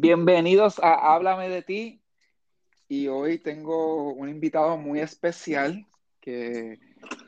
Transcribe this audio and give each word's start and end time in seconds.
Bienvenidos 0.00 0.78
a 0.78 1.12
Háblame 1.12 1.48
de 1.48 1.62
ti. 1.62 2.00
Y 2.86 3.08
hoy 3.08 3.40
tengo 3.40 4.12
un 4.12 4.28
invitado 4.28 4.76
muy 4.76 5.00
especial 5.00 5.88
que 6.20 6.78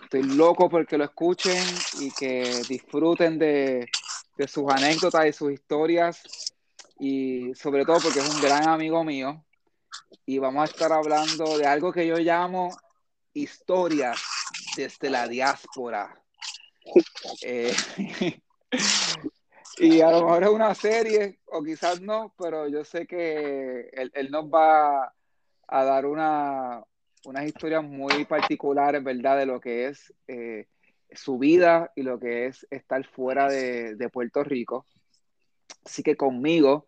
estoy 0.04 0.23
loco 0.23 0.71
porque 0.71 0.96
lo 0.96 1.03
escuchen 1.03 1.61
y 1.98 2.12
que 2.12 2.62
disfruten 2.69 3.41
de, 3.41 3.88
de 4.37 4.46
sus 4.46 4.71
anécdotas 4.71 5.27
y 5.27 5.33
sus 5.33 5.53
historias. 5.53 6.22
Y 7.01 7.53
sobre 7.56 7.85
todo 7.85 7.98
porque 8.01 8.21
es 8.21 8.33
un 8.33 8.40
gran 8.40 8.69
amigo 8.69 9.02
mío. 9.02 9.44
Y 10.24 10.38
vamos 10.38 10.62
a 10.62 10.72
estar 10.72 10.92
hablando 10.92 11.58
de 11.58 11.66
algo 11.66 11.92
que 11.92 12.06
yo 12.06 12.18
llamo 12.18 12.68
historias 13.34 14.22
desde 14.76 15.10
la 15.10 15.26
diáspora. 15.26 16.23
Eh, 17.42 17.74
y 19.80 20.01
a 20.02 20.10
lo 20.10 20.24
mejor 20.24 20.42
es 20.42 20.51
una 20.51 20.74
serie, 20.74 21.38
o 21.47 21.62
quizás 21.62 22.01
no, 22.02 22.34
pero 22.38 22.69
yo 22.69 22.84
sé 22.84 23.06
que 23.06 23.88
él, 23.92 24.30
nos 24.30 24.45
va 24.47 25.12
a 25.69 25.84
dar 25.84 26.05
una, 26.05 26.83
unas 27.25 27.47
historias 27.47 27.83
muy 27.83 28.27
particulares, 28.27 29.03
¿verdad? 29.03 29.39
De 29.39 29.47
lo 29.47 29.59
que 29.59 29.87
es 29.87 30.12
eh, 30.29 30.66
su 31.11 31.39
vida 31.39 31.91
y 31.97 32.03
lo 32.03 32.20
que 32.20 32.47
es 32.47 32.66
estar 32.70 33.05
fuera 33.06 33.48
de, 33.48 33.97
de 33.97 34.09
Puerto 34.11 34.45
Rico. 34.45 34.84
Así 35.84 36.03
que 36.03 36.15
conmigo, 36.15 36.87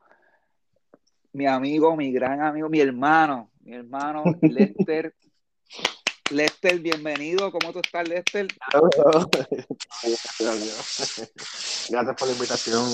mi 1.33 1.47
amigo, 1.47 1.97
mi 1.97 2.13
gran 2.13 2.43
amigo, 2.43 2.69
mi 2.69 2.81
hermano, 2.81 3.51
mi 3.61 3.75
hermano 3.75 4.25
Lester 4.43 5.15
Lester, 6.33 6.81
bienvenido. 6.81 7.53
¿Cómo 7.53 7.73
tú 7.73 7.81
estás, 7.81 8.09
Lester? 8.09 8.49
Gracias 11.91 12.17
por 12.17 12.29
la 12.29 12.33
invitación. 12.33 12.89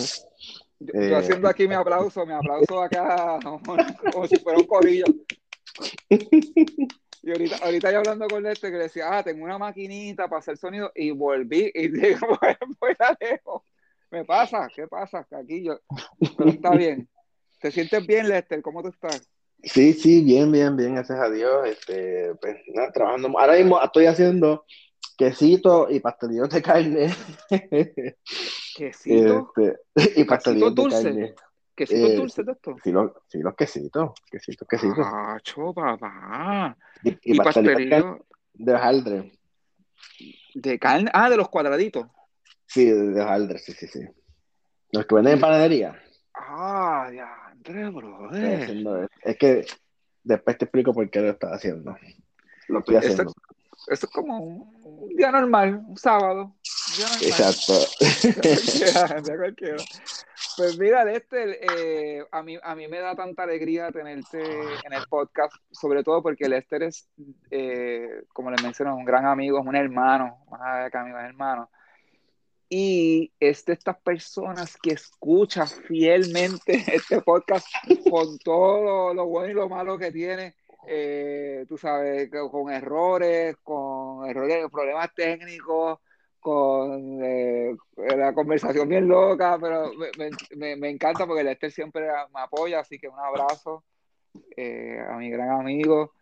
Yo, 0.81 1.01
eh, 1.01 1.15
haciendo 1.15 1.49
aquí 1.49 1.69
mi 1.69 1.75
aplauso, 1.75 2.27
mi 2.27 2.33
aplauso 2.33 2.83
acá, 2.83 3.39
como 4.13 4.27
si 4.27 4.37
fuera 4.37 4.59
un 4.59 4.67
corillo. 4.67 5.05
Y 7.23 7.31
ahorita, 7.31 7.57
ahorita 7.63 7.93
yo 7.93 7.99
hablando 7.99 8.27
con 8.29 8.43
Lester 8.43 8.71
que 8.71 8.77
le 8.77 8.85
decía, 8.85 9.07
ah, 9.11 9.23
tengo 9.23 9.45
una 9.45 9.59
maquinita 9.59 10.29
para 10.29 10.41
hacer 10.41 10.57
sonido 10.57 10.91
y 10.95 11.11
volví 11.11 11.71
y 11.75 11.89
digo, 11.89 12.27
pues, 12.79 12.97
la 12.99 13.17
dejo. 13.21 13.65
Me 14.11 14.25
pasa, 14.25 14.69
¿qué 14.75 14.89
pasa? 14.89 15.27
Aquí 15.31 15.63
yo, 15.63 15.79
pero 16.37 16.51
está 16.51 16.71
bien. 16.71 17.09
¿Te 17.61 17.71
sientes 17.71 18.07
bien, 18.07 18.29
Lester? 18.29 18.63
¿Cómo 18.63 18.83
tú 18.83 18.89
estás? 18.89 19.29
Sí, 19.63 19.93
sí, 19.93 20.23
bien, 20.23 20.53
bien, 20.53 20.77
bien, 20.77 20.95
gracias 20.95 21.19
a 21.19 21.31
Dios. 21.31 21.67
Este, 21.67 22.35
pues, 22.41 22.57
nada, 22.75 22.93
trabajando. 22.93 23.39
Ahora 23.39 23.55
mismo 23.55 23.81
estoy 23.83 24.07
haciendo 24.07 24.65
quesito 25.17 25.89
y 25.91 26.01
pastelillos 26.01 26.49
de 26.49 26.63
carne. 26.63 27.15
¿Quesito? 28.77 29.53
Este, 29.57 30.21
y 30.21 30.25
pastelillos 30.25 30.75
de 30.75 30.89
carne. 30.89 31.35
¿Quesitos 31.79 32.11
eh, 32.11 32.17
dulces 32.17 32.45
de 32.45 32.53
esto? 32.53 32.77
Sí, 32.83 32.91
los, 32.91 33.13
sí, 33.29 33.39
los 33.39 33.55
quesitos, 33.55 34.11
quesitos, 34.29 34.67
quesitos. 34.67 34.99
Ah, 34.99 35.39
papá. 35.73 36.77
Y, 37.05 37.35
y, 37.35 37.39
pastelillos 37.39 38.19
de 38.55 38.75
hojaldre. 38.75 39.33
¿De 40.55 40.77
carne? 40.81 41.09
Ah, 41.15 41.31
de 41.31 41.37
los 41.37 41.49
cuadraditos. 41.49 42.09
Sí, 42.67 42.87
de 42.87 43.21
hojaldre, 43.21 43.61
sí, 43.61 43.73
sí, 43.75 43.87
sí. 43.87 44.01
Los 44.91 45.07
que 45.07 45.15
venden 45.15 45.35
en 45.35 45.41
panadería. 45.41 46.03
Ah, 46.35 47.11
ya, 47.15 47.48
Bro. 47.69 48.31
Es 49.23 49.37
que 49.37 49.67
después 50.25 50.59
te 50.59 50.65
explico 50.65 50.93
por 50.93 51.09
qué 51.11 51.21
lo 51.21 51.31
estás 51.31 51.53
haciendo. 51.53 51.97
Lo 52.69 52.79
estoy 52.81 52.97
haciendo. 52.97 53.33
Esto, 53.87 54.07
es 54.07 54.13
como 54.13 54.39
un, 54.39 55.17
día 55.17 55.31
normal, 55.31 55.83
un 55.87 55.97
sábado. 55.97 56.55
Exacto. 57.21 57.75
De 59.23 59.37
cualquiera, 59.37 59.77
Pues 60.57 60.79
mira, 60.79 61.11
este, 61.13 61.65
eh, 61.65 62.27
a, 62.31 62.43
mí, 62.43 62.59
a 62.63 62.75
mí 62.75 62.89
me 62.89 62.99
da 62.99 63.15
tanta 63.15 63.45
alegría 63.45 63.91
tenerte 63.93 64.41
en 64.85 64.93
el 64.93 65.07
podcast, 65.09 65.55
sobre 65.71 66.03
todo 66.03 66.23
porque 66.23 66.49
Lester 66.49 66.83
es, 66.83 67.09
eh, 67.51 68.25
como 68.33 68.51
les 68.51 68.63
menciono, 68.63 68.97
un 68.97 69.05
gran 69.05 69.27
amigo, 69.27 69.61
es 69.61 69.67
un 69.67 69.77
hermano, 69.77 70.45
más 70.51 70.61
allá 70.61 70.91
que 70.91 70.99
amigo, 70.99 71.19
es 71.19 71.25
hermano 71.27 71.71
y 72.69 73.33
es 73.41 73.65
de 73.65 73.73
estas 73.73 73.99
personas 74.01 74.77
que 74.77 74.91
escuchan 74.91 75.67
fielmente 75.67 76.85
este 76.93 77.23
podcast 77.23 77.67
con 78.11 78.39
todo 78.39 79.15
lo 79.15 79.27
bueno 79.27 79.51
y 79.51 79.55
lo 79.55 79.69
malo 79.69 79.97
que 79.97 80.13
tiene, 80.13 80.55
eh, 80.87 81.65
tú 81.69 81.79
sabes, 81.79 82.31
con 82.51 82.71
errores, 82.71 83.57
con 83.63 84.29
errores, 84.29 84.67
problemas 84.71 85.15
técnicos, 85.15 85.99
con 86.41 87.23
eh, 87.23 87.75
la 87.97 88.33
conversación 88.33 88.89
bien 88.89 89.09
loca, 89.09 89.59
pero 89.61 89.91
me, 90.57 90.77
me, 90.77 90.91
encanta 90.91 91.27
porque 91.27 91.45
Lester 91.45 91.71
siempre 91.71 92.07
me 92.33 92.41
apoya, 92.41 92.81
así 92.81 92.99
que 92.99 93.09
un 93.09 93.19
abrazo 93.19 93.85
eh, 94.57 94.99
a 95.09 95.17
mi 95.17 95.31
gran 95.31 95.51
amigo. 95.51 96.13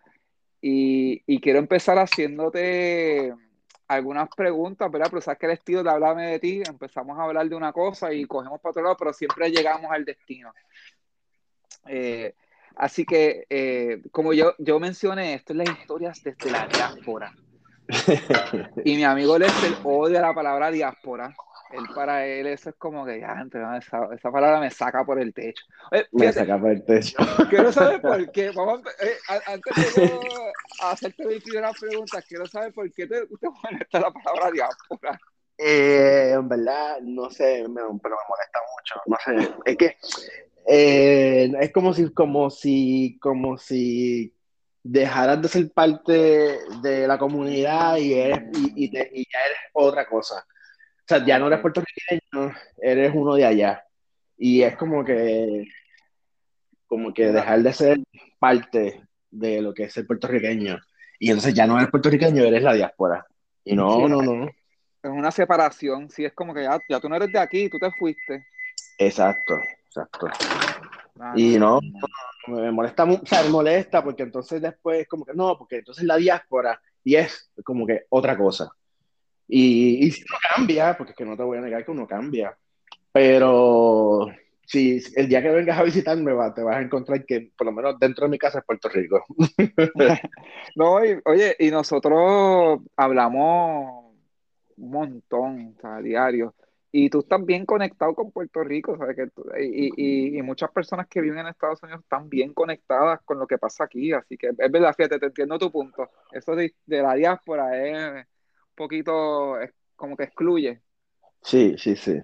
Y, 0.60 1.22
y 1.26 1.40
quiero 1.40 1.58
empezar 1.58 1.98
haciéndote 1.98 3.32
algunas 3.88 4.28
preguntas, 4.34 4.90
¿verdad? 4.90 5.08
Pero 5.10 5.22
sabes 5.22 5.38
que 5.38 5.46
el 5.46 5.52
estilo 5.52 5.82
de 5.82 5.90
hablarme 5.90 6.26
de 6.26 6.38
ti, 6.38 6.62
empezamos 6.68 7.18
a 7.18 7.24
hablar 7.24 7.48
de 7.48 7.54
una 7.54 7.72
cosa 7.72 8.12
y 8.12 8.24
cogemos 8.24 8.60
para 8.60 8.70
otro 8.70 8.82
lado, 8.82 8.96
pero 8.98 9.12
siempre 9.12 9.50
llegamos 9.50 9.90
al 9.90 10.04
destino. 10.04 10.52
Eh, 11.86 12.34
así 12.76 13.04
que, 13.04 13.46
eh, 13.48 14.02
como 14.10 14.32
yo, 14.32 14.54
yo 14.58 14.80
mencioné, 14.80 15.34
esto 15.34 15.52
es 15.52 15.58
las 15.58 15.78
historias 15.78 16.22
desde 16.22 16.50
la 16.50 16.66
diáspora. 16.66 17.32
y 18.84 18.96
mi 18.96 19.04
amigo 19.04 19.38
Lester 19.38 19.72
odia 19.84 20.20
la 20.20 20.34
palabra 20.34 20.70
diáspora. 20.70 21.34
Él 21.72 21.84
para 21.94 22.24
él 22.24 22.46
eso 22.46 22.70
es 22.70 22.76
como 22.76 23.04
que 23.04 23.20
ya, 23.20 23.44
esa, 23.78 24.08
esa 24.14 24.30
palabra 24.30 24.60
me 24.60 24.70
saca 24.70 25.04
por 25.04 25.18
el 25.18 25.34
techo. 25.34 25.64
me 26.12 26.32
saca 26.32 26.58
por 26.58 26.70
el 26.70 26.84
techo. 26.84 27.16
Quiero 27.50 27.72
saber 27.72 28.00
por 28.00 28.30
qué. 28.30 28.50
Vamos, 28.50 28.82
eh, 29.00 29.16
antes 29.46 29.94
de 29.96 30.10
yo 30.80 30.86
hacerte 30.88 31.26
mi 31.26 31.40
primera 31.40 31.72
pregunta, 31.72 32.22
quiero 32.22 32.46
saber 32.46 32.72
por 32.72 32.90
qué 32.92 33.06
te, 33.06 33.26
te 33.26 33.48
molesta 33.62 34.00
la 34.00 34.10
palabra 34.10 34.50
diáspora. 34.50 35.20
Eh, 35.58 36.32
en 36.34 36.48
verdad, 36.48 37.00
no 37.00 37.30
sé, 37.30 37.66
me, 37.68 37.80
pero 38.02 38.16
me 38.16 38.28
molesta 38.28 38.60
mucho. 38.76 39.00
No 39.06 39.16
sé, 39.24 39.54
es 39.64 39.76
que 39.76 39.96
eh, 40.66 41.52
es 41.60 41.72
como 41.72 41.94
si, 41.94 42.12
como 42.12 42.50
si, 42.50 43.18
como 43.20 43.56
si 43.56 44.34
dejaras 44.82 45.40
de 45.42 45.48
ser 45.48 45.72
parte 45.72 46.58
de 46.82 47.08
la 47.08 47.18
comunidad 47.18 47.96
y, 47.96 48.14
eres, 48.14 48.42
y, 48.54 48.84
y, 48.84 48.86
y 48.86 49.26
ya 49.32 49.38
eres 49.46 49.58
otra 49.72 50.06
cosa. 50.06 50.44
O 51.06 51.08
sea, 51.08 51.24
ya 51.24 51.38
no 51.38 51.46
eres 51.46 51.60
puertorriqueño, 51.60 52.52
eres 52.82 53.12
uno 53.14 53.34
de 53.34 53.46
allá. 53.46 53.84
Y 54.36 54.62
es 54.62 54.76
como 54.76 55.04
que, 55.04 55.64
como 56.86 57.14
que 57.14 57.32
dejar 57.32 57.62
de 57.62 57.72
ser 57.72 57.98
parte 58.38 59.05
de 59.38 59.60
lo 59.60 59.74
que 59.74 59.84
es 59.84 59.96
el 59.96 60.06
puertorriqueño. 60.06 60.78
Y 61.18 61.30
entonces 61.30 61.54
ya 61.54 61.66
no 61.66 61.76
eres 61.76 61.90
puertorriqueño, 61.90 62.42
eres 62.42 62.62
la 62.62 62.74
diáspora. 62.74 63.26
Y 63.64 63.74
no, 63.74 64.08
no, 64.08 64.22
no. 64.22 64.46
Es 64.46 65.10
una 65.10 65.30
separación, 65.30 66.10
sí, 66.10 66.24
es 66.24 66.32
como 66.32 66.52
que 66.52 66.64
ya, 66.64 66.78
ya 66.88 67.00
tú 67.00 67.08
no 67.08 67.16
eres 67.16 67.32
de 67.32 67.38
aquí, 67.38 67.68
tú 67.68 67.78
te 67.78 67.90
fuiste. 67.92 68.44
Exacto, 68.98 69.54
exacto. 69.86 70.28
Ah, 71.18 71.32
y 71.34 71.58
no, 71.58 71.80
me 72.48 72.70
molesta, 72.70 73.04
o 73.04 73.24
sea, 73.24 73.42
me 73.42 73.48
molesta 73.48 74.02
porque 74.04 74.22
entonces 74.22 74.60
después 74.60 75.06
como 75.08 75.24
que 75.24 75.32
no, 75.32 75.56
porque 75.56 75.78
entonces 75.78 76.04
la 76.04 76.16
diáspora 76.16 76.80
y 77.02 77.16
es 77.16 77.50
como 77.64 77.86
que 77.86 78.04
otra 78.10 78.36
cosa. 78.36 78.70
Y, 79.48 80.06
y 80.06 80.10
si 80.10 80.24
uno 80.28 80.38
cambia, 80.54 80.96
porque 80.96 81.12
es 81.12 81.16
que 81.16 81.24
no 81.24 81.36
te 81.36 81.42
voy 81.42 81.58
a 81.58 81.62
negar 81.62 81.84
que 81.84 81.90
uno 81.92 82.06
cambia, 82.06 82.56
pero 83.12 84.28
si 84.66 85.00
el 85.14 85.28
día 85.28 85.42
que 85.42 85.50
vengas 85.50 85.78
a 85.78 85.84
visitarme 85.84 86.32
va, 86.32 86.52
te 86.52 86.62
vas 86.62 86.76
a 86.76 86.82
encontrar 86.82 87.24
que 87.24 87.52
por 87.56 87.66
lo 87.66 87.72
menos 87.72 87.98
dentro 87.98 88.26
de 88.26 88.30
mi 88.30 88.38
casa 88.38 88.58
es 88.58 88.64
Puerto 88.64 88.88
Rico. 88.88 89.24
no, 90.76 90.92
oye, 90.92 91.56
y 91.58 91.70
nosotros 91.70 92.80
hablamos 92.96 94.06
un 94.76 94.90
montón, 94.90 95.76
a 95.82 96.00
diario. 96.00 96.54
Y 96.92 97.10
tú 97.10 97.20
estás 97.20 97.44
bien 97.44 97.66
conectado 97.66 98.14
con 98.14 98.32
Puerto 98.32 98.64
Rico, 98.64 98.96
¿sabes? 98.96 99.16
Que 99.16 99.62
y, 99.62 99.92
y, 99.96 100.38
y, 100.38 100.42
muchas 100.42 100.70
personas 100.70 101.06
que 101.08 101.20
viven 101.20 101.40
en 101.40 101.48
Estados 101.48 101.82
Unidos 101.82 102.00
están 102.02 102.28
bien 102.28 102.54
conectadas 102.54 103.20
con 103.24 103.38
lo 103.38 103.46
que 103.46 103.58
pasa 103.58 103.84
aquí. 103.84 104.12
Así 104.12 104.38
que 104.38 104.48
es 104.48 104.72
verdad, 104.72 104.94
fíjate, 104.96 105.18
te 105.18 105.26
entiendo 105.26 105.58
tu 105.58 105.70
punto. 105.70 106.10
Eso 106.32 106.56
de, 106.56 106.74
de 106.86 107.02
la 107.02 107.14
diáspora 107.14 107.86
es 107.86 108.26
poquito 108.74 109.56
como 109.94 110.16
que 110.16 110.24
excluye. 110.24 110.80
Sí, 111.42 111.74
sí, 111.76 111.96
sí. 111.96 112.20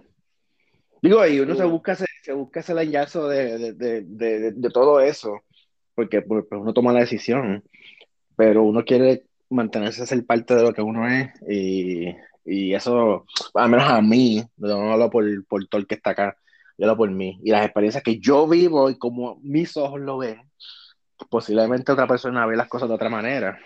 Digo, 1.03 1.21
ahí 1.21 1.41
uno 1.41 1.57
se 1.57 1.65
busca, 1.65 1.97
se, 1.97 2.33
busca 2.33 2.61
ese 2.61 2.75
leñazo 2.75 3.27
de, 3.29 3.75
de, 3.75 4.03
de, 4.03 4.53
de, 4.53 4.71
todo 4.71 5.01
eso, 5.01 5.41
porque 5.97 6.23
pues, 6.23 6.45
pues, 6.49 6.61
uno 6.61 6.73
toma 6.73 6.93
la 6.93 7.01
decisión, 7.01 7.65
pero 8.37 8.63
uno 8.63 8.85
quiere 8.85 9.25
mantenerse 9.51 10.03
a 10.03 10.07
ser 10.07 10.25
parte 10.25 10.55
de 10.55 10.63
lo 10.63 10.73
que 10.73 10.81
uno 10.81 11.09
es, 11.09 11.33
y, 11.49 12.15
y 12.45 12.73
eso, 12.73 13.27
al 13.55 13.69
menos 13.69 13.91
a 13.91 14.01
mí, 14.01 14.45
no 14.57 14.93
hablo 14.93 15.11
por, 15.11 15.25
por 15.47 15.67
todo 15.67 15.81
el 15.81 15.89
que 15.89 15.97
está 15.97 16.11
acá, 16.11 16.37
yo 16.79 16.85
hablo 16.87 16.97
por 16.97 17.11
mí, 17.11 17.41
y 17.43 17.51
las 17.51 17.65
experiencias 17.65 18.05
que 18.05 18.21
yo 18.21 18.47
vivo 18.47 18.89
y 18.89 18.97
como 18.97 19.41
mis 19.43 19.77
ojos 19.77 20.01
lo 20.01 20.19
ven, 20.19 20.41
posiblemente 21.29 21.91
otra 21.91 22.07
persona 22.07 22.47
ve 22.47 22.57
las 22.57 22.69
cosas 22.69 22.89
de 22.89 22.95
otra 22.95 23.09
manera. 23.09 23.59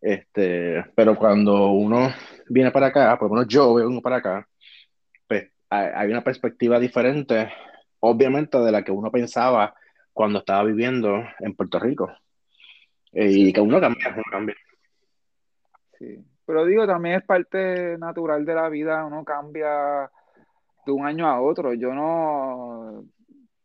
Este, 0.00 0.82
pero 0.94 1.14
cuando 1.14 1.72
uno 1.72 2.10
viene 2.48 2.70
para 2.70 2.86
acá, 2.86 3.18
por 3.18 3.28
lo 3.28 3.34
menos 3.34 3.48
yo 3.48 3.74
vengo 3.74 4.00
para 4.00 4.16
acá, 4.16 4.48
hay 5.70 6.10
una 6.10 6.24
perspectiva 6.24 6.78
diferente 6.78 7.50
obviamente 8.00 8.58
de 8.58 8.72
la 8.72 8.82
que 8.82 8.92
uno 8.92 9.10
pensaba 9.10 9.74
cuando 10.12 10.40
estaba 10.40 10.64
viviendo 10.64 11.22
en 11.38 11.54
Puerto 11.54 11.78
Rico. 11.78 12.10
Eh, 13.12 13.30
y 13.30 13.52
que 13.52 13.60
uno 13.60 13.80
cambia, 13.80 14.12
uno 14.12 14.22
cambia. 14.30 14.56
Sí, 15.98 16.24
pero 16.46 16.64
digo, 16.64 16.86
también 16.86 17.16
es 17.16 17.24
parte 17.24 17.96
natural 17.98 18.44
de 18.44 18.54
la 18.54 18.68
vida, 18.68 19.04
uno 19.04 19.24
cambia 19.24 20.10
de 20.86 20.92
un 20.92 21.06
año 21.06 21.26
a 21.26 21.40
otro. 21.40 21.74
Yo 21.74 21.92
no, 21.94 23.04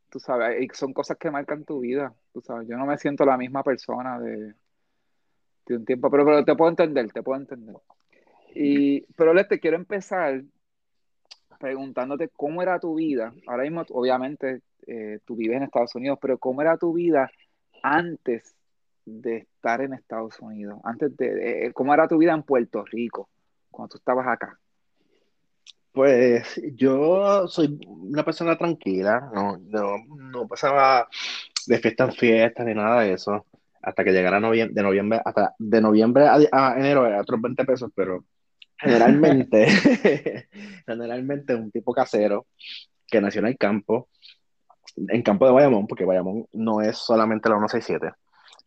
tú 0.10 0.19
sabes, 0.19 0.68
son 0.74 0.94
cosas 0.94 1.18
que 1.18 1.31
marcan 1.31 1.63
tu 1.63 1.80
vida, 1.80 2.13
tú 2.34 2.42
sabes, 2.42 2.68
yo 2.68 2.78
no 2.78 2.86
me 2.86 2.98
siento 2.98 3.25
la 3.25 3.38
misma 3.38 3.63
persona 3.63 4.19
de, 4.19 4.54
de 5.66 5.75
un 5.78 5.86
tiempo, 5.86 6.10
pero, 6.10 6.25
pero 6.25 6.44
te 6.44 6.56
puedo 6.56 6.69
entender, 6.69 7.12
te 7.12 7.24
puedo 7.24 7.40
entender. 7.40 7.75
Y, 8.54 9.01
pero 9.16 9.34
les 9.34 9.48
te 9.48 9.60
quiero 9.60 9.78
empezar 9.78 10.42
preguntándote 11.57 12.30
cómo 12.30 12.62
era 12.62 12.80
tu 12.80 12.96
vida. 12.96 13.34
Ahora 13.48 13.63
mismo, 13.63 13.84
obviamente, 13.92 14.62
eh, 14.88 15.19
tú 15.25 15.36
vives 15.36 15.57
en 15.57 15.63
Estados 15.63 15.96
Unidos, 15.96 16.19
pero 16.22 16.38
cómo 16.38 16.62
era 16.62 16.78
tu 16.78 16.94
vida 16.94 17.31
antes 17.81 18.56
de 19.06 19.38
estar 19.38 19.81
en 19.81 19.94
Estados 19.94 20.40
Unidos, 20.40 20.80
antes 20.84 21.16
de, 21.16 21.72
cómo 21.74 21.94
era 21.94 22.07
tu 22.07 22.18
vida 22.18 22.34
en 22.34 22.44
Puerto 22.44 22.84
Rico, 22.86 23.30
cuando 23.69 23.90
tú 23.90 23.98
estabas 23.98 24.28
acá. 24.28 24.60
Pues 25.92 26.60
yo 26.74 27.48
soy 27.48 27.80
una 27.88 28.25
persona 28.25 28.58
tranquila, 28.58 29.31
no, 29.34 29.58
no, 29.58 30.48
pasaba 30.48 31.08
de 31.68 31.78
fiesta 31.80 32.06
en 32.06 32.12
fiesta 32.12 32.63
ni 32.63 32.74
nada 32.74 33.01
de 33.01 33.13
eso, 33.13 33.46
hasta 33.81 34.04
que 34.04 34.12
llegara 34.12 34.40
noviembre, 34.40 34.74
de 34.74 34.84
noviembre, 34.84 35.22
hasta 35.24 35.56
de 35.58 35.81
noviembre 35.81 36.28
a, 36.28 36.75
enero 36.78 37.08
otros 37.19 37.42
20 37.42 37.63
pesos, 37.63 37.92
pero 37.96 38.25
generalmente, 38.77 39.68
generalmente 40.86 41.56
un 41.56 41.72
tipo 41.72 41.94
casero 41.94 42.48
que 43.07 43.22
nació 43.22 43.39
en 43.39 43.48
el 43.48 43.57
campo, 43.57 44.10
en 44.95 45.22
campo 45.22 45.45
de 45.45 45.54
Bayamón, 45.54 45.88
porque 45.88 46.06
Bayamón 46.06 46.45
no 46.54 46.81
es 46.81 46.98
solamente 46.98 47.50
la 47.50 47.56
167. 47.56 48.12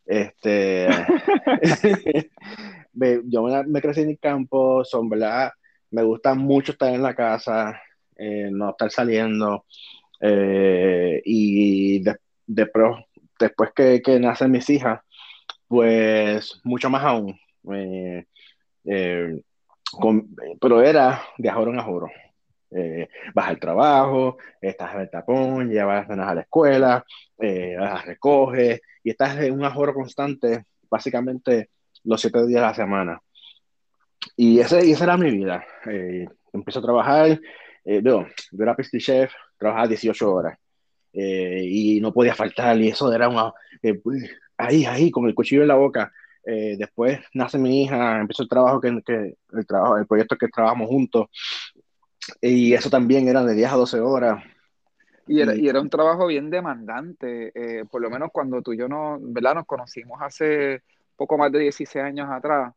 Este, 0.05 0.87
yo 3.25 3.43
me, 3.43 3.81
crecí 3.81 4.01
en 4.01 4.09
el 4.09 4.19
campo, 4.19 4.83
son. 4.83 5.09
Me 5.91 6.03
gusta 6.03 6.35
mucho 6.35 6.71
estar 6.73 6.93
en 6.93 7.03
la 7.03 7.15
casa, 7.15 7.81
eh, 8.15 8.49
no 8.51 8.71
estar 8.71 8.91
saliendo. 8.91 9.65
Eh, 10.21 11.21
y 11.25 12.03
después 12.47 13.71
que, 13.75 14.01
que, 14.01 14.19
nacen 14.19 14.51
mis 14.51 14.69
hijas, 14.69 14.99
pues 15.67 16.59
mucho 16.63 16.89
más 16.89 17.03
aún. 17.03 17.39
Eh, 18.85 19.41
pero 20.59 20.81
era 20.81 21.21
de 21.37 21.49
ajoro 21.49 21.71
en 21.71 21.79
ajoro. 21.79 22.07
Eh, 22.71 23.07
vas 23.33 23.49
al 23.49 23.59
trabajo, 23.59 24.37
estás 24.61 24.93
en 24.93 25.01
el 25.01 25.09
tapón, 25.09 25.69
llevas 25.69 26.07
las 26.07 26.19
a 26.19 26.35
la 26.35 26.41
escuela, 26.41 27.03
eh, 27.39 27.75
las 27.79 28.05
recoges 28.05 28.81
y 29.03 29.09
estás 29.09 29.37
en 29.37 29.53
un 29.53 29.63
ahorro 29.63 29.93
constante 29.93 30.65
básicamente 30.89 31.69
los 32.03 32.21
siete 32.21 32.45
días 32.45 32.61
de 32.61 32.67
la 32.67 32.73
semana. 32.73 33.21
Y, 34.35 34.59
ese, 34.59 34.85
y 34.85 34.91
esa 34.91 35.05
era 35.05 35.17
mi 35.17 35.31
vida. 35.31 35.65
Eh, 35.87 36.27
a 36.53 36.81
trabajar, 36.81 37.39
eh, 37.85 38.01
yo, 38.03 38.25
yo 38.51 38.63
era 38.63 38.75
pastry 38.75 38.99
chef, 38.99 39.31
trabajaba 39.57 39.87
18 39.87 40.33
horas 40.33 40.57
y 41.11 41.99
no 42.01 42.13
podía 42.13 42.35
faltar 42.35 42.79
y 42.79 42.89
eso 42.89 43.11
era 43.11 43.27
una, 43.27 43.51
ahí, 44.57 44.85
ahí, 44.85 45.09
con 45.09 45.25
el 45.27 45.33
cuchillo 45.33 45.63
en 45.63 45.67
la 45.67 45.75
boca. 45.75 46.11
Después 46.43 47.19
nace 47.33 47.57
mi 47.57 47.83
hija, 47.83 48.19
empezó 48.21 48.43
el 48.43 48.49
trabajo 48.49 48.81
que, 48.81 49.01
que, 49.05 49.35
el 49.53 49.67
trabajo, 49.67 49.97
el 49.97 50.07
proyecto 50.07 50.35
que 50.35 50.47
trabajamos 50.47 50.87
juntos 50.87 51.27
y 52.41 52.73
eso 52.73 52.89
también 52.89 53.27
era 53.27 53.43
de 53.43 53.53
10 53.55 53.71
a 53.71 53.75
12 53.75 53.99
horas. 53.99 54.43
Y 55.27 55.41
era, 55.41 55.55
y 55.55 55.67
era 55.67 55.79
un 55.79 55.89
trabajo 55.89 56.25
bien 56.25 56.49
demandante, 56.49 57.51
eh, 57.53 57.85
por 57.85 58.01
lo 58.01 58.09
menos 58.09 58.29
cuando 58.31 58.61
tú 58.61 58.73
y 58.73 58.77
yo 58.77 58.87
no, 58.87 59.19
¿verdad? 59.21 59.55
nos 59.55 59.65
conocimos 59.65 60.19
hace 60.21 60.81
poco 61.15 61.37
más 61.37 61.51
de 61.51 61.59
16 61.59 62.03
años 62.03 62.29
atrás. 62.31 62.73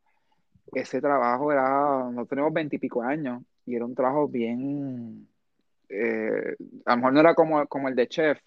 Ese 0.73 1.01
trabajo 1.01 1.51
era, 1.51 2.11
no 2.11 2.27
tenemos 2.27 2.53
20 2.53 2.77
y 2.77 2.79
pico 2.79 3.03
años, 3.03 3.43
y 3.65 3.75
era 3.75 3.87
un 3.87 3.95
trabajo 3.95 4.29
bien, 4.29 5.27
eh, 5.89 6.57
a 6.85 6.91
lo 6.91 6.97
mejor 6.97 7.13
no 7.15 7.21
era 7.21 7.35
como, 7.35 7.67
como 7.67 7.89
el 7.89 7.95
de 7.95 8.07
chef, 8.07 8.39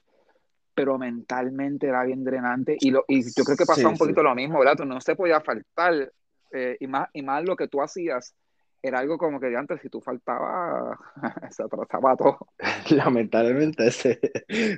pero 0.75 0.97
mentalmente 0.97 1.87
era 1.87 2.03
bien 2.03 2.23
drenante. 2.23 2.77
Y, 2.79 2.91
lo, 2.91 3.05
y 3.07 3.23
yo 3.23 3.43
creo 3.43 3.57
que 3.57 3.65
pasaba 3.65 3.89
un 3.89 3.97
poquito 3.97 4.21
lo 4.21 4.35
mismo, 4.35 4.59
¿verdad? 4.59 4.75
Tú 4.77 4.85
no 4.85 4.99
se 5.01 5.15
podía 5.15 5.41
faltar, 5.41 6.11
eh, 6.51 6.77
y, 6.79 6.87
más, 6.87 7.09
y 7.13 7.21
más 7.23 7.43
lo 7.43 7.55
que 7.55 7.67
tú 7.67 7.81
hacías 7.81 8.35
era 8.81 8.99
algo 8.99 9.17
como 9.17 9.39
que 9.39 9.55
antes 9.55 9.81
si 9.81 9.89
tú 9.89 9.99
faltabas, 9.99 10.99
se 11.51 11.63
atrasaba 11.63 12.15
todo. 12.15 12.37
Lamentablemente, 12.91 13.89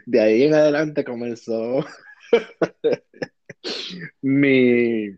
de 0.05 0.21
ahí 0.21 0.43
en 0.43 0.53
adelante 0.53 1.03
comenzó 1.03 1.85
mi, 4.21 5.09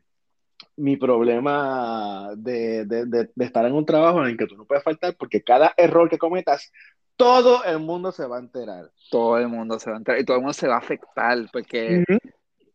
mi 0.76 0.98
problema 0.98 2.32
de, 2.36 2.86
de, 2.86 3.06
de, 3.06 3.30
estar 3.38 3.66
en 3.66 3.74
un 3.74 3.86
trabajo 3.86 4.22
en 4.22 4.32
el 4.32 4.38
que 4.38 4.48
tú 4.48 4.56
no 4.56 4.66
puedes 4.66 4.84
faltar 4.84 5.16
porque 5.18 5.44
cada 5.44 5.74
error 5.78 6.10
que 6.10 6.18
cometas, 6.18 6.72
todo 7.20 7.66
el 7.66 7.80
mundo 7.80 8.14
se 8.14 8.26
va 8.26 8.38
a 8.38 8.40
enterar. 8.40 8.90
Todo 9.12 9.38
el 9.38 9.50
mundo 9.50 9.78
se 9.78 9.90
va 9.90 9.98
a 9.98 10.00
enterar 10.00 10.22
y 10.22 10.26
todo 10.26 10.38
el 10.38 10.42
mundo 10.42 10.54
se 10.54 10.70
va 10.70 10.76
a 10.76 10.80
afectar 10.80 11.38
porque 11.52 12.06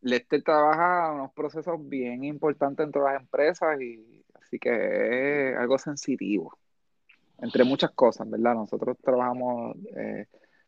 Lester 0.02 0.42
trabaja 0.42 1.12
unos 1.12 1.32
procesos 1.32 1.76
bien 1.88 2.24
importantes 2.24 2.84
en 2.84 2.92
todas 2.92 3.14
las 3.14 3.22
empresas 3.22 3.80
y 3.80 4.22
Así 4.44 4.58
que 4.58 5.50
es 5.50 5.56
algo 5.56 5.78
sensitivo, 5.78 6.58
entre 7.38 7.64
muchas 7.64 7.90
cosas, 7.92 8.28
¿verdad? 8.28 8.54
Nosotros 8.54 8.98
trabajamos 9.02 9.76
eh, 9.96 10.26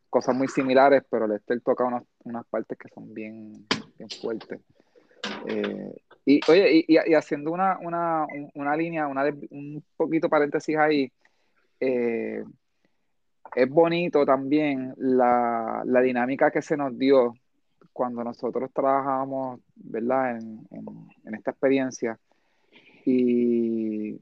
cosas 0.09 0.35
muy 0.35 0.47
similares, 0.47 1.03
pero 1.09 1.27
Lester 1.27 1.61
toca 1.61 1.85
unas, 2.23 2.45
partes 2.47 2.77
que 2.77 2.89
son 2.89 3.13
bien, 3.13 3.67
bien 3.97 4.09
fuertes. 4.09 4.59
Eh, 5.47 5.95
y 6.25 6.39
oye, 6.49 6.85
y, 6.87 7.13
haciendo 7.13 7.51
una, 7.51 7.77
línea, 8.75 9.07
una 9.07 9.25
un 9.51 9.83
poquito 9.95 10.27
paréntesis 10.27 10.75
ahí, 10.75 11.11
eh, 11.79 12.43
es 13.55 13.69
bonito 13.69 14.25
también 14.25 14.93
la, 14.97 15.83
dinámica 16.03 16.51
que 16.51 16.61
se 16.61 16.77
nos 16.77 16.97
dio 16.97 17.33
cuando 17.93 18.23
nosotros 18.23 18.71
trabajábamos, 18.73 19.59
¿verdad? 19.75 20.37
En, 20.37 20.67
en 21.25 21.35
esta 21.35 21.51
experiencia 21.51 22.19
y 23.09 24.19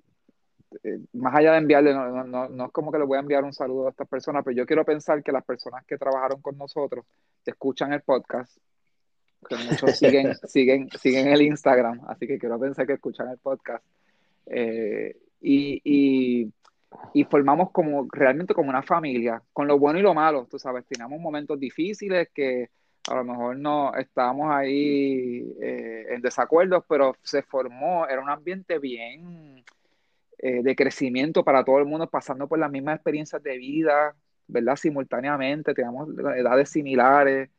eh, 0.83 1.00
más 1.13 1.33
allá 1.33 1.54
de 1.54 1.57
enviarle, 1.57 1.92
no, 1.92 2.24
no, 2.24 2.50
no, 2.50 2.66
es 2.66 2.72
como 2.72 2.92
que 2.92 3.00
le 3.00 3.06
voy 3.06 3.18
a 3.18 3.22
enviar 3.22 3.44
un 3.44 3.51
saludo 3.51 3.88
a 3.88 3.89
estas 3.89 4.07
personas, 4.07 4.44
pero 4.44 4.56
yo 4.56 4.66
quiero 4.68 4.86
pensar 4.86 5.24
que 5.24 5.31
las 5.31 5.44
personas 5.44 5.83
que 5.86 5.98
trabajaron 5.98 6.39
con 6.39 6.56
nosotros 6.56 7.04
escuchan 7.44 7.94
el 7.94 8.01
podcast, 8.01 8.56
que 9.50 9.56
muchos 9.56 9.98
siguen, 9.98 10.36
siguen, 10.48 10.88
siguen 11.01 11.29
el 11.29 11.41
Instagram, 11.41 12.01
así 12.08 12.27
que 12.27 12.38
quiero 12.38 12.60
pensar 12.60 12.86
que 12.86 12.94
escuchan 12.94 13.29
el 13.29 13.39
podcast. 13.39 13.84
Eh, 14.46 15.17
y, 15.41 15.82
y, 15.84 16.53
y, 17.14 17.24
formamos 17.25 17.72
como 17.72 18.08
realmente 18.12 18.54
como 18.54 18.70
una 18.70 18.84
familia, 18.84 19.42
con 19.54 19.68
lo 19.68 19.80
bueno 19.80 20.00
y 20.00 20.02
lo 20.02 20.14
malo, 20.14 20.48
tú 20.50 20.60
sabes, 20.60 20.86
teníamos 20.86 21.20
momentos 21.20 21.60
difíciles 21.60 22.30
que 22.34 22.70
a 23.10 23.16
lo 23.16 23.24
mejor 23.24 23.58
no 23.58 23.94
estábamos 23.96 24.52
ahí 24.52 25.54
eh, 25.62 26.06
en 26.10 26.22
desacuerdos, 26.22 26.84
pero 26.88 27.16
se 27.22 27.44
formó, 27.44 28.08
era 28.08 28.22
un 28.22 28.30
ambiente 28.30 28.80
bien 28.80 29.64
eh, 30.40 30.64
de 30.64 30.75
crecimiento 30.75 31.44
para 31.44 31.64
todo 31.64 31.80
el 31.80 31.86
mundo, 31.86 32.10
pasando 32.10 32.48
por 32.48 32.60
las 32.60 32.72
mismas 32.72 32.96
experiencias 32.96 33.42
de 33.44 33.58
vida, 33.58 34.16
¿verdad? 34.48 34.75
Simultáneamente, 34.75 35.74
teníamos 35.74 36.10
edades 36.36 36.70
similares, 36.70 37.50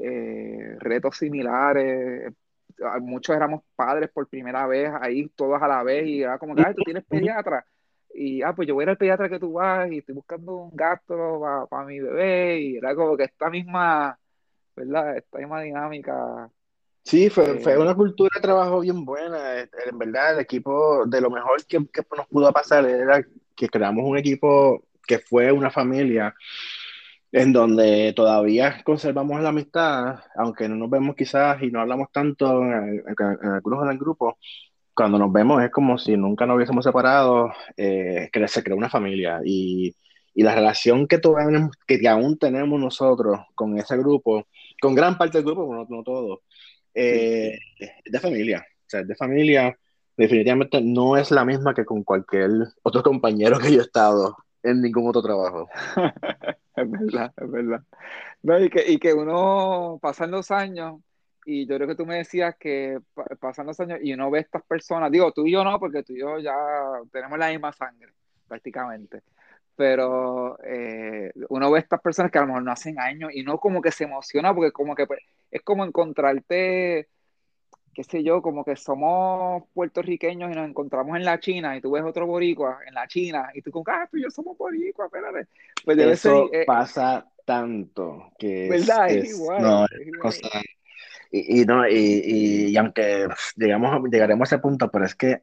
eh, 0.00 0.76
retos 0.78 1.16
similares, 1.16 2.32
muchos 3.00 3.34
éramos 3.34 3.62
padres 3.74 4.10
por 4.10 4.28
primera 4.28 4.66
vez, 4.66 4.90
ahí 5.00 5.28
todos 5.34 5.60
a 5.60 5.68
la 5.68 5.82
vez, 5.82 6.06
y 6.06 6.22
era 6.22 6.38
como 6.38 6.54
que, 6.54 6.62
ay, 6.64 6.74
tú 6.74 6.82
tienes 6.82 7.04
pediatra. 7.04 7.64
Y, 8.18 8.42
ah, 8.42 8.54
pues 8.54 8.66
yo 8.66 8.74
voy 8.74 8.82
a 8.82 8.84
ir 8.84 8.90
al 8.90 8.96
pediatra 8.96 9.28
que 9.28 9.38
tú 9.38 9.52
vas 9.52 9.90
y 9.92 9.98
estoy 9.98 10.14
buscando 10.14 10.56
un 10.56 10.70
gasto 10.74 11.40
para 11.68 11.84
mi 11.84 12.00
bebé. 12.00 12.60
Y 12.60 12.76
era 12.76 12.94
como 12.94 13.16
que 13.16 13.24
esta 13.24 13.50
misma, 13.50 14.18
¿verdad? 14.74 15.18
Esta 15.18 15.38
misma 15.38 15.62
dinámica. 15.62 16.50
Sí, 17.02 17.28
fue, 17.30 17.60
fue 17.60 17.74
eh, 17.74 17.78
una 17.78 17.94
cultura 17.94 18.30
de 18.34 18.40
trabajo 18.40 18.80
bien 18.80 19.04
buena. 19.04 19.60
En 19.60 19.98
verdad, 19.98 20.34
el 20.34 20.40
equipo, 20.40 21.04
de 21.06 21.20
lo 21.20 21.30
mejor 21.30 21.64
que, 21.66 21.78
que 21.92 22.02
nos 22.16 22.26
pudo 22.28 22.50
pasar 22.52 22.86
era 22.86 23.22
que 23.54 23.68
creamos 23.68 24.04
un 24.04 24.18
equipo 24.18 24.82
que 25.06 25.18
fue 25.18 25.52
una 25.52 25.70
familia 25.70 26.34
en 27.32 27.52
donde 27.52 28.12
todavía 28.14 28.82
conservamos 28.82 29.40
la 29.40 29.50
amistad, 29.50 30.20
aunque 30.36 30.68
no 30.68 30.76
nos 30.76 30.90
vemos 30.90 31.16
quizás 31.16 31.62
y 31.62 31.70
no 31.70 31.80
hablamos 31.80 32.10
tanto 32.10 32.62
en, 32.62 33.04
en, 33.06 33.50
algunos 33.50 33.86
del 33.86 33.98
grupo, 33.98 34.38
cuando 34.96 35.18
nos 35.18 35.32
vemos 35.32 35.62
es 35.62 35.70
como 35.70 35.98
si 35.98 36.16
nunca 36.16 36.46
nos 36.46 36.56
hubiésemos 36.56 36.84
separado, 36.84 37.52
eh, 37.76 38.28
que 38.32 38.48
se 38.48 38.62
creó 38.64 38.76
una 38.76 38.90
familia 38.90 39.40
y, 39.44 39.94
y 40.34 40.42
la 40.42 40.54
relación 40.54 41.06
que, 41.06 41.18
tuvimos, 41.18 41.76
que 41.86 42.08
aún 42.08 42.38
tenemos 42.38 42.80
nosotros 42.80 43.40
con 43.54 43.78
ese 43.78 43.96
grupo 43.96 44.46
con 44.80 44.94
gran 44.94 45.16
parte 45.16 45.38
del 45.38 45.46
grupo, 45.46 45.74
no, 45.74 45.86
no 45.88 46.02
todo, 46.02 46.42
eh, 46.94 47.58
de 48.04 48.20
familia. 48.20 48.64
O 48.68 48.88
sea, 48.88 49.02
de 49.02 49.14
familia 49.14 49.76
definitivamente 50.16 50.80
no 50.80 51.16
es 51.16 51.30
la 51.30 51.44
misma 51.44 51.74
que 51.74 51.84
con 51.84 52.02
cualquier 52.02 52.50
otro 52.82 53.02
compañero 53.02 53.58
que 53.58 53.72
yo 53.72 53.80
he 53.80 53.84
estado 53.84 54.36
en 54.62 54.82
ningún 54.82 55.08
otro 55.08 55.22
trabajo. 55.22 55.68
es 56.76 56.90
verdad, 56.90 57.32
es 57.36 57.50
verdad. 57.50 57.82
No, 58.42 58.60
y, 58.60 58.70
que, 58.70 58.84
y 58.90 58.98
que 58.98 59.12
uno, 59.12 59.98
pasan 60.00 60.30
los 60.30 60.50
años, 60.50 61.00
y 61.46 61.64
yo 61.64 61.76
creo 61.76 61.86
que 61.86 61.94
tú 61.94 62.04
me 62.04 62.16
decías 62.16 62.56
que 62.56 62.98
pasan 63.40 63.66
los 63.66 63.78
años 63.78 64.00
y 64.02 64.12
uno 64.12 64.30
ve 64.32 64.40
a 64.40 64.42
estas 64.42 64.64
personas, 64.64 65.12
digo, 65.12 65.30
tú 65.32 65.46
y 65.46 65.52
yo 65.52 65.62
no, 65.62 65.78
porque 65.78 66.02
tú 66.02 66.12
y 66.12 66.18
yo 66.18 66.40
ya 66.40 66.52
tenemos 67.12 67.38
la 67.38 67.50
misma 67.50 67.72
sangre, 67.72 68.12
prácticamente. 68.48 69.22
Pero 69.76 70.58
eh, 70.64 71.32
uno 71.48 71.70
ve 71.70 71.78
a 71.78 71.82
estas 71.82 72.00
personas 72.00 72.32
que 72.32 72.38
a 72.38 72.40
lo 72.40 72.48
mejor 72.48 72.64
no 72.64 72.72
hacen 72.72 72.98
años 72.98 73.30
y 73.32 73.44
no 73.44 73.58
como 73.58 73.80
que 73.80 73.92
se 73.92 74.04
emociona, 74.04 74.52
porque 74.52 74.72
como 74.72 74.96
que 74.96 75.06
pues, 75.06 75.20
es 75.50 75.62
como 75.62 75.84
encontrarte 75.84 77.08
qué 77.94 78.04
sé 78.04 78.22
yo, 78.22 78.42
como 78.42 78.62
que 78.62 78.76
somos 78.76 79.62
puertorriqueños 79.72 80.50
y 80.50 80.54
nos 80.54 80.68
encontramos 80.68 81.16
en 81.16 81.24
la 81.24 81.40
China 81.40 81.76
y 81.76 81.80
tú 81.80 81.92
ves 81.92 82.04
otro 82.04 82.26
boricua 82.26 82.80
en 82.86 82.92
la 82.92 83.06
China 83.06 83.50
y 83.54 83.62
tú 83.62 83.70
como, 83.70 83.84
ah, 83.88 84.06
tú 84.10 84.18
y 84.18 84.22
yo 84.22 84.30
somos 84.30 84.58
boricua, 84.58 85.06
espérate. 85.06 85.48
Pues 85.82 85.96
debe 85.96 86.12
Eso 86.12 86.48
ser, 86.48 86.60
eh, 86.60 86.64
pasa 86.66 87.26
tanto 87.46 88.32
que 88.38 88.68
¿verdad? 88.68 89.10
Es, 89.10 89.30
igual. 89.30 89.62
No, 89.62 89.86
Cosa, 90.20 90.46
y, 91.30 91.62
y, 91.62 91.64
no, 91.64 91.88
y, 91.88 92.70
y, 92.70 92.76
aunque 92.76 93.28
digamos, 93.56 94.10
llegaremos 94.10 94.52
a 94.52 94.56
ese 94.56 94.62
punto, 94.62 94.90
pero 94.90 95.04
es 95.04 95.14
que 95.14 95.42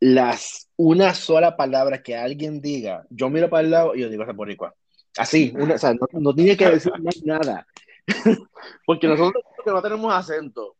las 0.00 0.68
una 0.76 1.14
sola 1.14 1.56
palabra 1.56 2.02
que 2.02 2.16
alguien 2.16 2.60
diga, 2.60 3.06
yo 3.10 3.30
miro 3.30 3.48
para 3.48 3.62
el 3.62 3.70
lado 3.70 3.94
y 3.94 4.00
yo 4.00 4.08
digo 4.08 4.22
esa 4.22 4.32
boricua. 4.32 4.74
Así, 5.16 5.52
una, 5.56 5.74
o 5.74 5.78
sea, 5.78 5.94
no, 5.94 6.06
no 6.12 6.34
tiene 6.34 6.56
que 6.56 6.68
decir 6.68 6.92
más 7.02 7.22
nada. 7.24 7.66
Porque 8.86 9.06
nosotros 9.06 9.42
no 9.66 9.82
tenemos 9.82 10.12
acento 10.12 10.76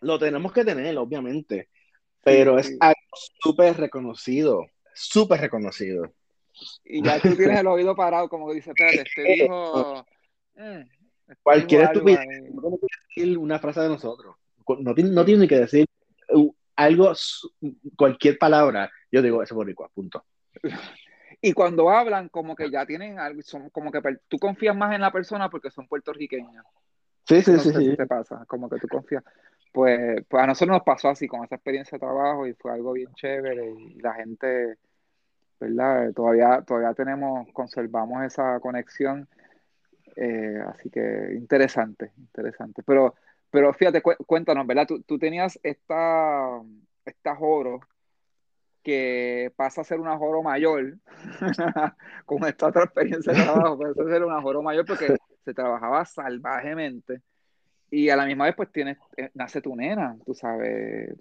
lo 0.00 0.18
tenemos 0.18 0.52
que 0.52 0.64
tener, 0.64 0.96
obviamente, 0.98 1.68
pero 2.22 2.58
es 2.58 2.76
algo 2.80 3.00
súper 3.40 3.76
reconocido, 3.76 4.66
súper 4.94 5.40
reconocido. 5.40 6.12
Y 6.84 7.02
ya 7.02 7.20
tú 7.20 7.36
tienes 7.36 7.60
el 7.60 7.66
oído 7.66 7.94
parado, 7.94 8.28
como 8.28 8.52
dice, 8.52 8.70
espérate, 8.70 9.02
este 9.02 9.22
dijo... 9.42 10.06
Mm, 10.54 10.82
Cualquier 11.42 11.82
estupidez, 11.82 12.20
no 12.52 12.62
tiene 12.62 12.78
que 12.78 12.86
decir 13.08 13.38
una 13.38 13.58
frase 13.58 13.80
de 13.80 13.88
nosotros, 13.88 14.36
no 14.80 14.94
tiene, 14.94 15.10
no 15.10 15.24
tiene 15.24 15.48
que 15.48 15.58
decir 15.58 15.86
algo, 16.76 17.12
cualquier 17.96 18.38
palabra, 18.38 18.90
yo 19.10 19.22
digo, 19.22 19.42
eso 19.42 19.54
boricua, 19.54 19.88
punto. 19.88 20.24
Y 21.42 21.52
cuando 21.52 21.90
hablan, 21.90 22.28
como 22.28 22.56
que 22.56 22.70
ya 22.70 22.86
tienen 22.86 23.18
algo, 23.18 23.42
son 23.42 23.68
como 23.70 23.92
que 23.92 24.00
tú 24.26 24.38
confías 24.38 24.74
más 24.74 24.94
en 24.94 25.02
la 25.02 25.12
persona 25.12 25.50
porque 25.50 25.70
son 25.70 25.86
puertorriqueños. 25.86 26.64
Sí, 27.24 27.42
sí, 27.42 27.58
sí, 27.58 27.72
sí. 27.72 27.96
te 27.96 28.06
pasa, 28.06 28.44
como 28.46 28.70
que 28.70 28.78
tú 28.78 28.88
confías 28.88 29.22
pues, 29.76 30.24
pues 30.26 30.42
a 30.42 30.46
nosotros 30.46 30.74
nos 30.74 30.84
pasó 30.84 31.10
así 31.10 31.28
con 31.28 31.44
esa 31.44 31.56
experiencia 31.56 31.96
de 31.96 32.00
trabajo 32.00 32.46
y 32.46 32.54
fue 32.54 32.72
algo 32.72 32.92
bien 32.92 33.12
chévere 33.12 33.70
y 33.72 34.00
la 34.00 34.14
gente, 34.14 34.78
¿verdad? 35.60 36.14
Todavía, 36.14 36.62
todavía 36.66 36.94
tenemos, 36.94 37.46
conservamos 37.52 38.24
esa 38.24 38.58
conexión, 38.60 39.28
eh, 40.16 40.58
así 40.66 40.90
que 40.90 41.34
interesante, 41.34 42.12
interesante. 42.16 42.82
Pero, 42.82 43.14
pero 43.50 43.72
fíjate, 43.72 44.02
cuéntanos, 44.02 44.66
¿verdad? 44.66 44.88
Tú, 45.06 45.18
tenías 45.18 45.58
esta, 45.62 46.60
esta 47.04 47.36
joro 47.36 47.80
que 48.82 49.52
pasa 49.56 49.80
a 49.80 49.84
ser 49.84 50.00
una 50.00 50.16
joro 50.16 50.42
mayor 50.42 50.96
con 52.24 52.44
esta 52.44 52.68
otra 52.68 52.84
experiencia 52.84 53.32
de 53.32 53.42
trabajo, 53.42 53.78
pasa 53.78 54.02
a 54.02 54.12
ser 54.12 54.24
una 54.24 54.40
joro 54.40 54.62
mayor 54.62 54.86
porque 54.86 55.16
se 55.44 55.54
trabajaba 55.54 56.04
salvajemente 56.04 57.20
y 57.90 58.08
a 58.08 58.16
la 58.16 58.26
misma 58.26 58.44
vez 58.44 58.54
pues 58.54 58.70
tienes, 58.72 58.98
eh, 59.16 59.30
nace 59.34 59.60
tu 59.60 59.74
nena, 59.76 60.16
tú 60.24 60.34
sabes. 60.34 61.14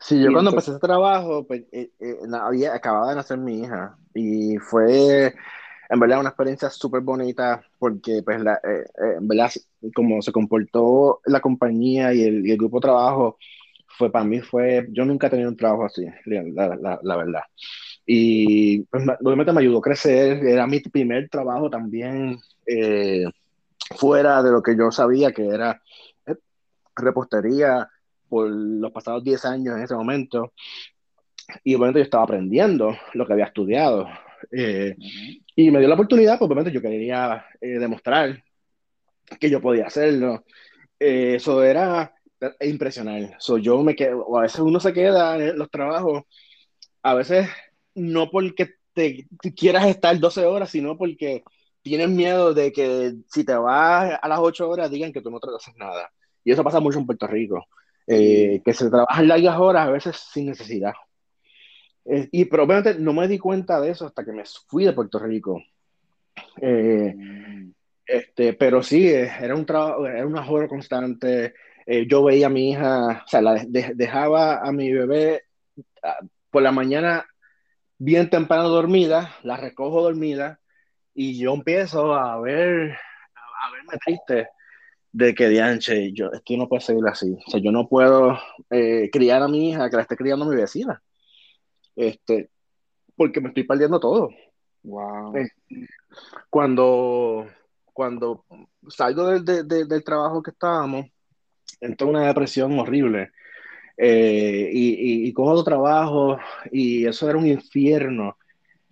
Sí, 0.00 0.20
yo 0.20 0.32
cuando 0.32 0.50
empecé 0.50 0.70
ese 0.70 0.80
trabajo, 0.80 1.46
pues, 1.46 1.64
eh, 1.72 1.90
eh, 2.00 2.18
había, 2.32 2.74
acababa 2.74 3.10
de 3.10 3.16
nacer 3.16 3.38
mi 3.38 3.60
hija 3.60 3.96
y 4.14 4.56
fue 4.58 5.34
en 5.94 6.00
verdad 6.00 6.20
una 6.20 6.30
experiencia 6.30 6.70
súper 6.70 7.00
bonita 7.00 7.62
porque 7.78 8.22
pues 8.24 8.40
la, 8.40 8.60
en 9.18 9.26
verdad 9.26 9.50
como 9.94 10.20
se 10.22 10.32
comportó 10.32 11.20
la 11.26 11.40
compañía 11.40 12.12
y 12.12 12.22
el, 12.22 12.46
y 12.46 12.50
el, 12.50 12.58
grupo 12.58 12.78
de 12.78 12.82
trabajo 12.82 13.38
fue 13.96 14.10
para 14.10 14.24
mí 14.24 14.40
fue, 14.40 14.86
yo 14.90 15.04
nunca 15.04 15.28
he 15.28 15.30
tenido 15.30 15.48
un 15.48 15.56
trabajo 15.56 15.84
así, 15.84 16.04
la, 16.26 16.76
la, 16.76 16.98
la 17.02 17.16
verdad. 17.16 17.42
Y 18.06 18.82
pues, 18.82 19.04
obviamente 19.22 19.52
me 19.52 19.60
ayudó 19.60 19.78
a 19.78 19.82
crecer, 19.82 20.44
era 20.44 20.66
mi 20.66 20.80
primer 20.80 21.28
trabajo 21.28 21.70
también 21.70 22.38
fuera 23.96 24.42
de 24.42 24.50
lo 24.50 24.62
que 24.62 24.76
yo 24.76 24.90
sabía 24.90 25.32
que 25.32 25.46
era 25.46 25.80
eh, 26.26 26.36
repostería 26.96 27.88
por 28.28 28.48
los 28.48 28.92
pasados 28.92 29.24
10 29.24 29.44
años 29.44 29.76
en 29.76 29.82
ese 29.82 29.94
momento. 29.94 30.52
Y 31.62 31.74
obviamente 31.74 32.00
yo 32.00 32.04
estaba 32.04 32.24
aprendiendo 32.24 32.96
lo 33.12 33.26
que 33.26 33.32
había 33.32 33.46
estudiado. 33.46 34.08
Eh, 34.50 34.96
y 35.56 35.70
me 35.70 35.78
dio 35.78 35.88
la 35.88 35.94
oportunidad, 35.94 36.38
pues 36.38 36.46
obviamente 36.46 36.72
yo 36.72 36.82
quería 36.82 37.46
eh, 37.60 37.78
demostrar 37.78 38.42
que 39.40 39.50
yo 39.50 39.60
podía 39.60 39.86
hacerlo. 39.86 40.44
eso 40.98 41.62
era 41.62 42.14
impresionante. 42.60 43.36
So, 43.38 43.58
yo 43.58 43.82
me 43.82 43.94
quedo, 43.94 44.36
a 44.36 44.42
veces 44.42 44.60
uno 44.60 44.80
se 44.80 44.92
queda 44.92 45.36
en 45.36 45.58
los 45.58 45.70
trabajos, 45.70 46.24
a 47.02 47.14
veces 47.14 47.48
no 47.94 48.30
porque 48.30 48.74
te 48.92 49.26
quieras 49.56 49.86
estar 49.86 50.18
12 50.18 50.44
horas, 50.46 50.70
sino 50.70 50.96
porque 50.96 51.42
tienes 51.82 52.08
miedo 52.08 52.54
de 52.54 52.72
que 52.72 53.14
si 53.28 53.44
te 53.44 53.54
vas 53.54 54.18
a 54.20 54.28
las 54.28 54.38
8 54.40 54.68
horas 54.68 54.90
digan 54.90 55.12
que 55.12 55.20
tú 55.20 55.30
no 55.30 55.38
haces 55.56 55.74
nada. 55.76 56.10
Y 56.42 56.52
eso 56.52 56.64
pasa 56.64 56.80
mucho 56.80 56.98
en 56.98 57.06
Puerto 57.06 57.26
Rico, 57.26 57.66
eh, 58.06 58.62
que 58.64 58.72
se 58.72 58.88
trabajan 58.90 59.28
largas 59.28 59.58
horas 59.58 59.88
a 59.88 59.90
veces 59.90 60.16
sin 60.16 60.46
necesidad. 60.46 60.92
Eh, 62.04 62.28
y 62.32 62.44
probablemente 62.44 63.00
no 63.00 63.12
me 63.12 63.28
di 63.28 63.38
cuenta 63.38 63.80
de 63.80 63.90
eso 63.90 64.06
hasta 64.06 64.24
que 64.24 64.32
me 64.32 64.44
fui 64.68 64.84
de 64.84 64.92
Puerto 64.92 65.18
Rico. 65.18 65.62
Eh, 66.60 67.14
este, 68.06 68.52
pero 68.54 68.82
sí, 68.82 69.08
era 69.08 69.54
un 69.54 69.64
trabajo, 69.64 70.06
era 70.06 70.26
una 70.26 70.48
hora 70.48 70.68
constante. 70.68 71.54
yo 72.06 72.24
veía 72.24 72.46
a 72.46 72.50
mi 72.50 72.70
hija, 72.70 73.22
o 73.24 73.28
sea, 73.28 73.40
la 73.42 73.64
dejaba 73.66 74.60
a 74.60 74.72
mi 74.72 74.92
bebé 74.92 75.44
ah, 76.02 76.18
por 76.50 76.62
la 76.62 76.72
mañana 76.72 77.26
bien 77.98 78.28
temprano 78.30 78.68
dormida, 78.68 79.34
la 79.42 79.56
recojo 79.56 80.02
dormida, 80.02 80.60
y 81.14 81.38
yo 81.38 81.54
empiezo 81.54 82.14
a 82.14 82.40
ver, 82.40 82.92
a 82.92 83.72
verme 83.72 83.98
triste 84.04 84.48
de 85.12 85.34
que, 85.34 85.48
dianche, 85.48 86.12
yo, 86.12 86.32
esto 86.32 86.56
no 86.56 86.68
puede 86.68 86.82
seguir 86.82 87.06
así. 87.06 87.36
O 87.46 87.50
sea, 87.50 87.60
yo 87.60 87.70
no 87.70 87.88
puedo 87.88 88.36
eh, 88.68 89.08
criar 89.12 89.42
a 89.42 89.48
mi 89.48 89.70
hija 89.70 89.88
que 89.88 89.96
la 89.96 90.02
esté 90.02 90.16
criando 90.16 90.44
mi 90.44 90.56
vecina. 90.56 91.00
Este, 91.96 92.50
porque 93.16 93.40
me 93.40 93.48
estoy 93.48 93.64
perdiendo 93.64 94.00
todo. 94.00 94.30
Wow. 94.82 95.36
Eh, 95.36 95.50
cuando, 96.50 97.46
cuando 97.92 98.44
salgo 98.88 99.26
del 99.40 100.04
trabajo 100.04 100.42
que 100.42 100.50
estábamos, 100.50 101.06
entro 101.80 102.08
en 102.08 102.16
una 102.16 102.26
depresión 102.26 102.78
horrible. 102.78 103.30
Eh, 103.96 104.70
y, 104.72 105.28
y, 105.28 105.32
cojo 105.32 105.52
otro 105.52 105.62
trabajo 105.62 106.36
y 106.72 107.06
eso 107.06 107.30
era 107.30 107.38
un 107.38 107.46
infierno 107.46 108.36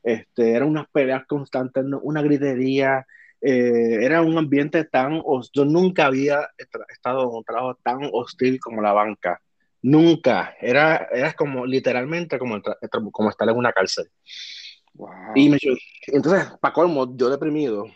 este, 0.03 0.53
eran 0.53 0.69
unas 0.69 0.89
peleas 0.91 1.25
constantes, 1.27 1.85
una 2.03 2.23
gritería, 2.23 3.07
eh, 3.41 3.99
era 4.01 4.23
un 4.23 4.37
ambiente 4.37 4.85
tan, 4.85 5.23
yo 5.53 5.65
nunca 5.65 6.07
había 6.07 6.49
estado 6.89 7.23
en 7.23 7.37
un 7.37 7.45
trabajo 7.45 7.79
tan 7.83 8.11
hostil 8.13 8.61
como 8.61 8.83
la 8.83 8.93
banca, 8.93 9.41
nunca, 9.83 10.57
era, 10.61 11.09
era 11.13 11.33
como 11.35 11.67
literalmente 11.67 12.39
como, 12.39 12.61
como 13.11 13.31
estar 13.31 13.49
en 13.49 13.57
una 13.57 13.73
cárcel. 13.73 14.09
Y 15.35 15.49
me, 15.49 15.59
entonces, 16.07 16.47
para 16.61 16.75
colmo, 16.75 17.17
yo 17.17 17.31
deprimido 17.31 17.87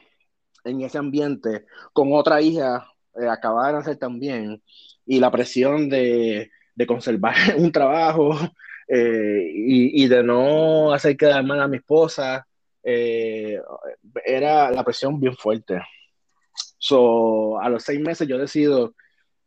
en 0.64 0.81
ese 0.81 0.99
ambiente, 0.99 1.66
con 1.93 2.12
otra 2.12 2.40
hija, 2.40 2.87
eh, 3.21 3.28
acababa 3.28 3.69
de 3.69 3.73
nacer 3.75 3.97
también, 3.97 4.62
y 5.05 5.21
la 5.21 5.31
presión 5.31 5.88
de, 5.88 6.50
de 6.75 6.87
conservar 6.87 7.35
un 7.57 7.71
trabajo, 7.71 8.37
eh, 8.88 9.50
y, 9.52 10.07
de 10.07 10.23
no 10.23 10.93
hacer 10.93 11.16
quedar 11.16 11.45
mal 11.45 11.61
a 11.61 11.69
mi 11.69 11.78
esposa, 11.78 12.47
eh, 12.83 13.61
era 14.25 14.71
la 14.71 14.85
presión 14.85 15.19
bien 15.19 15.37
fuerte. 15.37 15.81
So, 16.78 17.61
a 17.61 17.69
los 17.69 17.83
seis 17.83 18.00
meses 18.00 18.28
yo 18.28 18.38
decido 18.38 18.95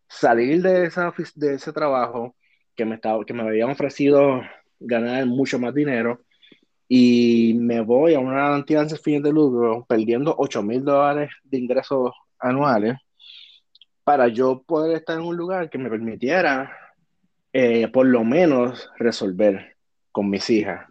salir 0.10 0.62
de, 0.62 0.86
esa, 0.86 1.14
de 1.36 1.54
ese 1.54 1.72
trabajo 1.72 2.36
que 2.76 2.84
me, 2.84 2.96
estaba, 2.96 3.24
que 3.24 3.34
me 3.34 3.44
habían 3.44 3.70
ofrecido 3.70 4.42
ganar 4.80 5.26
mucho 5.26 5.60
más 5.60 5.74
dinero 5.74 6.22
y 6.88 7.54
me 7.60 7.82
voy 7.82 8.16
a 8.16 8.20
una 8.20 8.56
entidad 8.56 8.88
de 8.88 8.98
fines 8.98 9.22
de 9.22 9.32
lucro 9.32 9.86
perdiendo 9.88 10.36
8 10.38 10.64
mil 10.64 10.84
dólares 10.84 11.30
de 11.44 11.60
ingresos 11.60 12.12
anuales 12.40 12.98
para 14.04 14.28
yo 14.28 14.64
poder 14.64 14.98
estar 14.98 15.18
en 15.18 15.26
un 15.26 15.38
lugar 15.38 15.70
que 15.70 15.78
me 15.78 15.90
permitiera 15.90 16.76
eh, 17.54 17.88
por 17.90 18.08
lo 18.08 18.24
menos 18.24 18.90
resolver 18.98 19.76
con 20.12 20.30
mis 20.30 20.50
hijas. 20.50 20.89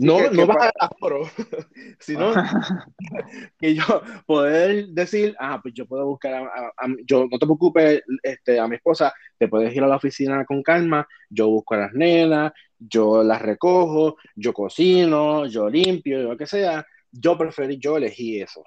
No, 0.00 0.30
no 0.30 0.46
bajar 0.46 0.72
a 0.80 0.86
aforo, 0.86 1.20
sino 1.98 2.32
que 3.58 3.74
yo 3.74 3.84
poder 4.24 4.88
decir, 4.88 5.36
ah, 5.38 5.60
pues 5.62 5.74
yo 5.74 5.86
puedo 5.86 6.06
buscar, 6.06 6.34
a, 6.34 6.86
yo 7.04 7.26
no 7.30 7.38
te 7.38 7.46
preocupes, 7.46 8.02
este, 8.22 8.58
a 8.58 8.66
mi 8.66 8.76
esposa, 8.76 9.12
te 9.36 9.48
puedes 9.48 9.74
ir 9.74 9.82
a 9.82 9.86
la 9.86 9.96
oficina 9.96 10.44
con 10.46 10.62
calma, 10.62 11.06
yo 11.28 11.48
busco 11.48 11.74
a 11.74 11.78
las 11.78 11.92
nenas, 11.92 12.52
yo 12.78 13.22
las 13.22 13.42
recojo, 13.42 14.16
yo 14.34 14.54
cocino, 14.54 15.46
yo 15.46 15.68
limpio, 15.68 16.22
lo 16.22 16.36
que 16.36 16.46
sea, 16.46 16.86
yo 17.12 17.36
preferí, 17.36 17.76
yo 17.76 17.98
elegí 17.98 18.40
eso, 18.40 18.64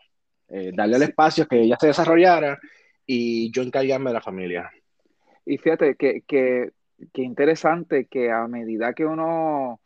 eh, 0.49 0.71
darle 0.71 0.97
el 0.97 1.03
espacio 1.03 1.47
que 1.47 1.61
ella 1.61 1.77
se 1.79 1.87
desarrollara 1.87 2.59
y 3.07 3.51
yo 3.51 3.63
encargarme 3.63 4.11
de 4.11 4.13
la 4.13 4.21
familia. 4.21 4.71
Y 5.47 5.57
fíjate 5.57 5.95
que, 5.95 6.21
que, 6.27 6.69
que 7.11 7.23
interesante 7.23 8.05
que 8.05 8.31
a 8.31 8.47
medida 8.47 8.93
que 8.93 9.05
uno 9.05 9.79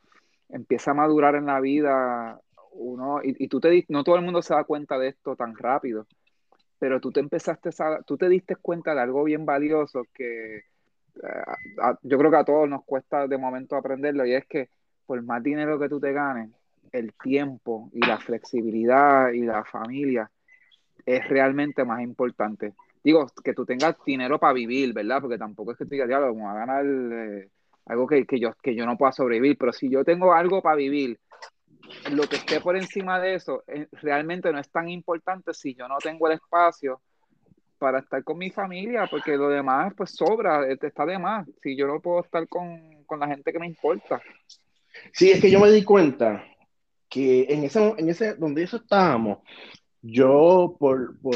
empieza 0.50 0.92
a 0.92 0.96
madurar 0.96 1.36
en 1.36 1.46
la 1.46 1.60
vida, 1.60 2.40
uno, 2.72 3.20
y, 3.24 3.48
tú 3.48 3.60
te 3.60 3.86
no 3.90 4.04
todo 4.04 4.16
el 4.16 4.24
mundo 4.24 4.42
se 4.42 4.54
da 4.54 4.64
cuenta 4.64 4.98
de 4.98 5.10
esto 5.10 5.36
tan 5.36 5.56
rápido, 5.56 6.08
pero 6.80 7.00
tú 7.00 7.12
te 7.12 7.20
empezaste 7.20 7.70
a, 7.80 8.02
tú 8.04 8.18
te 8.18 8.30
diste 8.30 8.56
cuenta 8.56 8.94
de 8.94 9.02
algo 9.02 9.24
bien 9.24 9.46
valioso 9.46 10.04
que 10.14 10.58
eh, 10.58 10.64
yo 12.04 12.18
creo 12.18 12.32
que 12.32 12.38
a 12.38 12.46
todos 12.46 12.70
nos 12.70 12.84
cuesta 12.86 13.28
de 13.28 13.38
momento 13.38 13.76
aprenderlo 13.76 14.26
y 14.26 14.34
es 14.34 14.46
que 14.46 14.70
por 15.06 15.22
más 15.24 15.42
dinero 15.42 15.80
que 15.80 15.90
tú 15.90 16.00
te 16.00 16.12
ganes, 16.14 16.52
el 16.92 17.14
tiempo 17.14 17.90
y 17.94 18.06
la 18.06 18.18
flexibilidad 18.18 19.32
y 19.32 19.42
la 19.42 19.64
familia 19.64 20.30
es 21.06 21.28
realmente 21.30 21.86
más 21.86 22.02
importante. 22.02 22.74
Digo, 23.04 23.28
que 23.44 23.54
tú 23.54 23.66
tengas 23.66 23.96
dinero 24.06 24.40
para 24.40 24.54
vivir, 24.54 24.94
¿verdad? 24.94 25.22
Porque 25.22 25.38
tampoco 25.38 25.72
es 25.72 25.78
que 25.78 25.86
tú 25.86 25.92
digas, 25.92 26.08
diablo, 26.08 26.48
a 26.48 26.54
ganar 26.54 26.86
eh, 26.86 27.50
algo 27.88 28.08
que, 28.08 28.26
que, 28.26 28.40
yo, 28.40 28.54
que 28.62 28.76
yo 28.76 28.86
no 28.86 28.98
pueda 28.98 29.12
sobrevivir, 29.12 29.58
pero 29.58 29.74
si 29.74 29.90
yo 29.90 30.04
tengo 30.04 30.34
algo 30.34 30.62
para 30.62 30.76
vivir, 30.76 31.20
lo 32.12 32.24
que 32.24 32.36
esté 32.38 32.60
por 32.60 32.76
encima 32.76 33.20
de 33.20 33.36
eso 33.36 33.64
eh, 33.68 33.88
realmente 34.02 34.52
no 34.52 34.60
es 34.60 34.70
tan 34.70 34.90
importante 34.90 35.54
si 35.54 35.74
yo 35.74 35.88
no 35.88 35.98
tengo 36.00 36.28
el 36.28 36.34
espacio 36.34 37.02
para 37.78 38.00
estar 38.00 38.24
con 38.24 38.38
mi 38.38 38.50
familia, 38.50 39.08
porque 39.10 39.38
lo 39.38 39.50
demás 39.50 39.94
pues 39.96 40.12
sobra, 40.12 40.68
eh, 40.68 40.78
está 40.82 41.06
de 41.06 41.20
más, 41.20 41.48
si 41.62 41.76
yo 41.76 41.88
no 41.88 42.02
puedo 42.02 42.22
estar 42.22 42.48
con, 42.48 43.04
con 43.06 43.20
la 43.20 43.28
gente 43.28 43.54
que 43.54 43.60
me 43.60 43.68
importa. 43.68 44.22
Sí, 45.14 45.32
es 45.32 45.40
que 45.40 45.52
yo 45.52 45.60
me 45.60 45.72
di 45.72 45.84
cuenta 45.84 46.44
que 47.08 47.46
en 47.50 47.64
ese, 47.64 47.94
en 47.98 48.10
ese 48.10 48.36
donde 48.36 48.64
eso 48.64 48.78
estábamos, 48.78 49.40
yo 50.02 50.76
por, 50.80 51.20
por 51.20 51.36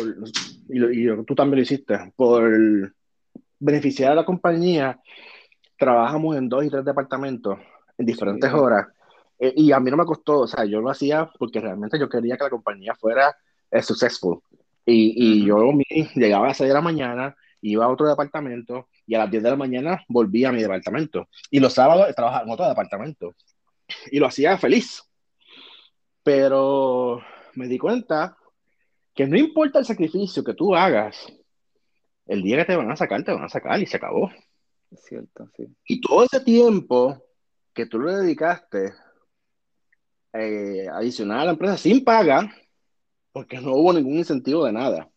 y, 0.69 1.07
y, 1.07 1.25
tú 1.25 1.35
también 1.35 1.57
lo 1.57 1.61
hiciste, 1.61 2.11
por 2.15 2.93
beneficiar 3.59 4.13
a 4.13 4.15
la 4.15 4.25
compañía, 4.25 4.99
trabajamos 5.81 6.37
en 6.37 6.47
dos 6.47 6.63
y 6.63 6.69
tres 6.69 6.85
departamentos 6.85 7.57
en 7.97 8.05
diferentes 8.05 8.51
sí. 8.51 8.55
horas 8.55 8.87
eh, 9.39 9.51
y 9.57 9.71
a 9.71 9.79
mí 9.79 9.89
no 9.89 9.97
me 9.97 10.05
costó, 10.05 10.41
o 10.41 10.47
sea, 10.47 10.63
yo 10.65 10.79
lo 10.79 10.91
hacía 10.91 11.31
porque 11.39 11.59
realmente 11.59 11.97
yo 11.97 12.07
quería 12.07 12.37
que 12.37 12.43
la 12.43 12.51
compañía 12.51 12.93
fuera 12.93 13.35
eh, 13.71 13.81
successful. 13.81 14.39
Y, 14.85 15.41
y 15.41 15.45
yo 15.45 15.57
llegaba 16.15 16.45
a 16.45 16.47
las 16.49 16.57
6 16.57 16.67
de 16.67 16.73
la 16.75 16.81
mañana, 16.81 17.35
iba 17.61 17.85
a 17.85 17.89
otro 17.89 18.07
departamento 18.07 18.89
y 19.07 19.15
a 19.15 19.19
las 19.19 19.31
10 19.31 19.41
de 19.41 19.49
la 19.49 19.55
mañana 19.55 20.05
volvía 20.07 20.49
a 20.49 20.51
mi 20.51 20.61
departamento. 20.61 21.27
Y 21.49 21.59
los 21.59 21.73
sábados 21.73 22.13
trabajaba 22.15 22.43
en 22.43 22.51
otro 22.51 22.69
departamento. 22.69 23.33
Y 24.11 24.19
lo 24.19 24.27
hacía 24.27 24.57
feliz. 24.59 25.01
Pero 26.21 27.21
me 27.55 27.67
di 27.67 27.79
cuenta 27.79 28.37
que 29.15 29.25
no 29.25 29.37
importa 29.37 29.79
el 29.79 29.85
sacrificio 29.85 30.43
que 30.43 30.53
tú 30.53 30.75
hagas, 30.75 31.25
el 32.27 32.43
día 32.43 32.57
que 32.57 32.65
te 32.65 32.75
van 32.75 32.91
a 32.91 32.95
sacar, 32.95 33.23
te 33.23 33.33
van 33.33 33.43
a 33.43 33.49
sacar 33.49 33.81
y 33.81 33.87
se 33.87 33.97
acabó. 33.97 34.29
Es 34.91 35.03
cierto, 35.05 35.49
sí. 35.55 35.65
Y 35.85 36.01
todo 36.01 36.23
ese 36.25 36.41
tiempo 36.41 37.23
que 37.73 37.85
tú 37.85 37.99
le 37.99 38.13
dedicaste 38.13 38.93
eh, 40.33 40.87
adicional 40.91 41.39
a 41.39 41.45
la 41.45 41.51
empresa 41.51 41.77
sin 41.77 42.03
paga, 42.03 42.53
porque 43.31 43.61
no 43.61 43.73
hubo 43.73 43.93
ningún 43.93 44.17
incentivo 44.17 44.65
de 44.65 44.73
nada. 44.73 45.09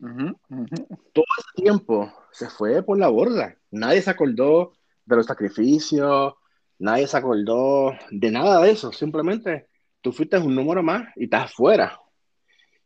Uh 0.00 0.06
-huh, 0.06 0.38
uh 0.50 0.56
-huh. 0.56 1.00
Todo 1.12 1.24
ese 1.38 1.62
tiempo 1.62 2.12
se 2.30 2.48
fue 2.48 2.82
por 2.84 2.96
la 2.98 3.08
borda. 3.08 3.56
Nadie 3.72 4.00
se 4.02 4.10
acordó 4.10 4.74
de 5.04 5.16
los 5.16 5.26
sacrificios, 5.26 6.34
nadie 6.78 7.08
se 7.08 7.16
acordó 7.16 7.92
de 8.10 8.30
nada 8.30 8.60
de 8.62 8.70
eso. 8.70 8.92
Simplemente 8.92 9.68
tú 10.00 10.12
fuiste 10.12 10.38
un 10.38 10.54
número 10.54 10.82
más 10.84 11.08
y 11.16 11.24
estás 11.24 11.52
fuera. 11.52 11.98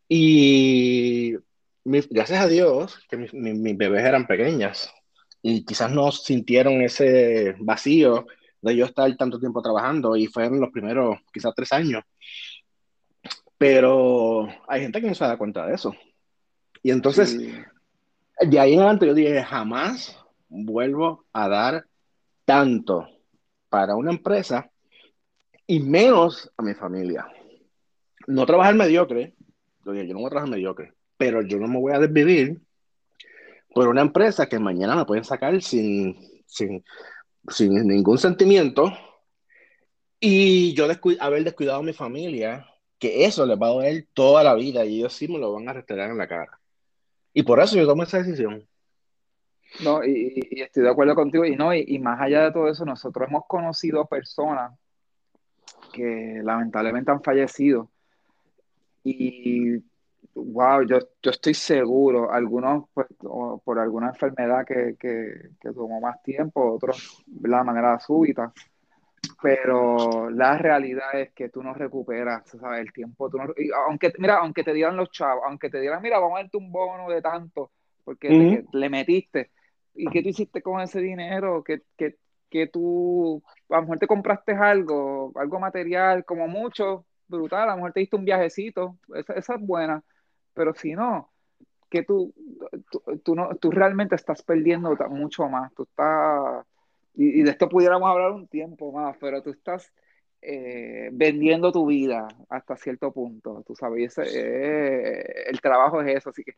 Y 0.08 1.34
mi, 1.84 2.00
gracias 2.10 2.40
a 2.40 2.48
Dios 2.48 2.98
que 3.10 3.18
mis 3.18 3.76
bebés 3.76 4.04
eran 4.04 4.26
pequeñas 4.26 4.90
y 5.42 5.64
quizás 5.64 5.90
no 5.90 6.12
sintieron 6.12 6.82
ese 6.82 7.56
vacío 7.58 8.26
de 8.60 8.76
yo 8.76 8.84
estar 8.84 9.14
tanto 9.16 9.40
tiempo 9.40 9.60
trabajando 9.60 10.16
y 10.16 10.28
fueron 10.28 10.60
los 10.60 10.70
primeros 10.70 11.18
quizás 11.32 11.52
tres 11.54 11.72
años. 11.72 12.04
Pero 13.58 14.48
hay 14.68 14.82
gente 14.82 15.00
que 15.00 15.08
no 15.08 15.14
se 15.14 15.24
da 15.24 15.36
cuenta 15.36 15.66
de 15.66 15.74
eso. 15.74 15.94
Y 16.82 16.90
entonces, 16.90 17.30
sí. 17.30 17.52
de 18.40 18.60
ahí 18.60 18.74
en 18.74 18.80
adelante 18.80 19.06
yo 19.06 19.14
dije, 19.14 19.42
jamás 19.42 20.16
vuelvo 20.48 21.26
a 21.32 21.48
dar 21.48 21.86
tanto 22.44 23.08
para 23.68 23.96
una 23.96 24.12
empresa 24.12 24.70
y 25.66 25.80
menos 25.80 26.50
a 26.56 26.62
mi 26.62 26.74
familia. 26.74 27.26
No 28.26 28.46
trabajar 28.46 28.74
mediocre, 28.74 29.34
yo 29.84 29.92
dije, 29.92 30.06
yo 30.06 30.14
no 30.14 30.20
voy 30.20 30.26
a 30.26 30.30
trabajar 30.30 30.50
mediocre, 30.50 30.92
pero 31.16 31.42
yo 31.42 31.58
no 31.58 31.66
me 31.66 31.80
voy 31.80 31.92
a 31.92 31.98
desvivir 31.98 32.60
por 33.74 33.88
una 33.88 34.02
empresa 34.02 34.46
que 34.46 34.58
mañana 34.58 34.96
me 34.96 35.04
pueden 35.04 35.24
sacar 35.24 35.60
sin, 35.62 36.16
sin 36.46 36.84
sin 37.48 37.86
ningún 37.86 38.18
sentimiento 38.18 38.92
y 40.20 40.74
yo 40.74 40.86
descu 40.86 41.12
haber 41.18 41.42
descuidado 41.44 41.80
a 41.80 41.82
mi 41.82 41.92
familia, 41.92 42.66
que 42.98 43.24
eso 43.24 43.44
les 43.44 43.60
va 43.60 43.66
a 43.66 43.70
doler 43.70 44.06
toda 44.14 44.44
la 44.44 44.54
vida 44.54 44.84
y 44.84 44.98
ellos 44.98 45.12
sí 45.12 45.26
me 45.26 45.38
lo 45.38 45.52
van 45.52 45.68
a 45.68 45.72
restaurar 45.72 46.10
en 46.10 46.18
la 46.18 46.28
cara. 46.28 46.60
Y 47.34 47.42
por 47.42 47.60
eso 47.60 47.76
yo 47.76 47.86
tomo 47.86 48.04
esa 48.04 48.18
decisión. 48.18 48.66
No, 49.82 50.04
y, 50.04 50.48
y 50.50 50.60
estoy 50.60 50.84
de 50.84 50.90
acuerdo 50.90 51.14
contigo. 51.14 51.44
Y 51.44 51.56
no, 51.56 51.74
y, 51.74 51.84
y, 51.88 51.98
más 51.98 52.20
allá 52.20 52.44
de 52.44 52.52
todo 52.52 52.68
eso, 52.68 52.84
nosotros 52.84 53.26
hemos 53.28 53.44
conocido 53.48 54.06
personas 54.06 54.78
que 55.92 56.40
lamentablemente 56.44 57.10
han 57.10 57.22
fallecido. 57.22 57.90
Y 59.02 59.78
wow, 60.34 60.82
yo, 60.82 60.98
yo 61.22 61.30
estoy 61.30 61.54
seguro, 61.54 62.32
algunos 62.32 62.84
pues, 62.92 63.06
por 63.18 63.78
alguna 63.78 64.08
enfermedad 64.08 64.64
que, 64.66 64.96
que, 64.98 65.50
que, 65.60 65.72
tomó 65.72 66.00
más 66.00 66.22
tiempo, 66.22 66.72
otros 66.72 67.22
de 67.26 67.48
la 67.48 67.64
manera 67.64 67.98
súbita, 67.98 68.52
pero 69.40 70.30
la 70.30 70.58
realidad 70.58 71.14
es 71.14 71.32
que 71.32 71.48
tú 71.48 71.62
no 71.62 71.74
recuperas, 71.74 72.48
¿sabes? 72.48 72.80
El 72.80 72.92
tiempo, 72.92 73.28
tú 73.28 73.38
no, 73.38 73.52
aunque, 73.86 74.12
mira, 74.18 74.38
aunque 74.38 74.64
te 74.64 74.72
dieran 74.72 74.96
los 74.96 75.10
chavos, 75.10 75.44
aunque 75.46 75.70
te 75.70 75.80
dieran, 75.80 76.02
mira, 76.02 76.18
vamos 76.18 76.38
a 76.38 76.42
darte 76.42 76.56
un 76.56 76.72
bono 76.72 77.08
de 77.10 77.20
tanto, 77.20 77.70
porque 78.04 78.28
uh 78.28 78.32
-huh. 78.32 78.68
le 78.72 78.88
metiste, 78.88 79.50
¿y 79.94 80.06
qué 80.08 80.22
tú 80.22 80.28
hiciste 80.30 80.62
con 80.62 80.80
ese 80.80 81.00
dinero? 81.00 81.62
que 81.62 81.82
que 81.96 82.16
que 82.52 82.66
tú, 82.66 83.42
a 83.70 83.76
lo 83.76 83.82
mejor 83.82 83.98
te 83.98 84.06
compraste 84.06 84.52
algo, 84.52 85.32
algo 85.36 85.58
material, 85.58 86.22
como 86.26 86.46
mucho, 86.48 87.06
brutal, 87.26 87.62
a 87.62 87.72
lo 87.72 87.76
mejor 87.76 87.92
te 87.94 88.00
diste 88.00 88.16
un 88.16 88.26
viajecito, 88.26 88.98
esa, 89.14 89.32
esa 89.32 89.54
es 89.54 89.60
buena, 89.62 90.04
pero 90.54 90.74
si 90.74 90.94
no, 90.94 91.30
que 91.92 92.02
tú, 92.04 92.32
tú, 92.90 93.02
tú, 93.22 93.34
no, 93.34 93.54
tú 93.56 93.70
realmente 93.70 94.14
estás 94.14 94.42
perdiendo 94.42 94.96
mucho 95.10 95.46
más, 95.48 95.72
tú 95.74 95.82
estás, 95.82 96.64
y, 97.14 97.42
de 97.42 97.50
esto 97.50 97.68
pudiéramos 97.68 98.08
hablar 98.08 98.32
un 98.32 98.48
tiempo 98.48 98.90
más, 98.92 99.14
pero 99.20 99.42
tú 99.42 99.50
estás 99.50 99.92
eh, 100.40 101.10
vendiendo 101.12 101.70
tu 101.70 101.86
vida 101.86 102.26
hasta 102.48 102.76
cierto 102.76 103.12
punto, 103.12 103.62
tú 103.66 103.74
sabes, 103.74 104.16
eh, 104.18 105.22
el 105.46 105.60
trabajo 105.60 106.00
es 106.00 106.16
eso, 106.16 106.30
así 106.30 106.42
que, 106.42 106.54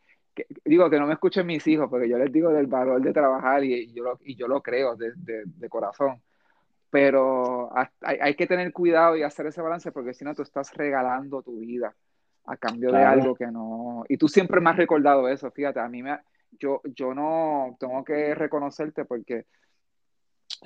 digo 0.63 0.89
que 0.89 0.99
no 0.99 1.05
me 1.05 1.13
escuchen 1.13 1.45
mis 1.45 1.67
hijos, 1.67 1.89
porque 1.89 2.07
yo 2.07 2.17
les 2.17 2.31
digo 2.31 2.51
del 2.51 2.67
valor 2.67 3.01
de 3.01 3.11
trabajar 3.11 3.61
y, 3.65 3.73
y 3.73 3.93
yo, 3.93 4.03
lo, 4.03 4.19
y 4.23 4.35
yo 4.35 4.47
lo 4.47 4.61
creo 4.61 4.95
de, 4.95 5.11
de, 5.17 5.43
de 5.45 5.69
corazón, 5.69 6.21
pero 6.89 7.75
hay, 7.75 8.17
hay, 8.21 8.35
que 8.35 8.47
tener 8.47 8.71
cuidado 8.71 9.17
y 9.17 9.23
hacer 9.23 9.47
ese 9.47 9.61
balance 9.61 9.91
porque 9.91 10.13
si 10.13 10.23
no 10.23 10.33
tú 10.33 10.43
estás 10.43 10.73
regalando 10.73 11.41
tu 11.41 11.59
vida 11.59 11.93
a 12.45 12.57
cambio 12.57 12.89
claro. 12.89 13.05
de 13.05 13.21
algo 13.21 13.35
que 13.35 13.47
no... 13.47 14.03
Y 14.09 14.17
tú 14.17 14.27
siempre 14.27 14.61
me 14.61 14.69
has 14.69 14.77
recordado 14.77 15.27
eso, 15.27 15.51
fíjate, 15.51 15.79
a 15.79 15.87
mí 15.87 16.03
me... 16.03 16.17
Yo, 16.57 16.81
yo 16.85 17.13
no 17.13 17.75
tengo 17.79 18.03
que 18.05 18.33
reconocerte 18.33 19.03
porque 19.03 19.45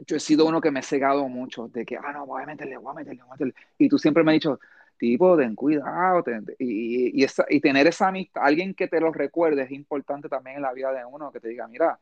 yo 0.05 0.15
he 0.15 0.19
sido 0.19 0.45
uno 0.45 0.61
que 0.61 0.71
me 0.71 0.81
he 0.81 0.83
cegado 0.83 1.27
mucho 1.27 1.67
de 1.67 1.85
que, 1.85 1.97
ah, 1.97 2.13
no, 2.13 2.25
voy 2.25 2.43
a 2.43 2.45
meterle, 2.45 2.77
voy 2.77 2.91
a 2.91 2.95
meterle, 2.95 3.21
voy 3.23 3.29
a 3.29 3.33
meterle. 3.33 3.53
Y 3.77 3.89
tú 3.89 3.97
siempre 3.97 4.23
me 4.23 4.31
has 4.31 4.35
dicho, 4.35 4.59
tipo, 4.97 5.37
ten 5.37 5.55
cuidado. 5.55 6.23
Ten, 6.23 6.45
y, 6.59 7.19
y, 7.19 7.23
esa, 7.23 7.45
y 7.49 7.59
tener 7.59 7.87
esa 7.87 8.09
amistad, 8.09 8.43
alguien 8.45 8.73
que 8.73 8.87
te 8.87 8.99
lo 8.99 9.11
recuerde 9.11 9.63
es 9.63 9.71
importante 9.71 10.29
también 10.29 10.57
en 10.57 10.61
la 10.61 10.73
vida 10.73 10.91
de 10.91 11.05
uno, 11.05 11.31
que 11.31 11.39
te 11.39 11.49
diga, 11.49 11.67
mira, 11.67 11.99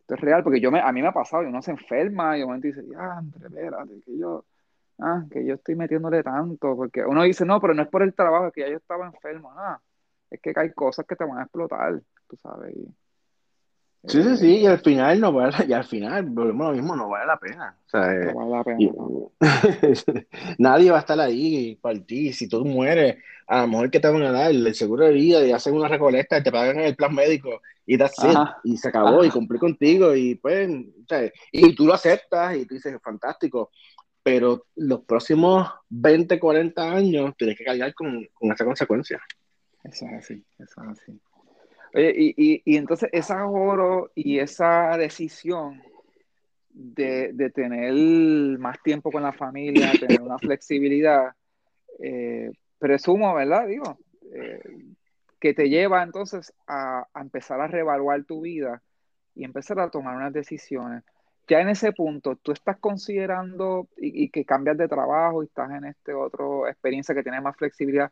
esto 0.00 0.14
es 0.14 0.20
real, 0.20 0.42
porque 0.42 0.60
yo 0.60 0.70
me, 0.70 0.80
a 0.80 0.92
mí 0.92 1.00
me 1.00 1.08
ha 1.08 1.12
pasado, 1.12 1.44
y 1.44 1.46
uno 1.46 1.62
se 1.62 1.70
enferma 1.70 2.36
y 2.36 2.42
un 2.42 2.48
momento 2.48 2.66
dice, 2.66 2.84
ya, 2.86 3.18
André, 3.18 3.46
espérate, 3.46 4.00
que 4.04 4.18
yo, 4.18 4.44
ah, 5.02 5.24
que 5.30 5.44
yo 5.44 5.54
estoy 5.54 5.74
metiéndole 5.74 6.22
tanto, 6.22 6.76
porque 6.76 7.04
uno 7.04 7.22
dice, 7.22 7.44
no, 7.44 7.60
pero 7.60 7.74
no 7.74 7.82
es 7.82 7.88
por 7.88 8.02
el 8.02 8.14
trabajo, 8.14 8.46
es 8.46 8.52
que 8.52 8.62
ya 8.62 8.68
yo 8.68 8.76
estaba 8.76 9.06
enfermo, 9.06 9.52
nada, 9.54 9.82
es 10.30 10.40
que 10.40 10.52
hay 10.56 10.72
cosas 10.72 11.06
que 11.06 11.16
te 11.16 11.24
van 11.24 11.38
a 11.38 11.42
explotar, 11.42 12.00
tú 12.28 12.36
sabes. 12.36 12.74
Y, 12.76 12.94
Sí, 14.08 14.20
sí, 14.20 14.36
sí, 14.36 14.56
y 14.58 14.66
al 14.66 14.80
final 14.80 15.20
no 15.20 15.32
vale, 15.32 15.54
y 15.68 15.72
al 15.72 15.84
final, 15.84 16.24
volvemos 16.24 16.66
lo 16.66 16.72
mismo, 16.72 16.96
no 16.96 17.08
vale 17.08 17.24
la 17.24 17.36
pena. 17.36 17.76
O 17.86 17.88
sea, 17.88 18.12
no 18.12 18.34
vale 18.34 18.50
la 18.50 18.64
pena. 18.64 18.76
Y, 18.80 18.90
no. 18.90 19.30
nadie 20.58 20.90
va 20.90 20.96
a 20.96 21.00
estar 21.00 21.20
ahí 21.20 21.76
para 21.76 22.00
ti. 22.00 22.32
Si 22.32 22.48
tú 22.48 22.64
mueres, 22.64 23.18
a 23.46 23.60
lo 23.60 23.68
mejor 23.68 23.90
que 23.92 24.00
te 24.00 24.08
van 24.08 24.24
a 24.24 24.32
dar 24.32 24.50
el 24.50 24.74
seguro 24.74 25.04
de 25.04 25.12
vida 25.12 25.46
y 25.46 25.52
hacen 25.52 25.74
una 25.74 25.86
recolecta 25.86 26.38
y 26.38 26.42
te 26.42 26.50
pagan 26.50 26.80
el 26.80 26.96
plan 26.96 27.14
médico 27.14 27.60
y 27.86 27.96
that's 27.96 28.24
it, 28.24 28.36
y 28.64 28.76
se 28.76 28.88
acabó 28.88 29.18
Ajá. 29.20 29.26
y 29.26 29.30
cumplí 29.30 29.58
contigo 29.60 30.16
y 30.16 30.34
pues, 30.34 30.68
o 30.68 31.06
sea, 31.08 31.30
y 31.52 31.72
tú 31.74 31.86
lo 31.86 31.94
aceptas 31.94 32.56
y 32.56 32.66
tú 32.66 32.74
dices, 32.74 32.96
fantástico. 33.00 33.70
Pero 34.22 34.66
los 34.76 35.04
próximos 35.04 35.68
20, 35.88 36.38
40 36.38 36.92
años 36.92 37.34
tienes 37.36 37.58
que 37.58 37.64
cargar 37.64 37.92
con, 37.94 38.26
con 38.32 38.52
esa 38.52 38.64
consecuencia. 38.64 39.20
Eso 39.84 40.06
es 40.06 40.12
así, 40.12 40.44
eso 40.58 40.82
es 40.82 40.88
así. 40.88 41.20
Oye, 41.94 42.14
y, 42.16 42.34
y, 42.36 42.62
y 42.64 42.76
entonces 42.76 43.08
ese 43.12 43.32
ahorro 43.32 44.12
y 44.14 44.38
esa 44.38 44.96
decisión 44.96 45.82
de, 46.70 47.32
de, 47.34 47.50
tener 47.50 47.92
más 48.58 48.82
tiempo 48.82 49.10
con 49.10 49.22
la 49.22 49.32
familia, 49.32 49.92
tener 50.00 50.22
una 50.22 50.38
flexibilidad, 50.38 51.32
eh, 51.98 52.50
presumo, 52.78 53.34
¿verdad? 53.34 53.66
Digo, 53.66 53.98
eh, 54.32 54.60
que 55.38 55.52
te 55.52 55.68
lleva 55.68 56.02
entonces 56.02 56.52
a, 56.66 57.06
a, 57.12 57.20
empezar 57.20 57.60
a 57.60 57.66
reevaluar 57.66 58.24
tu 58.24 58.40
vida 58.40 58.82
y 59.34 59.44
empezar 59.44 59.78
a 59.80 59.90
tomar 59.90 60.16
unas 60.16 60.32
decisiones. 60.32 61.02
Ya 61.48 61.60
en 61.60 61.68
ese 61.68 61.92
punto, 61.92 62.36
tú 62.36 62.52
estás 62.52 62.78
considerando 62.78 63.88
y, 63.96 64.24
y 64.24 64.30
que 64.30 64.44
cambias 64.44 64.78
de 64.78 64.88
trabajo 64.88 65.42
y 65.42 65.46
estás 65.46 65.70
en 65.70 65.84
este 65.84 66.14
otro 66.14 66.68
experiencia 66.68 67.14
que 67.14 67.22
tiene 67.22 67.40
más 67.40 67.56
flexibilidad, 67.56 68.10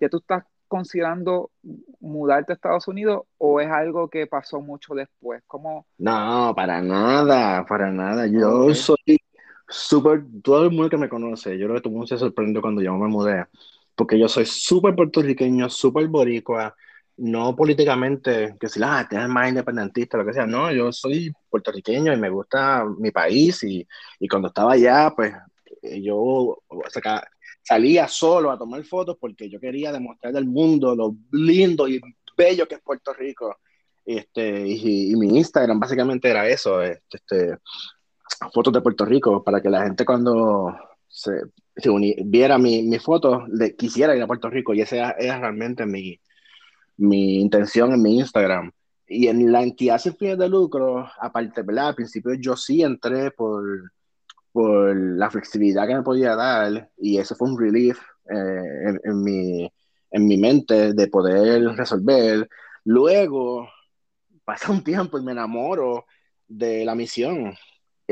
ya 0.00 0.08
tú 0.08 0.18
estás 0.18 0.44
considerando 0.70 1.50
mudarte 1.98 2.52
a 2.52 2.54
Estados 2.54 2.86
Unidos 2.86 3.24
o 3.38 3.60
es 3.60 3.68
algo 3.68 4.08
que 4.08 4.28
pasó 4.28 4.60
mucho 4.60 4.94
después? 4.94 5.42
¿Cómo? 5.48 5.84
No, 5.98 6.52
para 6.54 6.80
nada, 6.80 7.66
para 7.66 7.90
nada. 7.90 8.28
Yo 8.28 8.66
okay. 8.66 8.74
soy 8.76 9.18
súper, 9.68 10.22
todo 10.44 10.64
el 10.64 10.70
mundo 10.70 10.88
que 10.88 10.96
me 10.96 11.08
conoce, 11.08 11.58
yo 11.58 11.66
creo 11.66 11.74
que 11.74 11.80
todo 11.82 11.90
el 11.90 11.96
mundo 11.96 12.06
se 12.06 12.18
sorprendió 12.18 12.62
cuando 12.62 12.82
yo 12.82 12.94
me 12.94 13.08
mudé, 13.08 13.46
porque 13.96 14.16
yo 14.16 14.28
soy 14.28 14.46
súper 14.46 14.94
puertorriqueño, 14.94 15.68
súper 15.68 16.06
boricua, 16.06 16.76
no 17.20 17.54
políticamente, 17.54 18.56
que 18.58 18.68
si 18.68 18.80
ah, 18.82 19.06
tienes 19.08 19.28
más 19.28 19.48
independentista, 19.48 20.16
lo 20.18 20.24
que 20.24 20.32
sea, 20.32 20.46
no, 20.46 20.72
yo 20.72 20.90
soy 20.92 21.32
puertorriqueño 21.48 22.12
y 22.12 22.16
me 22.16 22.30
gusta 22.30 22.84
mi 22.98 23.10
país 23.10 23.62
y, 23.62 23.86
y 24.18 24.28
cuando 24.28 24.48
estaba 24.48 24.72
allá, 24.72 25.12
pues 25.14 25.34
yo 26.00 26.16
o 26.16 26.82
sea, 26.88 27.22
salía 27.62 28.08
solo 28.08 28.50
a 28.50 28.58
tomar 28.58 28.82
fotos 28.84 29.16
porque 29.20 29.48
yo 29.48 29.60
quería 29.60 29.92
demostrar 29.92 30.36
al 30.36 30.46
mundo 30.46 30.94
lo 30.94 31.16
lindo 31.32 31.88
y 31.88 32.00
bello 32.36 32.66
que 32.66 32.76
es 32.76 32.80
Puerto 32.80 33.12
Rico. 33.12 33.58
Este, 34.04 34.66
y, 34.66 35.14
mi 35.16 35.38
Instagram 35.38 35.78
básicamente 35.78 36.30
era 36.30 36.48
eso, 36.48 36.82
este, 36.82 37.18
este, 37.18 37.58
fotos 38.52 38.72
de 38.72 38.80
Puerto 38.80 39.04
Rico, 39.04 39.44
para 39.44 39.60
que 39.60 39.68
la 39.68 39.84
gente 39.84 40.04
cuando 40.04 40.74
se, 41.06 41.32
se 41.76 41.90
uni, 41.90 42.16
viera 42.24 42.58
mi, 42.58 42.82
mi 42.82 42.98
foto 42.98 43.44
le 43.48 43.76
quisiera 43.76 44.16
ir 44.16 44.22
a 44.22 44.26
Puerto 44.26 44.48
Rico 44.48 44.72
y 44.72 44.80
esa 44.80 44.96
era, 44.96 45.10
era 45.18 45.38
realmente 45.38 45.84
mi, 45.84 46.18
mi 47.00 47.40
intención 47.40 47.92
en 47.92 48.02
mi 48.02 48.18
Instagram. 48.18 48.70
Y 49.06 49.26
en 49.26 49.50
la 49.50 49.62
entidad 49.62 49.98
sin 49.98 50.16
fines 50.16 50.38
de 50.38 50.48
lucro, 50.48 51.08
aparte, 51.20 51.62
¿verdad? 51.62 51.88
Al 51.88 51.94
principio 51.96 52.32
yo 52.34 52.56
sí 52.56 52.82
entré 52.82 53.32
por, 53.32 53.92
por 54.52 54.94
la 54.96 55.30
flexibilidad 55.30 55.86
que 55.86 55.96
me 55.96 56.02
podía 56.02 56.36
dar 56.36 56.90
y 56.96 57.18
eso 57.18 57.34
fue 57.34 57.48
un 57.50 57.58
relief 57.58 57.98
eh, 58.30 58.88
en, 58.88 59.00
en, 59.02 59.22
mi, 59.22 59.72
en 60.12 60.26
mi 60.26 60.36
mente 60.38 60.92
de 60.92 61.08
poder 61.08 61.62
resolver. 61.76 62.48
Luego 62.84 63.68
pasa 64.44 64.70
un 64.70 64.84
tiempo 64.84 65.18
y 65.18 65.22
me 65.22 65.32
enamoro 65.32 66.06
de 66.46 66.84
la 66.84 66.94
misión 66.94 67.52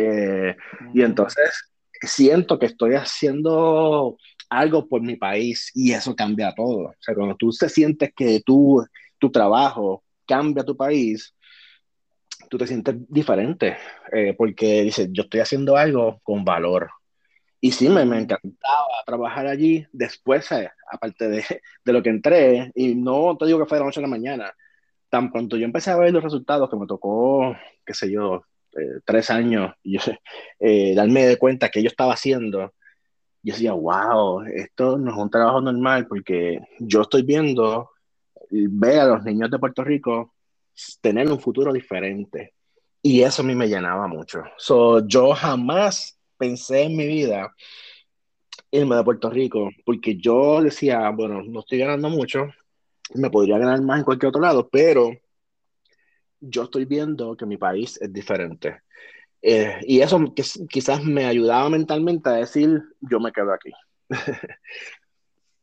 eh, 0.01 0.57
y 0.95 1.03
entonces 1.03 1.73
siento 2.01 2.59
que 2.59 2.67
estoy 2.67 2.95
haciendo 2.95 4.17
algo 4.49 4.89
por 4.89 5.03
mi 5.03 5.17
país 5.17 5.71
y 5.75 5.93
eso 5.93 6.15
cambia 6.17 6.55
todo. 6.55 6.89
O 6.89 6.95
sea, 7.01 7.15
cuando 7.15 7.37
tú 7.37 7.51
te 7.51 7.69
sientes 7.69 8.13
que 8.15 8.41
tú, 8.45 8.85
tu 9.19 9.31
trabajo 9.31 10.05
cambia 10.27 10.65
tu 10.65 10.77
país, 10.77 11.35
tú 12.49 12.59
te 12.59 12.67
sientes 12.67 12.97
diferente, 13.09 13.77
eh, 14.13 14.35
porque 14.37 14.83
dices, 14.83 15.09
yo 15.13 15.23
estoy 15.25 15.41
haciendo 15.41 15.77
algo 15.77 16.21
con 16.23 16.45
valor. 16.45 16.91
Y 17.61 17.73
sí, 17.73 17.89
me, 17.89 18.05
me 18.05 18.19
encantaba 18.19 18.87
trabajar 19.05 19.47
allí 19.47 19.87
después, 19.93 20.51
eh, 20.53 20.71
aparte 20.91 21.29
de, 21.29 21.45
de, 21.85 21.93
lo 21.93 22.03
que 22.03 22.11
entré, 22.11 22.71
y 22.75 22.95
no 22.95 23.37
te 23.37 23.47
digo 23.47 23.59
que 23.59 23.67
fue 23.67 23.79
de 23.79 23.81
la 23.81 23.87
noche 23.87 24.01
a 24.01 24.03
la 24.03 24.09
mañana, 24.09 24.55
tan 25.11 25.33
pronto 25.33 25.57
yo 25.57 25.65
empecé 25.65 25.91
a 25.91 25.97
ver 25.97 26.13
los 26.13 26.23
resultados 26.23 26.71
que 26.71 26.77
me 26.77 26.87
tocó, 26.87 27.57
qué 27.85 27.95
sé 27.95 28.11
yo, 28.11 28.45
eh, 28.79 29.01
tres 29.05 29.31
años, 29.31 29.75
y 29.83 29.99
yo, 29.99 30.01
darme 30.95 31.27
de 31.27 31.39
cuenta 31.39 31.71
que 31.71 31.83
yo 31.83 31.89
estaba 31.89 32.15
haciendo, 32.15 32.75
yo 33.43 33.55
decía, 33.55 33.73
wow, 33.73 34.43
esto 34.43 34.99
no 34.99 35.11
es 35.13 35.17
un 35.17 35.31
trabajo 35.31 35.61
normal, 35.61 36.07
porque 36.07 36.61
yo 36.79 37.03
estoy 37.03 37.23
viendo, 37.23 37.91
ver 38.51 39.01
a 39.01 39.07
los 39.07 39.25
niños 39.25 39.51
de 39.51 39.59
Puerto 39.59 39.85
Rico 39.85 40.35
tener 41.01 41.31
un 41.31 41.41
futuro 41.41 41.73
diferente. 41.73 42.55
Y 43.03 43.23
eso 43.23 43.43
a 43.43 43.45
mí 43.45 43.55
me 43.55 43.69
llenaba 43.69 44.07
mucho. 44.09 44.43
Yo 45.07 45.33
jamás 45.33 46.19
pensé 46.37 46.83
en 46.83 46.97
mi 46.97 47.07
vida 47.07 47.55
irme 48.71 48.97
de 48.97 49.05
Puerto 49.05 49.31
Rico, 49.31 49.71
porque 49.85 50.17
yo 50.17 50.61
decía, 50.63 51.09
bueno, 51.11 51.43
no 51.43 51.61
estoy 51.61 51.79
ganando 51.79 52.11
mucho, 52.11 52.49
me 53.15 53.31
podría 53.31 53.59
ganar 53.59 53.81
más 53.83 53.99
en 54.01 54.05
cualquier 54.05 54.29
otro 54.29 54.43
lado, 54.43 54.69
pero 54.69 55.11
yo 56.41 56.65
estoy 56.65 56.85
viendo 56.85 57.37
que 57.37 57.47
mi 57.47 57.57
país 57.57 57.99
es 58.01 58.13
diferente. 58.13 58.83
Eh, 59.43 59.79
y 59.83 60.01
eso 60.01 60.19
que, 60.35 60.43
quizás 60.69 61.05
me 61.05 61.27
ayudaba 61.27 61.69
mentalmente 61.69 62.29
a 62.29 62.35
decir, 62.35 62.83
yo 63.01 63.21
me 63.21 63.33
quedo 63.33 63.53
aquí. 63.53 63.73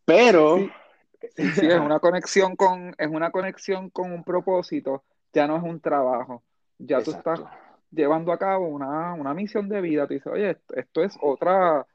pero... 0.05 0.57
Sí. 0.57 0.71
Sí, 1.35 1.65
es 1.65 1.79
una 1.79 1.99
conexión 1.99 2.55
con, 2.55 2.95
es 2.97 3.07
una 3.07 3.31
conexión 3.31 3.89
con 3.89 4.11
un 4.11 4.23
propósito, 4.23 5.03
ya 5.33 5.47
no 5.47 5.57
es 5.57 5.63
un 5.63 5.79
trabajo. 5.79 6.43
Ya 6.77 6.97
Exacto. 6.99 7.11
tú 7.23 7.41
estás 7.41 7.51
llevando 7.91 8.31
a 8.31 8.37
cabo 8.37 8.67
una, 8.67 9.13
una, 9.13 9.33
misión 9.33 9.69
de 9.69 9.81
vida. 9.81 10.07
Tú 10.07 10.13
dices, 10.13 10.31
oye, 10.31 10.51
esto, 10.51 10.75
esto, 10.75 11.03
es 11.03 11.17
otra, 11.21 11.85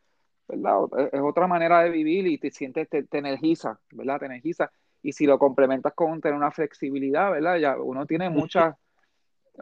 ¿verdad? 0.49 0.79
Es 1.13 1.21
otra 1.21 1.47
manera 1.47 1.83
de 1.83 1.91
vivir 1.91 2.27
y 2.27 2.39
te 2.39 2.51
sientes, 2.51 2.89
te, 2.89 3.03
te, 3.05 3.19
energiza, 3.19 3.79
¿verdad? 3.93 4.21
Te 4.21 4.27
energiza. 4.27 4.71
Y 5.03 5.13
si 5.13 5.27
lo 5.27 5.39
complementas 5.39 5.95
con 5.95 6.21
tener 6.21 6.37
una 6.37 6.51
flexibilidad, 6.51 7.31
¿verdad? 7.31 7.57
Ya 7.57 7.77
uno 7.79 8.07
tiene 8.07 8.31
muchas, 8.31 8.75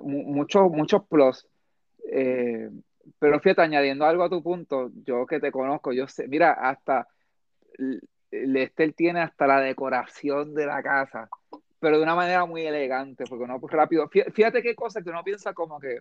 muchos, 0.00 0.70
muchos 0.70 1.06
plus. 1.08 1.46
Eh, 2.10 2.70
pero 3.18 3.40
fíjate, 3.40 3.62
añadiendo 3.62 4.04
algo 4.04 4.24
a 4.24 4.30
tu 4.30 4.42
punto, 4.42 4.90
yo 5.04 5.26
que 5.26 5.40
te 5.40 5.52
conozco, 5.52 5.92
yo 5.92 6.08
sé, 6.08 6.28
mira, 6.28 6.52
hasta 6.52 7.08
Lester 8.30 8.92
tiene 8.92 9.20
hasta 9.20 9.46
la 9.46 9.60
decoración 9.60 10.54
de 10.54 10.66
la 10.66 10.82
casa, 10.82 11.28
pero 11.80 11.96
de 11.98 12.02
una 12.02 12.14
manera 12.14 12.44
muy 12.44 12.66
elegante, 12.66 13.24
porque 13.28 13.44
uno 13.44 13.60
pues, 13.60 13.72
rápido, 13.72 14.08
fíjate 14.08 14.62
qué 14.62 14.74
cosa 14.74 15.02
que 15.02 15.10
uno 15.10 15.22
piensa 15.24 15.54
como 15.54 15.78
que, 15.78 16.00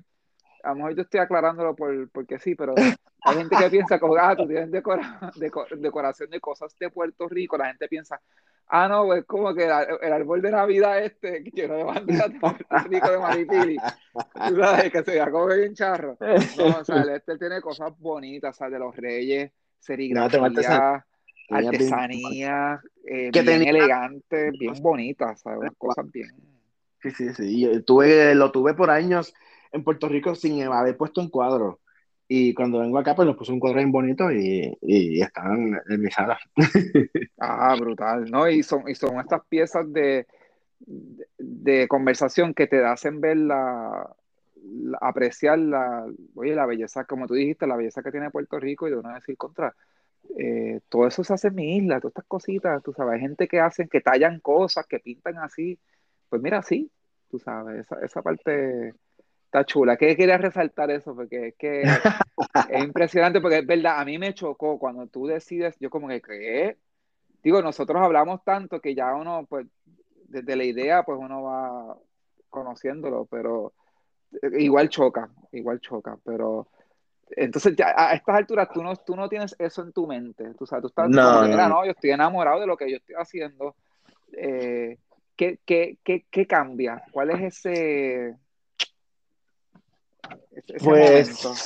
a 0.64 0.70
lo 0.70 0.76
mejor 0.76 0.96
yo 0.96 1.02
estoy 1.04 1.20
aclarándolo 1.20 1.76
por, 1.76 2.10
porque 2.10 2.40
sí, 2.40 2.56
pero 2.56 2.74
hay 2.78 3.36
gente 3.36 3.56
que 3.56 3.70
piensa 3.70 4.00
como, 4.00 4.16
ah, 4.18 4.36
tú 4.36 4.48
tienes 4.48 4.72
decora, 4.72 5.20
decor, 5.36 5.78
decoración 5.78 6.30
de 6.30 6.40
cosas 6.40 6.76
de 6.80 6.90
Puerto 6.90 7.28
Rico, 7.28 7.58
la 7.58 7.68
gente 7.68 7.88
piensa, 7.88 8.22
ah, 8.68 8.88
no, 8.88 9.06
pues 9.06 9.26
como 9.26 9.54
que 9.54 9.66
el, 9.66 9.72
el 10.02 10.14
árbol 10.14 10.42
de 10.42 10.52
Navidad 10.52 11.04
este, 11.04 11.44
lleno 11.54 11.76
de 11.76 11.84
banderas 11.84 12.30
de 12.34 12.40
Puerto 12.40 12.66
Rico 12.90 13.12
de 13.12 13.18
Maripili, 13.18 13.78
tú 14.48 14.56
sabes, 14.58 14.92
que 14.92 15.04
se 15.04 15.12
vea 15.12 15.32
como 15.32 15.48
bien 15.48 15.74
charro. 15.74 16.18
No, 16.20 16.80
o 16.80 16.84
sea, 16.84 17.04
Lester 17.04 17.38
tiene 17.38 17.62
cosas 17.62 17.98
bonitas, 18.00 18.56
o 18.56 18.58
sea, 18.58 18.70
de 18.70 18.80
los 18.80 18.96
reyes, 18.96 19.52
serigrafía, 19.80 20.40
no, 20.40 21.04
artesanía, 21.50 22.82
eh, 23.06 23.30
bien 23.32 23.46
tenía... 23.46 23.70
elegante, 23.70 24.52
bien 24.52 24.74
bonita. 24.82 25.36
Unas 25.46 25.74
cosas 25.78 26.12
bien. 26.12 26.30
Sí, 27.02 27.12
sí, 27.12 27.34
sí. 27.34 27.62
Yo 27.62 27.84
tuve, 27.84 28.36
lo 28.36 28.52
tuve 28.52 28.74
por 28.74 28.90
años 28.90 29.34
en 29.72 29.84
Puerto 29.84 30.08
Rico 30.10 30.36
sin 30.36 30.62
haber 30.64 30.98
puesto 30.98 31.22
un 31.22 31.30
cuadro. 31.30 31.80
Y 32.30 32.54
cuando 32.54 32.80
vengo 32.80 32.98
acá, 32.98 33.16
pues 33.16 33.26
los 33.26 33.38
puse 33.38 33.54
un 33.54 33.60
cuadro 33.60 33.78
bien 33.78 33.92
bonito 33.92 34.30
y, 34.32 34.78
y 34.82 35.22
están 35.22 35.80
en 35.88 36.02
mi 36.02 36.12
sala. 36.12 36.38
ah, 37.40 37.76
brutal, 37.80 38.30
¿no? 38.30 38.50
Y 38.50 38.64
son, 38.64 38.90
y 38.90 38.96
son 38.96 39.20
estas 39.20 39.46
piezas 39.48 39.92
de, 39.94 40.28
de, 40.80 41.28
de 41.38 41.88
conversación 41.88 42.54
que 42.54 42.68
te 42.68 42.84
hacen 42.86 43.22
ver 43.22 43.38
la, 43.38 44.14
la, 44.62 44.98
apreciar 45.00 45.60
la, 45.60 46.06
oye, 46.36 46.54
la 46.54 46.66
belleza, 46.66 47.06
como 47.06 47.28
tú 47.28 47.34
dijiste, 47.36 47.66
la 47.66 47.78
belleza 47.78 48.04
que 48.04 48.12
tiene 48.12 48.30
Puerto 48.30 48.60
Rico 48.60 48.88
y 48.88 48.92
de 48.92 48.98
una 48.98 49.16
decir 49.16 49.38
contra. 49.38 49.74
Eh, 50.38 50.82
todo 50.90 51.08
eso 51.08 51.24
se 51.24 51.34
hace 51.34 51.48
en 51.48 51.56
mi 51.56 51.78
isla, 51.78 52.02
todas 52.02 52.12
estas 52.12 52.26
cositas, 52.26 52.84
tú 52.84 52.92
sabes, 52.92 53.14
hay 53.14 53.22
gente 53.22 53.48
que 53.48 53.62
hacen, 53.62 53.88
que 53.88 54.02
tallan 54.02 54.42
cosas, 54.42 54.86
que 54.86 55.00
pintan 55.00 55.38
así. 55.38 55.80
Pues 56.30 56.42
mira, 56.42 56.62
sí, 56.62 56.92
tú 57.30 57.40
sabes, 57.40 57.86
esa, 57.86 58.02
esa 58.06 58.22
parte 58.22 58.94
está 59.58 59.66
chula. 59.66 59.98
¿Qué 59.98 60.16
quería 60.16 60.38
resaltar 60.38 60.92
eso? 60.92 61.16
Porque 61.16 61.50
es 61.50 61.56
que 61.56 61.82
es 61.82 61.90
impresionante, 62.84 63.42
porque 63.42 63.60
es 63.60 63.66
verdad, 63.66 64.00
a 64.00 64.06
mí 64.06 64.18
me 64.18 64.34
chocó 64.34 64.78
cuando 64.78 65.08
tú 65.08 65.28
decides, 65.28 65.76
yo 65.80 65.90
como 65.90 66.08
que, 66.08 66.22
¿qué? 66.22 66.78
Digo, 67.44 67.62
nosotros 67.62 68.02
hablamos 68.02 68.44
tanto 68.44 68.80
que 68.82 68.94
ya 68.94 69.14
uno, 69.16 69.46
pues, 69.50 69.68
desde 70.28 70.56
la 70.56 70.64
idea, 70.64 71.04
pues 71.04 71.18
uno 71.20 71.44
va 71.44 71.98
conociéndolo, 72.50 73.26
pero 73.26 73.74
igual 74.58 74.90
choca, 74.90 75.30
igual 75.52 75.80
choca, 75.80 76.18
pero 76.24 76.68
entonces 77.32 77.76
ya 77.76 77.94
a 77.96 78.14
estas 78.14 78.36
alturas 78.36 78.70
tú 78.74 78.82
no, 78.82 78.96
tú 78.96 79.16
no 79.16 79.28
tienes 79.30 79.56
eso 79.60 79.82
en 79.84 79.94
tu 79.94 80.08
mente, 80.08 80.54
tú, 80.58 80.66
sabes, 80.66 80.82
tú 80.82 80.88
estás, 80.88 81.10
no, 81.10 81.48
no, 81.48 81.70
no, 81.70 81.86
yo 81.86 81.92
estoy 81.92 82.12
enamorado 82.12 82.60
de 82.60 82.68
lo 82.68 82.78
que 82.78 82.90
yo 82.90 82.98
estoy 82.98 83.16
haciendo. 83.18 83.76
Eh, 84.34 84.98
¿qué, 85.36 85.60
qué, 85.66 85.98
qué, 86.04 86.26
¿Qué 86.30 86.48
cambia? 86.48 87.04
¿Cuál 87.12 87.32
es 87.32 87.56
ese, 87.56 88.38
ese 90.76 90.86
pues, 90.86 91.44
momento? 91.44 91.62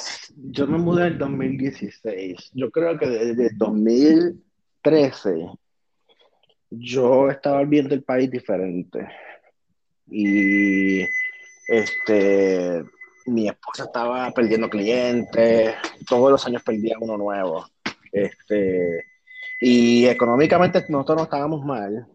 yo 0.51 0.67
me 0.67 0.77
mudé 0.77 1.07
en 1.07 1.17
2016. 1.17 2.51
Yo 2.53 2.69
creo 2.71 2.97
que 2.97 3.07
desde 3.07 3.49
2013 3.55 5.49
yo 6.69 7.29
estaba 7.29 7.63
viendo 7.63 7.93
el 7.93 8.03
país 8.03 8.29
diferente. 8.31 9.07
Y 10.07 11.01
este, 11.67 12.83
mi 13.25 13.47
esposa 13.47 13.85
estaba 13.85 14.31
perdiendo 14.31 14.69
clientes, 14.69 15.75
todos 16.07 16.31
los 16.31 16.45
años 16.45 16.63
perdía 16.63 16.97
uno 16.99 17.17
nuevo. 17.17 17.65
Este, 18.11 19.05
y 19.59 20.05
económicamente 20.07 20.83
nosotros 20.89 21.17
no 21.17 21.23
estábamos 21.23 21.63
mal, 21.63 22.07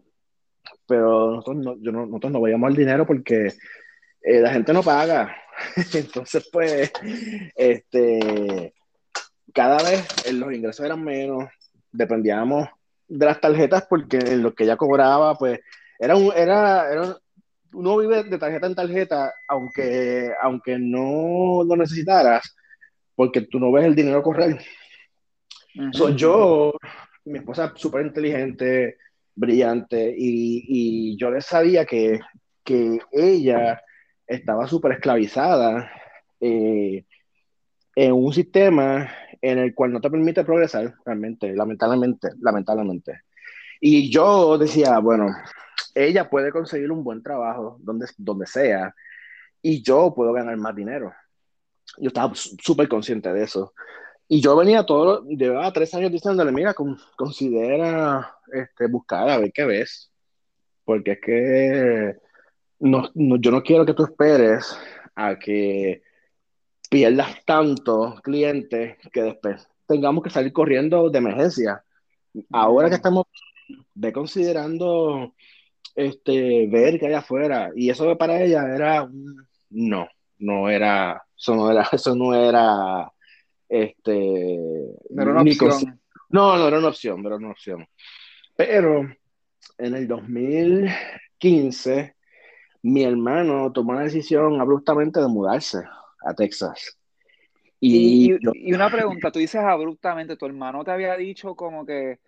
pero 0.85 1.31
nosotros 1.31 1.57
no, 1.57 1.77
yo 1.81 1.91
no, 1.91 2.05
nosotros 2.05 2.33
no 2.33 2.41
veíamos 2.41 2.69
el 2.69 2.75
dinero 2.75 3.05
porque 3.05 3.53
eh, 4.21 4.39
la 4.41 4.51
gente 4.51 4.73
no 4.73 4.83
paga. 4.83 5.35
Entonces, 5.93 6.49
pues, 6.51 6.91
este, 7.55 8.73
cada 9.53 9.77
vez 9.77 10.05
eh, 10.25 10.33
los 10.33 10.53
ingresos 10.53 10.85
eran 10.85 11.03
menos, 11.03 11.49
dependíamos 11.91 12.67
de 13.07 13.25
las 13.25 13.39
tarjetas 13.39 13.85
porque 13.89 14.17
en 14.17 14.43
lo 14.43 14.53
que 14.53 14.65
ella 14.65 14.77
cobraba, 14.77 15.35
pues, 15.35 15.59
era 15.99 16.15
un, 16.15 16.31
era, 16.35 16.91
era, 16.91 17.17
uno 17.73 17.97
vive 17.97 18.23
de 18.23 18.37
tarjeta 18.37 18.67
en 18.67 18.75
tarjeta, 18.75 19.33
aunque, 19.47 20.31
aunque 20.41 20.77
no 20.77 21.63
lo 21.63 21.75
necesitaras, 21.75 22.55
porque 23.15 23.41
tú 23.41 23.59
no 23.59 23.71
ves 23.71 23.85
el 23.85 23.95
dinero 23.95 24.21
correr. 24.21 24.59
Soy 25.91 26.15
yo, 26.15 26.73
mi 27.25 27.39
esposa 27.39 27.71
súper 27.75 28.05
inteligente, 28.05 28.97
brillante, 29.35 30.13
y, 30.17 30.65
y, 30.67 31.17
yo 31.17 31.29
le 31.29 31.41
sabía 31.41 31.85
que, 31.85 32.19
que 32.63 32.99
ella 33.11 33.81
estaba 34.27 34.67
súper 34.67 34.93
esclavizada 34.93 35.89
eh, 36.39 37.05
en 37.95 38.13
un 38.13 38.33
sistema 38.33 39.09
en 39.41 39.57
el 39.57 39.73
cual 39.73 39.93
no 39.93 40.01
te 40.01 40.09
permite 40.09 40.43
progresar, 40.43 40.95
realmente, 41.05 41.53
lamentablemente, 41.55 42.29
lamentablemente. 42.39 43.21
Y 43.79 44.11
yo 44.11 44.57
decía, 44.57 44.99
bueno, 44.99 45.27
ella 45.95 46.29
puede 46.29 46.51
conseguir 46.51 46.91
un 46.91 47.03
buen 47.03 47.23
trabajo 47.23 47.77
donde, 47.81 48.07
donde 48.17 48.45
sea 48.45 48.93
y 49.61 49.81
yo 49.81 50.13
puedo 50.13 50.33
ganar 50.33 50.57
más 50.57 50.75
dinero. 50.75 51.13
Yo 51.97 52.09
estaba 52.09 52.33
súper 52.35 52.87
consciente 52.87 53.31
de 53.33 53.43
eso. 53.43 53.73
Y 54.27 54.41
yo 54.41 54.55
venía 54.55 54.85
todo, 54.85 55.25
llevaba 55.25 55.71
tres 55.71 55.93
años 55.93 56.11
diciéndole, 56.11 56.51
mira, 56.51 56.75
considera 57.15 58.35
este, 58.51 58.87
buscar 58.87 59.29
a 59.29 59.37
ver 59.37 59.51
qué 59.53 59.65
ves. 59.65 60.11
Porque 60.83 61.13
es 61.13 61.19
que 61.21 62.17
no, 62.79 63.09
yo 63.13 63.51
no 63.51 63.63
quiero 63.63 63.85
que 63.85 63.93
tú 63.93 64.03
esperes 64.03 64.77
a 65.15 65.37
que 65.37 66.01
pierdas 66.89 67.43
tantos 67.45 68.21
clientes 68.21 68.97
que 69.11 69.21
después 69.21 69.67
tengamos 69.87 70.23
que 70.23 70.29
salir 70.29 70.53
corriendo 70.53 71.09
de 71.09 71.17
emergencia. 71.17 71.83
Ahora 72.51 72.89
que 72.89 72.95
estamos 72.95 73.25
ve 73.93 74.13
considerando 74.13 75.33
este, 75.95 76.67
ver 76.67 76.99
que 76.99 77.07
hay 77.07 77.13
afuera. 77.13 77.71
Y 77.75 77.89
eso 77.89 78.17
para 78.17 78.41
ella 78.41 78.63
era 78.73 79.09
no, 79.69 80.07
no 80.39 80.69
era, 80.69 81.23
eso 81.35 81.55
no 81.55 81.71
era, 81.71 81.81
eso 81.91 82.15
no 82.15 82.33
era, 82.33 83.11
este, 83.67 84.57
no 85.09 85.21
era 85.21 85.31
una 85.31 85.41
opción. 85.41 85.99
No, 86.29 86.57
no 86.57 86.67
era 86.67 86.79
una 86.79 86.89
opción, 86.89 87.21
no 87.21 87.29
era 87.29 87.37
una 87.37 87.51
opción. 87.51 87.87
Pero 88.55 89.07
en 89.77 89.95
el 89.95 90.07
2015, 90.07 92.15
mi 92.87 93.03
hermano 93.03 93.71
tomó 93.73 93.93
la 93.93 94.01
decisión 94.01 94.61
abruptamente 94.61 95.19
de 95.19 95.27
mudarse 95.27 95.83
a 96.25 96.33
Texas. 96.33 96.97
Y, 97.79 98.31
y, 98.31 98.73
una 98.73 98.89
pregunta, 98.89 99.29
tú 99.31 99.39
dices 99.39 99.61
abruptamente, 99.61 100.37
tu 100.37 100.45
hermano 100.45 100.83
te 100.83 100.91
había 100.91 101.15
dicho 101.15 101.53
como 101.55 101.85
que, 101.85 102.19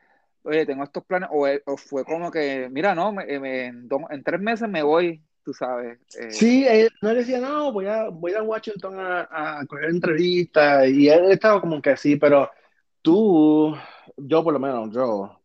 oye, 0.43 0.65
tengo 0.65 0.83
estos 0.83 1.03
planes, 1.05 1.29
o, 1.31 1.77
fue 1.77 2.03
como 2.03 2.29
que, 2.29 2.67
mira, 2.69 2.93
no, 2.93 3.15
en, 3.21 3.87
tres 4.23 4.41
meses 4.41 4.69
me 4.69 4.83
voy, 4.83 5.23
tú 5.43 5.53
sabes. 5.53 5.97
Eh. 6.19 6.31
Sí, 6.31 6.65
él 6.67 6.89
no 7.01 7.13
decía, 7.13 7.39
no, 7.39 7.71
voy 7.71 7.87
a, 7.87 8.09
voy 8.09 8.33
a 8.33 8.43
Washington 8.43 8.99
a, 8.99 9.27
a 9.31 9.65
coger 9.65 9.89
entrevistas, 9.89 10.89
y 10.89 11.07
él 11.07 11.31
estaba 11.31 11.61
como 11.61 11.81
que 11.81 11.95
sí, 11.95 12.17
pero 12.17 12.49
tú, 13.01 13.73
yo 14.17 14.43
por 14.43 14.53
lo 14.53 14.59
menos, 14.59 14.93
yo, 14.93 15.38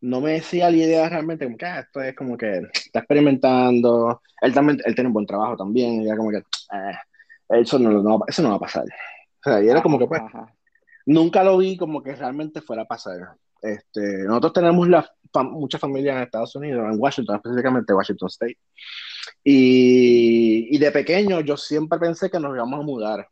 no 0.00 0.20
me 0.20 0.32
decía 0.32 0.70
la 0.70 0.76
idea 0.76 1.08
realmente 1.08 1.44
como 1.44 1.56
que 1.56 1.66
ah, 1.66 1.80
esto 1.80 2.02
es 2.02 2.14
como 2.14 2.36
que 2.36 2.62
está 2.72 3.00
experimentando. 3.00 4.22
Él 4.40 4.54
también, 4.54 4.80
él 4.84 4.94
tiene 4.94 5.08
un 5.08 5.14
buen 5.14 5.26
trabajo 5.26 5.56
también, 5.56 6.02
y 6.02 6.06
era 6.06 6.16
como 6.16 6.30
que 6.30 6.42
ah, 6.70 7.00
eso, 7.48 7.78
no, 7.78 8.20
eso 8.26 8.42
no 8.42 8.50
va 8.50 8.56
a 8.56 8.60
pasar. 8.60 8.84
O 8.84 9.50
sea, 9.50 9.62
y 9.62 9.68
era 9.68 9.82
como 9.82 9.98
que 9.98 10.06
pues, 10.06 10.20
nunca 11.06 11.42
lo 11.42 11.58
vi 11.58 11.76
como 11.76 12.02
que 12.02 12.14
realmente 12.14 12.60
fuera 12.60 12.82
a 12.82 12.86
pasar. 12.86 13.36
Este, 13.60 14.24
nosotros 14.24 14.52
tenemos 14.52 14.88
la, 14.88 15.10
muchas 15.44 15.80
familias 15.80 16.16
en 16.16 16.22
Estados 16.22 16.54
Unidos, 16.54 16.86
en 16.92 17.00
Washington, 17.00 17.36
específicamente 17.36 17.92
Washington 17.92 18.28
State. 18.28 18.58
Y, 19.42 20.68
y, 20.74 20.78
de 20.78 20.90
pequeño 20.90 21.40
yo 21.40 21.56
siempre 21.56 21.98
pensé 21.98 22.30
que 22.30 22.40
nos 22.40 22.54
íbamos 22.54 22.80
a 22.80 22.82
mudar, 22.82 23.28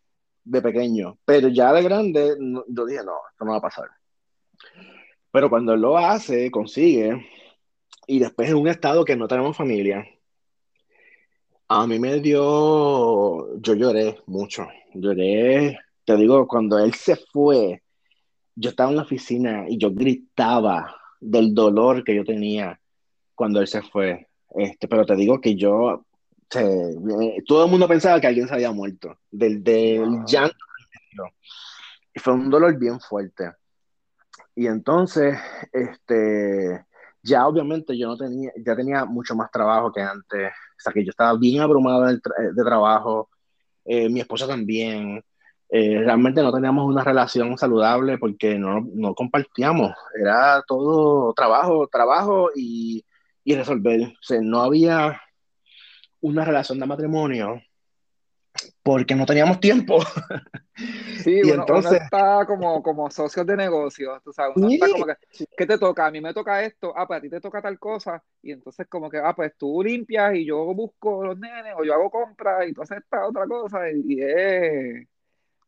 de 0.47 0.63
pequeño, 0.63 1.19
pero 1.25 1.49
ya 1.49 1.73
de 1.73 1.83
grande 1.83 2.37
yo 2.69 2.87
dije, 2.87 3.05
no, 3.05 3.17
esto 3.31 3.45
no 3.45 3.51
va 3.51 3.57
a 3.59 3.61
pasar. 3.61 3.89
Pero 5.37 5.51
cuando 5.51 5.75
él 5.75 5.83
lo 5.83 5.99
hace, 5.99 6.51
consigue, 6.51 7.27
y 8.07 8.19
después 8.21 8.49
en 8.49 8.57
un 8.57 8.69
estado 8.69 9.05
que 9.05 9.17
no 9.17 9.29
tenemos 9.29 9.55
familia, 9.55 10.03
a 11.69 11.87
mí 11.87 11.99
me 11.99 12.21
dio, 12.21 13.61
yo 13.61 13.75
lloré 13.75 14.19
mucho, 14.25 14.67
lloré, 14.95 15.79
te 16.07 16.17
digo, 16.17 16.49
cuando 16.49 16.79
él 16.79 16.95
se 16.95 17.17
fue, 17.17 17.83
yo 18.55 18.71
estaba 18.71 18.89
en 18.89 18.97
la 18.97 19.03
oficina 19.03 19.67
y 19.69 19.77
yo 19.77 19.91
gritaba 19.91 20.97
del 21.21 21.53
dolor 21.53 22.03
que 22.03 22.17
yo 22.17 22.25
tenía 22.25 22.81
cuando 23.35 23.61
él 23.61 23.67
se 23.67 23.83
fue. 23.83 24.29
Este, 24.55 24.89
pero 24.89 25.05
te 25.05 25.17
digo 25.17 25.39
que 25.39 25.55
yo, 25.55 26.07
todo 26.49 27.65
el 27.67 27.71
mundo 27.71 27.87
pensaba 27.87 28.23
que 28.23 28.29
alguien 28.29 28.49
se 28.49 28.55
había 28.55 28.73
muerto, 28.73 29.19
del, 29.31 29.63
del 29.63 30.25
llanto. 30.27 30.57
Y 32.15 32.21
fue 32.21 32.33
un 32.33 32.49
dolor 32.49 32.79
bien 32.79 32.99
fuerte. 33.01 33.51
Y 34.57 34.67
entonces, 34.67 35.39
este, 35.73 36.87
ya 37.23 37.47
obviamente 37.47 37.97
yo 37.99 38.09
no 38.09 38.17
tenía, 38.17 38.53
ya 38.65 38.75
tenía 38.75 39.05
mucho 39.05 39.35
más 39.37 39.51
trabajo 39.51 39.93
que 39.93 40.01
antes, 40.01 40.51
o 40.51 40.81
sea 40.81 40.93
que 40.95 41.05
yo 41.05 41.11
estaba 41.11 41.39
bien 41.39 41.61
abrumado 41.61 42.07
de, 42.07 42.19
trabajo, 42.65 43.29
eh, 43.85 44.09
mi 44.09 44.21
esposa 44.21 44.47
también, 44.47 45.23
eh, 45.69 45.99
realmente 46.01 46.43
no 46.43 46.53
teníamos 46.53 46.87
una 46.89 47.05
relación 47.05 47.59
saludable 47.59 48.19
porque 48.19 48.59
no, 48.59 48.81
no 48.95 49.15
compartíamos, 49.15 49.93
era 50.19 50.63
todo 50.67 51.35
trabajo, 51.35 51.89
trabajo 51.89 52.51
y, 52.57 53.05
y 53.45 53.55
resolver, 53.57 54.03
o 54.03 54.23
sea, 54.23 54.41
no 54.41 54.63
había 54.63 55.21
una 56.21 56.45
relación 56.45 56.81
de 56.81 56.87
matrimonio 56.87 57.61
porque 58.83 59.15
no 59.15 59.27
teníamos 59.27 59.59
tiempo. 59.61 59.99
Sí, 61.25 61.41
y 61.45 61.51
entonces 61.51 62.01
está 62.03 62.45
como, 62.47 62.83
como 62.83 63.11
socios 63.11 63.47
de 63.47 63.57
negocio, 63.57 64.21
tú 64.25 64.33
sabes, 64.33 64.57
uno 64.57 64.69
está 64.69 64.89
como 64.89 65.07
que, 65.07 65.15
¿qué 65.57 65.67
te 65.67 65.79
toca? 65.79 66.07
A 66.07 66.11
mí 66.11 66.21
me 66.21 66.33
toca 66.33 66.63
esto, 66.63 66.93
ah, 66.97 67.07
pues 67.07 67.19
a 67.19 67.21
ti 67.21 67.29
te 67.29 67.41
toca 67.41 67.61
tal 67.61 67.79
cosa, 67.79 68.23
y 68.43 68.53
entonces 68.53 68.87
como 68.89 69.11
que, 69.11 69.19
ah, 69.19 69.35
pues 69.35 69.53
tú 69.57 69.83
limpias 69.83 70.35
y 70.37 70.45
yo 70.47 70.65
busco 70.75 71.25
los 71.25 71.39
nenes, 71.39 71.75
o 71.77 71.85
yo 71.85 71.95
hago 71.95 72.11
compras 72.11 72.69
y 72.69 72.73
tú 72.73 72.83
haces 72.83 72.99
esta 72.99 73.27
otra 73.27 73.47
cosa, 73.47 73.91
y, 73.91 74.21
es, 74.21 75.07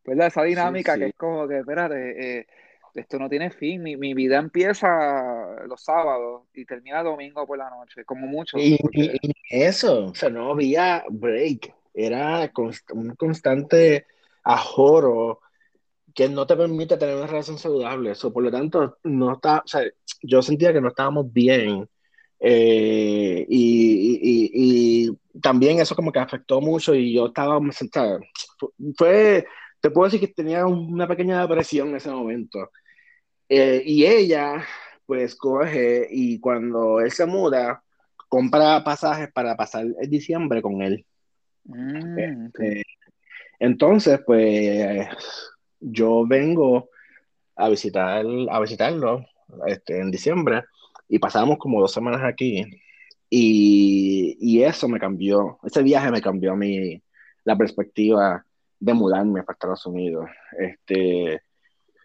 pues 0.02 0.18
esa 0.18 0.42
dinámica 0.44 0.96
que 0.96 1.06
es 1.06 1.14
como 1.16 1.48
que, 1.48 1.58
espérate, 1.58 2.38
eh, 2.38 2.46
esto 2.94 3.18
no 3.18 3.28
tiene 3.28 3.50
fin, 3.50 3.82
mi, 3.82 3.96
mi, 3.96 4.14
vida 4.14 4.38
empieza 4.38 5.56
los 5.66 5.82
sábados 5.82 6.44
y 6.54 6.64
termina 6.64 7.02
domingo 7.02 7.46
por 7.46 7.58
la 7.58 7.70
noche, 7.70 8.04
como 8.04 8.26
mucho. 8.26 8.58
Y, 8.58 8.78
y 8.92 9.20
eso, 9.50 10.06
o 10.06 10.14
sea, 10.14 10.30
no 10.30 10.52
había 10.52 11.04
break 11.08 11.77
era 11.94 12.50
un 12.92 13.14
constante 13.16 14.06
ajoro 14.44 15.40
que 16.14 16.28
no 16.28 16.46
te 16.46 16.56
permite 16.56 16.96
tener 16.96 17.16
una 17.16 17.26
relación 17.26 17.58
saludable. 17.58 18.10
Eso, 18.12 18.32
por 18.32 18.42
lo 18.42 18.50
tanto, 18.50 18.98
no 19.04 19.34
está, 19.34 19.58
o 19.64 19.68
sea, 19.68 19.82
yo 20.22 20.42
sentía 20.42 20.72
que 20.72 20.80
no 20.80 20.88
estábamos 20.88 21.32
bien. 21.32 21.88
Eh, 22.40 23.46
y, 23.48 25.06
y, 25.06 25.18
también 25.40 25.80
eso 25.80 25.94
como 25.94 26.12
que 26.12 26.18
afectó 26.18 26.60
mucho 26.60 26.94
y 26.94 27.12
yo 27.14 27.26
estaba, 27.26 27.60
fue, 28.96 29.46
te 29.80 29.90
puedo 29.90 30.06
decir 30.06 30.20
que 30.20 30.34
tenía 30.34 30.66
una 30.66 31.06
pequeña 31.06 31.40
depresión 31.40 31.90
en 31.90 31.96
ese 31.96 32.10
momento. 32.10 32.70
Eh, 33.48 33.82
y 33.84 34.04
ella, 34.04 34.64
pues, 35.06 35.34
coge 35.36 36.08
y 36.10 36.40
cuando 36.40 37.00
él 37.00 37.12
se 37.12 37.26
muda, 37.26 37.82
compra 38.28 38.82
pasajes 38.84 39.30
para 39.32 39.56
pasar 39.56 39.86
el 40.00 40.10
diciembre 40.10 40.62
con 40.62 40.82
él. 40.82 41.06
Mm, 41.68 42.18
este, 42.18 42.82
entonces, 43.58 44.20
pues 44.26 45.06
yo 45.80 46.26
vengo 46.26 46.88
a 47.56 47.68
visitar 47.68 48.24
a 48.50 48.60
visitarlo 48.60 49.24
este, 49.66 50.00
en 50.00 50.10
diciembre 50.10 50.64
y 51.08 51.18
pasamos 51.18 51.58
como 51.58 51.80
dos 51.80 51.92
semanas 51.92 52.22
aquí 52.24 52.64
y, 53.30 54.36
y, 54.40 54.62
eso 54.62 54.88
me 54.88 54.98
cambió, 54.98 55.58
ese 55.62 55.82
viaje 55.82 56.10
me 56.10 56.22
cambió 56.22 56.52
a 56.52 56.56
mí 56.56 57.02
la 57.44 57.56
perspectiva 57.56 58.44
de 58.80 58.94
mudarme 58.94 59.42
para 59.42 59.54
Estados 59.54 59.84
Unidos. 59.86 60.30
Este, 60.58 61.42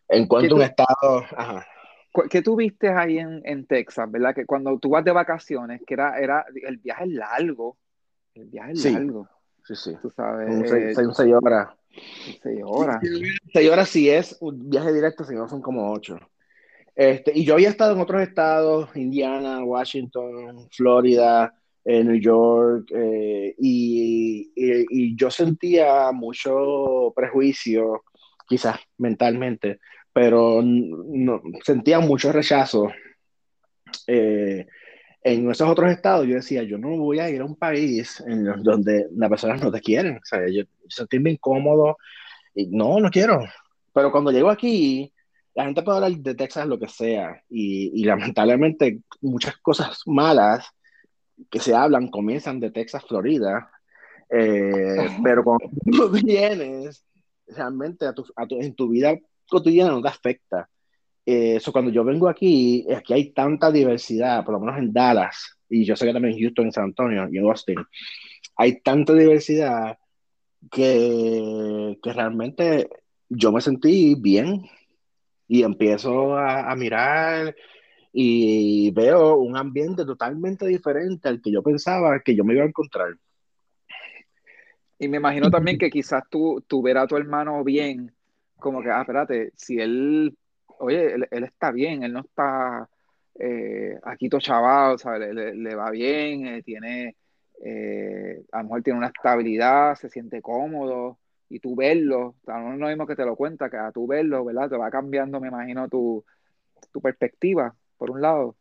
en 0.10 0.28
cuanto 0.28 0.56
a 0.56 0.58
un 0.58 0.64
estado, 0.64 1.26
ajá. 1.38 1.66
¿Qué 2.30 2.42
tuviste 2.42 2.90
ahí 2.90 3.18
en, 3.18 3.42
en, 3.44 3.66
Texas, 3.66 4.12
verdad? 4.12 4.36
Que 4.36 4.46
cuando 4.46 4.78
tú 4.78 4.90
vas 4.90 5.04
de 5.04 5.12
vacaciones, 5.12 5.82
que 5.88 5.96
era, 5.96 6.20
era 6.20 6.46
el 6.68 6.78
viaje 6.78 7.08
largo, 7.08 7.78
el 8.36 8.46
viaje 8.46 8.74
es 8.74 8.92
largo. 8.92 9.28
Sí, 9.64 9.76
sí. 9.76 9.92
Tú 10.02 10.10
sabes. 10.10 10.50
Un 10.50 10.68
seis, 10.68 10.98
eh, 10.98 11.12
seis 11.14 11.34
horas. 11.34 11.70
Seis 12.42 12.62
horas. 12.64 13.02
Seis 13.52 13.70
horas 13.70 13.90
sí 13.90 14.10
es 14.10 14.38
un 14.42 14.70
viaje 14.70 14.92
directo, 14.92 15.24
si 15.24 15.36
no 15.36 15.48
son 15.48 15.62
como 15.62 15.92
ocho. 15.92 16.18
Este, 16.96 17.32
y 17.36 17.44
yo 17.44 17.56
había 17.56 17.70
estado 17.70 17.94
en 17.94 18.02
otros 18.02 18.22
estados, 18.22 18.96
Indiana, 18.96 19.64
Washington, 19.64 20.68
Florida, 20.72 21.54
eh, 21.84 22.04
New 22.04 22.20
York, 22.20 22.92
eh, 22.96 23.56
y, 23.58 24.52
y, 24.56 24.86
y, 24.90 25.16
yo 25.16 25.32
sentía 25.32 26.12
mucho 26.12 27.12
prejuicio, 27.16 28.04
quizás 28.48 28.80
mentalmente, 29.00 29.80
pero 30.14 30.62
no, 30.64 31.42
sentía 31.64 32.00
mucho 32.00 32.32
rechazo. 32.32 32.92
Eh, 34.08 34.68
en 35.24 35.50
esos 35.50 35.70
otros 35.70 35.92
estados 35.92 36.28
yo 36.28 36.36
decía, 36.36 36.64
yo 36.64 36.78
no 36.78 36.98
voy 36.98 37.20
a 37.20 37.30
ir 37.30 37.42
a 37.42 37.46
un 37.46 37.56
país 37.56 38.22
en 38.28 38.44
donde 38.64 39.08
las 39.16 39.30
personas 39.30 39.62
no 39.62 39.72
te 39.72 39.82
quieren, 39.82 40.18
o 40.18 40.26
sea, 40.26 40.40
yo, 40.48 40.64
yo 40.64 40.66
sentirme 40.90 41.32
incómodo, 41.32 41.98
y 42.54 42.68
no, 42.68 43.00
no 43.00 43.10
quiero. 43.10 43.40
Pero 43.94 44.12
cuando 44.12 44.32
llego 44.32 44.50
aquí, 44.50 45.12
la 45.56 45.66
gente 45.66 45.82
puede 45.82 45.98
hablar 45.98 46.12
de 46.12 46.36
Texas 46.36 46.68
lo 46.68 46.80
que 46.80 46.88
sea, 46.88 47.42
y, 47.50 48.02
y 48.02 48.04
lamentablemente 48.04 49.00
muchas 49.22 49.58
cosas 49.58 50.02
malas 50.06 50.68
que 51.50 51.60
se 51.60 51.74
hablan 51.74 52.10
comienzan 52.10 52.60
de 52.60 52.72
Texas, 52.72 53.04
Florida, 53.08 53.70
eh, 54.30 55.10
pero 55.24 55.44
cuando 55.44 55.70
tú 55.86 56.10
vienes 56.24 57.06
realmente 57.48 58.06
a 58.08 58.14
tu, 58.14 58.26
a 58.36 58.48
tu, 58.48 58.60
en 58.60 58.74
tu 58.74 58.90
vida 58.90 59.16
cotidiana 59.48 59.92
no 59.92 60.02
te 60.02 60.08
afecta. 60.08 60.70
Eh, 61.26 61.56
eso 61.56 61.72
cuando 61.72 61.92
yo 61.92 62.04
vengo 62.04 62.28
aquí, 62.28 62.86
aquí 62.94 63.14
hay 63.14 63.32
tanta 63.32 63.72
diversidad, 63.72 64.44
por 64.44 64.54
lo 64.54 64.60
menos 64.60 64.78
en 64.78 64.92
Dallas, 64.92 65.58
y 65.70 65.86
yo 65.86 65.96
sé 65.96 66.06
que 66.06 66.14
también 66.14 66.36
en 66.36 66.42
Houston, 66.42 66.66
en 66.66 66.72
San 66.72 66.84
Antonio 66.86 67.28
y 67.32 67.38
en 67.38 67.46
Austin, 67.46 67.80
hay 68.58 68.82
tanta 68.82 69.14
diversidad 69.14 69.98
que, 70.70 71.98
que 72.02 72.14
realmente 72.14 72.90
yo 73.30 73.52
me 73.52 73.62
sentí 73.62 74.16
bien 74.16 74.64
y 75.48 75.64
empiezo 75.64 76.36
a, 76.36 76.72
a 76.72 76.76
mirar 76.76 77.56
y 78.12 78.92
veo 78.92 79.38
un 79.38 79.58
ambiente 79.58 80.06
totalmente 80.06 80.68
diferente 80.68 81.28
al 81.28 81.42
que 81.42 81.52
yo 81.52 81.64
pensaba 81.64 82.20
que 82.20 82.36
yo 82.36 82.44
me 82.44 82.54
iba 82.54 82.64
a 82.64 82.68
encontrar. 82.68 83.16
Y 85.00 85.08
me 85.08 85.18
imagino 85.18 85.50
también 85.50 85.78
que 85.80 85.90
quizás 85.90 86.24
tú, 86.30 86.64
tú 86.68 86.82
ver 86.82 86.98
a 86.98 87.08
tu 87.08 87.18
hermano 87.18 87.64
bien, 87.64 88.14
como 88.58 88.82
que, 88.82 88.90
ah, 88.90 89.02
espérate, 89.02 89.52
si 89.56 89.80
él, 89.80 90.38
oye, 90.80 91.14
él, 91.14 91.28
él 91.32 91.44
está 91.44 91.72
bien, 91.72 92.04
él 92.04 92.14
no 92.14 92.22
está 92.22 92.90
eh, 93.40 93.98
aquí 94.04 94.30
todo 94.30 94.42
chaval. 94.42 94.98
Le, 95.20 95.56
le, 95.56 95.76
va 95.76 95.90
bien, 95.92 96.48
eh, 96.48 96.64
tiene, 96.64 97.16
eh, 97.64 98.44
a 98.52 98.60
lo 98.60 98.64
mejor 98.66 98.84
tiene 98.84 99.00
una 99.00 99.08
estabilidad, 99.08 99.96
se 99.96 100.10
siente 100.10 100.42
cómodo, 100.42 101.20
y 101.50 101.60
tú 101.60 101.76
verlo, 101.76 102.36
o 102.42 102.46
sea, 102.46 102.60
no 102.60 102.74
es 102.74 102.80
lo 102.80 102.88
mismo 102.88 103.08
que 103.08 103.16
te 103.16 103.26
lo 103.26 103.36
cuenta, 103.36 103.70
que 103.70 103.78
a 103.78 103.92
tú 103.92 104.08
verlo, 104.08 104.44
¿verdad? 104.44 104.70
Te 104.70 104.78
va 104.78 104.90
cambiando, 104.90 105.40
me 105.40 105.50
imagino, 105.50 105.88
tu, 105.88 106.24
tu 106.92 107.02
perspectiva 107.02 107.76
por 107.98 108.12
un 108.12 108.22
lado? 108.22 108.56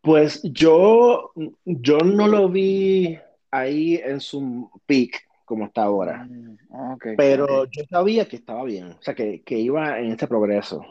Pues 0.00 0.42
yo, 0.42 1.32
yo 1.64 1.98
no 1.98 2.26
lo 2.26 2.48
vi 2.48 3.18
ahí 3.50 4.00
en 4.02 4.20
su 4.20 4.68
peak 4.86 5.22
como 5.44 5.66
está 5.66 5.82
ahora. 5.82 6.24
Mm, 6.24 6.56
okay, 6.94 7.16
pero 7.16 7.62
okay. 7.62 7.70
yo 7.70 7.84
sabía 7.88 8.26
que 8.26 8.36
estaba 8.36 8.64
bien, 8.64 8.92
o 8.92 9.02
sea, 9.02 9.14
que, 9.14 9.42
que 9.42 9.58
iba 9.58 10.00
en 10.00 10.12
este 10.12 10.26
progreso 10.26 10.84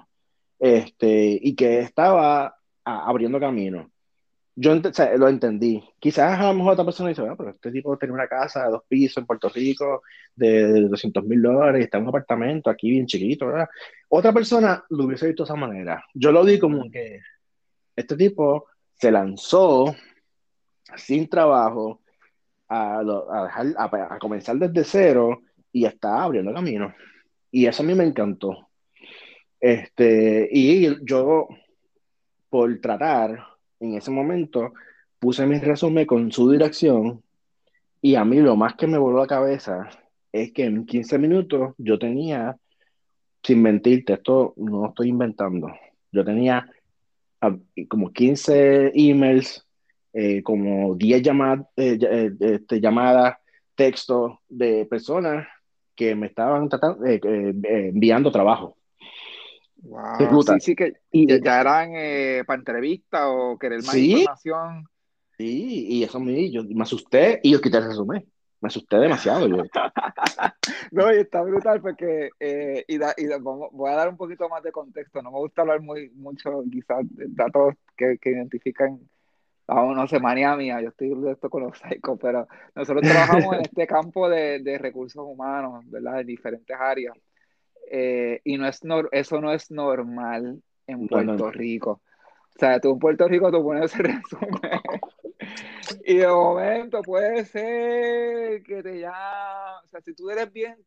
este, 0.62 1.40
y 1.42 1.56
que 1.56 1.80
estaba 1.80 2.56
abriendo 2.86 3.40
camino. 3.40 3.92
Yo 4.56 4.74
ent 4.74 4.86
o 4.86 5.18
lo 5.18 5.28
entendí. 5.28 5.84
Quizás 6.00 6.40
a 6.40 6.48
lo 6.50 6.54
mejor 6.54 6.74
otra 6.74 6.86
persona 6.86 7.10
dice, 7.10 7.24
pero 7.36 7.50
este 7.50 7.72
tipo 7.72 7.98
tiene 7.98 8.14
una 8.14 8.28
casa 8.28 8.66
de 8.66 8.72
dos 8.72 8.84
pisos 8.88 9.18
en 9.18 9.26
Puerto 9.26 9.50
Rico 9.50 10.04
de 10.36 10.82
200 10.88 11.24
mil 11.26 11.42
dólares, 11.42 11.84
está 11.84 11.98
en 11.98 12.04
un 12.04 12.10
apartamento 12.10 12.70
aquí 12.70 12.92
bien 12.92 13.08
chiquito, 13.08 13.48
¿verdad? 13.48 13.70
Otra 14.10 14.32
persona 14.34 14.84
lo 14.90 15.06
hubiese 15.06 15.28
visto 15.28 15.44
de 15.44 15.48
esa 15.48 15.56
manera. 15.56 16.04
Yo 16.14 16.32
lo 16.32 16.44
vi 16.44 16.60
como 16.60 16.92
que 16.92 17.22
este 17.96 18.16
tipo 18.16 18.68
se 18.94 19.12
lanzó 19.12 19.96
sin 20.96 21.28
trabajo 21.28 22.02
a, 22.70 23.02
dejar, 23.46 23.74
a, 23.78 24.20
comenzar 24.20 24.58
desde 24.58 24.84
cero 24.84 25.42
y 25.72 25.86
está 25.86 26.22
abriendo 26.24 26.54
camino. 26.54 26.94
Y 27.50 27.66
eso 27.66 27.82
a 27.82 27.86
mí 27.86 27.96
me 27.96 28.04
encantó. 28.06 28.71
Este, 29.62 30.50
y 30.52 31.06
yo, 31.06 31.48
por 32.50 32.82
tratar, 32.82 33.40
en 33.80 33.94
ese 33.96 34.10
momento, 34.10 34.74
puse 35.20 35.46
mi 35.46 35.60
resumen 35.60 36.06
con 36.08 36.32
su 36.32 36.50
dirección 36.50 37.22
y 38.02 38.16
a 38.16 38.26
mí 38.26 38.40
lo 38.40 38.56
más 38.56 38.76
que 38.76 38.88
me 38.88 38.98
voló 38.98 39.20
la 39.20 39.28
cabeza 39.28 39.88
es 40.32 40.52
que 40.52 40.66
en 40.66 40.86
15 40.86 41.20
minutos 41.20 41.76
yo 41.78 42.00
tenía, 42.00 42.58
sin 43.44 43.62
mentirte, 43.62 44.14
esto 44.14 44.54
no 44.58 44.88
estoy 44.88 45.10
inventando, 45.10 45.70
yo 46.12 46.26
tenía 46.26 46.68
como 47.88 48.12
15 48.12 48.92
emails, 48.96 49.66
eh, 50.14 50.42
como 50.42 50.96
10 50.96 51.22
llamadas, 51.22 51.68
eh, 51.76 51.98
eh, 52.02 52.32
este, 52.40 52.82
llamadas, 52.82 53.38
textos 53.76 54.34
de 54.50 54.86
personas 54.86 55.48
que 55.96 56.16
me 56.16 56.28
estaban 56.28 56.68
tratando, 56.70 57.06
enviando 57.06 58.32
trabajo. 58.32 58.78
Wow, 59.82 60.44
sí, 60.44 60.60
sí, 60.60 60.76
que 60.76 60.94
y, 61.12 61.28
ya 61.42 61.62
eran 61.62 61.92
para 62.46 62.60
entrevista 62.60 63.30
o 63.30 63.58
querer 63.58 63.84
más 63.84 63.92
¿sí? 63.92 64.12
información. 64.12 64.86
Sí, 65.38 65.88
y 65.90 66.04
eso 66.04 66.20
me, 66.20 66.52
yo 66.52 66.64
me 66.64 66.84
asusté 66.84 67.40
y 67.42 67.52
yo 67.52 67.62
quité 67.62 67.78
el 67.78 67.86
resumen. 67.86 68.26
Me 68.60 68.68
asusté 68.68 68.98
demasiado. 68.98 69.48
Yo. 69.48 69.64
no, 70.92 71.12
y 71.12 71.18
está 71.18 71.42
brutal 71.42 71.82
porque, 71.82 72.30
eh, 72.40 72.86
y, 72.88 72.98
da, 73.00 73.16
y 73.18 73.26
da, 73.26 73.40
voy 73.40 73.90
a 73.90 73.96
dar 73.96 74.10
un 74.10 74.18
poquito 74.18 74.48
más 74.50 74.62
de 74.62 74.72
contexto. 74.72 75.20
No 75.24 75.32
me 75.32 75.40
gusta 75.40 75.64
hablar 75.64 75.82
muy, 75.82 76.12
mucho, 76.12 76.64
quizás, 76.72 77.00
de 77.10 77.26
datos 77.30 77.74
que, 77.98 78.20
que 78.20 78.30
identifican 78.30 79.00
a 79.68 79.94
no 79.94 80.08
sé, 80.08 80.20
manía 80.20 80.56
mía, 80.56 80.82
yo 80.82 80.90
estoy 80.90 81.10
de 81.10 81.32
esto 81.32 81.50
con 81.50 81.64
los 81.64 81.78
psicos, 81.78 82.20
pero 82.22 82.48
nosotros 82.76 83.04
trabajamos 83.04 83.56
en 83.56 83.62
este 83.62 83.88
campo 83.88 84.28
de, 84.30 84.60
de, 84.60 84.78
recursos 84.78 85.24
humanos, 85.26 85.84
¿verdad? 85.90 86.20
En 86.20 86.28
diferentes 86.28 86.76
áreas. 86.78 87.16
Eh, 87.94 88.40
y 88.46 88.58
no 88.58 88.68
es 88.68 88.86
no, 88.86 89.04
eso 89.12 89.42
no 89.42 89.52
es 89.52 89.70
normal 89.70 90.62
en 90.88 91.08
Puerto 91.08 91.34
bueno. 91.34 91.52
Rico. 91.52 92.02
O 92.56 92.60
sea, 92.60 92.80
tú 92.80 92.94
en 92.94 93.00
Puerto 93.00 93.28
Rico 93.28 93.52
tú 93.52 93.62
pones 93.62 93.94
ese 93.94 94.04
resumen 94.04 94.82
y 96.06 96.18
de 96.18 96.28
momento 96.28 97.02
puede 97.02 97.44
ser 97.44 98.64
que 98.64 98.82
te 98.82 99.00
llamen, 99.00 99.86
o 99.86 99.90
sea, 99.90 100.02
si 100.02 100.14
tú 100.14 100.30
eres 100.30 100.52
bien, 100.54 100.78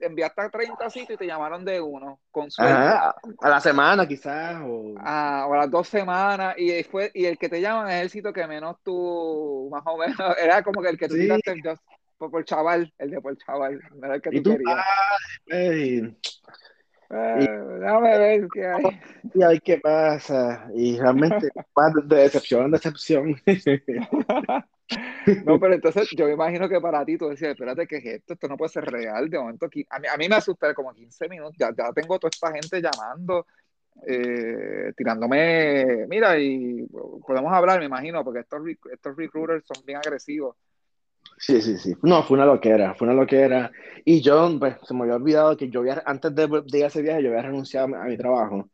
enviaste 0.00 0.40
a 0.40 0.50
30 0.50 0.90
sitios 0.90 1.10
y 1.10 1.16
te 1.16 1.26
llamaron 1.26 1.64
de 1.64 1.80
uno, 1.80 2.20
con. 2.30 2.48
Ajá, 2.58 3.14
a 3.40 3.48
la 3.48 3.60
semana 3.60 4.06
quizás. 4.06 4.62
O... 4.64 4.94
A, 4.98 5.46
o 5.48 5.54
a 5.54 5.56
las 5.58 5.70
dos 5.70 5.88
semanas, 5.88 6.54
y, 6.56 6.82
fue, 6.84 7.10
y 7.14 7.24
el 7.24 7.38
que 7.38 7.48
te 7.48 7.60
llaman 7.60 7.90
es 7.90 8.02
el 8.02 8.10
sitio 8.10 8.32
que 8.32 8.46
menos 8.46 8.76
tú, 8.82 9.68
más 9.70 9.82
o 9.86 9.96
menos, 9.96 10.16
era 10.40 10.62
como 10.62 10.80
que 10.82 10.90
el 10.90 10.98
que 10.98 11.08
tú 11.08 11.14
sí. 11.14 11.22
tiraste 11.22 11.52
por, 11.52 11.93
por 12.18 12.44
chaval, 12.44 12.92
el 12.98 13.10
de 13.10 13.20
por 13.20 13.36
chaval, 13.36 13.80
no 13.94 14.06
era 14.06 14.14
el 14.16 14.22
que 14.22 14.30
tú, 14.30 14.36
¿Y 14.36 14.42
tú 14.42 14.50
querías. 14.50 14.76
Ah, 14.78 15.16
hey. 15.46 16.16
Eh, 17.10 17.48
déjame 17.80 18.18
ver 18.18 18.48
qué 18.52 18.66
hay. 18.66 19.00
Y 19.34 19.42
ay, 19.42 19.60
qué 19.60 19.78
pasa. 19.78 20.68
Y 20.74 20.98
realmente 20.98 21.48
de 22.04 22.16
decepción 22.16 22.64
en 22.64 22.70
decepción. 22.72 23.36
no, 25.44 25.60
pero 25.60 25.74
entonces 25.74 26.08
yo 26.16 26.26
me 26.26 26.32
imagino 26.32 26.68
que 26.68 26.80
para 26.80 27.04
ti 27.04 27.16
tú 27.16 27.28
decías, 27.28 27.52
espérate, 27.52 27.86
¿qué 27.86 27.96
es 27.96 28.04
esto? 28.06 28.34
Esto 28.34 28.48
no 28.48 28.56
puede 28.56 28.70
ser 28.70 28.84
real. 28.84 29.28
De 29.28 29.38
momento, 29.38 29.66
a 29.66 29.98
mí, 29.98 30.08
a 30.12 30.16
mí 30.16 30.28
me 30.28 30.36
asusta 30.36 30.74
como 30.74 30.92
15 30.92 31.28
minutos. 31.28 31.56
Ya, 31.58 31.70
ya 31.76 31.92
tengo 31.92 32.18
toda 32.18 32.30
esta 32.32 32.52
gente 32.52 32.80
llamando, 32.80 33.46
eh, 34.06 34.92
tirándome. 34.96 36.06
Mira, 36.08 36.38
y 36.38 36.86
podemos 37.26 37.52
hablar, 37.52 37.78
me 37.78 37.86
imagino, 37.86 38.24
porque 38.24 38.40
estos, 38.40 38.60
estos 38.92 39.16
recruiters 39.16 39.64
son 39.66 39.84
bien 39.84 39.98
agresivos. 39.98 40.56
Sí, 41.38 41.60
sí, 41.60 41.76
sí. 41.76 41.94
No, 42.02 42.22
fue 42.22 42.36
una 42.36 42.46
loquera, 42.46 42.94
fue 42.94 43.06
una 43.06 43.16
loquera. 43.16 43.70
Y 44.04 44.20
yo, 44.20 44.56
pues, 44.58 44.76
se 44.82 44.94
me 44.94 45.02
había 45.02 45.16
olvidado 45.16 45.56
que 45.56 45.68
yo 45.68 45.80
había, 45.80 46.02
antes 46.06 46.34
de, 46.34 46.46
de 46.46 46.78
ir 46.78 46.84
a 46.84 46.86
ese 46.88 47.02
viaje, 47.02 47.22
yo 47.22 47.30
había 47.30 47.42
renunciado 47.42 47.94
a 47.96 48.04
mi 48.04 48.16
trabajo. 48.16 48.68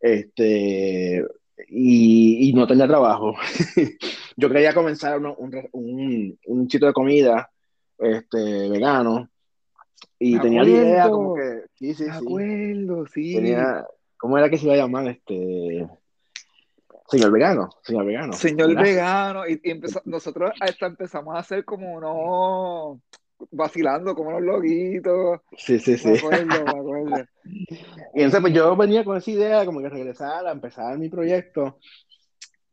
Este, 0.00 1.24
y, 1.68 2.48
y 2.48 2.52
no 2.52 2.66
tenía 2.66 2.86
trabajo. 2.86 3.34
yo 4.36 4.48
quería 4.48 4.74
comenzar 4.74 5.18
un, 5.18 5.34
un, 5.72 6.38
un, 6.44 6.70
sitio 6.70 6.88
de 6.88 6.94
comida 6.94 7.50
este, 7.98 8.68
vegano. 8.68 9.28
Y 10.18 10.38
tenía 10.38 10.62
acuerdo, 10.62 10.80
la 10.80 10.88
idea 10.88 11.10
como 11.10 11.34
que, 11.34 11.62
sí, 11.74 11.94
sí, 11.94 12.04
me 12.04 12.12
acuerdo, 12.12 13.06
sí. 13.06 13.34
Tenía, 13.34 13.86
¿Cómo 14.16 14.38
era 14.38 14.48
que 14.48 14.56
se 14.56 14.64
iba 14.64 14.74
a 14.74 14.78
llamar? 14.78 15.08
Este, 15.08 15.86
Señor 17.08 17.30
vegano, 17.30 17.70
señor 17.82 18.06
vegano. 18.06 18.32
Señor 18.32 18.68
¿verdad? 18.68 18.82
vegano, 18.82 19.48
y, 19.48 19.60
y 19.62 19.70
empezó, 19.70 20.02
nosotros 20.04 20.52
hasta 20.60 20.86
empezamos 20.86 21.34
a 21.36 21.38
hacer 21.38 21.64
como 21.64 21.94
unos, 21.94 22.98
vacilando 23.50 24.14
como 24.14 24.32
los 24.32 24.42
loguitos. 24.42 25.40
Sí, 25.56 25.78
sí, 25.78 25.96
sí. 25.96 26.08
Me 26.08 26.18
acuerdo, 26.18 26.64
me 26.64 26.80
acuerdo. 26.80 27.24
Y 28.14 28.22
entonces 28.22 28.40
pues 28.40 28.52
yo 28.52 28.74
venía 28.76 29.04
con 29.04 29.16
esa 29.16 29.30
idea 29.30 29.64
como 29.64 29.80
que 29.80 29.88
regresar 29.88 30.46
a 30.46 30.50
empezar 30.50 30.98
mi 30.98 31.08
proyecto, 31.08 31.78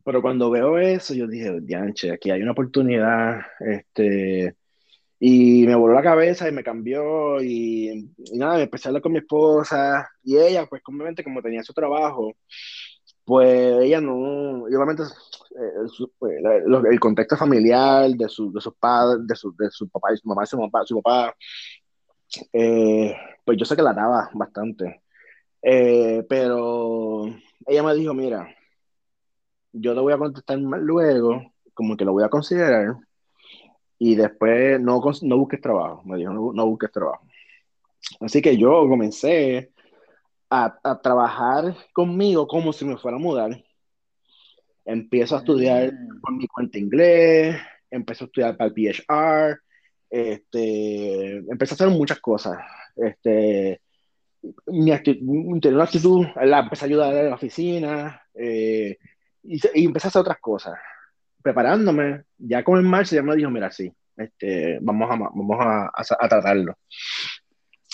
pero 0.04 0.22
cuando 0.22 0.50
veo 0.50 0.80
eso 0.80 1.14
yo 1.14 1.28
dije, 1.28 1.60
dianche, 1.62 2.12
aquí 2.12 2.32
hay 2.32 2.42
una 2.42 2.54
oportunidad, 2.54 3.42
este, 3.60 4.56
y 5.20 5.66
me 5.68 5.76
voló 5.76 5.94
la 5.94 6.02
cabeza 6.02 6.50
y 6.50 6.52
me 6.52 6.64
cambió 6.64 7.42
y, 7.44 8.12
y 8.18 8.38
nada, 8.38 8.62
empecé 8.62 8.88
a 8.88 8.90
hablar 8.90 9.04
con 9.04 9.12
mi 9.12 9.20
esposa 9.20 10.10
y 10.24 10.38
ella, 10.38 10.66
pues 10.66 10.82
obviamente 10.88 11.24
como 11.24 11.42
tenía 11.42 11.62
su 11.64 11.74
trabajo, 11.74 12.34
pues 13.26 13.84
ella 13.84 14.02
no, 14.02 14.70
y 14.70 14.76
obviamente 14.76 15.04
eh, 15.04 16.08
pues, 16.20 16.34
el 16.92 17.00
contexto 17.00 17.38
familiar 17.38 18.10
de, 18.12 18.28
su, 18.28 18.52
de 18.52 18.62
sus 18.62 18.76
padres, 18.76 19.26
de 19.28 19.36
su, 19.36 19.56
de 19.56 19.70
su 19.72 19.88
papá 19.90 20.14
y 20.14 20.18
su 20.18 20.28
mamá, 20.28 20.46
su 20.46 20.58
papá, 20.58 20.86
su 20.86 21.02
papá 21.02 21.36
eh, 22.52 23.16
pues 23.46 23.58
yo 23.58 23.66
sé 23.66 23.76
que 23.76 23.82
la 23.82 23.94
daba 23.94 24.30
bastante. 24.34 25.04
Eh, 25.62 26.26
pero 26.28 27.26
ella 27.66 27.84
me 27.84 27.96
dijo, 27.96 28.14
mira, 28.14 28.48
yo 29.72 29.94
te 29.94 30.00
voy 30.02 30.14
a 30.14 30.18
contestar 30.18 30.60
más 30.62 30.82
luego, 30.82 31.54
como 31.74 31.96
que 31.98 32.06
lo 32.06 32.14
voy 32.14 32.24
a 32.24 32.30
considerar, 32.30 32.96
y 33.98 34.16
después 34.16 34.80
no, 34.82 35.02
no 35.22 35.38
busques 35.38 35.62
trabajo, 35.62 36.02
me 36.06 36.18
dijo, 36.18 36.34
no, 36.34 36.52
no 36.54 36.66
busques 36.68 36.92
trabajo. 36.92 37.26
Así 38.20 38.42
que 38.42 38.58
yo 38.58 38.88
comencé 38.90 39.73
a, 40.54 40.80
a 40.84 41.02
trabajar 41.02 41.76
conmigo 41.94 42.48
como 42.48 42.72
si 42.74 42.86
me 42.86 42.98
fuera 42.98 43.18
a 43.18 43.20
mudar. 43.20 43.64
Empiezo 44.86 45.36
a 45.36 45.40
estudiar 45.40 45.92
Mm. 45.94 46.22
por 46.22 46.34
mi 46.36 46.48
cuenta 46.48 46.78
inglés, 46.78 47.56
empecé 47.90 48.24
a 48.24 48.28
estudiar 48.28 48.58
para 48.58 48.68
el 48.70 48.74
PHR, 48.74 49.60
este, 50.10 51.38
empecé 51.38 51.74
a 51.74 51.76
hacer 51.76 51.88
muchas 51.90 52.20
cosas. 52.20 52.58
Este, 52.96 53.82
mi 54.68 54.92
actitud, 54.92 55.60
tenía 55.62 55.76
una 55.78 55.86
actitud, 55.86 56.26
la 56.44 56.60
empecé 56.60 56.86
a 56.86 56.88
ayudar 56.88 57.16
en 57.16 57.30
la 57.30 57.36
oficina 57.36 58.22
eh, 58.36 58.98
y, 59.44 59.60
y 59.74 59.86
empecé 59.86 60.08
a 60.08 60.10
hacer 60.10 60.22
otras 60.22 60.40
cosas. 60.40 60.76
Preparándome, 61.42 62.24
ya 62.38 62.64
con 62.64 62.78
el 62.78 62.84
marzo 62.84 63.16
ya 63.16 63.24
me 63.24 63.36
dijo, 63.36 63.50
mira, 63.50 63.72
sí, 63.72 63.92
este, 64.18 64.80
vamos 64.82 65.10
a, 65.10 65.16
vamos 65.16 65.58
a, 65.60 65.86
a, 65.86 66.04
a 66.20 66.28
tratarlo. 66.30 66.76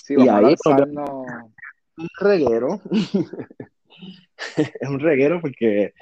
Sí, 0.04 0.14
Y 0.14 0.18
vamos 0.18 0.34
a 0.34 0.38
ahí, 0.38 0.44
lanzarnos. 0.44 1.10
Un 2.00 2.08
reguero, 2.20 2.82
es 4.58 4.90
un 4.90 5.00
reguero 5.00 5.42
porque, 5.42 5.94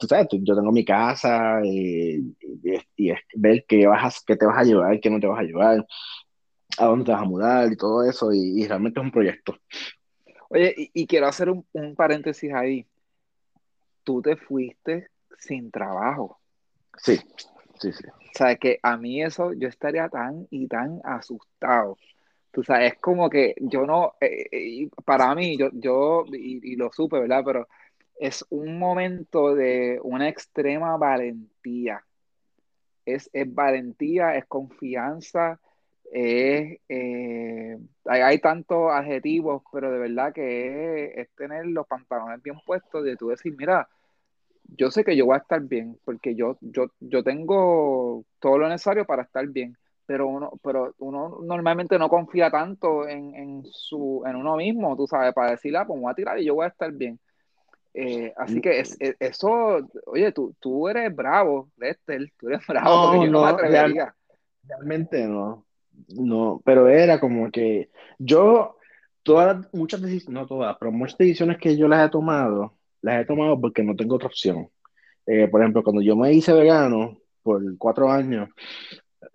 tú 0.00 0.06
sabes, 0.06 0.28
tú- 0.28 0.40
yo 0.42 0.54
tengo 0.56 0.72
mi 0.72 0.84
casa 0.84 1.60
y, 1.62 2.34
y, 2.40 2.74
es- 2.74 2.86
y 2.96 3.10
es 3.10 3.18
ver 3.34 3.64
qué, 3.68 3.86
vas 3.86 4.16
a- 4.16 4.20
qué 4.26 4.36
te 4.36 4.46
vas 4.46 4.58
a 4.58 4.64
llevar, 4.64 4.98
qué 5.00 5.10
no 5.10 5.20
te 5.20 5.26
vas 5.26 5.40
a 5.40 5.42
llevar, 5.42 5.86
a 6.78 6.86
dónde 6.86 7.04
te 7.04 7.12
vas 7.12 7.22
a 7.22 7.26
mudar 7.26 7.70
y 7.72 7.76
todo 7.76 8.08
eso, 8.08 8.32
y, 8.32 8.62
y 8.62 8.66
realmente 8.66 8.98
es 9.00 9.04
un 9.04 9.12
proyecto. 9.12 9.56
Oye, 10.48 10.74
y, 10.76 10.90
y 11.02 11.06
quiero 11.06 11.26
hacer 11.26 11.50
un, 11.50 11.66
un 11.72 11.94
paréntesis 11.94 12.52
ahí. 12.52 12.86
Tú 14.04 14.20
te 14.22 14.36
fuiste 14.36 15.08
sin 15.38 15.70
trabajo. 15.70 16.38
Sí, 16.96 17.16
sí, 17.80 17.92
sí. 17.92 18.04
O 18.08 18.30
sea, 18.34 18.56
que 18.56 18.78
a 18.82 18.96
mí 18.96 19.22
eso, 19.22 19.52
yo 19.52 19.68
estaría 19.68 20.08
tan 20.08 20.46
y 20.50 20.66
tan 20.66 21.00
asustado. 21.04 21.96
Tú 22.52 22.62
sabes, 22.64 22.92
es 22.94 22.98
como 23.00 23.30
que 23.30 23.54
yo 23.60 23.86
no, 23.86 24.14
eh, 24.20 24.46
eh, 24.52 24.90
para 25.04 25.34
mí, 25.34 25.56
yo, 25.56 25.70
yo 25.72 26.24
y, 26.32 26.72
y 26.72 26.76
lo 26.76 26.92
supe, 26.92 27.18
¿verdad? 27.20 27.42
Pero 27.44 27.68
es 28.18 28.44
un 28.50 28.78
momento 28.78 29.54
de 29.54 29.98
una 30.02 30.28
extrema 30.28 30.96
valentía. 30.98 32.04
Es, 33.04 33.28
es 33.32 33.52
valentía, 33.52 34.36
es 34.36 34.46
confianza, 34.46 35.60
es, 36.12 36.78
eh, 36.88 37.76
hay, 38.04 38.20
hay 38.20 38.38
tantos 38.38 38.92
adjetivos, 38.92 39.62
pero 39.72 39.90
de 39.90 39.98
verdad 39.98 40.32
que 40.32 41.06
es, 41.14 41.18
es 41.18 41.34
tener 41.34 41.66
los 41.66 41.86
pantalones 41.86 42.40
bien 42.42 42.56
puestos, 42.64 43.02
de 43.04 43.16
tú 43.16 43.28
decir, 43.28 43.54
mira, 43.58 43.88
yo 44.64 44.90
sé 44.90 45.04
que 45.04 45.16
yo 45.16 45.26
voy 45.26 45.36
a 45.36 45.38
estar 45.40 45.62
bien, 45.62 45.98
porque 46.04 46.34
yo, 46.36 46.58
yo, 46.62 46.86
yo 47.00 47.24
tengo 47.24 48.24
todo 48.40 48.58
lo 48.58 48.68
necesario 48.68 49.06
para 49.06 49.22
estar 49.24 49.46
bien, 49.48 49.76
pero 50.06 50.28
uno, 50.28 50.52
pero 50.62 50.94
uno 50.98 51.38
normalmente 51.42 51.98
no 51.98 52.08
confía 52.08 52.50
tanto 52.50 53.08
en, 53.08 53.34
en 53.34 53.64
su, 53.66 54.22
en 54.26 54.36
uno 54.36 54.56
mismo, 54.56 54.96
tú 54.96 55.06
sabes, 55.06 55.32
para 55.34 55.52
decir, 55.52 55.76
ah, 55.76 55.86
pues 55.86 55.96
me 55.98 56.02
voy 56.04 56.12
a 56.12 56.14
tirar 56.14 56.38
y 56.40 56.44
yo 56.46 56.54
voy 56.54 56.64
a 56.66 56.68
estar 56.68 56.92
bien. 56.92 57.18
Eh, 57.94 58.32
así 58.36 58.60
que 58.60 58.80
es, 58.80 58.96
es- 59.00 59.16
eso, 59.20 59.80
oye, 60.06 60.32
tú, 60.32 60.54
tú 60.60 60.88
eres 60.88 61.14
bravo, 61.14 61.70
Lester, 61.76 62.32
tú 62.38 62.48
eres 62.48 62.66
bravo, 62.68 63.00
porque 63.00 63.20
No, 63.20 63.20
yo 63.20 63.30
no 63.30 63.40
me 63.40 63.48
no, 63.48 63.48
atrevería. 63.48 64.14
Realmente 64.64 65.26
no, 65.26 65.66
no, 66.08 66.62
pero 66.64 66.88
era 66.88 67.18
como 67.20 67.50
que 67.50 67.90
yo, 68.18 68.76
todas, 69.22 69.68
muchas 69.74 70.00
decisiones, 70.02 70.40
no 70.42 70.46
todas, 70.46 70.76
pero 70.78 70.92
muchas 70.92 71.18
decisiones 71.18 71.58
que 71.58 71.76
yo 71.76 71.88
las 71.88 72.06
he 72.06 72.10
tomado, 72.10 72.78
las 73.02 73.22
he 73.22 73.26
tomado 73.26 73.60
porque 73.60 73.82
no 73.82 73.96
tengo 73.96 74.16
otra 74.16 74.28
opción. 74.28 74.68
Eh, 75.26 75.48
por 75.48 75.62
ejemplo, 75.62 75.82
cuando 75.84 76.02
yo 76.02 76.16
me 76.16 76.32
hice 76.32 76.52
vegano 76.54 77.18
por 77.42 77.62
cuatro 77.78 78.10
años, 78.10 78.50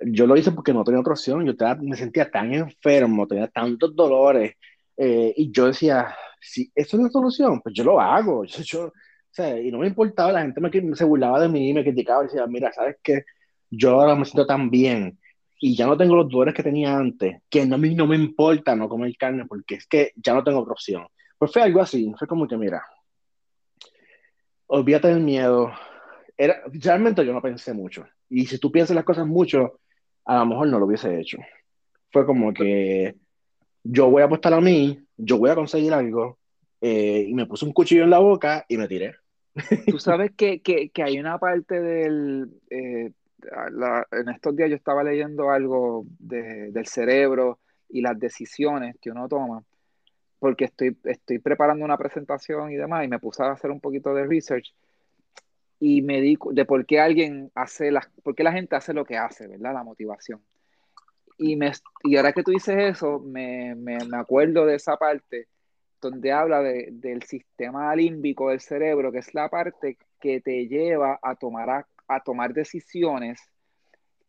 yo 0.01 0.27
lo 0.27 0.35
hice 0.37 0.51
porque 0.51 0.73
no 0.73 0.83
tenía 0.83 0.99
otra 1.01 1.13
opción, 1.13 1.45
yo 1.45 1.51
estaba- 1.51 1.75
me 1.81 1.95
sentía 1.95 2.29
tan 2.29 2.53
enfermo, 2.53 3.27
tenía 3.27 3.47
tantos 3.47 3.95
dolores, 3.95 4.53
eh, 4.97 5.33
y 5.35 5.51
yo 5.51 5.67
decía, 5.67 6.15
si 6.41 6.71
esto 6.75 6.97
es 6.97 7.01
una 7.01 7.09
solución, 7.09 7.61
pues 7.61 7.75
yo 7.75 7.83
lo 7.83 7.99
hago, 7.99 8.43
yo, 8.45 8.61
yo- 8.63 8.87
o 8.87 8.93
sea, 9.37 9.59
y 9.59 9.71
no 9.71 9.79
me 9.79 9.87
importaba, 9.87 10.31
la 10.31 10.41
gente 10.41 10.59
me, 10.61 10.95
se 10.95 11.05
burlaba 11.05 11.39
de 11.41 11.49
mí, 11.49 11.71
me 11.73 11.83
criticaba, 11.83 12.23
y 12.23 12.27
decía, 12.27 12.47
mira, 12.47 12.71
¿sabes 12.73 12.97
qué? 13.03 13.23
Yo 13.69 13.91
ahora 13.91 14.15
me 14.15 14.25
siento 14.25 14.47
tan 14.47 14.69
bien, 14.69 15.19
y 15.59 15.75
ya 15.75 15.85
no 15.87 15.97
tengo 15.97 16.15
los 16.15 16.29
dolores 16.29 16.53
que 16.53 16.63
tenía 16.63 16.95
antes, 16.97 17.41
que 17.49 17.65
no 17.65 17.77
me, 17.77 17.93
no 17.93 18.07
me 18.07 18.15
importa 18.15 18.75
no 18.75 18.89
comer 18.89 19.15
carne, 19.17 19.45
porque 19.47 19.75
es 19.75 19.87
que 19.87 20.11
ya 20.15 20.33
no 20.33 20.43
tengo 20.43 20.59
otra 20.59 20.73
opción. 20.73 21.07
Pues 21.37 21.51
fue 21.51 21.61
algo 21.61 21.81
así, 21.81 22.11
fue 22.17 22.27
como 22.27 22.47
que, 22.47 22.57
mira, 22.57 22.81
olvídate 24.67 25.09
del 25.09 25.21
miedo. 25.21 25.71
Era, 26.37 26.61
realmente 26.71 27.25
yo 27.25 27.33
no 27.33 27.41
pensé 27.41 27.73
mucho. 27.73 28.05
Y 28.29 28.45
si 28.45 28.59
tú 28.59 28.71
piensas 28.71 28.95
las 28.95 29.05
cosas 29.05 29.25
mucho, 29.25 29.79
a 30.25 30.39
lo 30.39 30.45
mejor 30.45 30.67
no 30.67 30.79
lo 30.79 30.85
hubiese 30.85 31.19
hecho. 31.19 31.37
Fue 32.11 32.25
como 32.25 32.53
que 32.53 33.15
yo 33.83 34.09
voy 34.09 34.21
a 34.21 34.25
apostar 34.25 34.53
a 34.53 34.61
mí, 34.61 34.99
yo 35.17 35.37
voy 35.37 35.49
a 35.49 35.55
conseguir 35.55 35.93
algo, 35.93 36.39
eh, 36.81 37.25
y 37.27 37.33
me 37.33 37.45
puse 37.45 37.65
un 37.65 37.73
cuchillo 37.73 38.03
en 38.03 38.09
la 38.11 38.19
boca 38.19 38.65
y 38.67 38.77
me 38.77 38.87
tiré. 38.87 39.15
Tú 39.87 39.97
sabes 39.97 40.31
que, 40.35 40.61
que, 40.61 40.89
que 40.89 41.03
hay 41.03 41.19
una 41.19 41.39
parte 41.39 41.79
del... 41.81 42.51
eh, 42.69 43.11
la- 43.71 44.05
en 44.11 44.29
estos 44.29 44.55
días 44.55 44.69
yo 44.69 44.75
estaba 44.75 45.03
leyendo 45.03 45.49
algo 45.51 46.05
de- 46.19 46.71
del 46.71 46.85
cerebro 46.87 47.59
y 47.89 48.01
las 48.01 48.19
decisiones 48.19 48.97
que 49.01 49.09
uno 49.11 49.27
toma, 49.27 49.63
porque 50.39 50.65
estoy, 50.65 50.97
estoy 51.05 51.39
preparando 51.39 51.85
una 51.85 51.97
presentación 51.97 52.71
y 52.71 52.75
demás, 52.75 53.05
y 53.05 53.07
me 53.07 53.19
puse 53.19 53.43
a 53.43 53.51
hacer 53.51 53.71
un 53.71 53.79
poquito 53.79 54.13
de 54.13 54.25
research 54.25 54.73
y 55.79 56.01
me 56.01 56.21
di 56.21 56.37
de 56.51 56.65
por 56.65 56.85
qué 56.85 56.99
alguien 56.99 57.51
hace 57.55 57.91
las, 57.91 58.07
por 58.23 58.35
qué 58.35 58.43
la 58.43 58.51
gente 58.51 58.75
hace 58.75 58.93
lo 58.93 59.05
que 59.05 59.17
hace, 59.17 59.47
¿verdad? 59.47 59.73
La 59.73 59.83
motivación. 59.83 60.41
Y, 61.37 61.55
me, 61.55 61.71
y 62.03 62.17
ahora 62.17 62.33
que 62.33 62.43
tú 62.43 62.51
dices 62.51 62.75
eso, 62.77 63.19
me, 63.19 63.75
me, 63.75 63.97
me 64.09 64.17
acuerdo 64.17 64.65
de 64.65 64.75
esa 64.75 64.97
parte 64.97 65.47
donde 66.01 66.31
habla 66.31 66.61
de, 66.61 66.89
del 66.91 67.23
sistema 67.23 67.95
límbico 67.95 68.49
del 68.49 68.59
cerebro, 68.59 69.11
que 69.11 69.19
es 69.19 69.33
la 69.33 69.49
parte 69.49 69.97
que 70.19 70.41
te 70.41 70.67
lleva 70.67 71.19
a 71.21 71.35
tomar, 71.35 71.85
a, 72.07 72.23
tomar 72.23 72.53
decisiones, 72.53 73.39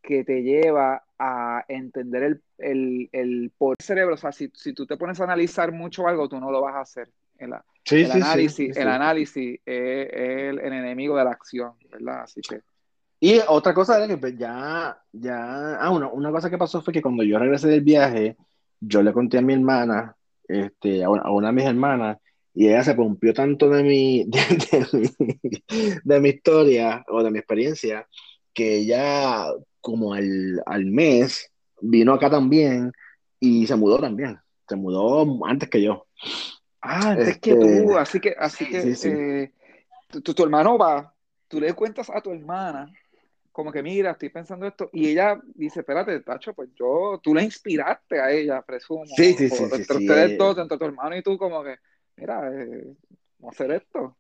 que 0.03 0.25
te 0.25 0.43
lleva 0.43 1.05
a 1.19 1.65
entender 1.69 2.23
el, 2.23 2.43
el, 2.59 3.09
el 3.13 3.53
por 3.57 3.77
el 3.79 3.85
cerebro. 3.85 4.15
O 4.15 4.19
sea, 4.19 4.33
si, 4.33 4.51
si 4.55 4.73
tú 4.73 4.87
te 4.87 4.97
pones 4.97 5.21
a 5.21 5.25
analizar 5.25 5.73
mucho 5.73 6.07
algo, 6.07 6.29
tú 6.29 6.39
no 6.41 6.51
lo 6.51 6.61
vas 6.61 6.77
a 6.77 6.81
hacer. 6.81 7.11
El, 7.39 7.55
Sí, 7.85 7.97
el 8.03 8.13
sí, 8.13 8.13
análisis, 8.13 8.75
sí, 8.75 8.81
el 8.81 8.89
análisis 8.89 9.61
es, 9.65 10.09
es 10.13 10.39
el, 10.51 10.59
el 10.61 10.73
enemigo 10.75 11.17
de 11.17 11.25
la 11.25 11.31
acción, 11.31 11.73
¿verdad? 11.91 12.23
Así 12.25 12.43
que 12.43 12.61
Y 13.21 13.41
otra 13.49 13.73
cosa 13.73 13.97
era 13.97 14.07
que 14.07 14.19
pues, 14.19 14.37
ya, 14.37 15.01
ya, 15.13 15.77
ah, 15.77 15.91
una, 15.91 16.09
una 16.09 16.31
cosa 16.31 16.51
que 16.51 16.59
pasó 16.59 16.83
fue 16.83 16.93
que 16.93 17.03
cuando 17.03 17.23
yo 17.25 17.39
regresé 17.39 17.69
del 17.69 17.81
viaje, 17.81 18.37
yo 18.81 19.03
le 19.03 19.13
conté 19.13 19.39
a 19.39 19.43
mi 19.43 19.55
hermana, 19.55 20.15
este, 20.47 21.03
a 21.03 21.11
una, 21.11 21.23
a 21.23 21.31
una 21.31 21.49
de 21.49 21.53
mis 21.55 21.65
hermanas, 21.65 22.19
y 22.55 22.69
ella 22.69 22.85
se 22.85 22.95
pompió 22.95 23.33
tanto 23.33 23.71
de 23.71 23.83
mi, 23.83 24.25
de, 24.29 24.41
de 24.71 24.99
mi, 24.99 25.63
de 26.05 26.21
mi 26.21 26.29
historia 26.29 27.05
o 27.09 27.23
de 27.23 27.31
mi 27.31 27.39
experiencia, 27.39 28.07
que 28.53 28.79
ella 28.79 29.47
como 29.81 30.13
al, 30.15 30.63
al 30.67 30.85
mes 30.87 31.51
vino 31.81 32.13
acá 32.13 32.29
también 32.29 32.93
y 33.41 33.67
se 33.67 33.77
mudó 33.77 33.99
también, 33.99 34.39
se 34.69 34.77
mudó 34.77 35.25
antes 35.47 35.71
que 35.71 35.83
yo. 35.83 36.07
Ah, 36.91 37.11
antes 37.13 37.39
que 37.39 37.57
Este, 37.57 37.57
tú, 37.57 37.97
así 37.97 38.21
que, 38.21 38.35
así 38.39 38.67
sí, 38.71 38.81
que 38.81 38.81
sí, 38.81 38.95
sí. 38.97 39.11
eh, 39.45 39.55
tu, 40.09 40.21
tu- 40.23 40.35
tu 40.35 40.43
hermano 40.45 40.79
va, 40.79 41.15
tú 41.49 41.61
le 41.61 41.75
cuentas 41.75 42.11
a 42.11 42.21
tu 42.23 42.33
hermana, 42.33 42.93
como 43.53 43.73
que 43.73 43.83
mira, 43.83 44.13
estoy 44.13 44.31
pensando 44.31 44.67
esto, 44.67 44.91
y 44.93 45.09
ella 45.09 45.41
dice, 45.55 45.81
espérate, 45.81 46.21
Tacho, 46.21 46.55
pues 46.55 46.71
yo, 46.75 47.21
tú 47.23 47.35
le 47.35 47.45
inspiraste 47.45 48.21
a 48.21 48.31
ella, 48.33 48.63
presumo, 48.63 49.05
Sí, 49.17 49.35
sí, 49.35 49.49
sí, 49.51 49.65
entre 49.73 49.99
ustedes 49.99 50.37
eh, 50.37 50.39
dos, 50.39 50.59
entre 50.59 50.79
tu 50.79 50.85
hermano 50.87 51.17
y 51.17 51.23
tú, 51.23 51.39
como 51.39 51.65
que, 51.65 51.77
mira, 52.17 52.49
eh, 52.53 52.97
vamos 53.39 53.61
a 53.61 53.65
hacer 53.65 53.73
esto. 53.73 54.19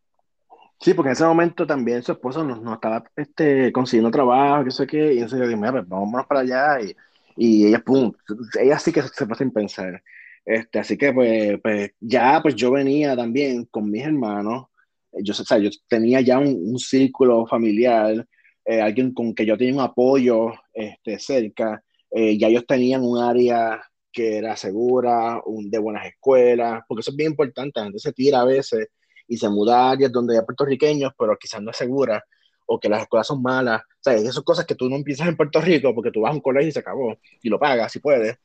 Sí, 0.80 0.94
porque 0.94 1.08
en 1.08 1.12
ese 1.14 1.24
momento 1.24 1.66
también 1.66 2.02
su 2.02 2.12
esposo 2.12 2.44
no, 2.44 2.56
no 2.56 2.74
estaba 2.74 3.02
este, 3.16 3.72
consiguiendo 3.72 4.10
trabajo, 4.10 4.64
que 4.64 4.70
sé 4.70 4.86
qué, 4.86 5.12
y 5.14 5.16
entonces 5.18 5.40
yo 5.40 5.44
dije, 5.46 5.56
mira, 5.56 5.72
pues 5.72 5.88
vámonos 5.88 6.26
para 6.26 6.40
allá. 6.40 6.80
Y, 6.80 6.96
Y 7.36 7.66
ella, 7.68 7.80
pum, 7.80 8.12
ella 8.60 8.78
sí 8.78 8.92
que 8.92 9.02
se 9.02 9.26
fue 9.26 9.36
sin 9.36 9.50
pensar. 9.52 10.02
Este, 10.48 10.78
así 10.78 10.96
que 10.96 11.12
pues, 11.12 11.60
pues, 11.62 11.90
ya 12.00 12.40
pues 12.40 12.54
yo 12.54 12.70
venía 12.70 13.14
también 13.14 13.66
con 13.66 13.90
mis 13.90 14.02
hermanos, 14.02 14.68
yo, 15.12 15.32
o 15.32 15.44
sea, 15.44 15.58
yo 15.58 15.68
tenía 15.86 16.22
ya 16.22 16.38
un, 16.38 16.48
un 16.48 16.78
círculo 16.78 17.46
familiar, 17.46 18.26
eh, 18.64 18.80
alguien 18.80 19.12
con 19.12 19.34
que 19.34 19.44
yo 19.44 19.58
tenía 19.58 19.74
un 19.74 19.80
apoyo 19.80 20.52
este, 20.72 21.18
cerca, 21.18 21.82
eh, 22.10 22.38
ya 22.38 22.48
ellos 22.48 22.64
tenían 22.66 23.02
un 23.04 23.18
área 23.22 23.78
que 24.10 24.38
era 24.38 24.56
segura, 24.56 25.38
un, 25.44 25.70
de 25.70 25.78
buenas 25.78 26.06
escuelas, 26.06 26.82
porque 26.88 27.02
eso 27.02 27.10
es 27.10 27.16
bien 27.18 27.32
importante, 27.32 27.80
la 27.80 27.84
gente 27.84 27.98
se 27.98 28.14
tira 28.14 28.40
a 28.40 28.46
veces 28.46 28.88
y 29.26 29.36
se 29.36 29.50
muda 29.50 29.80
a 29.80 29.90
áreas 29.90 30.10
donde 30.10 30.38
hay 30.38 30.44
puertorriqueños, 30.46 31.12
pero 31.18 31.36
quizás 31.38 31.60
no 31.60 31.72
es 31.72 31.76
segura, 31.76 32.24
o 32.64 32.80
que 32.80 32.88
las 32.88 33.02
escuelas 33.02 33.26
son 33.26 33.42
malas, 33.42 33.82
o 33.82 34.00
sea, 34.00 34.14
esas 34.14 34.40
cosas 34.40 34.64
que 34.64 34.74
tú 34.74 34.88
no 34.88 34.96
empiezas 34.96 35.28
en 35.28 35.36
Puerto 35.36 35.60
Rico 35.60 35.94
porque 35.94 36.10
tú 36.10 36.22
vas 36.22 36.32
a 36.32 36.34
un 36.34 36.40
colegio 36.40 36.70
y 36.70 36.72
se 36.72 36.78
acabó, 36.78 37.18
y 37.42 37.50
lo 37.50 37.58
pagas 37.58 37.92
si 37.92 37.98
puedes, 37.98 38.38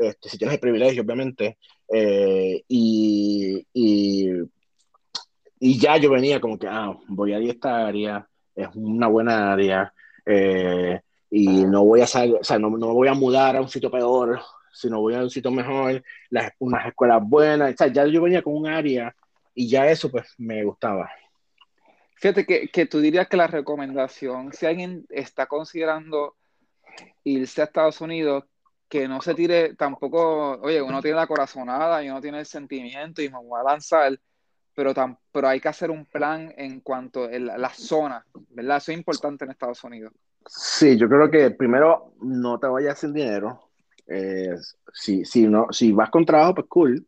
este, 0.00 0.28
si 0.28 0.38
tienes 0.38 0.54
el 0.54 0.60
privilegio, 0.60 1.02
obviamente, 1.02 1.58
eh, 1.92 2.62
y, 2.68 3.66
y, 3.74 4.30
y, 5.58 5.78
ya 5.78 5.96
yo 5.98 6.10
venía 6.10 6.40
como 6.40 6.58
que, 6.58 6.66
ah, 6.66 6.96
voy 7.08 7.34
a 7.34 7.38
ir 7.38 7.50
a 7.50 7.52
esta 7.52 7.86
área, 7.86 8.28
es 8.54 8.68
una 8.74 9.08
buena 9.08 9.52
área, 9.52 9.92
eh, 10.24 11.00
y 11.30 11.64
no 11.64 11.84
voy 11.84 12.00
a 12.00 12.06
salir, 12.06 12.36
o 12.40 12.44
sea, 12.44 12.58
no, 12.58 12.70
no 12.70 12.94
voy 12.94 13.08
a 13.08 13.14
mudar 13.14 13.56
a 13.56 13.60
un 13.60 13.68
sitio 13.68 13.90
peor, 13.90 14.40
sino 14.72 15.00
voy 15.00 15.14
a 15.14 15.22
un 15.22 15.30
sitio 15.30 15.50
mejor, 15.50 16.02
las, 16.30 16.52
unas 16.58 16.86
escuelas 16.86 17.22
buenas, 17.22 17.74
o 17.74 17.76
sea, 17.76 17.88
ya 17.88 18.06
yo 18.06 18.22
venía 18.22 18.42
con 18.42 18.56
un 18.56 18.66
área 18.66 19.14
y 19.54 19.68
ya 19.68 19.86
eso 19.86 20.10
pues 20.10 20.34
me 20.38 20.64
gustaba. 20.64 21.10
Fíjate 22.14 22.46
que, 22.46 22.68
que, 22.68 22.86
tú 22.86 23.00
dirías 23.00 23.28
que 23.28 23.36
la 23.36 23.46
recomendación, 23.46 24.52
si 24.52 24.66
alguien 24.66 25.06
está 25.10 25.46
considerando 25.46 26.36
irse 27.24 27.60
a 27.60 27.64
Estados 27.64 28.00
Unidos, 28.00 28.44
que 28.90 29.06
no 29.06 29.22
se 29.22 29.34
tire 29.34 29.76
tampoco, 29.76 30.58
oye, 30.60 30.82
uno 30.82 31.00
tiene 31.00 31.16
la 31.16 31.28
corazonada 31.28 32.02
y 32.02 32.10
uno 32.10 32.20
tiene 32.20 32.40
el 32.40 32.46
sentimiento 32.46 33.22
y 33.22 33.30
me 33.30 33.38
voy 33.38 33.60
a 33.60 33.70
lanzar, 33.70 34.18
pero, 34.74 34.92
tan, 34.92 35.16
pero 35.30 35.46
hay 35.46 35.60
que 35.60 35.68
hacer 35.68 35.92
un 35.92 36.04
plan 36.06 36.52
en 36.56 36.80
cuanto 36.80 37.24
a 37.24 37.38
la, 37.38 37.70
zona, 37.70 38.26
¿verdad? 38.48 38.78
Eso 38.78 38.90
es 38.90 38.98
importante 38.98 39.44
en 39.44 39.52
Estados 39.52 39.84
Unidos. 39.84 40.12
Sí, 40.44 40.96
yo 40.96 41.08
creo 41.08 41.30
que 41.30 41.52
primero 41.52 42.14
no 42.20 42.58
te 42.58 42.66
vayas 42.66 42.98
sin 42.98 43.12
dinero. 43.12 43.70
Eh, 44.08 44.56
si, 44.92 45.24
si, 45.24 45.46
no, 45.46 45.68
si 45.70 45.92
vas 45.92 46.10
con 46.10 46.26
trabajo, 46.26 46.56
pues 46.56 46.66
cool. 46.68 47.06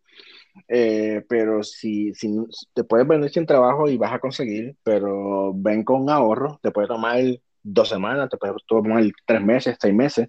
Eh, 0.69 1.25
pero 1.29 1.65
si, 1.65 2.15
si 2.15 2.33
te 2.75 2.85
puedes 2.85 3.09
venir 3.09 3.29
sin 3.31 3.45
trabajo 3.45 3.89
y 3.89 3.97
vas 3.97 4.13
a 4.13 4.21
conseguir, 4.21 4.77
pero 4.85 5.53
ven 5.53 5.83
con 5.83 6.09
ahorro, 6.09 6.61
te 6.63 6.71
puede 6.71 6.87
tomar 6.87 7.19
dos 7.61 7.89
semanas, 7.89 8.29
te 8.31 8.37
puede 8.37 8.55
tomar 8.69 9.03
tres 9.27 9.43
meses, 9.43 9.77
seis 9.81 9.95
meses. 9.95 10.29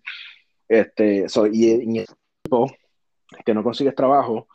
Este, 0.74 1.30
so, 1.30 1.47
y, 1.47 1.71
en 1.71 1.95
el 1.97 2.05
tiempo 2.41 2.71
que 3.45 3.53
no 3.53 3.63
consigues 3.63 3.95
trabajo, 3.95 4.47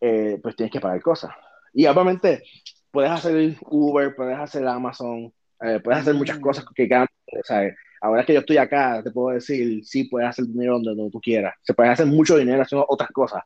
eh, 0.00 0.38
pues 0.42 0.56
tienes 0.56 0.72
que 0.72 0.80
pagar 0.80 1.00
cosas. 1.02 1.32
Y 1.72 1.86
obviamente 1.86 2.42
puedes 2.90 3.10
hacer 3.10 3.56
Uber, 3.62 4.14
puedes 4.14 4.38
hacer 4.38 4.66
Amazon, 4.66 5.32
eh, 5.60 5.80
puedes 5.82 6.00
hacer 6.00 6.14
muchas 6.14 6.38
cosas 6.38 6.64
que. 6.74 6.88
O 6.92 7.42
sea, 7.42 7.74
ahora 8.00 8.24
que 8.24 8.34
yo 8.34 8.40
estoy 8.40 8.58
acá, 8.58 9.02
te 9.02 9.10
puedo 9.10 9.34
decir, 9.34 9.84
sí, 9.84 10.04
puedes 10.04 10.28
hacer 10.28 10.46
dinero 10.46 10.74
donde, 10.74 10.94
donde 10.94 11.10
tú 11.10 11.20
quieras. 11.20 11.54
Se 11.62 11.74
puede 11.74 11.90
hacer 11.90 12.06
mucho 12.06 12.36
dinero 12.36 12.62
haciendo 12.62 12.86
otras 12.88 13.10
cosas 13.10 13.42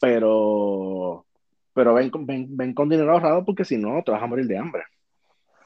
pero, 0.00 1.26
pero 1.72 1.94
ven, 1.94 2.10
ven, 2.20 2.56
ven 2.56 2.74
con 2.74 2.88
dinero 2.88 3.12
ahorrado 3.12 3.44
porque 3.44 3.64
si 3.64 3.76
no 3.76 4.02
te 4.04 4.12
vas 4.12 4.22
a 4.22 4.26
morir 4.26 4.46
de 4.46 4.58
hambre. 4.58 4.82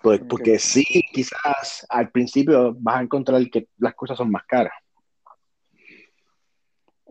Pues, 0.03 0.21
porque 0.29 0.59
sí, 0.59 0.85
quizás 1.13 1.87
al 1.89 2.11
principio 2.11 2.75
vas 2.79 2.97
a 2.97 3.03
encontrar 3.03 3.49
que 3.51 3.69
las 3.79 3.95
cosas 3.95 4.19
son 4.19 4.31
más 4.31 4.45
caras. 4.47 4.73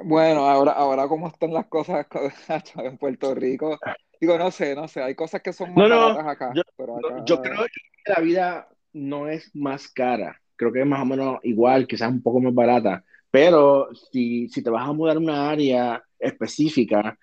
Bueno, 0.04 0.46
ahora, 0.48 0.72
ahora 0.74 1.08
cómo 1.08 1.28
están 1.28 1.54
las 1.54 1.68
cosas 1.68 2.08
en 2.76 2.98
Puerto 2.98 3.34
Rico. 3.36 3.80
Digo, 4.20 4.38
no 4.38 4.52
sé, 4.52 4.76
no 4.76 4.88
sé, 4.88 5.02
hay 5.02 5.16
cosas 5.16 5.42
que 5.42 5.54
son 5.54 5.74
más 5.74 5.90
baratas 5.90 6.28
acá. 6.28 6.52
Yo, 6.56 6.62
pero 6.78 6.98
acá... 6.98 7.24
yo 7.26 7.42
creo 7.42 7.64
que 7.66 8.12
la 8.12 8.22
vida 8.22 8.68
no 8.94 9.28
es 9.28 9.50
más 9.56 9.88
cara, 9.88 10.40
creo 10.56 10.72
que 10.72 10.82
es 10.82 10.86
más 10.86 11.02
o 11.02 11.06
menos 11.06 11.40
igual, 11.44 11.88
quizás 11.88 12.12
un 12.12 12.22
poco 12.22 12.40
más 12.40 12.54
barata, 12.54 13.04
pero 13.32 13.90
si, 14.12 14.48
si 14.50 14.62
te 14.62 14.70
vas 14.70 14.88
a 14.88 14.94
mudar 14.94 15.16
a 15.16 15.20
una 15.20 15.50
área 15.50 16.04
específica, 16.20 17.18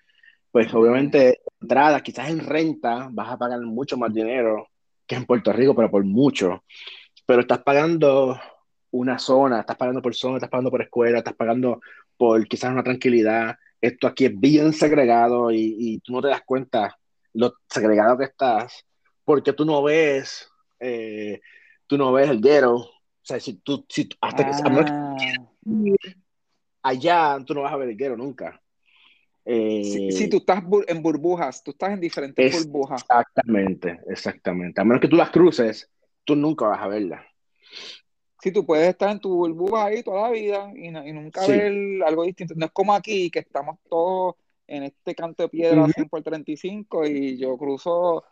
pues 0.51 0.73
obviamente 0.73 1.41
entradas, 1.61 2.01
quizás 2.01 2.29
en 2.29 2.39
renta 2.39 3.07
vas 3.11 3.29
a 3.29 3.37
pagar 3.37 3.61
mucho 3.61 3.97
más 3.97 4.13
dinero 4.13 4.67
que 5.05 5.15
en 5.15 5.25
Puerto 5.25 5.53
Rico, 5.53 5.75
pero 5.75 5.89
por 5.89 6.03
mucho. 6.03 6.63
Pero 7.25 7.41
estás 7.41 7.59
pagando 7.59 8.39
una 8.91 9.19
zona, 9.19 9.59
estás 9.59 9.77
pagando 9.77 10.01
por 10.01 10.15
zona, 10.15 10.37
estás 10.37 10.49
pagando 10.49 10.71
por 10.71 10.81
escuela, 10.81 11.19
estás 11.19 11.35
pagando 11.35 11.79
por 12.19 12.45
quizás 12.49 12.71
una 12.71 12.83
tranquilidad. 12.83 13.55
Esto 13.79 14.07
aquí 14.07 14.25
es 14.25 14.37
bien 14.37 14.73
segregado 14.73 15.51
y, 15.51 15.75
y 15.79 15.99
tú 15.99 16.11
no 16.11 16.21
te 16.21 16.27
das 16.27 16.41
cuenta 16.45 16.99
lo 17.33 17.53
segregado 17.69 18.17
que 18.17 18.25
estás, 18.25 18.85
porque 19.23 19.53
tú 19.53 19.63
no 19.63 19.81
ves, 19.81 20.49
eh, 20.79 21.39
tú 21.87 21.97
no 21.97 22.11
ves 22.11 22.29
el 22.29 22.41
ghetto. 22.41 22.75
O 22.75 22.91
sea, 23.23 23.39
si 23.39 23.53
tú, 23.61 23.85
si, 23.87 24.09
hasta 24.19 24.43
ah. 24.43 25.15
que 25.17 25.95
allá, 26.83 27.37
tú 27.45 27.53
no 27.53 27.61
vas 27.61 27.71
a 27.73 27.77
ver 27.77 27.89
el 27.89 27.97
ghetto 27.97 28.17
nunca. 28.17 28.61
Eh, 29.45 30.11
si, 30.11 30.29
tú 30.29 30.37
estás 30.37 30.61
en 30.87 31.01
burbujas, 31.01 31.63
tú 31.63 31.71
estás 31.71 31.91
en 31.93 32.01
diferentes 32.01 32.65
burbujas. 32.65 33.01
Exactamente, 33.01 33.99
exactamente. 34.07 34.81
A 34.81 34.83
menos 34.83 34.99
que 34.99 35.07
tú 35.07 35.15
las 35.15 35.31
cruces, 35.31 35.89
tú 36.25 36.35
nunca 36.35 36.67
vas 36.67 36.81
a 36.81 36.87
Sí, 38.41 38.51
tú 38.51 38.65
puedes 38.65 38.87
estar 38.87 39.09
en 39.09 39.19
tu 39.19 39.35
burbuja 39.35 39.85
ahí 39.85 40.01
toda 40.01 40.23
la 40.23 40.29
vida 40.29 40.71
y, 40.73 40.91
nunca 40.91 41.45
ver 41.45 41.73
algo 42.05 42.23
distinto. 42.23 42.53
No 42.55 42.67
es 42.67 42.71
como 42.71 42.93
aquí, 42.93 43.29
que 43.29 43.39
estamos 43.39 43.77
todos 43.89 44.35
en 44.65 44.83
este 44.83 45.13
canto 45.13 45.43
de 45.43 45.49
piedra 45.49 45.87
100 45.87 46.07
por 46.07 46.23
35 46.23 47.05
y 47.05 47.37
yo 47.37 47.57
cruzo, 47.57 48.23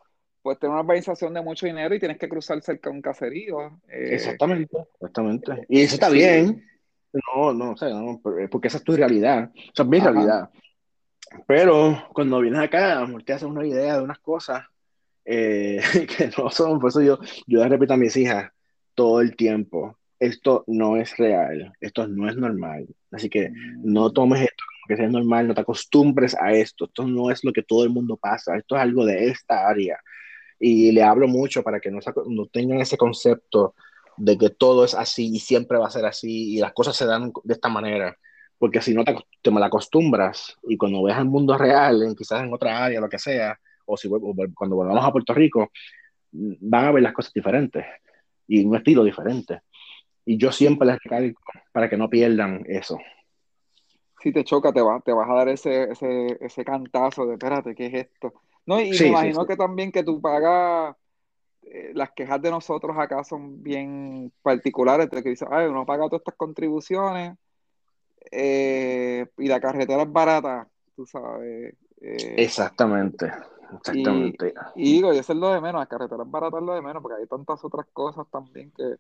pues 0.42 0.60
tengo 0.60 0.74
una 0.74 0.82
organización 0.82 1.34
de 1.34 1.42
mucho 1.42 1.66
dinero 1.66 1.94
y 1.94 2.00
tienes 2.00 2.18
que 2.18 2.30
cruzar 2.30 2.62
cerca 2.62 2.90
de 2.90 2.96
un 2.96 3.02
caserío. 3.02 3.82
Eh, 3.90 4.10
exactamente, 4.12 4.78
exactamente. 4.94 5.66
Y 5.68 5.82
eso 5.82 5.96
está 5.96 6.10
bien. 6.10 6.64
No, 7.12 7.54
no, 7.54 7.72
o 7.72 7.78
sea, 7.78 7.90
no, 7.90 8.22
porque 8.22 8.68
esa 8.68 8.78
es 8.78 8.84
tu 8.84 8.96
realidad. 8.96 9.52
O 9.54 9.76
sea, 9.76 9.84
es 9.84 9.90
mi 9.90 10.00
realidad. 10.00 10.50
Pero 11.46 12.08
cuando 12.14 12.40
vienes 12.40 12.62
acá, 12.62 13.06
te 13.26 13.34
haces 13.34 13.48
una 13.48 13.66
idea 13.66 13.98
de 13.98 14.04
unas 14.04 14.20
cosas 14.20 14.64
eh, 15.26 15.82
que 16.18 16.30
no 16.38 16.50
son, 16.50 16.80
por 16.80 16.90
eso 16.90 17.02
yo, 17.02 17.20
yo 17.46 17.60
les 17.60 17.70
repito 17.70 17.94
a 17.94 17.98
mis 17.98 18.16
hijas 18.16 18.52
todo 18.98 19.22
el 19.22 19.36
tiempo, 19.36 19.96
esto 20.20 20.64
no 20.66 20.98
es 20.98 21.16
real, 21.18 21.72
esto 21.82 22.08
no 22.08 22.28
es 22.28 22.36
normal. 22.36 22.88
Así 23.12 23.30
que 23.30 23.52
no 23.84 24.10
mm. 24.10 24.14
tomes 24.14 24.42
esto 24.42 24.64
como 24.66 24.88
que 24.88 24.98
sea 24.98 25.08
normal, 25.08 25.48
no 25.48 25.54
te 25.54 25.62
acostumbres 25.62 26.36
a 26.36 26.52
esto, 26.54 26.86
esto 26.86 27.06
no 27.06 27.30
es 27.30 27.44
lo 27.44 27.54
que 27.54 27.62
todo 27.62 27.84
el 27.84 27.92
mundo 27.92 28.18
pasa, 28.18 28.58
esto 28.58 28.76
es 28.76 28.82
algo 28.82 29.06
de 29.06 29.28
esta 29.28 29.68
área. 29.70 30.00
Y 30.60 30.92
le 30.92 31.04
hablo 31.04 31.28
mucho 31.28 31.62
para 31.62 31.80
que 31.80 31.92
no, 31.92 32.00
no 32.28 32.48
tengan 32.48 32.82
ese 32.82 32.98
concepto 32.98 33.76
de 34.18 34.36
que 34.36 34.50
todo 34.50 34.84
es 34.84 34.96
así 34.96 35.28
y 35.36 35.40
siempre 35.40 35.78
va 35.78 35.88
a 35.88 35.92
ser 35.92 36.06
así 36.06 36.56
y 36.56 36.58
las 36.58 36.74
cosas 36.74 36.96
se 36.96 37.06
dan 37.06 37.32
de 37.44 37.54
esta 37.54 37.70
manera 37.70 38.18
porque 38.58 38.82
si 38.82 38.96
no 38.96 39.04
te, 39.04 39.16
te 39.44 39.52
acostumbras 39.64 40.58
y 40.64 40.76
cuando 40.76 41.04
ves 41.04 41.18
el 41.18 41.26
mundo 41.26 41.56
real, 41.56 42.02
en, 42.02 42.16
quizás 42.16 42.42
en 42.42 42.52
otra 42.52 42.84
área, 42.84 43.00
lo 43.00 43.10
que 43.10 43.20
sea, 43.20 43.60
o, 43.86 43.96
si, 43.96 44.10
cuando 44.10 44.76
volvamos 44.76 45.06
a 45.06 45.12
Puerto 45.12 45.36
Rico, 45.36 45.70
mm, 46.32 46.54
van 46.62 46.86
a 46.86 46.92
ver 46.92 47.04
las 47.04 47.14
cosas 47.14 47.32
diferentes 47.32 47.86
y 48.48 48.66
un 48.66 48.76
estilo 48.76 49.04
diferente. 49.04 49.62
Y 50.26 50.38
yo 50.38 50.52
siempre 50.52 50.88
les 50.88 51.00
recalco 51.04 51.42
para 51.72 51.90
que 51.90 51.98
no 51.98 52.10
pierdan 52.10 52.64
eso. 52.68 52.98
Si 54.22 54.32
te 54.32 54.44
choca, 54.44 54.74
te, 54.74 54.82
va, 54.82 55.00
te 55.00 55.14
vas 55.14 55.30
a 55.30 55.34
dar 55.34 55.50
ese, 55.50 55.92
ese, 55.92 56.38
ese 56.42 56.66
cantazo 56.66 57.26
de, 57.26 57.34
espérate, 57.34 57.76
¿qué 57.76 57.86
es 57.86 57.94
esto? 57.94 58.34
No, 58.66 58.82
y 58.82 58.92
me 58.92 59.08
imagino 59.08 59.46
que 59.46 59.56
también 59.56 59.92
que 59.92 60.04
tú 60.04 60.20
pagas, 60.20 60.96
eh, 61.62 61.92
las 61.94 62.12
quejas 62.12 62.42
de 62.42 62.52
nosotros 62.52 62.98
acá 62.98 63.24
son 63.24 63.64
bien 63.64 64.32
particulares, 64.42 65.10
de 65.10 65.24
que 65.24 65.30
dices, 65.30 65.48
ay, 65.50 65.68
uno 65.68 65.86
paga 65.86 66.10
todas 66.10 66.22
estas 66.22 66.36
contribuciones, 66.36 67.38
eh, 68.32 69.26
y 69.38 69.48
la 69.48 69.62
carretera 69.62 70.04
es 70.04 70.12
barata, 70.12 70.68
tú 70.96 71.06
sabes. 71.06 71.76
Eh, 72.02 72.36
exactamente, 72.38 73.32
exactamente. 73.76 74.54
Y, 74.76 74.94
digo, 74.94 75.14
y 75.14 75.18
eso 75.18 75.34
es 75.34 75.40
lo 75.40 75.50
de 75.50 75.62
menos, 75.62 75.80
la 75.80 75.86
carretera 75.86 76.24
es 76.24 76.32
barata 76.32 76.58
es 76.58 76.64
lo 76.64 76.74
de 76.74 76.82
menos, 76.82 77.02
porque 77.02 77.22
hay 77.22 77.28
tantas 77.28 77.64
otras 77.64 77.86
cosas 77.94 78.26
también 78.32 78.72
que... 78.72 78.96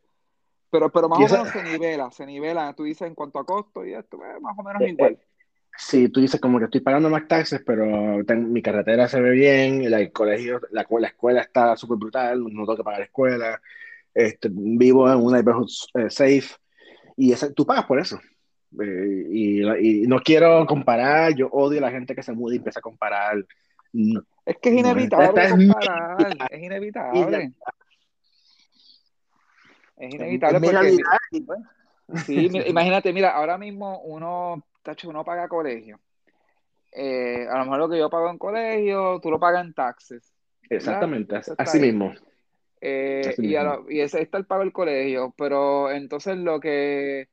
Pero, 0.69 0.91
pero 0.91 1.07
más 1.07 1.19
o 1.19 1.33
menos 1.33 1.49
se 1.49 1.63
nivela, 1.63 2.11
se 2.11 2.25
nivela, 2.25 2.73
tú 2.73 2.83
dices 2.83 3.07
en 3.07 3.15
cuanto 3.15 3.39
a 3.39 3.45
costo 3.45 3.85
y 3.85 3.93
esto, 3.93 4.17
eh, 4.17 4.39
más 4.41 4.53
o 4.57 4.63
menos 4.63 4.81
igual. 4.81 5.17
Sí, 5.77 6.09
tú 6.09 6.19
dices 6.19 6.41
como 6.41 6.57
que 6.57 6.65
estoy 6.65 6.81
pagando 6.81 7.09
más 7.09 7.27
taxes, 7.27 7.61
pero 7.65 7.85
mi 8.35 8.61
carretera 8.61 9.07
se 9.07 9.21
ve 9.21 9.29
bien, 9.31 9.83
el 9.83 10.11
colegio, 10.11 10.59
la, 10.71 10.85
la 10.89 11.07
escuela 11.07 11.41
está 11.41 11.77
súper 11.77 11.97
brutal, 11.97 12.43
no 12.43 12.49
tengo 12.49 12.75
que 12.75 12.83
pagar 12.83 13.01
escuela, 13.01 13.61
este, 14.13 14.49
vivo 14.51 15.09
en 15.09 15.23
una 15.23 15.37
neighborhood 15.37 15.69
safe, 16.09 16.49
y 17.15 17.31
ese, 17.31 17.51
tú 17.51 17.65
pagas 17.65 17.85
por 17.85 17.99
eso. 17.99 18.19
Eh, 18.79 19.27
y, 19.81 20.07
no 20.07 20.19
quiero 20.19 20.65
comparar, 20.65 21.33
yo 21.35 21.47
odio 21.47 21.79
a 21.79 21.81
la 21.81 21.91
gente 21.91 22.15
que 22.15 22.23
se 22.23 22.31
muda 22.31 22.53
y 22.53 22.57
empieza 22.57 22.79
a 22.79 22.83
comparar. 22.83 23.43
Es 24.47 24.57
que 24.59 24.69
es 24.69 24.75
inevitable 24.75 25.43
es 25.43 25.51
comparar, 25.51 26.37
es 26.49 26.63
inevitable. 26.63 27.51
Es 29.97 30.13
inevitable 30.13 30.61
porque, 30.61 30.97
Sí, 32.25 32.49
imagínate, 32.67 33.11
mira, 33.11 33.31
ahora 33.31 33.57
mismo 33.57 33.99
uno, 34.03 34.63
tacho, 34.81 35.09
uno 35.09 35.25
paga 35.25 35.49
colegio. 35.49 35.99
Eh, 36.93 37.45
a 37.49 37.57
lo 37.57 37.65
mejor 37.65 37.79
lo 37.79 37.89
que 37.89 37.97
yo 37.97 38.09
pago 38.09 38.29
en 38.29 38.37
colegio, 38.37 39.19
tú 39.21 39.29
lo 39.29 39.37
pagas 39.37 39.65
en 39.65 39.73
taxes. 39.73 40.33
Exactamente, 40.69 41.35
así 41.57 41.79
mismo. 41.81 42.13
Eh, 42.79 43.35
y, 43.39 43.55
y, 43.93 43.99
ese 43.99 44.21
está 44.21 44.37
el 44.37 44.45
pago 44.45 44.61
del 44.61 44.71
colegio, 44.71 45.33
pero 45.37 45.91
entonces 45.91 46.37
lo 46.37 46.61
que 46.61 47.27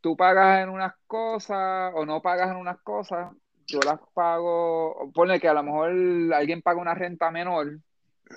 tú 0.00 0.16
pagas 0.16 0.62
en 0.62 0.70
unas 0.70 0.94
cosas 1.06 1.92
o 1.94 2.06
no 2.06 2.22
pagas 2.22 2.50
en 2.50 2.56
unas 2.56 2.80
cosas, 2.80 3.30
yo 3.66 3.80
las 3.84 4.00
pago, 4.12 5.10
pone 5.14 5.40
que 5.40 5.48
a 5.48 5.54
lo 5.54 5.62
mejor 5.62 5.90
alguien 6.34 6.62
paga 6.62 6.80
una 6.80 6.94
renta 6.94 7.30
menor, 7.30 7.78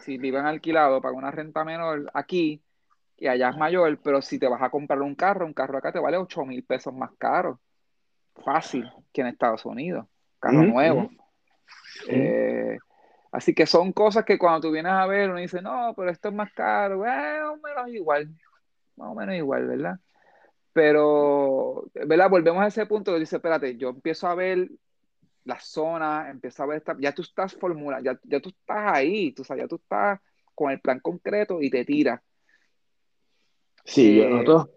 si 0.03 0.17
viven 0.17 0.45
alquilado, 0.45 1.01
paga 1.01 1.15
una 1.15 1.31
renta 1.31 1.63
menor 1.63 2.09
aquí 2.13 2.61
y 3.17 3.27
allá 3.27 3.49
es 3.49 3.57
mayor, 3.57 3.99
pero 4.03 4.21
si 4.21 4.37
te 4.37 4.47
vas 4.47 4.61
a 4.61 4.69
comprar 4.69 5.01
un 5.01 5.15
carro, 5.15 5.45
un 5.45 5.53
carro 5.53 5.77
acá 5.77 5.91
te 5.91 5.99
vale 5.99 6.17
8 6.17 6.45
mil 6.45 6.63
pesos 6.63 6.93
más 6.93 7.11
caro, 7.17 7.59
fácil 8.43 8.89
que 9.11 9.21
en 9.21 9.27
Estados 9.27 9.65
Unidos, 9.65 10.05
carro 10.39 10.63
nuevo. 10.63 11.09
Eh, 12.07 12.77
así 13.31 13.55
que 13.55 13.65
son 13.65 13.91
cosas 13.91 14.23
que 14.23 14.37
cuando 14.37 14.67
tú 14.67 14.71
vienes 14.71 14.91
a 14.91 15.07
ver, 15.07 15.29
uno 15.29 15.39
dice, 15.39 15.61
no, 15.61 15.93
pero 15.95 16.11
esto 16.11 16.29
es 16.29 16.35
más 16.35 16.51
caro, 16.53 17.05
eh, 17.05 17.39
más 17.41 17.53
o 17.53 17.57
menos 17.57 17.89
igual, 17.89 18.29
más 18.95 19.09
o 19.09 19.15
menos 19.15 19.35
igual, 19.35 19.67
¿verdad? 19.67 19.99
Pero, 20.73 21.85
¿verdad? 22.05 22.29
Volvemos 22.29 22.63
a 22.63 22.67
ese 22.67 22.85
punto 22.85 23.13
que 23.13 23.19
dice, 23.19 23.37
espérate, 23.37 23.77
yo 23.77 23.89
empiezo 23.89 24.27
a 24.27 24.35
ver 24.35 24.69
la 25.47 25.59
zona, 25.59 26.29
empiezo 26.29 26.61
a 26.61 26.65
ver, 26.65 26.77
esta, 26.79 26.95
ya 26.99 27.13
tú 27.13 27.21
estás 27.21 27.55
formulando, 27.55 28.11
ya, 28.11 28.19
ya 28.23 28.41
tú 28.41 28.49
estás 28.49 28.91
ahí, 28.93 29.31
tú 29.31 29.45
sabes, 29.45 29.63
ya 29.63 29.67
tú 29.67 29.77
estás 29.77 30.19
con 30.53 30.71
el 30.71 30.81
plan 30.81 30.99
concreto 30.99 31.61
y 31.61 31.69
te 31.69 31.85
tiras. 31.85 32.21
Sí, 33.85 34.19
eh, 34.19 34.29
nosotros 34.29 34.69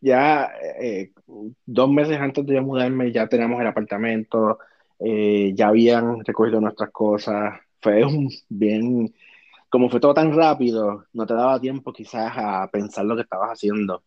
ya 0.00 0.50
eh, 0.80 1.12
dos 1.64 1.90
meses 1.90 2.18
antes 2.18 2.44
de 2.44 2.60
mudarme 2.60 3.12
ya 3.12 3.28
teníamos 3.28 3.60
el 3.60 3.68
apartamento, 3.68 4.58
eh, 4.98 5.52
ya 5.54 5.68
habían 5.68 6.24
recogido 6.24 6.60
nuestras 6.60 6.90
cosas, 6.90 7.60
fue 7.80 8.04
un 8.04 8.28
bien, 8.48 9.14
como 9.68 9.88
fue 9.88 10.00
todo 10.00 10.14
tan 10.14 10.34
rápido, 10.34 11.04
no 11.12 11.24
te 11.24 11.34
daba 11.34 11.60
tiempo 11.60 11.92
quizás 11.92 12.32
a 12.34 12.68
pensar 12.72 13.04
lo 13.04 13.14
que 13.14 13.22
estabas 13.22 13.50
haciendo. 13.50 14.02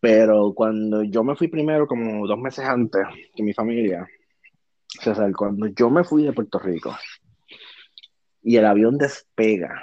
Pero 0.00 0.52
cuando 0.54 1.02
yo 1.02 1.24
me 1.24 1.36
fui 1.36 1.48
primero, 1.48 1.86
como 1.86 2.26
dos 2.26 2.38
meses 2.38 2.66
antes 2.66 3.06
que 3.34 3.42
mi 3.42 3.54
familia, 3.54 4.06
César, 5.00 5.32
cuando 5.32 5.66
yo 5.66 5.90
me 5.90 6.04
fui 6.04 6.24
de 6.24 6.32
Puerto 6.32 6.58
Rico 6.58 6.96
y 8.42 8.56
el 8.56 8.66
avión 8.66 8.96
despega, 8.96 9.82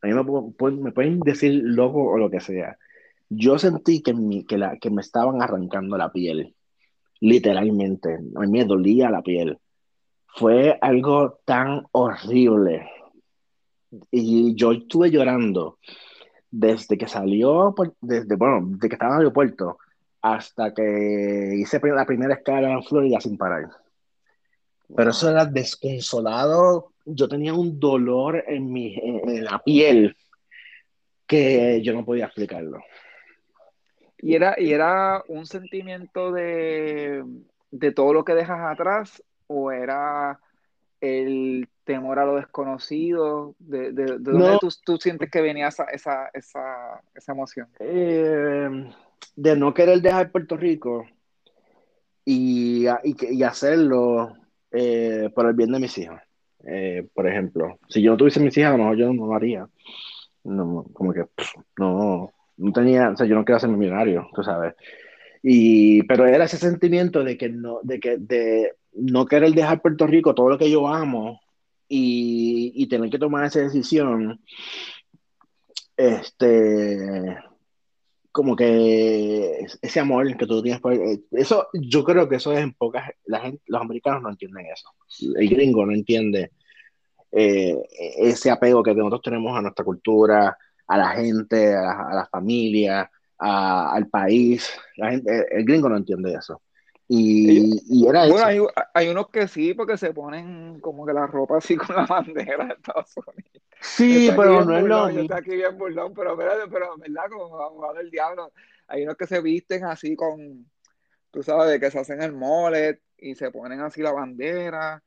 a 0.00 0.06
mí 0.06 0.12
me, 0.12 0.70
me 0.72 0.92
pueden 0.92 1.20
decir 1.20 1.62
loco 1.64 2.04
o 2.04 2.18
lo 2.18 2.30
que 2.30 2.40
sea, 2.40 2.76
yo 3.28 3.58
sentí 3.58 4.02
que, 4.02 4.12
mi, 4.12 4.44
que, 4.44 4.90
me 4.90 5.00
estaban 5.00 5.40
arrancando 5.40 5.96
la 5.96 6.12
piel, 6.12 6.54
literalmente, 7.20 8.18
a 8.36 8.40
mí 8.40 8.48
me 8.48 8.64
dolía 8.64 9.10
la 9.10 9.22
piel. 9.22 9.58
Fue 10.26 10.78
algo 10.80 11.40
tan 11.44 11.84
horrible. 11.92 12.88
Y 14.10 14.54
yo 14.54 14.72
estuve 14.72 15.10
llorando 15.10 15.78
desde 16.50 16.98
que 16.98 17.08
salió, 17.08 17.74
desde, 18.00 18.36
bueno, 18.36 18.60
desde 18.66 18.88
que 18.88 18.94
estaba 18.94 19.12
en 19.12 19.16
el 19.16 19.26
aeropuerto 19.26 19.78
hasta 20.22 20.72
que 20.72 21.54
hice 21.56 21.80
la 21.82 22.06
primera 22.06 22.34
escala 22.34 22.72
en 22.72 22.82
Florida 22.82 23.20
sin 23.20 23.36
parar. 23.36 23.81
Pero 24.94 25.10
eso 25.10 25.30
era 25.30 25.44
desconsolado. 25.44 26.92
Yo 27.04 27.28
tenía 27.28 27.54
un 27.54 27.78
dolor 27.80 28.44
en, 28.46 28.72
mi, 28.72 28.94
en, 28.96 29.44
la 29.44 29.58
piel 29.58 30.16
que 31.26 31.80
yo 31.82 31.92
no 31.94 32.04
podía 32.04 32.26
explicarlo. 32.26 32.80
Y 34.18 34.34
era, 34.34 34.54
y 34.58 34.72
era 34.72 35.22
un 35.28 35.46
sentimiento 35.46 36.30
de, 36.30 37.24
de 37.70 37.92
todo 37.92 38.12
lo 38.12 38.24
que 38.24 38.34
dejas 38.34 38.60
atrás 38.60 39.22
o 39.48 39.72
era 39.72 40.38
el 41.00 41.68
temor 41.84 42.18
a 42.18 42.24
lo 42.24 42.36
desconocido? 42.36 43.54
¿De, 43.58 43.92
de, 43.92 44.18
dónde 44.18 44.58
tú, 44.84 44.96
sientes 44.98 45.30
que 45.30 45.40
venía 45.40 45.68
esa, 45.68 45.84
esa, 45.84 46.30
esa, 46.32 47.02
esa 47.14 47.32
emoción? 47.32 47.68
Eh, 47.80 48.90
de 49.36 49.56
no 49.56 49.74
querer 49.74 50.00
dejar 50.00 50.30
Puerto 50.30 50.56
Rico 50.56 51.04
y, 52.24 52.86
y, 52.86 53.16
y 53.34 53.42
hacerlo 53.42 54.36
eh, 54.72 55.30
por 55.34 55.46
el 55.46 55.54
bien 55.54 55.72
de 55.72 55.80
mis 55.80 55.96
hijos. 55.98 56.20
Eh, 56.64 57.06
por 57.12 57.26
ejemplo, 57.26 57.78
si 57.88 58.02
yo 58.02 58.12
no 58.12 58.16
tuviese 58.16 58.40
mis 58.40 58.56
hijas, 58.56 58.74
a 58.74 58.76
lo 58.76 58.84
mejor 58.84 58.96
yo 58.96 59.12
no 59.12 59.26
lo 59.26 59.34
haría. 59.34 59.68
No, 60.44 60.84
como 60.92 61.12
que 61.12 61.24
no, 61.78 62.32
no 62.56 62.72
tenía, 62.72 63.10
o 63.10 63.16
sea, 63.16 63.26
yo 63.26 63.34
no 63.34 63.44
quiero 63.44 63.56
hacerme 63.56 63.76
millonario, 63.76 64.28
tú 64.34 64.42
sabes. 64.42 64.74
Y, 65.42 66.02
pero 66.04 66.26
era 66.26 66.44
ese 66.44 66.56
sentimiento 66.56 67.24
de 67.24 67.36
que 67.36 67.48
no, 67.48 67.80
de 67.82 68.00
que, 68.00 68.16
de 68.18 68.74
no 68.92 69.26
querer 69.26 69.52
dejar 69.52 69.82
Puerto 69.82 70.06
Rico, 70.06 70.34
todo 70.34 70.50
lo 70.50 70.58
que 70.58 70.70
yo 70.70 70.88
amo, 70.88 71.40
y, 71.88 72.72
y 72.74 72.86
tener 72.86 73.10
que 73.10 73.18
tomar 73.18 73.44
esa 73.44 73.60
decisión, 73.60 74.40
este, 75.96 77.36
como 78.32 78.56
que 78.56 79.66
ese 79.82 80.00
amor 80.00 80.36
que 80.36 80.46
tú 80.46 80.62
tienes 80.62 80.80
por 80.80 80.94
eso 81.32 81.68
yo 81.74 82.02
creo 82.02 82.28
que 82.28 82.36
eso 82.36 82.52
es 82.52 82.60
en 82.60 82.72
pocas 82.72 83.10
la 83.26 83.40
gente 83.40 83.62
los 83.66 83.80
americanos 83.80 84.22
no 84.22 84.30
entienden 84.30 84.66
eso. 84.66 84.88
El 85.36 85.48
gringo 85.48 85.84
no 85.86 85.92
entiende 85.92 86.52
eh, 87.30 87.76
ese 88.18 88.50
apego 88.50 88.82
que 88.82 88.94
nosotros 88.94 89.22
tenemos 89.22 89.56
a 89.56 89.62
nuestra 89.62 89.84
cultura 89.84 90.56
a 90.86 90.98
la 90.98 91.08
gente 91.10 91.74
a 91.74 91.82
la, 91.82 91.92
a 91.92 92.14
la 92.14 92.26
familia 92.26 93.10
al 93.38 94.08
país. 94.08 94.72
La 94.96 95.10
gente, 95.10 95.46
el 95.50 95.64
gringo 95.64 95.88
no 95.88 95.96
entiende 95.96 96.34
eso 96.34 96.62
y, 97.14 98.06
era 98.08 98.26
bueno, 98.26 98.46
hay, 98.46 98.58
hay, 98.94 99.08
unos 99.08 99.28
que 99.28 99.46
sí, 99.46 99.74
porque 99.74 99.98
se 99.98 100.14
ponen 100.14 100.80
como 100.80 101.04
que 101.04 101.12
la 101.12 101.26
ropa 101.26 101.58
así 101.58 101.76
con 101.76 101.94
la 101.94 102.06
bandera 102.06 102.64
de 102.64 102.72
Estados 102.72 103.14
Unidos. 103.16 103.62
Sí, 103.80 104.30
pero 104.34 104.64
no 104.64 104.78
es 104.78 104.84
lo 104.84 105.06
mismo. 105.08 105.20
Está 105.22 105.36
aquí 105.38 105.50
bien 105.50 105.76
burlón, 105.76 106.14
pero, 106.14 106.36
pero, 106.36 106.52
pero, 106.70 106.96
¿verdad? 106.96 107.24
Como 107.30 107.60
abogado 107.60 107.94
del 107.94 108.10
diablo. 108.10 108.52
Hay 108.86 109.02
unos 109.02 109.16
que 109.16 109.26
se 109.26 109.42
visten 109.42 109.84
así 109.84 110.16
con, 110.16 110.70
tú 111.30 111.42
sabes, 111.42 111.72
de 111.72 111.80
que 111.80 111.90
se 111.90 111.98
hacen 111.98 112.22
el 112.22 112.32
mole 112.32 113.02
y 113.18 113.34
se 113.34 113.50
ponen 113.50 113.80
así 113.80 114.00
la 114.00 114.12
bandera 114.12 115.02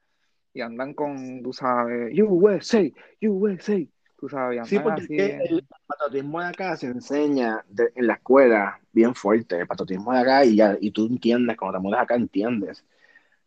y 0.53 0.61
andan 0.61 0.93
con, 0.93 1.41
tú 1.41 1.53
sabes, 1.53 2.13
USA, 2.19 2.83
USA. 3.21 3.83
Tú 4.17 4.29
sabes, 4.29 4.67
sí, 4.67 4.79
porque 4.79 5.39
el 5.49 5.65
patriotismo 5.85 6.39
de 6.39 6.47
acá 6.47 6.77
se 6.77 6.87
enseña 6.87 7.65
en 7.95 8.07
la 8.07 8.13
escuela 8.13 8.79
bien 8.93 9.13
fuerte, 9.13 9.59
el 9.59 9.67
patriotismo 9.67 10.13
de 10.13 10.19
acá, 10.19 10.45
y, 10.45 10.55
ya, 10.55 10.77
y 10.79 10.91
tú 10.91 11.07
entiendes, 11.07 11.57
cuando 11.57 11.77
te 11.77 11.83
mudas 11.83 12.01
acá, 12.01 12.15
entiendes, 12.15 12.85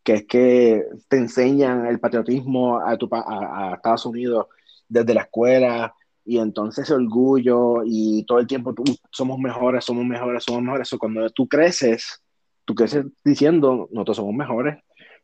que 0.03 0.13
es 0.13 0.23
que 0.25 0.85
te 1.07 1.17
enseñan 1.17 1.87
el 1.87 1.99
patriotismo 1.99 2.79
a, 2.79 2.97
tu, 2.97 3.09
a, 3.11 3.73
Estados 3.75 4.05
Unidos 4.05 4.45
desde 4.87 5.15
la 5.15 5.21
escuela, 5.21 5.95
y 6.23 6.37
entonces 6.37 6.83
ese 6.83 6.93
orgullo, 6.93 7.81
y 7.83 8.23
todo 8.25 8.37
el 8.37 8.45
tiempo 8.45 8.73
tú, 8.75 8.83
somos 9.09 9.39
mejores, 9.39 9.83
somos 9.83 10.05
mejores, 10.05 10.43
somos 10.43 10.61
mejores, 10.61 10.87
eso 10.87 10.99
cuando 10.99 11.27
tú 11.31 11.47
creces, 11.47 12.21
tú 12.63 12.75
creces 12.75 13.05
diciendo, 13.25 13.89
nosotros 13.91 14.17
somos 14.17 14.35
mejores, 14.35 14.77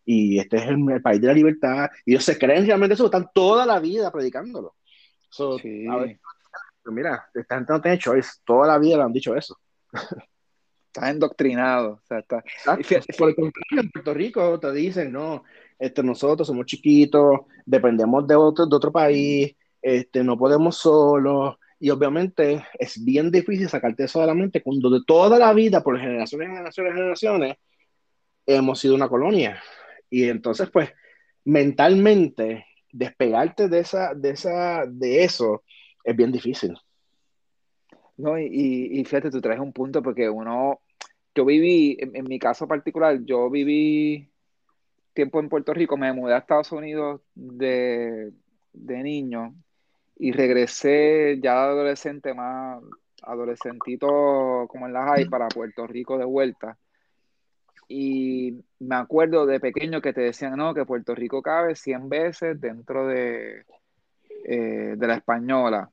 y 0.04 0.40
este 0.40 0.58
es 0.58 0.64
el, 0.70 0.90
el 0.90 1.02
país 1.04 1.22
de 1.22 1.28
la 1.28 1.34
libertad, 1.34 1.90
y 2.04 2.14
ellos 2.14 2.26
se 2.26 2.40
creen 2.40 2.66
realmente 2.66 2.96
eso, 2.96 3.06
están 3.06 3.30
toda 3.32 3.68
la 3.68 3.80
vida 3.80 4.12
predicándolo 4.12 4.74
mira, 6.86 7.28
esta 7.34 7.56
gente 7.56 7.74
no 7.74 7.82
tiene 7.82 7.98
choice, 7.98 8.40
toda 8.46 8.68
la 8.68 8.78
vida 8.78 8.98
le 8.98 9.04
han 9.04 9.14
dicho 9.14 9.36
eso. 9.36 9.58
Está 10.88 11.10
endoctrinado. 11.10 11.94
O 11.94 12.02
sea, 12.08 12.20
está... 12.20 12.44
Por 13.18 13.30
el 13.30 13.36
contrario, 13.36 13.82
en 13.82 13.92
Puerto 13.92 14.14
Rico 14.14 14.60
te 14.60 14.72
dicen, 14.72 15.12
no, 15.12 15.44
este, 15.78 16.04
nosotros 16.04 16.48
somos 16.48 16.66
chiquitos, 16.66 17.42
dependemos 17.66 18.26
de 18.28 18.36
otro, 18.36 18.66
de 18.66 18.76
otro 18.76 18.92
país, 18.92 19.56
este, 19.82 20.24
no 20.24 20.38
podemos 20.38 20.78
solos, 20.78 21.58
y 21.80 21.90
obviamente 21.90 22.66
es 22.80 23.04
bien 23.04 23.30
difícil 23.30 23.68
sacarte 23.68 24.06
eso 24.06 24.22
de 24.22 24.28
la 24.28 24.34
mente 24.34 24.64
cuando 24.64 24.90
de 24.90 25.02
toda 25.06 25.38
la 25.38 25.54
vida, 25.54 25.84
por 25.84 26.00
generaciones, 26.00 26.48
generaciones, 26.48 26.94
generaciones, 26.94 27.58
hemos 28.46 28.80
sido 28.80 28.96
una 28.96 29.10
colonia. 29.10 29.62
Y 30.10 30.30
entonces, 30.30 30.70
pues, 30.70 30.92
mentalmente 31.44 32.66
despegarte 32.96 33.68
de, 33.68 33.80
esa, 33.80 34.14
de, 34.14 34.30
esa, 34.32 34.86
de 34.88 35.24
eso 35.24 35.64
es 36.04 36.16
bien 36.16 36.32
difícil. 36.32 36.78
No, 38.18 38.40
y, 38.40 38.90
y 38.92 39.04
fíjate, 39.04 39.30
tú 39.30 39.42
traes 39.42 39.60
un 39.60 39.74
punto 39.74 40.02
porque 40.02 40.30
uno, 40.30 40.80
yo 41.36 41.44
viví, 41.44 41.98
en, 42.00 42.24
mi 42.24 42.40
caso 42.40 42.68
particular, 42.68 43.20
yo 43.26 43.50
viví 43.50 44.30
tiempo 45.14 45.40
en 45.42 45.50
Puerto 45.50 45.74
Rico, 45.74 45.98
me 45.98 46.14
mudé 46.14 46.34
a 46.34 46.40
Estados 46.40 46.72
Unidos 46.72 47.22
de, 47.34 48.32
de 48.72 49.04
niño 49.04 49.54
y 50.18 50.32
regresé 50.32 51.40
ya 51.42 51.54
de 51.54 51.72
adolescente, 51.72 52.34
más 52.34 52.82
adolescentito 53.22 54.66
como 54.70 54.86
en 54.86 54.94
la 54.94 55.06
high, 55.08 55.26
para 55.26 55.50
Puerto 55.50 55.86
Rico 55.86 56.18
de 56.18 56.26
vuelta. 56.26 56.78
Y 57.88 58.64
me 58.80 58.96
acuerdo 58.96 59.46
de 59.46 59.60
pequeño 59.60 60.02
que 60.02 60.14
te 60.14 60.22
decían, 60.22 60.56
no, 60.58 60.74
que 60.74 60.86
Puerto 60.86 61.14
Rico 61.14 61.42
cabe 61.42 61.76
100 61.76 62.10
veces 62.10 62.60
dentro 62.60 63.08
de, 63.08 63.66
eh, 64.46 64.96
de 64.98 65.08
la 65.08 65.16
española. 65.16 65.90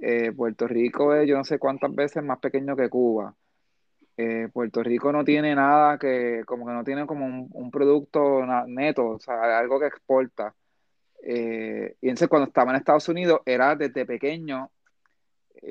Eh, 0.00 0.32
Puerto 0.32 0.66
Rico 0.66 1.14
es 1.14 1.28
yo 1.28 1.36
no 1.36 1.44
sé 1.44 1.58
cuántas 1.58 1.94
veces 1.94 2.22
más 2.22 2.38
pequeño 2.38 2.76
que 2.76 2.88
Cuba. 2.88 3.34
Eh, 4.16 4.48
Puerto 4.52 4.82
Rico 4.82 5.12
no 5.12 5.24
tiene 5.24 5.54
nada 5.54 5.98
que, 5.98 6.42
como 6.46 6.66
que 6.66 6.72
no 6.72 6.84
tiene 6.84 7.06
como 7.06 7.26
un, 7.26 7.70
producto 7.70 8.44
neto, 8.66 9.06
o 9.10 9.18
sea, 9.20 9.58
algo 9.58 9.78
que 9.80 9.86
exporta. 9.86 10.54
Y 11.22 12.08
entonces 12.08 12.28
cuando 12.28 12.48
estaba 12.48 12.70
en 12.70 12.76
Estados 12.78 13.08
Unidos, 13.08 13.40
era 13.46 13.74
desde 13.76 14.06
pequeño, 14.06 14.70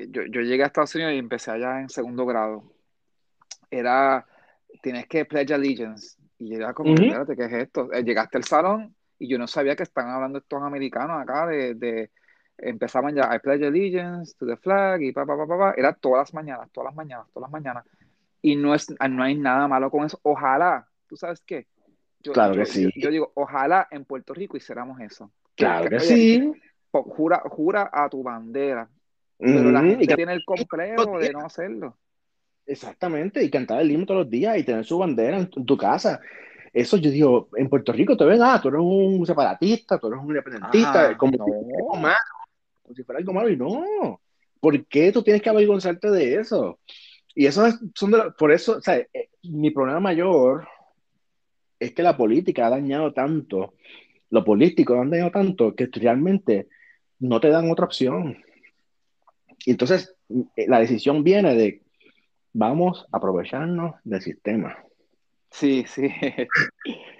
yo, 0.08 0.22
yo, 0.26 0.40
llegué 0.42 0.62
a 0.64 0.66
Estados 0.66 0.94
Unidos 0.94 1.14
y 1.14 1.18
empecé 1.18 1.50
allá 1.50 1.80
en 1.80 1.88
segundo 1.88 2.26
grado. 2.26 2.64
Era, 3.70 4.26
tienes 4.82 5.06
que 5.06 5.24
pledge 5.24 5.52
allegiance. 5.52 6.16
Y 6.38 6.54
era 6.54 6.74
como, 6.74 6.94
espérate, 6.94 7.36
¿qué 7.36 7.44
es 7.44 7.52
esto? 7.52 7.90
llegaste 7.90 8.36
al 8.36 8.44
salón 8.44 8.94
y 9.18 9.28
yo 9.28 9.38
no 9.38 9.46
sabía 9.46 9.74
que 9.76 9.82
están 9.82 10.08
hablando 10.08 10.38
estos 10.38 10.62
americanos 10.62 11.22
acá 11.22 11.46
de, 11.46 11.74
de 11.74 12.10
empezaban 12.58 13.14
ya, 13.14 13.34
I 13.34 13.38
pledge 13.38 13.64
allegiance 13.64 14.34
to 14.38 14.46
the 14.46 14.56
flag 14.56 15.02
y 15.02 15.12
pa, 15.12 15.26
pa, 15.26 15.36
pa, 15.36 15.46
pa, 15.46 15.74
era 15.76 15.92
todas 15.92 16.22
las 16.22 16.34
mañanas, 16.34 16.70
todas 16.72 16.86
las 16.86 16.94
mañanas, 16.94 17.26
todas 17.32 17.50
las 17.50 17.52
mañanas. 17.52 17.84
Y 18.42 18.56
no, 18.56 18.74
es, 18.74 18.94
no 19.10 19.22
hay 19.22 19.34
nada 19.34 19.66
malo 19.66 19.90
con 19.90 20.04
eso. 20.04 20.18
Ojalá, 20.22 20.86
¿tú 21.06 21.16
sabes 21.16 21.42
qué? 21.44 21.66
Yo, 22.20 22.32
claro 22.32 22.54
que 22.54 22.66
sí. 22.66 22.90
Yo, 22.96 23.10
digo, 23.10 23.32
ojalá 23.34 23.88
en 23.90 24.04
Puerto 24.04 24.34
Rico 24.34 24.56
hiciéramos 24.56 25.00
eso. 25.00 25.30
Claro 25.54 25.88
que, 25.88 26.00
sí. 26.00 26.52
Jura, 26.90 27.42
jura 27.46 27.90
a 27.92 28.08
tu 28.08 28.22
bandera. 28.22 28.88
Pero 29.38 29.70
la 29.70 29.82
gente 29.82 30.06
tiene 30.06 30.32
el 30.32 30.44
complejo 30.44 31.18
de 31.18 31.32
no 31.32 31.40
hacerlo. 31.40 31.96
Exactamente, 32.66 33.44
y 33.44 33.50
cantar 33.50 33.80
el 33.80 33.90
himno 33.90 34.06
todos 34.06 34.22
los 34.22 34.30
días 34.30 34.58
y 34.58 34.64
tener 34.64 34.84
su 34.84 34.98
bandera 34.98 35.38
en 35.38 35.48
tu 35.48 35.76
casa. 35.76 36.20
Eso 36.72 36.96
yo 36.96 37.10
digo, 37.10 37.48
en 37.56 37.68
Puerto 37.68 37.92
Rico 37.92 38.16
te 38.16 38.24
ven, 38.24 38.42
ah, 38.42 38.60
tú 38.60 38.68
eres 38.68 38.80
un 38.82 39.24
separatista, 39.24 39.98
tú 39.98 40.08
eres 40.08 40.20
un 40.20 40.28
independentista, 40.28 41.16
como, 41.16 41.38
si 42.94 43.02
fuera 43.04 43.18
algo 43.18 43.32
malo, 43.32 43.48
y 43.48 43.56
no. 43.56 44.20
¿Por 44.60 44.84
qué 44.86 45.12
tú 45.12 45.22
tienes 45.22 45.42
que 45.42 45.48
avergonzarte 45.48 46.10
de 46.10 46.34
eso? 46.34 46.80
Y 47.34 47.46
eso 47.46 47.66
es, 47.66 47.78
son 47.94 48.12
por 48.36 48.52
eso, 48.52 48.78
o 48.78 48.80
sea, 48.80 48.96
eh, 48.96 49.30
mi 49.44 49.70
problema 49.70 50.00
mayor 50.00 50.66
es 51.78 51.92
que 51.92 52.02
la 52.02 52.16
política 52.16 52.66
ha 52.66 52.70
dañado 52.70 53.12
tanto, 53.12 53.74
lo 54.30 54.44
político 54.44 55.00
han 55.00 55.10
dañado 55.10 55.30
tanto 55.30 55.74
que 55.74 55.88
realmente 55.92 56.68
no 57.20 57.40
te 57.40 57.48
dan 57.48 57.70
otra 57.70 57.84
opción. 57.84 58.38
Y 59.64 59.70
entonces 59.70 60.14
eh, 60.56 60.66
la 60.68 60.80
decisión 60.80 61.22
viene 61.22 61.54
de 61.54 61.85
vamos 62.56 63.06
a 63.12 63.18
aprovecharnos 63.18 63.96
del 64.02 64.22
sistema. 64.22 64.76
Sí, 65.50 65.84
sí. 65.86 66.08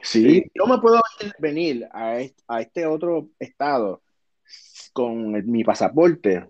Sí, 0.03 0.45
yo 0.55 0.67
me 0.67 0.79
puedo 0.79 1.01
venir 1.41 1.89
a 1.91 2.21
este, 2.21 2.87
otro 2.87 3.31
estado 3.41 4.03
con 4.93 5.33
mi 5.51 5.65
pasaporte, 5.65 6.47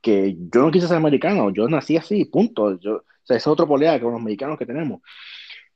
que 0.00 0.36
yo 0.38 0.62
no 0.62 0.70
quise 0.70 0.86
ser 0.86 0.96
americano, 0.96 1.50
yo 1.50 1.66
nací 1.68 1.96
así, 1.96 2.24
punto. 2.26 2.78
Yo, 2.78 2.98
o 2.98 3.04
sea, 3.24 3.36
es 3.36 3.46
otro 3.48 3.66
polea 3.66 4.00
con 4.00 4.12
los 4.12 4.22
mexicanos 4.22 4.56
que 4.56 4.64
tenemos. 4.64 5.00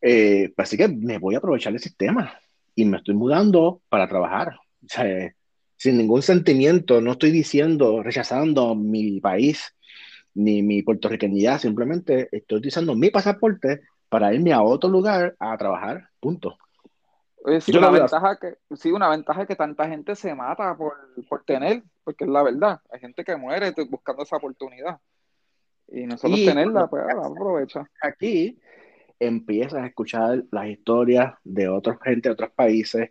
Eh, 0.01 0.53
pues 0.55 0.69
así 0.69 0.77
que 0.77 0.87
me 0.87 1.19
voy 1.19 1.35
a 1.35 1.39
aprovechar 1.39 1.73
del 1.73 1.83
sistema 1.83 2.39
y 2.77 2.85
me 2.85 2.99
estoy 2.99 3.17
mudando 3.17 3.83
para 3.89 4.09
trabajar. 4.09 4.55
O 4.85 4.89
sea, 4.89 5.35
sin 5.77 5.99
ningún 5.99 6.23
sentimiento, 6.23 7.01
no 7.01 7.13
estoy 7.13 7.33
diciendo, 7.33 8.01
rechazando 8.01 8.77
mi 8.77 9.21
país 9.21 9.75
ni 10.35 10.63
mi 10.63 10.83
puertorriqueñidad, 10.83 11.59
simplemente 11.59 12.29
estoy 12.33 12.59
utilizando 12.59 12.95
mi 12.95 13.11
pasaporte 13.11 13.83
para 14.09 14.35
irme 14.35 14.53
a 14.53 14.63
otro 14.63 14.91
lugar 14.91 15.35
a 15.39 15.57
trabajar, 15.57 16.09
punto. 16.21 16.57
sí, 17.61 17.77
una 17.77 17.91
ventaja 17.91 18.39
que, 18.39 18.57
sí, 18.77 18.93
una 18.93 19.09
ventaja 19.09 19.47
que 19.47 19.57
tanta 19.57 19.89
gente 19.89 20.15
se 20.17 20.35
mata 20.35 20.77
por, 20.77 20.95
por, 21.29 21.45
tener, 21.45 21.83
porque 22.03 22.25
es 22.25 22.31
la 22.31 22.43
verdad. 22.43 22.81
Hay 22.91 23.01
gente 23.01 23.25
que 23.25 23.37
muere 23.37 23.73
buscando 23.89 24.23
esa 24.23 24.37
oportunidad. 24.37 24.99
Y 25.89 26.07
nosotros 26.07 26.45
tenerla, 26.45 26.87
pues 26.87 27.03
aprovecha. 27.11 27.89
Aquí 28.03 28.59
empiezas 29.19 29.83
a 29.83 29.87
escuchar 29.87 30.45
las 30.51 30.67
historias 30.67 31.35
de 31.45 31.69
otra 31.69 31.99
gente 32.03 32.29
de 32.29 32.33
otros 32.33 32.51
países, 32.51 33.11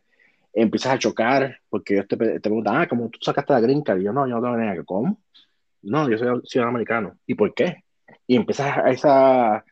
empiezas 0.54 0.94
a 0.94 1.00
chocar, 1.00 1.60
porque 1.70 1.96
ellos 1.96 2.08
te, 2.08 2.18
te 2.18 2.40
preguntan, 2.40 2.82
ah, 2.82 2.88
¿cómo 2.88 3.10
tú 3.10 3.20
sacaste 3.22 3.54
la 3.54 3.60
green 3.60 3.82
card? 3.82 4.00
Y 4.00 4.04
yo, 4.04 4.14
no, 4.14 4.28
yo 4.28 4.36
no 4.36 4.42
tengo 4.42 4.58
ni 4.58 4.66
idea. 4.66 4.84
¿Cómo? 4.84 5.18
No, 5.84 6.10
yo 6.10 6.18
soy 6.18 6.42
ciudadano 6.46 6.76
americano. 6.76 7.18
¿Y 7.28 7.36
por 7.36 7.54
qué? 7.54 7.84
Y 8.28 8.36
empiezas 8.36 8.78
a 8.78 8.90
esa 8.90 9.66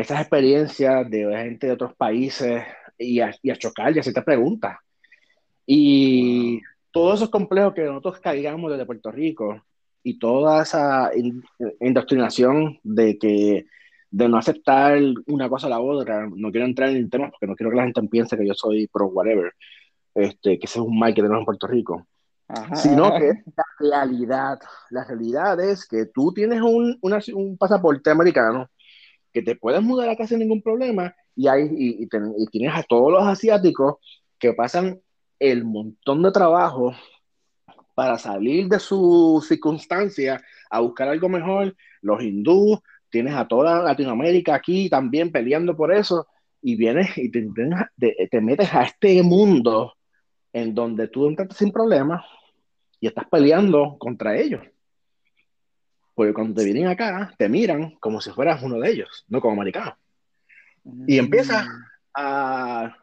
esas 0.00 0.20
experiencias 0.20 1.08
de 1.10 1.24
gente 1.36 1.66
de 1.66 1.72
otros 1.72 1.94
países 1.94 2.62
y 2.98 3.20
a, 3.20 3.34
y 3.42 3.50
a 3.50 3.56
chocar 3.56 3.94
y 3.96 3.98
hacerte 3.98 4.22
preguntas. 4.22 4.76
Y 5.64 6.60
todos 6.90 7.16
esos 7.16 7.30
complejos 7.30 7.74
que 7.74 7.84
nosotros 7.84 8.20
caigamos 8.20 8.70
desde 8.70 8.86
Puerto 8.86 9.10
Rico 9.10 9.62
y 10.02 10.18
toda 10.18 10.62
esa 10.62 11.10
indoctrinación 11.80 12.78
de 12.82 13.18
que 13.18 13.66
de 14.10 14.28
no 14.28 14.38
aceptar 14.38 14.98
una 15.26 15.48
cosa 15.48 15.66
a 15.66 15.70
la 15.70 15.80
otra, 15.80 16.28
no 16.32 16.50
quiero 16.50 16.66
entrar 16.66 16.90
en 16.90 17.10
temas 17.10 17.30
porque 17.30 17.46
no 17.46 17.56
quiero 17.56 17.70
que 17.70 17.76
la 17.76 17.84
gente 17.84 18.02
piense 18.04 18.36
que 18.36 18.46
yo 18.46 18.54
soy 18.54 18.86
pro 18.86 19.06
whatever, 19.06 19.52
este, 20.14 20.58
que 20.58 20.66
ese 20.66 20.78
es 20.78 20.84
un 20.84 20.98
mal 20.98 21.12
que 21.12 21.22
tenemos 21.22 21.40
en 21.40 21.44
Puerto 21.44 21.66
Rico, 21.66 22.06
sino 22.74 23.18
que 23.18 23.32
la 23.56 23.64
realidad, 23.78 24.58
la 24.90 25.04
realidad 25.04 25.60
es 25.60 25.86
que 25.86 26.06
tú 26.06 26.32
tienes 26.32 26.60
un, 26.62 26.98
un 27.00 27.58
pasaporte 27.58 28.10
americano 28.10 28.70
que 29.32 29.42
te 29.42 29.56
puedes 29.56 29.82
mudar 29.82 30.08
a 30.08 30.16
casa 30.16 30.30
sin 30.30 30.38
ningún 30.38 30.62
problema 30.62 31.14
y, 31.34 31.48
hay, 31.48 31.68
y, 31.70 32.06
tienes 32.50 32.74
a 32.74 32.82
todos 32.82 33.12
los 33.12 33.22
asiáticos 33.26 33.96
que 34.38 34.54
pasan 34.54 35.00
el 35.38 35.64
montón 35.64 36.22
de 36.22 36.32
trabajo 36.32 36.94
para 37.94 38.18
salir 38.18 38.68
de 38.68 38.78
su 38.78 39.44
circunstancia 39.46 40.42
a 40.70 40.80
buscar 40.80 41.08
algo 41.08 41.28
mejor, 41.28 41.76
los 42.00 42.22
hindúes, 42.22 42.80
tienes 43.10 43.34
a 43.34 43.46
toda 43.46 43.82
Latinoamérica 43.82 44.54
aquí 44.54 44.88
también 44.88 45.30
peleando 45.30 45.76
por 45.76 45.92
eso, 45.92 46.26
y 46.62 46.76
vienes 46.76 47.16
y 47.16 47.30
te, 47.30 47.46
te, 48.30 48.40
metes 48.40 48.74
a 48.74 48.82
este 48.82 49.22
mundo 49.22 49.94
en 50.56 50.74
donde 50.74 51.08
tú 51.08 51.28
entras 51.28 51.54
sin 51.54 51.70
problemas 51.70 52.24
y 52.98 53.06
estás 53.08 53.26
peleando 53.30 53.98
contra 53.98 54.38
ellos. 54.38 54.62
Porque 56.14 56.32
cuando 56.32 56.54
te 56.54 56.64
vienen 56.64 56.86
acá, 56.86 57.34
te 57.36 57.46
miran 57.46 57.96
como 58.00 58.22
si 58.22 58.30
fueras 58.30 58.62
uno 58.62 58.80
de 58.80 58.90
ellos, 58.90 59.26
no 59.28 59.42
como 59.42 59.52
americano. 59.52 59.98
Y 61.06 61.16
mm. 61.16 61.24
empiezas 61.24 61.66
a... 62.14 62.96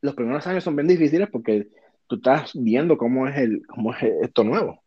Los 0.00 0.14
primeros 0.14 0.46
años 0.46 0.64
son 0.64 0.76
bien 0.76 0.88
difíciles 0.88 1.28
porque 1.30 1.68
tú 2.06 2.16
estás 2.16 2.52
viendo 2.54 2.96
cómo 2.96 3.28
es, 3.28 3.36
el, 3.36 3.66
cómo 3.66 3.92
es 3.92 4.02
esto 4.22 4.42
nuevo. 4.42 4.82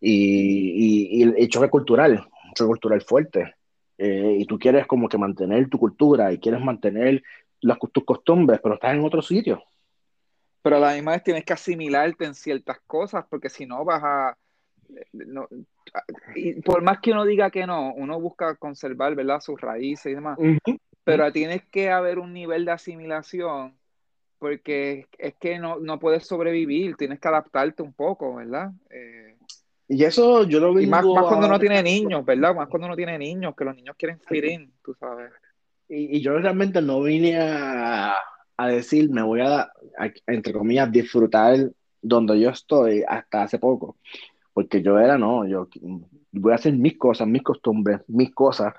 Y, 0.00 1.18
y, 1.18 1.22
el 1.22 1.48
choque 1.50 1.68
cultural, 1.68 2.12
un 2.12 2.54
choque 2.54 2.68
cultural 2.68 3.02
fuerte. 3.02 3.56
Eh, 3.98 4.36
y 4.38 4.46
tú 4.46 4.58
quieres 4.58 4.86
como 4.86 5.06
que 5.06 5.18
mantener 5.18 5.68
tu 5.68 5.78
cultura 5.78 6.32
y 6.32 6.38
quieres 6.38 6.62
mantener 6.62 7.22
las, 7.60 7.78
tus 7.92 8.04
costumbres, 8.06 8.58
pero 8.62 8.76
estás 8.76 8.94
en 8.94 9.04
otro 9.04 9.20
sitio. 9.20 9.62
Pero 10.62 10.76
a 10.76 10.80
la 10.80 10.94
misma 10.94 11.12
vez 11.12 11.22
tienes 11.22 11.44
que 11.44 11.52
asimilarte 11.52 12.24
en 12.24 12.34
ciertas 12.34 12.80
cosas, 12.86 13.24
porque 13.28 13.48
si 13.48 13.66
no 13.66 13.84
vas 13.84 14.02
a... 14.02 14.36
No, 15.12 15.48
y 16.34 16.60
por 16.62 16.82
más 16.82 16.98
que 17.00 17.12
uno 17.12 17.24
diga 17.24 17.50
que 17.50 17.66
no, 17.66 17.94
uno 17.94 18.20
busca 18.20 18.56
conservar, 18.56 19.14
¿verdad? 19.14 19.40
Sus 19.40 19.60
raíces 19.60 20.12
y 20.12 20.14
demás. 20.14 20.38
Pero 21.04 21.32
tienes 21.32 21.62
que 21.70 21.90
haber 21.90 22.18
un 22.18 22.32
nivel 22.32 22.64
de 22.64 22.72
asimilación 22.72 23.80
porque 24.40 25.06
es 25.18 25.34
que 25.34 25.58
no, 25.58 25.78
no 25.78 26.00
puedes 26.00 26.26
sobrevivir, 26.26 26.96
tienes 26.96 27.20
que 27.20 27.28
adaptarte 27.28 27.82
un 27.82 27.92
poco, 27.92 28.36
¿verdad? 28.36 28.72
Eh, 28.88 29.36
y 29.86 30.02
eso 30.02 30.44
yo 30.44 30.60
lo 30.60 30.72
vi. 30.72 30.86
más, 30.86 31.04
más, 31.04 31.26
cuando 31.26 31.46
uno 31.46 31.58
tiene 31.58 31.82
niños, 31.82 32.24
¿verdad? 32.24 32.54
Más 32.54 32.68
cuando 32.68 32.86
uno 32.86 32.96
tiene 32.96 33.18
niños, 33.18 33.54
que 33.54 33.64
los 33.64 33.76
niños 33.76 33.94
quieren 33.98 34.18
fit 34.18 34.70
tú 34.82 34.94
sabes. 34.94 35.30
Y, 35.88 36.16
y, 36.16 36.20
yo 36.22 36.38
realmente 36.38 36.80
no 36.80 37.02
vine 37.02 37.38
a, 37.38 38.14
a 38.64 38.68
decir, 38.68 39.10
me 39.10 39.22
voy 39.22 39.40
a, 39.40 39.70
entre 40.26 40.52
comillas, 40.52 40.90
disfrutar 40.90 41.70
donde 42.02 42.40
yo 42.40 42.50
estoy 42.50 43.02
hasta 43.06 43.42
hace 43.42 43.58
poco. 43.58 43.96
Porque 44.52 44.82
yo 44.82 44.98
era, 44.98 45.16
no, 45.16 45.46
yo 45.46 45.68
voy 46.32 46.52
a 46.52 46.56
hacer 46.56 46.74
mis 46.74 46.98
cosas, 46.98 47.28
mis 47.28 47.42
costumbres, 47.42 48.00
mis 48.08 48.32
cosas, 48.34 48.74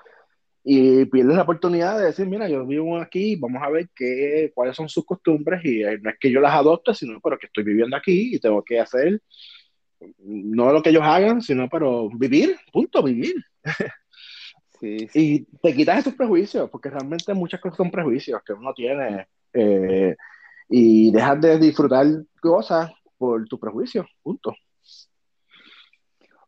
y 0.64 1.04
pierdes 1.06 1.36
la 1.36 1.42
oportunidad 1.42 1.98
de 1.98 2.06
decir, 2.06 2.26
mira, 2.26 2.48
yo 2.48 2.64
vivo 2.66 2.98
aquí, 2.98 3.36
vamos 3.36 3.62
a 3.62 3.70
ver 3.70 3.88
qué, 3.94 4.52
cuáles 4.54 4.76
son 4.76 4.88
sus 4.88 5.04
costumbres, 5.04 5.60
y 5.64 5.82
eh, 5.82 5.98
no 6.00 6.10
es 6.10 6.16
que 6.20 6.30
yo 6.30 6.40
las 6.40 6.54
adopte, 6.54 6.94
sino 6.94 7.20
pero 7.20 7.38
que 7.38 7.46
estoy 7.46 7.64
viviendo 7.64 7.96
aquí 7.96 8.34
y 8.34 8.38
tengo 8.38 8.62
que 8.62 8.78
hacer, 8.78 9.20
no 10.18 10.72
lo 10.72 10.82
que 10.82 10.90
ellos 10.90 11.02
hagan, 11.04 11.42
sino 11.42 11.68
pero 11.68 12.08
vivir, 12.10 12.56
punto, 12.72 13.02
vivir. 13.02 13.34
Sí, 14.80 15.08
Y 15.14 15.44
te 15.62 15.74
quitas 15.74 16.00
esos 16.00 16.14
prejuicios, 16.14 16.70
porque 16.70 16.90
realmente 16.90 17.34
muchas 17.34 17.60
cosas 17.60 17.76
son 17.76 17.90
prejuicios 17.90 18.40
que 18.44 18.52
uno 18.52 18.72
tiene, 18.74 19.26
eh, 19.52 20.16
y 20.68 21.12
dejas 21.12 21.40
de 21.40 21.58
disfrutar 21.58 22.06
cosas 22.40 22.90
por 23.18 23.46
tu 23.46 23.58
prejuicio, 23.58 24.06
punto. 24.22 24.54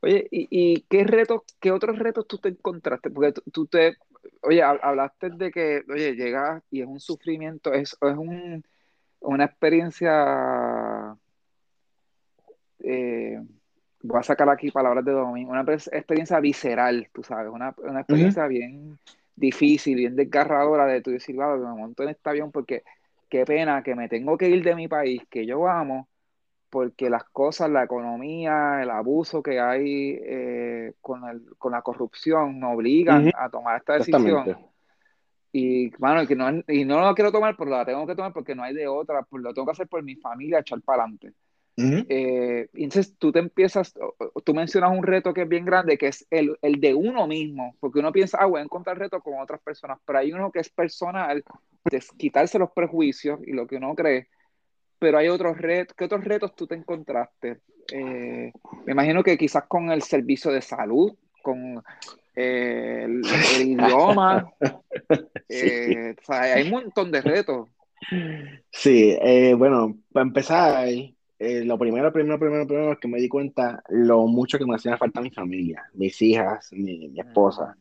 Oye, 0.01 0.29
¿y, 0.31 0.83
qué 0.83 1.05
retos, 1.05 1.43
qué 1.61 1.71
otros 1.71 1.99
retos 1.99 2.27
tú 2.27 2.39
te 2.39 2.51
encontraste? 2.51 3.11
Porque 3.11 3.33
tú, 3.53 3.67
te, 3.67 3.97
oye, 4.43 4.63
hablaste 4.63 5.31
de 5.31 5.51
que, 5.51 5.83
oye, 5.91 6.15
llegas 6.15 6.63
y 6.71 6.83
es 6.83 6.87
un 6.87 7.01
sufrimiento, 7.01 7.73
es, 7.73 7.97
es 7.99 8.17
un, 8.17 8.63
una 9.21 9.45
experiencia, 9.45 11.17
eh, 12.81 13.41
voy 14.03 14.19
a 14.21 14.23
sacar 14.23 14.49
aquí 14.51 14.71
palabras 14.71 15.05
de 15.05 15.13
domingo, 15.13 15.53
una 15.53 15.63
experiencia 15.63 16.39
visceral, 16.39 17.09
tú 17.13 17.23
sabes, 17.23 17.51
una, 17.51 17.75
experiencia 18.01 18.47
bien, 18.47 18.99
difícil, 19.37 19.97
bien 19.97 20.17
desgarradora 20.17 20.87
de 20.87 21.01
tú 21.01 21.11
decir, 21.11 21.37
wow, 21.37 21.59
me 21.59 21.81
monto 21.81 22.03
en 22.03 22.11
este 22.11 22.31
avión 22.31 22.53
porque 22.53 22.83
qué 23.29 23.45
pena 23.45 23.83
que 23.83 23.95
me 23.95 24.09
tengo 24.09 24.37
que 24.39 24.49
ir 24.49 24.63
de 24.63 24.75
mi 24.75 24.89
país, 24.89 25.23
que 25.29 25.47
yo 25.47 25.69
amo, 25.69 26.09
porque 26.71 27.09
las 27.09 27.25
cosas, 27.25 27.71
la 27.71 27.85
economía, 27.85 28.83
el 28.83 28.91
abuso 28.91 29.43
que 29.43 29.61
hay 29.61 30.19
eh, 30.23 30.95
con, 31.01 31.23
con, 31.57 31.73
la 31.73 31.83
corrupción 31.83 32.59
me 32.59 32.67
obligan 32.67 33.31
a 33.37 33.49
tomar 33.49 33.79
esta 33.79 33.95
decisión. 33.95 34.57
Y, 35.53 35.91
bueno, 35.99 36.27
que 36.27 36.35
no, 36.35 36.51
y 36.67 36.85
no 36.85 37.01
lo 37.01 37.15
quiero 37.15 37.31
tomar, 37.31 37.57
pero 37.57 37.71
la 37.71 37.85
tengo 37.85 38.05
que 38.09 38.17
tomar 38.17 38.33
porque 38.33 38.57
no 38.57 38.65
hay 38.65 38.75
de 38.75 38.89
otra, 38.89 39.23
pues 39.23 39.41
lo 39.41 39.55
tengo 39.55 39.67
que 39.67 39.73
hacer 39.73 39.87
por 39.87 40.03
mi 40.03 40.17
familia, 40.17 40.59
echar 40.59 40.81
para 40.83 41.05
adelante. 41.05 41.33
Eh, 41.77 42.69
entonces 42.75 43.17
tú 43.19 43.33
te 43.33 43.41
empiezas, 43.41 43.93
tú 44.45 44.55
mencionas 44.55 44.97
un 44.97 45.03
reto 45.03 45.35
que 45.35 45.43
es 45.43 45.49
bien 45.49 45.65
grande, 45.65 45.99
que 45.99 46.09
es 46.09 46.27
el, 46.31 46.57
el, 46.63 46.81
de 46.81 46.95
uno 46.95 47.27
mismo, 47.27 47.75
porque 47.81 47.99
uno 47.99 48.13
piensa, 48.13 48.39
ah, 48.41 48.47
voy 48.47 48.61
a 48.61 48.65
encontrar 48.65 48.99
reto 48.99 49.21
con 49.21 49.41
otras 49.41 49.61
personas, 49.61 49.99
pero 50.05 50.19
hay 50.19 50.33
uno 50.33 50.53
que 50.53 50.61
es 50.61 50.69
personal, 50.69 51.43
de 51.85 52.03
quitarse 52.17 52.59
los 52.59 52.71
prejuicios 52.71 53.41
y 53.45 53.53
lo 53.53 53.67
que 53.67 53.77
uno 53.77 53.95
cree, 53.95 54.29
pero 54.99 55.19
hay 55.19 55.29
otros 55.29 55.59
retos, 55.59 55.97
¿qué 55.97 56.05
otros 56.05 56.25
retos 56.25 56.55
tú 56.55 56.67
te 56.67 56.77
encontraste? 56.77 57.59
Eh, 57.93 58.53
me 58.87 58.93
imagino 58.93 59.23
que 59.23 59.37
quizás 59.37 59.65
con 59.67 59.91
el 59.91 60.03
servicio 60.03 60.53
de 60.53 60.63
salud, 60.63 61.13
con 61.43 61.83
eh, 62.37 63.05
el, 63.05 63.69
idioma, 63.69 64.49
o 64.61 66.23
sea, 66.23 66.41
hay 66.41 66.63
un 66.63 66.71
montón 66.71 67.11
de 67.11 67.21
retos. 67.21 67.69
Sí, 68.71 69.17
bueno, 69.57 69.97
para 70.13 70.27
empezar, 70.27 70.87
eh, 71.45 71.65
lo 71.65 71.79
primero, 71.79 72.13
primero, 72.13 72.39
primero, 72.39 72.67
primero 72.67 72.93
es 72.93 72.99
que 72.99 73.09
me 73.09 73.21
di 73.21 73.29
cuenta 73.29 73.83
lo 73.89 74.27
mucho 74.27 74.59
que 74.59 74.65
me 74.65 74.77
hacía 74.77 74.97
falta 74.97 75.21
mi 75.21 75.31
familia, 75.31 75.85
mis 75.93 76.21
hijas, 76.23 76.71
mi, 76.73 77.13
esposa. 77.19 77.77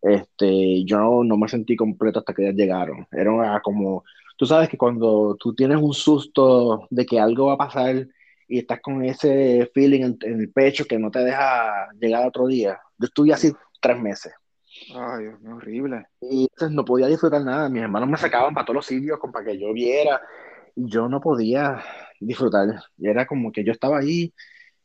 Este, 0.00 0.84
yo 0.84 1.22
no, 1.24 1.36
me 1.36 1.48
sentí 1.48 1.76
completo 1.76 2.20
hasta 2.20 2.32
que 2.32 2.42
ellas 2.42 2.54
llegaron. 2.54 3.06
Era 3.10 3.60
como, 3.62 4.04
tú 4.36 4.46
sabes 4.46 4.68
que 4.68 4.78
cuando 4.78 5.36
tú 5.38 5.54
tienes 5.54 5.78
un 5.78 5.92
susto 5.92 6.86
de 6.90 7.04
que 7.04 7.18
algo 7.18 7.46
va 7.46 7.54
a 7.54 7.58
pasar 7.58 8.06
y 8.48 8.58
estás 8.58 8.80
con 8.80 9.04
ese 9.04 9.70
feeling 9.74 10.16
en, 10.22 10.40
el 10.40 10.50
pecho 10.52 10.84
que 10.84 10.98
no 10.98 11.10
te 11.10 11.20
deja 11.20 11.88
llegar 12.00 12.26
otro 12.26 12.46
día. 12.46 12.80
Yo 12.98 13.06
estuve 13.06 13.32
así 13.32 13.52
tres 13.80 13.98
meses. 14.00 14.32
Ay, 14.94 15.26
horrible. 15.52 16.06
Y 16.20 16.42
entonces 16.42 16.70
no 16.70 16.84
podía 16.84 17.06
disfrutar 17.08 17.42
nada. 17.42 17.68
Mis 17.68 17.82
hermanos 17.82 18.08
me 18.08 18.16
sacaban 18.16 18.54
para 18.54 18.64
todos 18.64 18.76
los 18.76 18.86
sitios 18.86 19.18
para 19.32 19.44
que 19.44 19.58
yo 19.58 19.72
viera. 19.72 20.20
Y 20.76 20.88
yo 20.88 21.08
no 21.08 21.20
podía 21.20 21.82
disfrutar. 22.20 22.68
Y 22.98 23.08
era 23.08 23.26
como 23.26 23.50
que 23.50 23.64
yo 23.64 23.72
estaba 23.72 23.98
ahí 23.98 24.32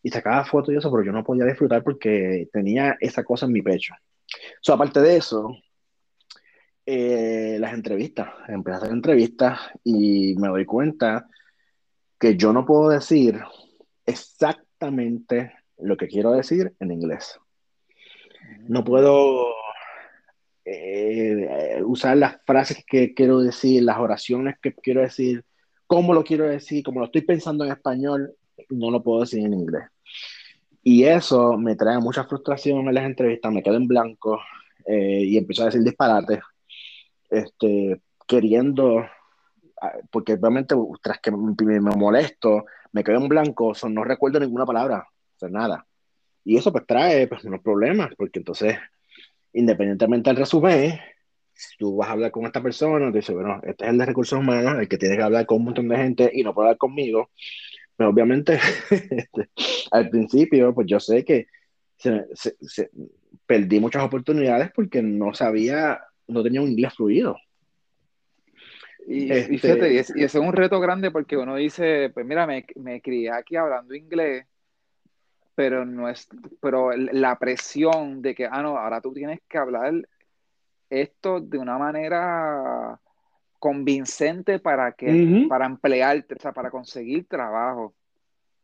y 0.02 0.10
sacaba 0.10 0.46
fotos 0.46 0.74
y 0.74 0.78
eso, 0.78 0.92
pero 0.92 1.04
yo 1.04 1.12
no 1.12 1.24
podía 1.24 1.46
disfrutar 1.46 1.84
porque 1.84 2.48
tenía 2.52 2.98
esa 3.00 3.24
cosa 3.24 3.46
en 3.46 3.52
mi 3.52 3.62
pecho. 3.62 3.94
So, 4.62 4.74
aparte 4.74 5.02
de 5.02 5.18
eso, 5.18 5.56
eh, 6.86 7.58
las 7.60 7.74
entrevistas. 7.74 8.30
Empecé 8.48 8.76
a 8.76 8.78
hacer 8.78 8.92
entrevistas 8.92 9.60
y 9.84 10.36
me 10.36 10.48
doy 10.50 10.66
cuenta 10.66 11.28
que 12.20 12.38
yo 12.38 12.54
no 12.54 12.66
puedo 12.66 12.90
decir 12.90 13.42
exactamente 14.06 15.54
lo 15.78 15.98
que 15.98 16.08
quiero 16.08 16.32
decir 16.32 16.74
en 16.80 16.92
inglés. 16.92 17.40
No 18.68 18.84
puedo 18.84 19.48
eh, 20.64 21.82
usar 21.84 22.18
las 22.18 22.38
frases 22.46 22.84
que 22.86 23.14
quiero 23.14 23.40
decir, 23.40 23.84
las 23.84 23.98
oraciones 23.98 24.56
que 24.62 24.74
quiero 24.74 25.02
decir 25.02 25.44
cómo 25.88 26.14
lo 26.14 26.24
quiero 26.24 26.46
decir, 26.46 26.84
como 26.84 27.00
lo 27.00 27.06
estoy 27.08 27.22
pensando 27.22 27.66
en 27.66 27.72
español, 27.72 28.36
no 28.70 28.92
lo 28.92 29.04
puedo 29.04 29.22
decir 29.22 29.46
en 29.46 29.54
inglés. 29.54 29.84
Y 30.84 31.04
eso 31.04 31.58
me 31.58 31.76
trae 31.76 31.98
mucha 32.00 32.26
frustración 32.26 32.88
en 32.88 32.94
las 32.94 33.06
entrevistas, 33.06 33.52
me 33.52 33.64
quedo 33.64 33.76
en 33.76 33.88
blanco 33.88 34.40
eh, 34.86 35.22
y 35.24 35.38
empiezo 35.38 35.64
a 35.64 35.66
decir 35.66 35.82
disparates, 35.82 36.40
este, 37.30 38.02
queriendo, 38.28 39.00
ah, 39.82 39.94
porque 40.12 40.34
obviamente 40.34 40.76
tras 41.02 41.20
que 41.20 41.32
me, 41.32 41.80
molesto, 41.80 42.66
me 42.92 43.04
quedo 43.04 43.18
en 43.18 43.28
blanco, 43.28 43.74
no 43.90 44.04
recuerdo 44.04 44.40
ninguna 44.40 44.66
palabra, 44.66 45.08
o 45.36 45.40
sea, 45.40 45.50
nada. 45.50 45.86
Y 46.44 46.58
eso 46.58 46.72
pues 46.72 46.86
trae 46.86 47.28
pues, 47.28 47.44
unos 47.46 47.62
problemas, 47.62 48.12
porque 48.16 48.40
entonces, 48.40 48.78
independientemente 49.54 50.30
del 50.30 50.38
resumen, 50.38 51.00
tú 51.78 51.96
vas 51.96 52.10
a 52.10 52.14
hablar 52.14 52.32
con 52.32 52.46
esta 52.46 52.62
persona, 52.62 53.12
te 53.12 53.20
dice, 53.20 53.34
bueno, 53.34 53.60
este 53.64 53.86
es 53.86 53.92
el 53.92 53.98
de 53.98 54.06
recursos 54.06 54.40
humanos, 54.40 54.80
el 54.80 54.88
que 54.88 54.98
tiene 54.98 55.18
que 55.18 55.24
hablar 55.24 55.46
con 55.46 55.60
un 55.60 55.66
montón 55.66 55.88
de 55.88 55.98
gente 55.98 56.32
y 56.34 56.44
no 56.44 56.54
puede 56.54 56.68
hablar 56.68 56.78
conmigo. 56.78 57.30
Pero 57.96 58.10
obviamente, 58.10 58.60
este, 58.90 59.50
al 59.92 60.10
principio, 60.10 60.74
pues 60.74 60.88
yo 60.88 61.00
sé 61.00 61.24
que 61.24 61.48
perdí 63.46 63.80
muchas 63.80 64.04
oportunidades 64.04 64.72
porque 64.74 65.02
no 65.02 65.34
sabía, 65.34 66.02
no 66.28 66.44
tenía 66.44 66.62
un 66.62 66.70
inglés 66.70 66.94
fluido. 66.94 67.38
Y, 69.08 69.32
este, 69.32 69.58
fíjate, 69.60 69.94
y, 69.94 69.98
ese 69.98 70.14
es 70.18 70.36
un 70.36 70.52
reto 70.52 70.80
grande 70.80 71.12
porque 71.12 71.38
uno 71.38 71.56
dice, 71.56 72.10
pues 72.14 72.26
mira, 72.26 72.48
me, 72.48 72.66
me 72.76 73.02
crié 73.02 73.32
aquí 73.32 73.56
hablando 73.56 73.94
inglés, 73.94 74.46
pero 75.54 75.86
no 75.86 76.10
es, 76.10 76.28
pero 76.60 76.92
la 76.92 77.38
presión 77.38 78.22
de 78.22 78.34
que, 78.36 78.46
ah, 78.46 78.62
no, 78.62 78.78
ahora 78.78 79.02
tú 79.02 79.14
tienes 79.14 79.40
que 79.48 79.58
hablar 79.58 79.94
esto 81.02 81.40
de 81.40 81.58
una 81.58 81.78
manera 81.78 83.00
convincente 83.60 84.60
para 84.60 84.92
que 84.92 85.46
para 85.50 85.66
emplearte, 85.66 86.36
o 86.36 86.40
sea, 86.40 86.54
para 86.54 86.70
conseguir 86.70 87.26
trabajo. 87.28 87.96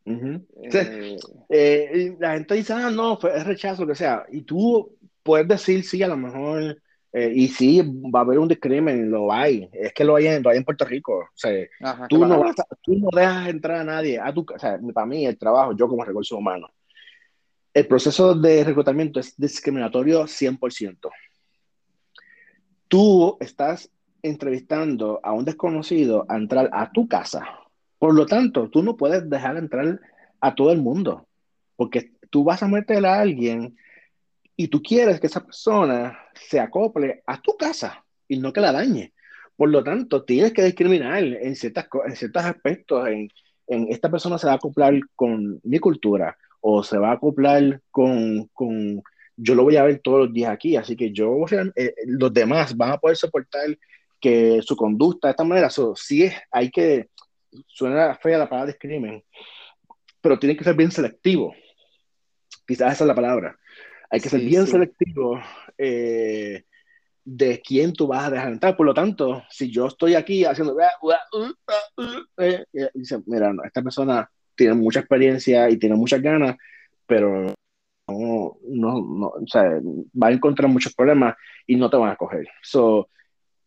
Eh, 0.04 1.16
eh, 1.48 2.16
la 2.18 2.34
gente 2.34 2.54
dice, 2.54 2.72
ah, 2.72 2.90
no, 2.90 3.18
es 3.20 3.44
rechazo, 3.44 3.86
que 3.86 3.94
sea, 3.94 4.24
y 4.30 4.42
tú 4.42 4.96
puedes 5.22 5.46
decir, 5.46 5.84
sí, 5.84 6.02
a 6.02 6.08
lo 6.08 6.16
mejor, 6.16 6.80
eh, 7.12 7.32
y 7.34 7.48
sí, 7.48 7.82
va 7.82 8.20
a 8.20 8.22
haber 8.22 8.38
un 8.38 8.48
discrimen, 8.48 9.10
lo 9.10 9.32
hay, 9.32 9.68
es 9.72 9.92
que 9.92 10.04
lo 10.04 10.16
hay 10.16 10.26
en, 10.26 10.42
en 10.44 10.64
Puerto 10.64 10.84
Rico, 10.84 11.18
o 11.18 11.28
sea, 11.34 11.52
tú, 12.08 12.24
no 12.26 12.44
tú 12.80 12.96
no 12.96 13.08
dejas 13.12 13.48
entrar 13.48 13.78
a 13.78 13.84
nadie, 13.84 14.18
a 14.18 14.32
tu, 14.32 14.44
o 14.54 14.58
sea, 14.58 14.78
para 14.92 15.06
mí 15.06 15.26
el 15.26 15.38
trabajo, 15.38 15.76
yo 15.76 15.88
como 15.88 16.04
recursos 16.04 16.36
humanos, 16.36 16.70
el 17.74 17.86
proceso 17.86 18.34
de 18.34 18.64
reclutamiento 18.64 19.20
es 19.20 19.36
discriminatorio 19.36 20.24
100% 20.24 21.10
tú 22.92 23.38
estás 23.40 23.90
entrevistando 24.22 25.18
a 25.22 25.32
un 25.32 25.46
desconocido 25.46 26.26
a 26.28 26.36
entrar 26.36 26.68
a 26.74 26.92
tu 26.92 27.08
casa. 27.08 27.42
Por 27.98 28.14
lo 28.14 28.26
tanto, 28.26 28.68
tú 28.68 28.82
no 28.82 28.98
puedes 28.98 29.30
dejar 29.30 29.56
entrar 29.56 29.98
a 30.42 30.54
todo 30.54 30.72
el 30.72 30.82
mundo, 30.82 31.26
porque 31.74 32.12
tú 32.28 32.44
vas 32.44 32.62
a 32.62 32.68
meter 32.68 33.06
a 33.06 33.18
alguien 33.18 33.78
y 34.56 34.68
tú 34.68 34.82
quieres 34.82 35.20
que 35.20 35.28
esa 35.28 35.42
persona 35.42 36.18
se 36.34 36.60
acople 36.60 37.22
a 37.26 37.40
tu 37.40 37.56
casa 37.56 38.04
y 38.28 38.38
no 38.38 38.52
que 38.52 38.60
la 38.60 38.72
dañe. 38.72 39.14
Por 39.56 39.70
lo 39.70 39.82
tanto, 39.82 40.24
tienes 40.24 40.52
que 40.52 40.62
discriminar 40.62 41.24
en, 41.24 41.56
ciertas, 41.56 41.86
en 42.06 42.14
ciertos 42.14 42.44
aspectos. 42.44 43.08
En, 43.08 43.30
en, 43.68 43.86
esta 43.88 44.10
persona 44.10 44.36
se 44.36 44.48
va 44.48 44.52
a 44.52 44.56
acoplar 44.56 44.92
con 45.16 45.60
mi 45.64 45.78
cultura 45.78 46.36
o 46.60 46.82
se 46.82 46.98
va 46.98 47.12
a 47.12 47.14
acoplar 47.14 47.80
con, 47.90 48.48
con 48.48 49.02
yo 49.36 49.54
lo 49.54 49.64
voy 49.64 49.76
a 49.76 49.84
ver 49.84 50.00
todos 50.00 50.26
los 50.26 50.32
días 50.32 50.50
aquí, 50.50 50.76
así 50.76 50.96
que 50.96 51.12
yo, 51.12 51.44
eh, 51.76 51.94
los 52.06 52.32
demás 52.32 52.76
van 52.76 52.92
a 52.92 52.98
poder 52.98 53.16
soportar 53.16 53.76
que 54.20 54.60
su 54.62 54.76
conducta 54.76 55.28
de 55.28 55.32
esta 55.32 55.44
manera, 55.44 55.70
so, 55.70 55.96
sí 55.96 56.24
es, 56.24 56.34
hay 56.50 56.70
que, 56.70 57.08
suena 57.66 58.14
fea 58.14 58.38
la 58.38 58.48
palabra 58.48 58.72
discrimen, 58.72 59.24
pero 60.20 60.38
tiene 60.38 60.56
que 60.56 60.64
ser 60.64 60.74
bien 60.74 60.90
selectivo, 60.90 61.54
quizás 62.66 62.94
esa 62.94 63.04
es 63.04 63.08
la 63.08 63.14
palabra, 63.14 63.58
hay 64.10 64.20
que 64.20 64.28
ser 64.28 64.40
bien 64.40 64.66
selectivo 64.66 65.40
eh, 65.76 66.64
de 67.24 67.60
quién 67.60 67.92
tú 67.92 68.06
vas 68.06 68.26
a 68.26 68.30
dejar 68.30 68.52
entrar, 68.52 68.76
por 68.76 68.86
lo 68.86 68.94
tanto, 68.94 69.42
si 69.48 69.70
yo 69.70 69.86
estoy 69.86 70.14
aquí 70.14 70.44
haciendo, 70.44 70.76
eh, 72.38 72.64
dice, 72.94 73.18
mira, 73.26 73.52
esta 73.64 73.82
persona 73.82 74.30
tiene 74.54 74.74
mucha 74.74 75.00
experiencia 75.00 75.68
y 75.70 75.78
tiene 75.78 75.96
muchas 75.96 76.20
ganas, 76.20 76.56
pero 77.06 77.54
no, 78.12 78.58
no, 78.62 79.26
o 79.28 79.46
sea, 79.46 79.62
va 80.20 80.28
a 80.28 80.32
encontrar 80.32 80.70
muchos 80.70 80.94
problemas 80.94 81.36
y 81.66 81.76
no 81.76 81.90
te 81.90 81.96
van 81.96 82.10
a 82.10 82.16
coger. 82.16 82.48
So, 82.62 83.08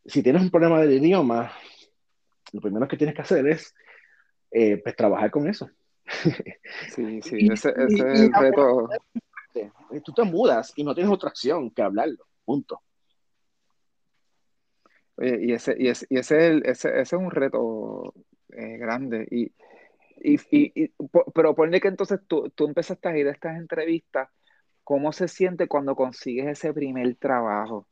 si 0.06 0.22
tienes 0.22 0.42
un 0.42 0.52
problema 0.52 0.82
del 0.82 0.94
idioma, 0.94 1.52
lo 2.52 2.62
primero 2.62 2.88
que 2.88 2.98
tienes 2.98 3.16
que 3.16 3.22
hacer 3.22 3.48
es 3.48 3.74
eh, 4.52 4.78
pues, 4.78 4.96
trabajar 4.96 5.32
con 5.32 5.48
eso. 5.48 5.70
Sí, 6.90 7.22
sí, 7.22 7.48
ese, 7.52 7.70
es 7.70 8.00
el 8.00 8.34
reto. 8.34 8.90
Tú 10.04 10.14
te 10.14 10.24
mudas 10.24 10.74
y 10.76 10.84
no 10.84 10.94
tienes 10.94 11.12
otra 11.12 11.30
acción 11.30 11.72
que 11.72 11.82
hablarlo, 11.82 12.26
punto. 12.44 12.82
y 15.18 15.54
ese, 15.54 15.76
y 15.78 15.88
ese, 15.88 16.06
y 16.10 16.18
ese, 16.18 16.62
ese, 16.66 17.00
es 17.00 17.14
un 17.14 17.32
reto 17.32 18.14
eh, 18.50 18.78
grande. 18.78 19.28
Y, 19.32 19.52
y, 20.26 20.40
y, 20.50 20.92
pero 21.34 21.54
ponle 21.54 21.80
que 21.80 21.88
entonces 21.88 22.20
tú, 22.28 22.50
tú 22.56 22.66
empezaste 22.66 23.08
a 23.08 23.18
ir 23.18 23.28
a 23.28 23.32
estas 23.32 23.58
entrevistas, 23.58 24.30
¿cómo 24.84 25.12
se 25.12 25.28
siente 25.28 25.68
cuando 25.68 25.96
consigues 25.96 26.48
ese 26.48 26.74
primer 26.74 27.16
trabajo? 27.16 27.88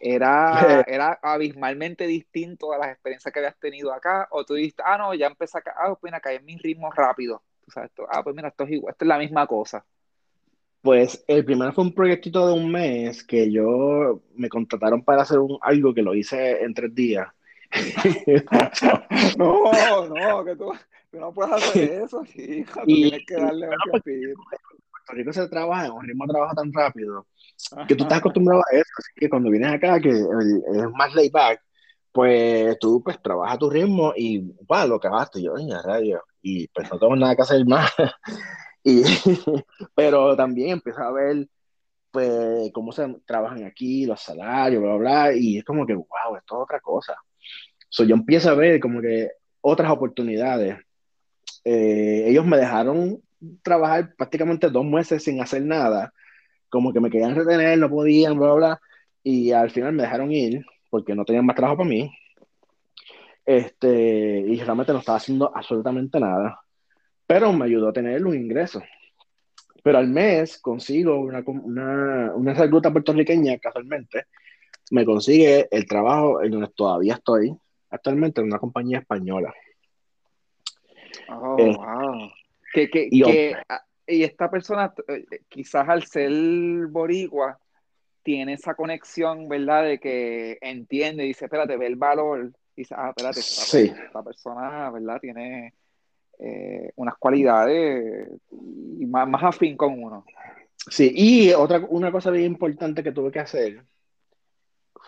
¿Era, 0.00 0.82
¿Era 0.86 1.18
abismalmente 1.22 2.06
distinto 2.06 2.72
a 2.72 2.78
las 2.78 2.92
experiencias 2.92 3.32
que 3.32 3.40
habías 3.40 3.58
tenido 3.58 3.92
acá? 3.92 4.28
¿O 4.30 4.44
tú 4.44 4.54
dijiste, 4.54 4.82
ah, 4.84 4.98
no, 4.98 5.14
ya 5.14 5.28
empecé 5.28 5.58
acá, 5.58 5.74
ah, 5.76 5.94
pues 5.98 6.12
acá 6.12 6.32
en 6.32 6.44
mi 6.44 6.56
ritmo 6.58 6.90
rápido? 6.90 7.42
¿Tú 7.64 7.70
sabes, 7.70 7.90
esto, 7.90 8.06
ah, 8.10 8.22
pues 8.22 8.36
mira, 8.36 8.48
esto 8.48 8.64
es 8.64 8.72
igual, 8.72 8.92
esto 8.92 9.04
es 9.04 9.08
la 9.08 9.18
misma 9.18 9.46
cosa. 9.46 9.84
Pues 10.82 11.24
el 11.28 11.44
primero 11.44 11.72
fue 11.72 11.84
un 11.84 11.94
proyectito 11.94 12.46
de 12.46 12.54
un 12.54 12.70
mes 12.70 13.22
que 13.22 13.50
yo 13.50 14.20
me 14.34 14.48
contrataron 14.48 15.02
para 15.04 15.22
hacer 15.22 15.38
un, 15.38 15.58
algo 15.62 15.94
que 15.94 16.02
lo 16.02 16.14
hice 16.14 16.62
en 16.62 16.74
tres 16.74 16.94
días. 16.94 17.28
no, 19.38 20.08
no, 20.08 20.44
que 20.44 20.56
tú, 20.56 20.72
no 21.12 21.32
puedes 21.32 21.52
hacer 21.52 21.90
eso, 22.04 22.24
hija. 22.34 22.82
Tú 22.82 22.90
y, 22.90 23.02
tienes 23.02 23.26
que 23.26 23.34
darle 23.34 23.68
un 23.68 23.74
pues, 23.90 24.02
Puerto 24.04 25.12
Rico 25.12 25.32
se 25.32 25.48
trabaja 25.48 25.86
en 25.86 25.92
un 25.92 26.04
ritmo 26.04 26.26
de 26.26 26.32
trabajo 26.32 26.54
tan 26.54 26.72
rápido 26.72 27.26
que 27.86 27.94
tú 27.94 28.04
estás 28.04 28.18
acostumbrado 28.18 28.60
a 28.60 28.76
eso, 28.76 28.90
así 28.98 29.12
que 29.16 29.28
cuando 29.28 29.50
vienes 29.50 29.72
acá, 29.72 30.00
que 30.00 30.10
es 30.10 30.90
más 30.94 31.14
laid 31.14 31.30
back, 31.30 31.60
pues 32.10 32.78
tú 32.78 33.02
pues 33.02 33.20
trabajas 33.22 33.56
a 33.56 33.58
tu 33.58 33.70
ritmo 33.70 34.12
y 34.16 34.40
va, 34.70 34.86
lo 34.86 34.96
acabaste, 34.96 35.42
yo 35.42 35.56
en 35.56 35.70
radio, 35.70 36.22
y 36.40 36.68
pues 36.68 36.90
no 36.90 36.98
tengo 36.98 37.16
nada 37.16 37.36
que 37.36 37.42
hacer 37.42 37.64
más. 37.66 37.90
y, 38.84 39.02
pero 39.94 40.36
también 40.36 40.70
empiezo 40.70 41.00
a 41.00 41.12
ver 41.12 41.46
pues 42.10 42.70
cómo 42.72 42.92
se 42.92 43.08
trabajan 43.24 43.64
aquí, 43.64 44.04
los 44.06 44.20
salarios, 44.20 44.82
bla, 44.82 44.96
bla, 44.96 45.34
y 45.34 45.58
es 45.58 45.64
como 45.64 45.86
que, 45.86 45.94
wow, 45.94 46.36
esto 46.36 46.56
es 46.56 46.62
otra 46.62 46.80
cosa. 46.80 47.16
So, 47.88 48.04
yo 48.04 48.14
empiezo 48.14 48.50
a 48.50 48.54
ver 48.54 48.80
como 48.80 49.00
que 49.00 49.30
otras 49.62 49.90
oportunidades. 49.90 50.76
Eh, 51.64 52.24
ellos 52.26 52.44
me 52.44 52.56
dejaron 52.56 53.20
trabajar 53.62 54.14
prácticamente 54.16 54.70
dos 54.70 54.84
meses 54.84 55.22
sin 55.22 55.40
hacer 55.40 55.62
nada, 55.62 56.12
como 56.68 56.92
que 56.92 57.00
me 57.00 57.10
querían 57.10 57.34
retener, 57.34 57.78
no 57.78 57.90
podían, 57.90 58.38
bla, 58.38 58.54
bla, 58.54 58.80
y 59.22 59.52
al 59.52 59.70
final 59.70 59.92
me 59.92 60.02
dejaron 60.02 60.32
ir 60.32 60.64
porque 60.90 61.14
no 61.14 61.24
tenían 61.24 61.46
más 61.46 61.56
trabajo 61.56 61.78
para 61.78 61.88
mí. 61.88 62.10
Este, 63.44 64.44
y 64.46 64.60
realmente 64.60 64.92
no 64.92 65.00
estaba 65.00 65.18
haciendo 65.18 65.50
absolutamente 65.54 66.20
nada, 66.20 66.60
pero 67.26 67.52
me 67.52 67.64
ayudó 67.64 67.88
a 67.88 67.92
tener 67.92 68.24
un 68.24 68.34
ingreso. 68.34 68.82
Pero 69.82 69.98
al 69.98 70.08
mes 70.08 70.58
consigo 70.58 71.18
una, 71.18 71.42
una, 71.46 72.32
una 72.34 72.54
recluta 72.54 72.92
puertorriqueña, 72.92 73.58
casualmente, 73.58 74.26
me 74.92 75.04
consigue 75.04 75.68
el 75.70 75.86
trabajo 75.86 76.42
en 76.42 76.52
donde 76.52 76.68
todavía 76.68 77.14
estoy, 77.14 77.56
actualmente 77.90 78.40
en 78.40 78.46
una 78.48 78.58
compañía 78.58 78.98
española. 79.00 79.52
Oh, 81.28 81.56
eh, 81.58 81.76
wow. 81.76 82.30
Que, 82.72 82.88
que, 82.90 83.08
y, 83.10 83.22
que, 83.22 83.56
ah, 83.68 83.82
y, 84.06 84.22
esta 84.22 84.50
persona, 84.50 84.92
eh, 85.08 85.24
quizás 85.48 85.88
al 85.88 86.04
ser 86.04 86.32
boricua, 86.88 87.58
tiene 88.22 88.54
esa 88.54 88.74
conexión, 88.74 89.48
¿verdad? 89.48 89.84
De 89.84 89.98
que 89.98 90.58
entiende, 90.60 91.24
dice, 91.24 91.46
espérate, 91.46 91.76
ve 91.76 91.86
el 91.86 91.96
valor, 91.96 92.52
dice, 92.76 92.94
ah, 92.96 93.10
espérate, 93.10 93.40
esta, 93.40 94.22
persona, 94.22 94.90
¿verdad? 94.90 95.20
Tiene 95.20 95.74
eh, 96.38 96.90
unas 96.96 97.16
cualidades 97.16 98.28
y 98.50 99.06
más, 99.06 99.28
más 99.28 99.42
afín 99.42 99.76
con 99.76 100.02
uno. 100.02 100.24
Sí, 100.88 101.12
y 101.14 101.52
otra, 101.52 101.80
una 101.88 102.10
cosa 102.10 102.30
bien 102.30 102.46
importante 102.46 103.02
que 103.02 103.12
tuve 103.12 103.30
que 103.30 103.40
hacer 103.40 103.84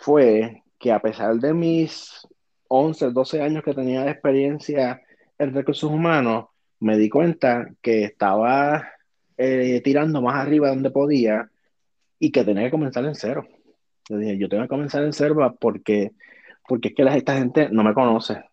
fue 0.00 0.62
que 0.78 0.92
a 0.92 1.00
pesar 1.00 1.36
de 1.36 1.54
mis 1.54 2.26
11, 2.68 3.10
12 3.10 3.42
años 3.42 3.64
que 3.64 3.74
tenía 3.74 4.04
de 4.04 4.10
experiencia 4.10 5.02
en 5.38 5.54
recursos 5.54 5.90
humanos, 5.90 6.46
me 6.80 6.96
di 6.96 7.08
cuenta 7.08 7.68
que 7.80 8.04
estaba 8.04 8.88
eh, 9.36 9.80
tirando 9.82 10.20
más 10.22 10.36
arriba 10.36 10.68
donde 10.68 10.90
podía 10.90 11.50
y 12.18 12.30
que 12.30 12.44
tenía 12.44 12.64
que 12.64 12.70
comenzar 12.70 13.04
en 13.04 13.14
cero. 13.14 13.46
Yo 14.08 14.18
dije, 14.18 14.38
yo 14.38 14.48
tengo 14.48 14.62
que 14.64 14.68
comenzar 14.68 15.02
en 15.02 15.12
cero 15.12 15.56
porque, 15.60 16.12
porque 16.68 16.88
es 16.88 16.94
que 16.94 17.02
esta 17.02 17.38
gente 17.38 17.68
no 17.70 17.82
me 17.82 17.94
conoce. 17.94 18.44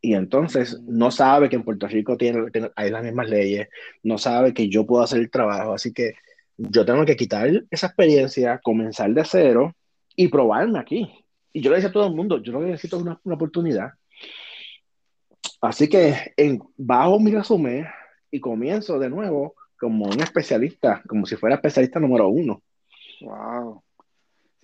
Y 0.00 0.14
entonces 0.14 0.80
no 0.82 1.10
sabe 1.10 1.48
que 1.48 1.56
en 1.56 1.64
Puerto 1.64 1.86
Rico 1.86 2.16
tiene, 2.16 2.50
hay 2.74 2.90
las 2.90 3.04
mismas 3.04 3.28
leyes, 3.28 3.68
no 4.02 4.16
sabe 4.16 4.54
que 4.54 4.68
yo 4.68 4.86
puedo 4.86 5.02
hacer 5.02 5.20
el 5.20 5.30
trabajo. 5.30 5.74
Así 5.74 5.92
que 5.92 6.14
yo 6.56 6.84
tengo 6.84 7.04
que 7.04 7.16
quitar 7.16 7.50
esa 7.70 7.88
experiencia, 7.88 8.60
comenzar 8.62 9.12
de 9.12 9.24
cero 9.24 9.74
y 10.16 10.28
probarme 10.28 10.78
aquí. 10.78 11.10
Y 11.52 11.60
yo 11.60 11.70
le 11.70 11.76
decía 11.76 11.90
a 11.90 11.92
todo 11.92 12.06
el 12.06 12.14
mundo, 12.14 12.42
yo 12.42 12.52
lo 12.52 12.60
necesito 12.60 12.96
es 12.96 13.02
una, 13.02 13.20
una 13.24 13.34
oportunidad. 13.34 13.90
Así 15.60 15.88
que 15.88 16.32
en, 16.36 16.62
bajo 16.76 17.20
mi 17.20 17.32
resumen 17.32 17.86
y 18.30 18.40
comienzo 18.40 18.98
de 18.98 19.10
nuevo 19.10 19.54
como 19.78 20.06
un 20.06 20.20
especialista, 20.20 21.02
como 21.06 21.26
si 21.26 21.36
fuera 21.36 21.56
especialista 21.56 22.00
número 22.00 22.28
uno. 22.28 22.62
Wow. 23.20 23.82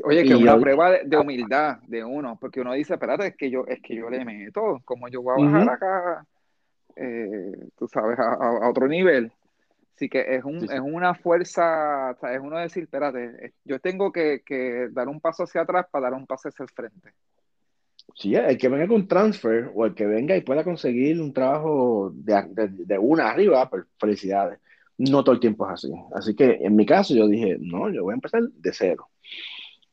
Oye, 0.05 0.25
que 0.25 0.35
es 0.35 0.41
una 0.41 0.59
prueba 0.59 0.91
de, 0.91 1.17
humildad 1.17 1.79
de 1.87 2.05
uno, 2.05 2.37
porque 2.39 2.61
uno 2.61 2.75
dice, 2.75 2.95
espérate, 2.95 3.29
es 3.29 3.37
que 3.37 3.51
yo, 3.51 3.65
es 3.67 3.81
que 3.81 3.95
yo 3.95 4.11
le 4.11 4.25
meto, 4.25 4.81
como 4.85 5.09
yo 5.09 5.23
voy 5.23 5.41
a 5.41 5.45
bajar 5.45 5.71
acá, 5.71 6.27
eh, 6.97 7.53
tú 7.77 7.89
sabes, 7.89 8.19
a, 8.19 8.69
otro 8.69 8.89
nivel. 8.89 9.33
Así 9.95 10.11
que 10.11 10.37
es, 10.37 10.45
un, 10.45 10.71
es 10.71 10.81
una 10.81 11.15
fuerza, 11.15 12.11
es 12.11 12.41
uno 12.41 12.59
decir, 12.59 12.83
espérate, 12.83 13.55
yo 13.65 13.81
tengo 13.81 14.13
que, 14.13 14.43
que, 14.45 14.89
dar 14.91 15.09
un 15.09 15.21
paso 15.21 15.45
hacia 15.45 15.63
atrás 15.63 15.87
para 15.91 16.11
dar 16.11 16.15
un 16.15 16.27
paso 16.27 16.49
hacia 16.49 16.65
el 16.65 16.69
frente. 16.69 17.15
Sí, 18.15 18.35
el 18.35 18.57
que 18.57 18.69
venga 18.69 18.89
con 18.89 19.07
transfer 19.07 19.71
o 19.75 19.85
el 19.85 19.95
que 19.95 20.07
venga 20.07 20.37
y 20.37 20.41
pueda 20.41 20.65
conseguir 20.65 21.21
un 21.21 21.33
trabajo 21.35 22.11
de, 22.15 22.47
de, 22.51 22.69
de 22.69 22.99
una 22.99 23.31
arriba, 23.31 23.69
pues 23.69 23.85
felicidades. 23.99 24.59
No 24.99 25.23
todo 25.23 25.35
el 25.35 25.41
tiempo 25.41 25.67
es 25.67 25.75
así. 25.75 25.93
Así 26.15 26.35
que 26.35 26.59
en 26.63 26.75
mi 26.75 26.87
caso 26.87 27.15
yo 27.15 27.29
dije, 27.29 27.59
no, 27.61 27.91
yo 27.93 28.05
voy 28.05 28.13
a 28.13 28.15
empezar 28.15 28.43
de 28.43 28.73
cero. 28.73 29.09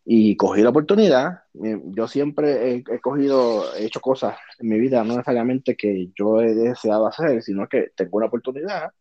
Y 0.06 0.36
cogí 0.36 0.62
la 0.62 0.70
oportunidad. 0.70 1.44
Yo 1.54 2.08
siempre 2.08 2.76
he, 2.76 3.00
cogido, 3.02 3.74
he 3.76 3.86
hecho 3.86 4.02
cosas 4.02 4.38
en 4.60 4.70
mi 4.70 4.80
vida, 4.80 5.04
no 5.04 5.14
necesariamente 5.14 5.76
que 5.76 6.10
yo 6.18 6.42
he 6.42 6.54
deseado 6.54 7.08
hacer, 7.08 7.42
sino 7.42 7.68
que 7.68 7.92
tengo 7.96 8.18
una 8.18 8.28
oportunidad 8.28 8.92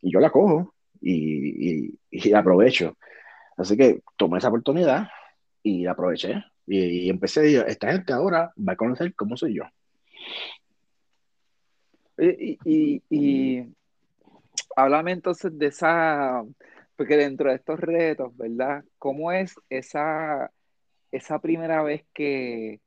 y 0.00 0.12
yo 0.12 0.20
la 0.20 0.30
cojo 0.30 0.74
y, 1.00 1.96
y, 2.10 2.30
la 2.30 2.40
aprovecho. 2.40 2.96
Así 3.56 3.76
que 3.76 4.02
tomé 4.16 4.38
esa 4.38 4.48
oportunidad 4.48 5.08
y 5.62 5.84
la 5.84 5.92
aproveché. 5.92 6.44
Y, 6.66 7.10
empecé 7.10 7.40
a 7.40 7.42
decir, 7.42 7.64
esta 7.66 7.92
gente 7.92 8.12
ahora 8.12 8.52
va 8.56 8.72
a 8.74 8.76
conocer 8.76 9.14
cómo 9.14 9.36
soy 9.36 9.56
yo. 9.56 9.64
y, 12.18 13.02
y 13.10 13.66
háblame 14.76 15.12
entonces 15.12 15.56
de 15.58 15.66
esa, 15.66 16.42
porque 16.96 17.16
dentro 17.16 17.50
de 17.50 17.56
estos 17.56 17.80
retos, 17.80 18.36
¿verdad? 18.36 18.84
¿Cómo 18.98 19.32
es 19.32 19.54
esa, 19.68 20.50
esa 21.10 21.38
primera 21.40 21.82
vez 21.82 22.04
que, 22.12 22.80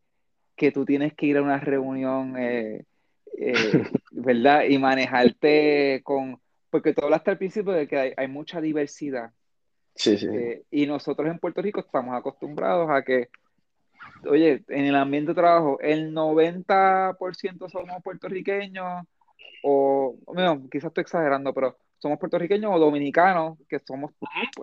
que 0.55 0.71
tú 0.71 0.85
tienes 0.85 1.13
que 1.13 1.27
ir 1.27 1.37
a 1.37 1.41
una 1.41 1.59
reunión, 1.59 2.35
eh, 2.37 2.85
eh, 3.37 3.53
¿verdad? 4.11 4.63
Y 4.67 4.77
manejarte 4.77 6.01
con, 6.03 6.39
porque 6.69 6.93
tú 6.93 7.03
hablaste 7.03 7.31
al 7.31 7.37
principio 7.37 7.73
de 7.73 7.87
que 7.87 8.13
hay, 8.15 8.27
mucha 8.27 8.61
diversidad. 8.61 9.31
Sí, 9.95 10.17
sí. 10.17 10.27
Eh, 10.27 10.63
y 10.71 10.87
nosotros 10.87 11.29
en 11.29 11.39
Puerto 11.39 11.61
Rico 11.61 11.79
estamos 11.79 12.15
acostumbrados 12.15 12.89
a 12.89 13.01
que, 13.03 13.29
oye, 14.29 14.63
en 14.67 14.85
el 14.85 14.95
ambiente 14.95 15.31
de 15.31 15.35
trabajo, 15.35 15.79
el 15.81 16.13
90% 16.13 17.69
somos 17.69 18.03
puertorriqueños, 18.03 19.05
o, 19.63 20.15
bueno, 20.25 20.67
quizás 20.71 20.89
estoy 20.89 21.01
exagerando, 21.01 21.53
pero 21.53 21.77
somos 21.97 22.19
puertorriqueños 22.19 22.71
o 22.73 22.79
dominicanos, 22.79 23.57
que 23.67 23.79
somos 23.79 24.11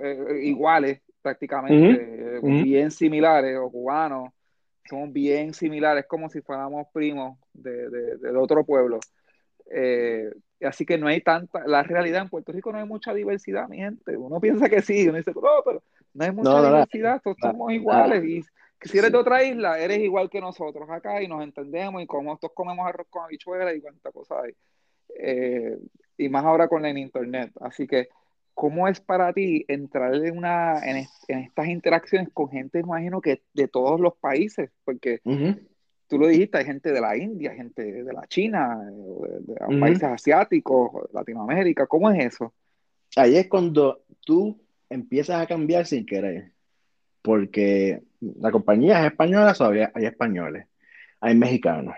eh, 0.03 0.41
iguales 0.43 1.01
prácticamente, 1.21 2.41
bien 2.43 2.91
similares, 2.91 3.57
o 3.59 3.71
cubanos, 3.71 4.31
somos 4.89 5.13
bien 5.13 5.55
similares, 5.55 6.07
como 6.07 6.29
si 6.29 6.41
fuéramos 6.41 6.87
primos 6.93 7.39
de, 7.53 7.89
de, 8.19 8.37
otro 8.37 8.65
pueblo. 8.65 8.99
Eh, 9.71 10.31
así 10.61 10.85
que 10.85 10.99
no 10.99 11.07
hay 11.07 11.21
tanta, 11.21 11.67
la 11.67 11.83
realidad 11.83 12.23
en 12.23 12.29
Puerto 12.29 12.53
Rico 12.53 12.73
no 12.73 12.79
hay 12.79 12.87
mucha 12.87 13.15
diversidad, 13.15 13.69
mi 13.69 13.79
gente. 13.79 14.17
Uno 14.17 14.41
piensa 14.41 14.69
que 14.69 14.83
sí, 14.83 15.09
uno 15.09 15.19
dice, 15.19 15.33
oh, 15.35 15.63
pero 15.65 15.83
no 16.15 16.25
hay 16.25 16.33
mucha 16.33 16.61
diversidad, 16.61 17.21
todos 17.23 17.37
somos 17.41 17.73
iguales. 17.73 18.25
Y 18.25 18.43
si 18.85 18.99
eres 18.99 19.13
de 19.13 19.19
otra 19.19 19.45
isla, 19.45 19.79
eres 19.79 19.99
igual 19.99 20.29
que 20.31 20.41
nosotros 20.41 20.89
acá 20.91 21.23
y 21.23 21.29
nos 21.29 21.43
entendemos 21.43 22.03
y 22.03 22.07
como 22.07 22.37
todos 22.39 22.55
comemos 22.55 22.87
arroz 22.87 23.07
con 23.11 23.25
habichuelas 23.25 23.77
y 23.77 23.81
cuánta 23.81 24.11
cosa 24.11 24.43
hay. 24.43 24.53
Eh, 25.19 25.79
y 26.17 26.29
más 26.29 26.45
ahora 26.45 26.69
con 26.69 26.85
el 26.85 26.99
internet. 26.99 27.53
Así 27.61 27.87
que, 27.87 28.09
¿cómo 28.55 28.89
es 28.89 29.01
para 29.01 29.33
ti 29.33 29.65
entrar 29.69 30.15
en, 30.15 30.37
una, 30.37 30.79
en, 30.85 31.07
estas 31.29 31.67
interacciones 31.69 32.29
con 32.33 32.49
gente, 32.49 32.81
imagino 32.81 33.21
que 33.21 33.43
de 33.55 33.69
todos 33.69 34.01
los 34.01 34.17
países? 34.17 34.71
Porque 34.85 35.21
tú 36.09 36.19
lo 36.19 36.27
dijiste, 36.27 36.59
hay 36.59 36.65
gente 36.65 36.93
de 36.93 37.01
la 37.01 37.17
India, 37.17 37.55
gente 37.55 38.03
de 38.05 38.13
la 38.13 38.27
China, 38.27 38.79
de, 39.41 39.79
países 39.81 40.05
asiáticos, 40.05 40.91
Latinoamérica. 41.13 41.87
¿Cómo 41.87 42.11
es 42.11 42.27
eso? 42.27 42.53
Ahí 43.17 43.37
es 43.37 43.49
cuando 43.49 44.05
tú 44.25 44.61
empiezas 44.89 45.43
a 45.43 45.47
cambiar 45.47 45.87
sin 45.87 46.07
querer. 46.07 46.53
Porque 47.23 48.03
la 48.21 48.51
compañía 48.51 49.01
es 49.01 49.13
española, 49.13 49.55
todavía 49.55 49.91
hay 49.95 50.07
españoles, 50.07 50.67
hay 51.21 51.35
mexicanos, 51.35 51.95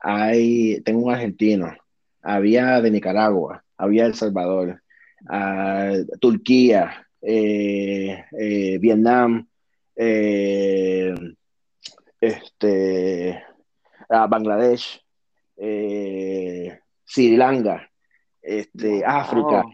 hay, 0.00 0.80
tengo 0.82 1.06
un 1.06 1.12
argentino, 1.12 1.74
había 2.22 2.80
de 2.80 2.90
Nicaragua, 2.90 3.62
había 3.76 4.06
El 4.06 4.14
Salvador, 4.14 4.82
ah, 5.28 5.92
Turquía, 6.20 7.06
eh, 7.22 8.24
eh, 8.38 8.78
Vietnam, 8.78 9.48
eh, 9.94 11.14
este, 12.20 13.42
ah, 14.08 14.26
Bangladesh, 14.26 15.02
Sri 15.56 17.36
Lanka, 17.36 17.90
este, 18.42 19.04
África, 19.04 19.64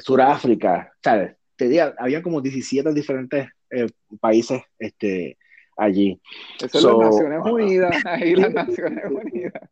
Suráfrica, 0.00 0.92
¿sabes? 1.02 1.36
Te 1.56 1.64
diría, 1.64 1.94
había 1.98 2.22
como 2.22 2.40
17 2.40 2.92
diferentes 2.92 3.48
eh, 3.70 3.86
países 4.20 4.62
este, 4.78 5.38
allí. 5.76 6.20
Eso 6.58 6.78
es 6.78 6.84
las 6.84 6.98
Naciones 6.98 7.40
Unidas, 7.44 7.96
ahí 8.04 8.34
las 8.34 8.52
Naciones 8.52 9.04
Unidas. 9.10 9.70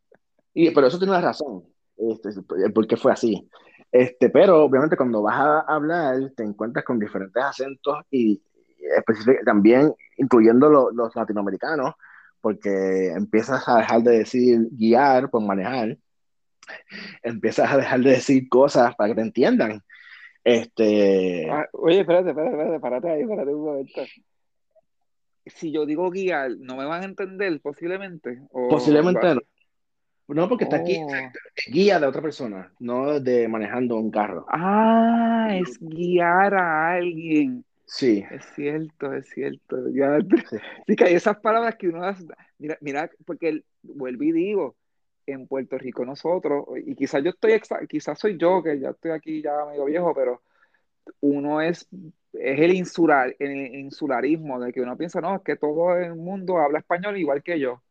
Y, 0.53 0.71
pero 0.71 0.87
eso 0.87 0.97
tiene 0.97 1.11
una 1.11 1.21
razón, 1.21 1.63
este, 1.97 2.41
porque 2.73 2.97
fue 2.97 3.11
así. 3.11 3.47
Este, 3.91 4.29
pero 4.29 4.63
obviamente 4.63 4.97
cuando 4.97 5.21
vas 5.21 5.37
a 5.37 5.59
hablar 5.61 6.31
te 6.35 6.43
encuentras 6.43 6.83
con 6.83 6.99
diferentes 6.99 7.41
acentos 7.41 7.99
y, 8.11 8.41
también 9.45 9.93
incluyendo 10.17 10.69
los 10.69 11.15
latinoamericanos, 11.15 11.93
porque 12.41 13.11
empiezas 13.15 13.67
a 13.67 13.77
dejar 13.77 14.03
de 14.03 14.19
decir 14.19 14.67
guiar 14.71 15.29
por 15.29 15.41
manejar, 15.41 15.97
empiezas 17.23 17.71
a 17.71 17.77
dejar 17.77 18.01
de 18.01 18.11
decir 18.11 18.47
cosas 18.49 18.95
para 18.95 19.09
que 19.09 19.15
te 19.15 19.21
entiendan. 19.21 19.81
Este... 20.45 21.49
Ah, 21.49 21.67
oye, 21.73 22.01
espérate, 22.01 22.29
espérate, 22.29 22.55
espérate, 22.55 22.79
párate 22.79 23.09
ahí, 23.09 23.21
espérate 23.23 23.53
un 23.53 23.65
momento. 23.65 24.01
Si 25.47 25.71
yo 25.71 25.87
digo 25.87 26.11
guiar, 26.11 26.51
¿no 26.59 26.75
me 26.77 26.85
van 26.85 27.01
a 27.01 27.05
entender 27.05 27.59
posiblemente? 27.61 28.41
posiblemente 28.69 29.35
no. 29.35 29.41
No, 30.27 30.49
porque 30.49 30.63
está 30.63 30.77
aquí 30.77 30.97
oh. 30.99 31.71
guía 31.71 31.99
de 31.99 32.07
otra 32.07 32.21
persona, 32.21 32.71
no 32.79 33.19
de 33.19 33.47
manejando 33.47 33.97
un 33.97 34.09
carro. 34.11 34.45
Ah, 34.49 35.49
es 35.51 35.79
guiar 35.79 36.53
a 36.53 36.93
alguien. 36.93 37.63
Sí. 37.85 38.23
Es 38.31 38.45
cierto, 38.55 39.13
es 39.13 39.27
cierto. 39.29 39.89
Ya, 39.93 40.17
sí. 40.87 40.95
que 40.95 41.03
hay 41.05 41.13
esas 41.13 41.37
palabras 41.37 41.75
que 41.75 41.89
uno 41.89 42.01
mira, 42.57 42.77
mira, 42.81 43.09
porque 43.25 43.63
vuelvo 43.83 44.23
y 44.23 44.31
digo, 44.31 44.75
en 45.27 45.47
Puerto 45.47 45.77
Rico 45.77 46.05
nosotros, 46.05 46.65
y 46.85 46.95
quizás 46.95 47.23
yo 47.23 47.31
estoy, 47.31 47.59
quizás 47.87 48.19
soy 48.19 48.37
yo, 48.37 48.61
que 48.61 48.79
ya 48.79 48.89
estoy 48.89 49.11
aquí 49.11 49.41
ya 49.41 49.65
medio 49.65 49.85
viejo, 49.85 50.13
pero 50.13 50.41
uno 51.21 51.61
es, 51.61 51.87
es 52.33 52.59
el, 52.59 52.73
insular, 52.73 53.35
el 53.39 53.75
insularismo, 53.75 54.59
de 54.59 54.73
que 54.73 54.81
uno 54.81 54.97
piensa, 54.97 55.21
no, 55.21 55.35
es 55.35 55.41
que 55.41 55.55
todo 55.55 55.95
el 55.97 56.15
mundo 56.15 56.57
habla 56.57 56.79
español 56.79 57.17
igual 57.17 57.43
que 57.43 57.59
yo. 57.59 57.81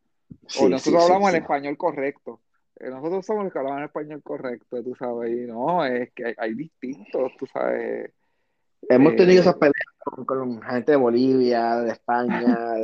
o 0.61 0.69
nosotros 0.69 1.05
hablamos 1.05 1.31
el 1.31 1.41
español 1.41 1.77
correcto. 1.77 2.41
Eh, 2.81 2.91
nosotros 2.91 3.25
somos 3.25 3.45
los 3.45 3.53
que 3.53 3.59
hablamos 3.59 3.79
el 3.79 3.87
español 3.87 4.23
correcto, 4.23 4.83
tú 4.83 4.95
sabes, 4.97 5.31
y 5.31 5.47
no, 5.47 5.85
es 5.85 6.13
que 6.13 6.27
hay, 6.27 6.35
hay 6.37 6.55
distintos, 6.55 7.33
tú 7.39 7.47
sabes 7.47 8.11
Hemos 8.89 9.17
tenido 9.17 9.41
esas 9.41 9.57
peleas 9.57 10.27
con, 10.27 10.63
gente 10.63 10.93
de 10.93 10.97
Bolivia, 10.97 11.77
de 11.77 11.93
España, 11.93 12.75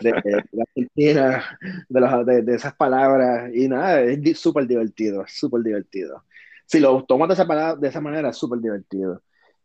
de, 0.00 0.42
Argentina, 0.60 1.58
de, 1.88 2.42
de, 2.42 2.54
esas 2.54 2.74
palabras, 2.74 3.50
y 3.54 3.68
nada, 3.68 4.00
es 4.02 4.38
súper 4.38 4.66
divertido, 4.66 5.24
súper 5.26 5.62
divertido. 5.62 6.24
Si 6.66 6.80
lo 6.80 7.04
tomas 7.04 7.28
de 7.28 7.34
esa, 7.34 7.76
de 7.76 7.88
esa 7.88 8.00
manera, 8.00 8.30
es 8.30 8.36
súper 8.36 8.60
divertido. 8.60 9.22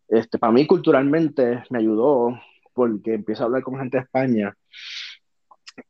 Este, 0.07 0.37
para 0.37 0.53
mí, 0.53 0.65
culturalmente, 0.65 1.63
me 1.69 1.79
ayudó 1.79 2.39
porque 2.73 3.15
empiezo 3.15 3.43
a 3.43 3.45
hablar 3.47 3.63
con 3.63 3.79
gente 3.79 3.97
de 3.97 4.03
España 4.03 4.55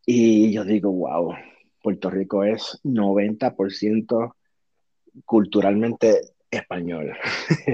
y 0.06 0.52
yo 0.52 0.64
digo, 0.64 0.92
wow, 0.92 1.34
Puerto 1.82 2.10
Rico 2.10 2.44
es 2.44 2.80
90% 2.84 4.34
culturalmente 5.26 6.34
español. 6.50 7.14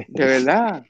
¿De 0.08 0.26
verdad? 0.26 0.86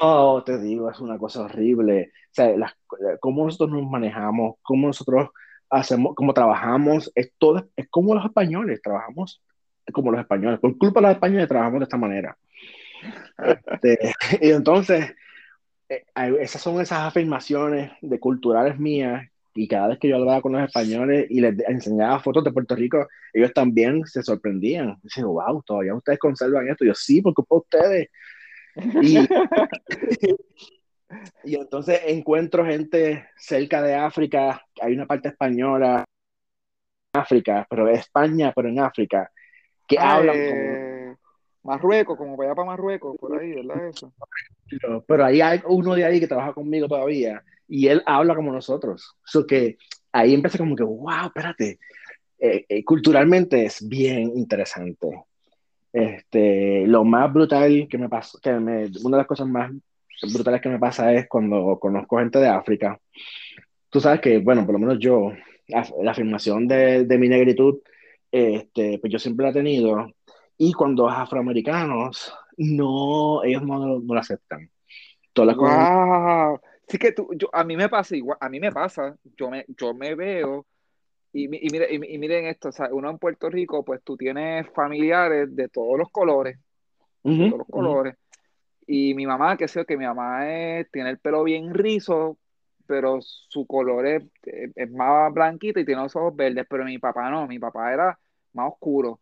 No, 0.00 0.42
te 0.44 0.58
digo, 0.58 0.90
es 0.90 1.00
una 1.00 1.18
cosa 1.18 1.42
horrible. 1.44 2.12
O 2.12 2.28
sea, 2.30 2.56
las, 2.56 2.72
cómo 3.20 3.44
nosotros 3.44 3.70
nos 3.70 3.90
manejamos, 3.90 4.56
cómo 4.62 4.88
nosotros 4.88 5.30
hacemos, 5.70 6.14
cómo 6.14 6.32
trabajamos, 6.34 7.10
es 7.14 7.32
todo, 7.38 7.68
es 7.76 7.88
como 7.88 8.14
los 8.14 8.24
españoles, 8.24 8.80
trabajamos 8.82 9.42
como 9.92 10.10
los 10.10 10.20
españoles. 10.20 10.60
Por 10.60 10.76
culpa 10.78 11.00
de 11.00 11.06
los 11.06 11.14
españoles 11.14 11.48
trabajamos 11.48 11.80
de 11.80 11.84
esta 11.84 11.96
manera. 11.96 12.36
Este, 13.38 14.12
y 14.40 14.50
entonces, 14.50 15.14
eh, 15.88 16.04
esas 16.40 16.62
son 16.62 16.80
esas 16.80 17.00
afirmaciones 17.00 17.92
de 18.00 18.20
culturales 18.20 18.78
mías 18.78 19.26
y 19.54 19.68
cada 19.68 19.88
vez 19.88 19.98
que 19.98 20.08
yo 20.08 20.16
hablaba 20.16 20.42
con 20.42 20.52
los 20.52 20.62
españoles 20.62 21.26
y 21.30 21.40
les 21.40 21.58
enseñaba 21.66 22.20
fotos 22.20 22.44
de 22.44 22.52
Puerto 22.52 22.76
Rico, 22.76 23.06
ellos 23.32 23.52
también 23.54 24.04
se 24.04 24.22
sorprendían. 24.22 24.98
Dicen, 25.02 25.24
wow, 25.24 25.62
todavía 25.62 25.94
ustedes 25.94 26.18
conservan 26.18 26.68
esto. 26.68 26.84
yo, 26.84 26.94
sí, 26.94 27.22
porque 27.22 27.42
ustedes 27.48 28.08
y, 29.02 29.18
y 31.44 31.54
entonces 31.56 32.00
encuentro 32.06 32.64
gente 32.64 33.28
cerca 33.36 33.82
de 33.82 33.94
África, 33.94 34.64
hay 34.80 34.94
una 34.94 35.06
parte 35.06 35.28
española, 35.28 36.04
África, 37.14 37.66
pero 37.68 37.88
España, 37.88 38.52
pero 38.54 38.68
en 38.68 38.80
África, 38.80 39.30
que 39.86 39.98
ah, 39.98 40.16
hablan 40.16 40.36
como... 40.36 41.18
Marruecos, 41.62 42.16
como 42.16 42.36
para 42.36 42.50
allá 42.50 42.56
para 42.56 42.66
Marruecos, 42.66 43.16
por 43.18 43.38
ahí, 43.38 43.54
¿verdad? 43.54 43.88
Eso. 43.88 44.12
Pero, 45.06 45.24
ahí 45.24 45.40
hay 45.40 45.60
uno 45.66 45.94
de 45.94 46.04
ahí 46.04 46.20
que 46.20 46.28
trabaja 46.28 46.52
conmigo 46.52 46.86
todavía 46.86 47.42
y 47.68 47.88
él 47.88 48.02
habla 48.06 48.34
como 48.34 48.52
nosotros. 48.52 49.16
So 49.24 49.46
que 49.46 49.76
ahí 50.12 50.34
empieza 50.34 50.58
como 50.58 50.76
que, 50.76 50.84
wow, 50.84 51.26
espérate, 51.26 51.78
eh, 52.38 52.64
eh, 52.68 52.84
culturalmente 52.84 53.64
es 53.64 53.86
bien 53.86 54.32
interesante. 54.36 55.26
Este, 55.96 56.86
lo 56.86 57.04
más 57.04 57.32
brutal 57.32 57.88
que 57.88 57.96
me 57.96 58.10
pasa, 58.10 58.38
que 58.42 58.52
me, 58.52 58.84
una 59.02 59.16
de 59.16 59.22
las 59.22 59.26
cosas 59.26 59.48
más 59.48 59.72
brutales 60.30 60.60
que 60.60 60.68
me 60.68 60.78
pasa 60.78 61.10
es 61.14 61.26
cuando 61.26 61.78
conozco 61.80 62.18
gente 62.18 62.38
de 62.38 62.48
África. 62.48 63.00
Tú 63.88 63.98
sabes 63.98 64.20
que, 64.20 64.36
bueno, 64.40 64.66
por 64.66 64.74
lo 64.74 64.78
menos 64.78 64.98
yo, 64.98 65.32
la, 65.68 66.10
afirmación 66.10 66.68
de, 66.68 67.06
de, 67.06 67.18
mi 67.18 67.30
negritud, 67.30 67.78
este, 68.30 68.98
pues 68.98 69.10
yo 69.10 69.18
siempre 69.18 69.44
la 69.44 69.50
he 69.52 69.54
tenido. 69.54 70.12
Y 70.58 70.74
cuando 70.74 71.06
los 71.06 71.14
afroamericanos, 71.14 72.30
no, 72.58 73.42
ellos 73.42 73.62
no, 73.62 73.98
no 73.98 74.14
la 74.14 74.20
aceptan. 74.20 74.70
Toda 75.32 75.54
wow. 75.54 76.60
Sí 76.88 76.98
que 76.98 77.12
tú, 77.12 77.30
yo, 77.36 77.48
a 77.54 77.64
mí 77.64 77.74
me 77.74 77.88
pasa 77.88 78.14
igual, 78.14 78.36
a 78.38 78.50
mí 78.50 78.60
me 78.60 78.70
pasa, 78.70 79.16
yo 79.34 79.48
me, 79.50 79.64
yo 79.68 79.94
me 79.94 80.14
veo 80.14 80.66
y, 81.36 81.48
y, 81.54 82.14
y, 82.14 82.18
miren 82.18 82.46
esto, 82.46 82.70
o 82.70 82.72
sea, 82.72 82.88
uno 82.90 83.10
en 83.10 83.18
Puerto 83.18 83.50
Rico, 83.50 83.84
pues 83.84 84.02
tú 84.02 84.16
tienes 84.16 84.66
familiares 84.70 85.54
de 85.54 85.68
todos 85.68 85.98
los 85.98 86.10
colores, 86.10 86.58
de 87.22 87.36
todos 87.48 87.58
los 87.58 87.68
colores. 87.68 88.16
Y 88.86 89.14
mi 89.14 89.26
mamá, 89.26 89.56
que 89.58 89.68
sé 89.68 89.84
que 89.84 89.98
mi 89.98 90.06
mamá 90.06 90.46
tiene 90.90 91.10
el 91.10 91.18
pelo 91.18 91.44
bien 91.44 91.74
rizo, 91.74 92.38
pero 92.86 93.18
su 93.20 93.66
color 93.66 94.06
es, 94.06 94.22
más 94.92 95.30
blanquito 95.34 95.78
y 95.78 95.84
tiene 95.84 96.02
los 96.02 96.16
ojos 96.16 96.34
verdes, 96.34 96.66
pero 96.70 96.84
mi 96.84 96.98
papá 96.98 97.28
no, 97.28 97.46
mi 97.46 97.58
papá 97.58 97.92
era 97.92 98.18
más 98.54 98.72
oscuro, 98.72 99.20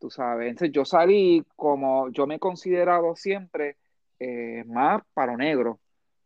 tú 0.00 0.10
sabes. 0.10 0.48
Entonces 0.48 0.72
yo 0.72 0.84
salí 0.84 1.44
como, 1.54 2.08
yo 2.10 2.26
me 2.26 2.36
he 2.36 2.38
considerado 2.40 3.14
siempre 3.14 3.76
eh, 4.18 4.64
más 4.66 5.02
para 5.14 5.36
negro 5.36 5.78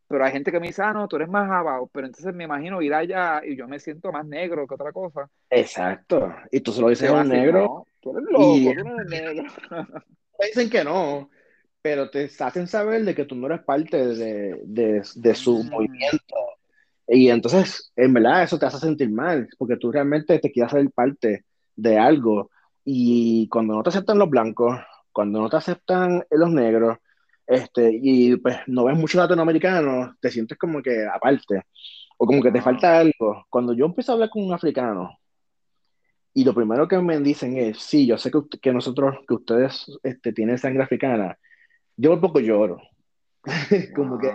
pero 0.08 0.24
hay 0.24 0.32
gente 0.32 0.50
que 0.50 0.58
me 0.58 0.68
dice, 0.68 0.82
ah, 0.82 0.92
no, 0.92 1.06
tú 1.06 1.16
eres 1.16 1.28
más 1.28 1.50
abajo, 1.50 1.88
pero 1.92 2.06
entonces 2.06 2.34
me 2.34 2.44
imagino 2.44 2.80
ir 2.80 2.94
allá 2.94 3.42
y 3.44 3.56
yo 3.56 3.68
me 3.68 3.78
siento 3.78 4.10
más 4.10 4.26
negro 4.26 4.66
que 4.66 4.74
otra 4.74 4.90
cosa. 4.90 5.28
Exacto, 5.50 6.34
y 6.50 6.60
tú 6.60 6.72
se 6.72 6.80
lo 6.80 6.88
dices 6.88 7.10
a 7.10 7.20
un 7.20 7.28
negro. 7.28 7.86
tú 8.00 8.16
eres 8.16 8.28
loco, 8.30 8.56
y... 8.56 8.64
tú 8.64 8.70
eres 8.70 9.06
negro. 9.06 9.44
dicen 10.40 10.70
que 10.70 10.82
no, 10.82 11.28
pero 11.82 12.10
te 12.10 12.30
hacen 12.38 12.66
saber 12.66 13.04
de 13.04 13.14
que 13.14 13.26
tú 13.26 13.34
no 13.34 13.46
eres 13.46 13.60
parte 13.60 14.06
de, 14.14 14.60
de, 14.64 15.02
de 15.14 15.34
su 15.34 15.62
mm. 15.62 15.68
movimiento. 15.68 16.36
Y 17.06 17.30
entonces, 17.30 17.90
en 17.96 18.12
verdad, 18.12 18.42
eso 18.42 18.58
te 18.58 18.66
hace 18.66 18.78
sentir 18.78 19.10
mal, 19.10 19.48
porque 19.56 19.76
tú 19.76 19.90
realmente 19.90 20.38
te 20.38 20.50
quieres 20.50 20.72
ser 20.72 20.90
parte 20.90 21.44
de 21.74 21.98
algo. 21.98 22.50
Y 22.84 23.48
cuando 23.48 23.74
no 23.74 23.82
te 23.82 23.88
aceptan 23.88 24.18
los 24.18 24.28
blancos, 24.28 24.78
cuando 25.12 25.40
no 25.40 25.48
te 25.48 25.56
aceptan 25.56 26.24
los 26.30 26.50
negros, 26.50 26.98
este, 27.48 27.90
y 28.02 28.36
pues 28.36 28.58
no 28.66 28.84
ves 28.84 28.96
muchos 28.96 29.18
latinoamericanos, 29.20 30.10
te 30.20 30.30
sientes 30.30 30.58
como 30.58 30.82
que 30.82 31.06
aparte, 31.06 31.62
o 32.18 32.26
como 32.26 32.42
que 32.42 32.52
te 32.52 32.60
falta 32.60 32.98
algo. 32.98 33.46
Cuando 33.48 33.72
yo 33.72 33.86
empiezo 33.86 34.12
a 34.12 34.14
hablar 34.14 34.28
con 34.28 34.44
un 34.44 34.52
africano, 34.52 35.18
y 36.34 36.44
lo 36.44 36.54
primero 36.54 36.86
que 36.86 36.98
me 36.98 37.18
dicen 37.20 37.56
es, 37.56 37.78
sí, 37.78 38.06
yo 38.06 38.18
sé 38.18 38.30
que, 38.30 38.40
que 38.60 38.72
nosotros, 38.72 39.16
que 39.26 39.34
ustedes 39.34 39.86
este, 40.02 40.32
tienen 40.34 40.58
sangre 40.58 40.82
africana, 40.82 41.38
yo 41.96 42.12
un 42.12 42.20
poco 42.20 42.38
lloro, 42.38 42.80
como 43.96 44.18
que 44.18 44.30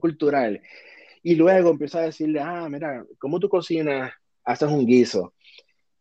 cultural. 0.00 0.62
Y 1.22 1.34
luego 1.34 1.70
empiezo 1.70 1.98
a 1.98 2.02
decirle, 2.02 2.40
ah, 2.40 2.68
mira, 2.70 3.04
¿cómo 3.18 3.40
tú 3.40 3.48
cocinas? 3.48 4.12
Haces 4.44 4.70
un 4.70 4.86
guiso. 4.86 5.34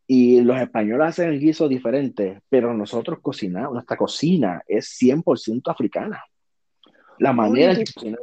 Y 0.09 0.39
los 0.39 0.57
españoles 0.57 1.09
hacen 1.09 1.29
el 1.29 1.39
guiso 1.39 1.67
diferente, 1.67 2.41
pero 2.47 2.73
nosotros 2.73 3.19
cocinamos, 3.21 3.73
nuestra 3.73 3.97
cocina 3.97 4.63
es 4.65 4.97
100% 5.01 5.69
africana. 5.69 6.23
La 7.19 7.34
manera 7.34 7.71
oye, 7.71 7.79
de 7.79 7.93
cocinar. 7.93 8.19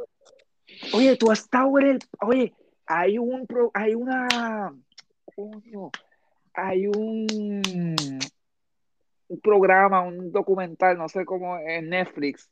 Oye, 0.93 1.15
tú 1.15 1.31
has 1.31 1.41
estado 1.41 1.79
en 1.79 1.87
el. 1.87 1.99
Oye, 2.21 2.53
hay 2.87 3.19
un. 3.19 3.45
Hay 3.73 3.93
una. 3.93 4.73
Coño, 5.35 5.91
hay 6.53 6.87
un. 6.87 7.95
Un 9.27 9.39
programa, 9.41 10.01
un 10.01 10.31
documental, 10.31 10.97
no 10.97 11.09
sé 11.09 11.25
cómo, 11.25 11.57
en 11.57 11.89
Netflix, 11.89 12.49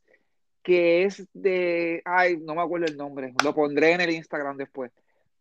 que 0.62 1.06
es 1.06 1.28
de. 1.34 2.04
Ay, 2.06 2.38
no 2.38 2.54
me 2.54 2.62
acuerdo 2.62 2.86
el 2.86 2.98
nombre. 2.98 3.34
Lo 3.44 3.56
pondré 3.56 3.94
en 3.94 4.02
el 4.02 4.12
Instagram 4.12 4.58
después. 4.58 4.92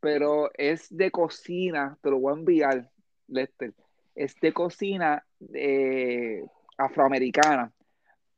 Pero 0.01 0.51
es 0.55 0.89
de 0.91 1.11
cocina, 1.11 1.97
te 2.03 2.11
lo 2.11 2.19
voy 2.19 2.33
a 2.33 2.37
enviar 2.37 2.91
Lester, 3.29 3.73
es 4.15 4.35
de 4.41 4.53
cocina 4.53 5.25
eh, 5.55 6.45
afroamericana. 6.79 7.73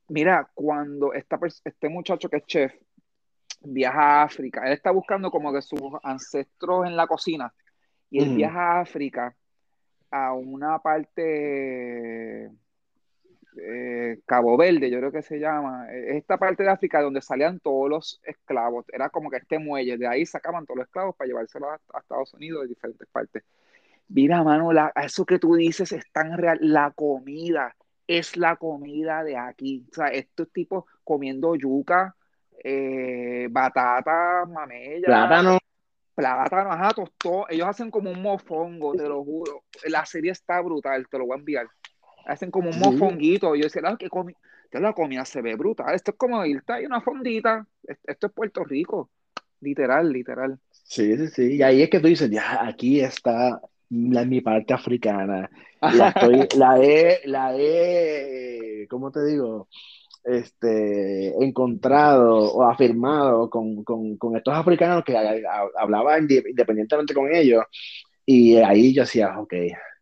mira, 0.09 0.51
cuando 0.55 1.13
esta 1.13 1.39
este 1.65 1.89
muchacho 1.89 2.29
que 2.29 2.39
es 2.39 2.47
chef 2.47 2.75
viaja 3.63 4.21
a 4.21 4.23
África, 4.25 4.67
él 4.67 4.73
está 4.73 4.91
buscando 4.91 5.31
como 5.31 5.53
que 5.53 5.63
sus 5.63 5.81
ancestros 6.03 6.87
en 6.87 6.97
la 6.97 7.07
cocina 7.07 7.53
y 8.11 8.23
él 8.23 8.37
viaja 8.37 8.79
a 8.79 8.81
África 8.81 9.35
a 10.11 10.33
una 10.35 10.79
parte 10.79 12.51
eh, 13.57 14.21
Cabo 14.27 14.57
Verde, 14.57 14.91
yo 14.91 14.99
creo 14.99 15.13
que 15.13 15.23
se 15.23 15.39
llama, 15.39 15.87
esta 15.91 16.39
parte 16.39 16.63
de 16.65 16.71
África 16.71 17.01
donde 17.01 17.21
salían 17.21 17.61
todos 17.61 17.89
los 17.89 18.21
esclavos, 18.25 18.85
era 18.93 19.11
como 19.11 19.31
que 19.31 19.37
este 19.37 19.59
muelle, 19.59 19.97
de 19.97 20.07
ahí 20.07 20.27
sacaban 20.27 20.67
todos 20.67 20.79
los 20.79 20.87
esclavos 20.87 21.15
para 21.17 21.29
llevárselos 21.29 21.69
a, 21.93 21.99
Estados 21.99 22.35
Unidos 22.35 22.63
de 22.63 22.69
diferentes 22.69 23.09
partes. 23.09 23.45
Mira, 24.09 24.43
mano, 24.43 24.73
la, 24.73 24.93
eso 24.97 25.25
que 25.25 25.39
tú 25.39 25.55
dices 25.55 25.93
es 25.93 26.05
tan 26.13 26.37
real, 26.37 26.59
la 26.61 26.91
comida 26.91 27.75
es 28.07 28.37
la 28.37 28.57
comida 28.57 29.25
de 29.25 29.37
aquí, 29.37 29.87
o 29.91 29.95
sea, 29.95 30.09
estos 30.09 30.53
tipos 30.53 30.85
comiendo 31.03 31.55
yuca, 31.55 32.15
eh, 32.63 33.49
batata, 33.51 34.45
mamella, 34.47 35.07
plátano, 35.07 35.59
plátano, 36.15 36.73
ajá, 36.73 36.91
tostó. 36.91 37.49
Ellos 37.49 37.69
hacen 37.69 37.91
como 37.91 38.11
un 38.11 38.23
mofongo, 38.23 38.93
te 38.95 39.09
lo 39.09 39.25
juro. 39.25 39.65
La 39.87 40.05
serie 40.07 40.33
está 40.33 40.61
brutal, 40.61 41.07
te 41.09 41.19
lo 41.19 41.27
voy 41.27 41.37
a 41.37 41.39
enviar. 41.39 41.67
Hacen 42.27 42.51
como 42.51 42.71
un 42.71 42.79
mofonguito. 42.79 43.55
Yo 43.55 43.65
decía, 43.65 43.83
ah, 43.85 43.97
que 43.99 44.09
comi 44.09 44.35
la 44.73 44.93
comida 44.93 45.25
se 45.25 45.41
ve 45.41 45.55
brutal. 45.55 45.95
Esto 45.95 46.11
es 46.13 46.17
como 46.17 46.45
irte 46.45 46.73
ahí 46.73 46.87
una 46.87 47.01
fondita. 47.01 47.67
Esto 48.05 48.27
es 48.27 48.33
Puerto 48.33 48.65
Rico. 48.65 49.11
Literal, 49.61 50.11
literal. 50.11 50.59
Sí, 50.71 51.17
sí, 51.17 51.29
sí. 51.29 51.57
Y 51.57 51.63
ahí 51.63 51.83
es 51.83 51.91
que 51.91 52.01
tú 52.01 52.09
dices, 52.09 52.29
ya, 52.29 52.67
aquí 52.67 53.01
está 53.01 53.61
la, 53.91 54.25
mi 54.25 54.41
parte 54.41 54.75
africana. 54.75 55.49
La, 55.85 56.09
estoy, 56.09 56.49
la 56.57 56.83
he, 56.83 57.21
la 57.27 57.55
he, 57.55 58.87
¿cómo 58.89 59.11
te 59.11 59.23
digo? 59.27 59.69
este, 60.25 61.45
encontrado 61.45 62.53
o 62.55 62.63
afirmado 62.63 63.51
con, 63.51 63.85
con, 63.85 64.17
con 64.17 64.37
estos 64.37 64.55
africanos 64.55 65.05
que 65.05 65.15
hablaba 65.79 66.19
independientemente 66.19 67.15
con 67.15 67.33
ellos. 67.33 67.65
Y 68.27 68.57
ahí 68.57 68.95
yo 68.95 69.03
decía, 69.03 69.39
ok, 69.39 69.53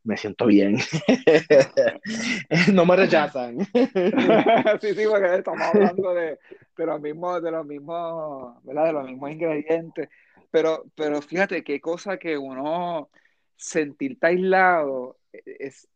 me 0.04 0.16
siento 0.16 0.46
bien. 0.46 0.76
no 2.72 2.86
me 2.86 2.96
rechazan. 2.96 3.58
sí, 4.80 4.94
sí, 4.94 5.04
porque 5.10 5.34
estamos 5.34 5.62
hablando 5.62 6.14
de, 6.14 6.38
de 6.76 6.86
los 6.86 7.00
mismos, 7.00 7.42
de 7.42 7.50
los 7.50 7.66
mismos, 7.66 8.62
¿verdad? 8.62 8.86
De 8.86 8.92
los 8.92 9.06
mismos 9.06 9.30
ingredientes. 9.32 10.08
Pero, 10.52 10.84
pero 10.94 11.20
fíjate 11.20 11.64
qué 11.64 11.80
cosa 11.80 12.16
que 12.16 12.38
uno 12.38 13.10
sentirte 13.56 14.26
aislado 14.26 15.16
es 15.32 15.88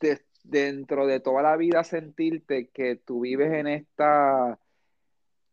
de, 0.00 0.20
dentro 0.42 1.06
de 1.06 1.20
toda 1.20 1.42
la 1.42 1.56
vida 1.56 1.84
sentirte 1.84 2.68
que 2.68 2.96
tú 2.96 3.20
vives 3.20 3.52
en 3.52 3.66
esta 3.66 4.58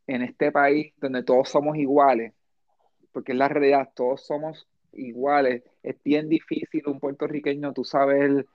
en 0.08 0.22
este 0.24 0.52
país 0.52 0.94
donde 0.98 1.24
todos 1.24 1.50
somos 1.50 1.78
iguales, 1.78 2.34
porque 3.12 3.32
en 3.32 3.38
la 3.38 3.48
realidad 3.48 3.92
todos 3.96 4.26
somos 4.26 4.68
iguales. 4.94 5.64
Es 5.84 5.96
bien 6.04 6.28
difícil 6.28 6.84
un 6.88 7.00
puertorriqueño, 7.00 7.72
tú 7.72 7.86
sabes, 7.86 8.46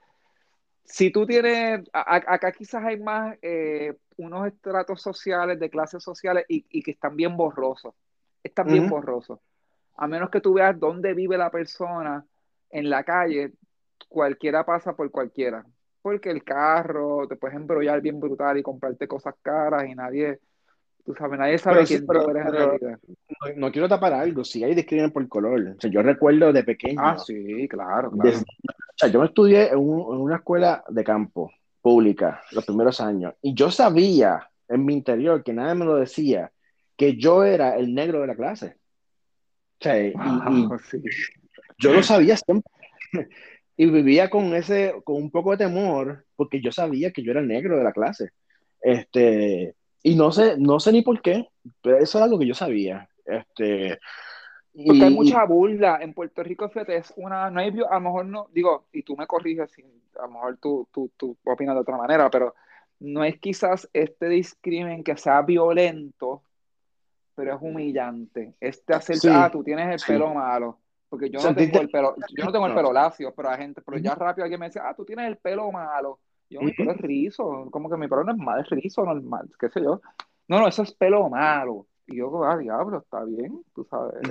si 0.87 1.11
tú 1.11 1.25
tienes, 1.25 1.81
acá 1.91 2.51
quizás 2.53 2.83
hay 2.85 2.97
más 2.97 3.37
eh, 3.41 3.93
unos 4.15 4.47
estratos 4.47 5.01
sociales, 5.01 5.59
de 5.59 5.69
clases 5.69 6.01
sociales, 6.01 6.45
y, 6.47 6.81
que 6.81 6.91
están 6.91 7.15
bien 7.15 7.35
borrosos, 7.35 7.93
están 8.41 8.67
bien 8.67 8.89
borrosos. 8.89 9.39
A 9.97 10.07
menos 10.07 10.29
que 10.29 10.39
tú 10.39 10.53
veas 10.53 10.79
dónde 10.79 11.13
vive 11.13 11.37
la 11.37 11.51
persona 11.51 12.25
en 12.69 12.89
la 12.89 13.03
calle, 13.03 13.53
cualquiera 14.09 14.65
pasa 14.65 14.95
por 14.95 15.09
cualquiera 15.11 15.65
porque 16.07 16.29
el 16.29 16.41
carro 16.41 17.27
te 17.27 17.35
puedes 17.35 17.57
embrollar 17.57 17.99
bien 17.99 18.17
brutal 18.17 18.57
y 18.57 18.63
comprarte 18.63 19.09
cosas 19.09 19.35
caras 19.41 19.89
y 19.89 19.93
nadie, 19.93 20.39
tú 21.03 21.13
sabes, 21.13 21.37
nadie 21.37 21.57
sabe 21.57 21.83
quién 21.83 22.07
tú 22.07 22.13
eres 22.13 22.45
en 22.45 22.51
realidad. 22.53 22.99
No, 23.57 23.69
quiero 23.73 23.89
tapar 23.89 24.13
algo, 24.13 24.45
sí 24.45 24.63
hay 24.63 24.73
discriminación 24.73 25.11
por 25.11 25.27
color. 25.27 25.75
O 25.75 25.81
sea, 25.81 25.91
yo 25.91 26.01
recuerdo 26.01 26.53
de 26.53 26.63
pequeño. 26.63 27.01
Ah, 27.03 27.17
sí, 27.19 27.67
claro, 27.67 28.09
claro. 28.11 28.37
o 28.37 28.43
sea, 28.95 29.09
yo 29.09 29.19
me 29.19 29.25
estudié 29.25 29.67
en, 29.67 29.79
una 29.79 30.37
escuela 30.37 30.81
de 30.87 31.03
campo 31.03 31.51
pública 31.81 32.41
los 32.53 32.65
primeros 32.65 33.01
años 33.01 33.33
y 33.41 33.53
yo 33.53 33.69
sabía 33.69 34.49
en 34.69 34.85
mi 34.85 34.93
interior 34.93 35.43
que 35.43 35.51
nadie 35.51 35.75
me 35.75 35.83
lo 35.83 35.95
decía 35.95 36.53
que 36.95 37.17
yo 37.17 37.43
era 37.43 37.75
el 37.75 37.93
negro 37.93 38.21
de 38.21 38.27
la 38.27 38.35
clase. 38.37 38.77
O 39.79 39.83
sea, 39.83 40.01
y, 40.01 40.13
yo 41.77 41.93
lo 41.93 42.03
sabía 42.03 42.37
siempre 42.37 42.71
y 43.77 43.85
vivía 43.85 44.29
con 44.29 44.55
ese, 44.55 44.95
con 45.03 45.17
un 45.17 45.29
poco 45.29 45.51
de 45.51 45.57
temor, 45.57 46.25
porque 46.35 46.59
yo 46.59 46.71
sabía 46.71 47.11
que 47.11 47.21
yo 47.21 47.31
era 47.31 47.41
el 47.41 47.47
negro 47.47 47.77
de 47.77 47.83
la 47.83 47.93
clase. 47.93 48.31
Este, 48.81 49.75
y 50.01 50.15
no 50.15 50.31
sé, 50.31 50.55
no 50.57 50.79
sé 50.79 50.91
ni 50.91 51.03
por 51.03 51.21
qué, 51.21 51.47
pero 51.81 51.97
eso 51.97 52.17
era 52.17 52.27
lo 52.27 52.39
que 52.39 52.47
yo 52.47 52.55
sabía. 52.55 53.07
Este, 53.23 53.99
porque 54.73 55.03
hay 55.03 55.13
mucha 55.13 55.45
burla 55.45 55.99
en 56.01 56.13
Puerto 56.13 56.41
Rico, 56.41 56.69
fíjate, 56.69 56.97
es 56.97 57.13
una, 57.17 57.51
no 57.51 57.59
hay, 57.59 57.69
a 57.69 57.95
lo 57.95 58.01
mejor 58.01 58.25
no, 58.25 58.47
digo, 58.51 58.87
y 58.91 59.03
tú 59.03 59.15
me 59.15 59.27
corriges, 59.27 59.71
a 60.17 60.23
lo 60.23 60.31
mejor 60.31 60.57
tú, 60.57 60.87
tú, 60.91 61.11
tú 61.15 61.37
opinas 61.45 61.75
de 61.75 61.81
otra 61.81 61.97
manera, 61.97 62.31
pero 62.31 62.55
no 62.99 63.23
es 63.23 63.39
quizás 63.39 63.87
este 63.93 64.27
discrimen 64.27 65.03
que 65.03 65.17
sea 65.17 65.43
violento, 65.43 66.41
pero 67.35 67.55
es 67.55 67.61
humillante. 67.61 68.55
Este 68.59 68.95
hacer, 68.95 69.17
ah, 69.31 69.49
tú 69.51 69.63
tienes 69.63 70.01
el 70.01 70.13
pelo 70.13 70.33
malo 70.33 70.79
porque 71.09 71.29
yo 71.29 71.39
no 71.41 71.55
tengo 71.55 71.81
el 71.81 71.89
pelo, 71.89 72.15
yo 72.35 72.45
no 72.45 72.51
tengo 72.51 72.67
el 72.67 72.75
pelo 72.75 72.93
lacio, 72.93 73.33
pero 73.35 73.49
la 73.49 73.57
gente, 73.57 73.81
pero 73.81 73.97
ya 73.97 74.15
rápido 74.15 74.43
alguien 74.43 74.59
me 74.59 74.67
decía, 74.67 74.83
ah, 74.85 74.93
tú 74.95 75.05
tienes 75.05 75.27
el 75.27 75.37
pelo 75.37 75.71
malo. 75.71 76.19
Yo, 76.49 76.61
mi 76.61 76.71
pelo 76.71 76.91
es 76.91 76.97
rizo, 76.97 77.67
como 77.71 77.89
que 77.89 77.97
mi 77.97 78.07
pelo 78.07 78.23
no 78.23 78.31
es 78.31 78.37
mal, 78.37 78.61
es 78.61 78.69
rizo 78.69 79.03
normal, 79.03 79.49
qué 79.59 79.69
sé 79.69 79.81
yo. 79.81 80.01
No, 80.47 80.59
no, 80.59 80.67
eso 80.67 80.83
es 80.83 80.93
pelo 80.93 81.29
malo. 81.29 81.87
Y 82.05 82.17
yo, 82.17 82.43
ah, 82.45 82.57
diablo, 82.57 82.99
está 82.99 83.23
bien, 83.25 83.61
tú 83.73 83.85
sabes. 83.89 84.21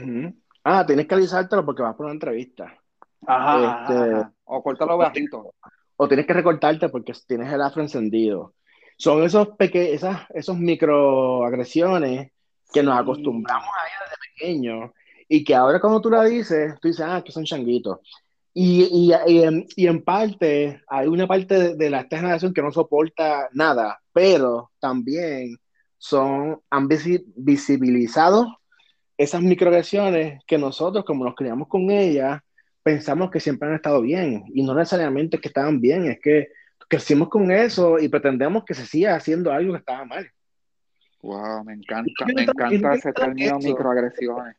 Ah, 0.65 0.85
tienes 0.86 1.07
que 1.07 1.15
alisártelo 1.15 1.65
porque 1.65 1.82
vas 1.82 1.94
por 1.94 2.07
una 2.07 2.15
entrevista. 2.15 2.73
Ajá, 3.27 3.82
este, 3.82 4.28
O 4.44 4.62
cortarlo 4.62 4.97
bajito. 4.97 5.55
O 5.97 6.09
tienes 6.09 6.27
que 6.27 6.32
recortarte 6.32 6.89
porque 6.89 7.12
tienes 7.27 7.53
el 7.53 7.61
afro 7.61 7.82
encendido. 7.82 8.55
Son 8.98 9.23
esos 9.23 9.48
pequeños, 9.57 9.94
esas, 9.94 10.23
esos 10.31 10.59
microagresiones 10.59 12.32
que 12.73 12.82
nos 12.82 12.98
acostumbramos 12.98 13.69
a 13.69 13.86
ir 13.86 14.09
desde 14.09 14.16
pequeños 14.35 14.90
y 15.28 15.44
que 15.44 15.55
ahora 15.55 15.81
cuando 15.81 16.01
tú 16.01 16.11
la 16.11 16.24
dices, 16.24 16.74
tú 16.81 16.89
dices, 16.89 17.05
ah, 17.07 17.23
que 17.24 17.32
son 17.32 17.44
changuitos. 17.44 17.98
Y, 18.55 18.85
y, 18.85 19.66
y, 19.77 19.86
en, 19.86 20.03
parte, 20.03 20.81
hay 20.89 21.09
una 21.09 21.27
parte 21.27 21.74
de, 21.77 21.90
la, 21.90 22.01
esta 22.01 22.16
generación 22.16 22.55
que 22.55 22.62
no 22.62 22.73
soporta 22.73 23.51
nada, 23.53 24.01
pero 24.15 24.70
también 24.81 25.59
son, 25.98 26.59
han 26.70 26.89
visibilizado 26.89 28.57
esas 29.19 29.43
microagresiones 29.43 30.43
que 30.47 30.57
nosotros, 30.57 31.05
como 31.05 31.24
nos 31.24 31.35
criamos 31.35 31.69
con 31.69 31.90
ellas, 31.90 32.40
pensamos 32.82 33.31
que 33.31 33.40
siempre 33.40 33.69
han 33.69 33.74
estado 33.74 34.01
bien. 34.01 34.44
Y 34.55 34.62
no 34.62 34.74
necesariamente 34.74 35.39
que 35.39 35.48
estaban 35.48 35.78
bien, 35.78 36.07
es 36.07 36.19
que 36.20 36.48
crecimos 36.89 37.28
con 37.28 37.51
eso 37.51 37.98
y 37.98 38.09
pretendemos 38.09 38.65
que 38.65 38.73
se 38.73 38.86
siga 38.86 39.16
haciendo 39.16 39.53
algo 39.53 39.74
que 39.74 39.81
estaba 39.81 40.07
mal. 40.07 40.31
Wow, 41.20 41.62
me 41.65 41.74
encanta, 41.74 42.24
me 42.35 42.44
encanta 42.44 42.94
ese 42.94 43.12
término 43.12 43.59
microagresiones 43.59 44.57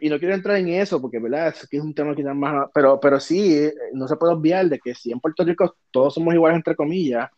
y 0.00 0.08
no 0.08 0.18
quiero 0.18 0.34
entrar 0.34 0.56
en 0.56 0.68
eso 0.68 1.00
porque, 1.00 1.18
¿verdad? 1.18 1.48
Es 1.48 1.68
que 1.68 1.76
es 1.76 1.82
un 1.82 1.94
tema 1.94 2.14
que 2.14 2.24
más... 2.24 2.68
Pero, 2.72 2.98
pero 2.98 3.20
sí, 3.20 3.54
eh, 3.54 3.74
no 3.92 4.08
se 4.08 4.16
puede 4.16 4.32
obviar 4.32 4.66
de 4.68 4.78
que 4.78 4.94
si 4.94 5.12
en 5.12 5.20
Puerto 5.20 5.44
Rico 5.44 5.76
todos 5.90 6.14
somos 6.14 6.32
iguales, 6.32 6.56
entre 6.56 6.74
comillas, 6.74 7.30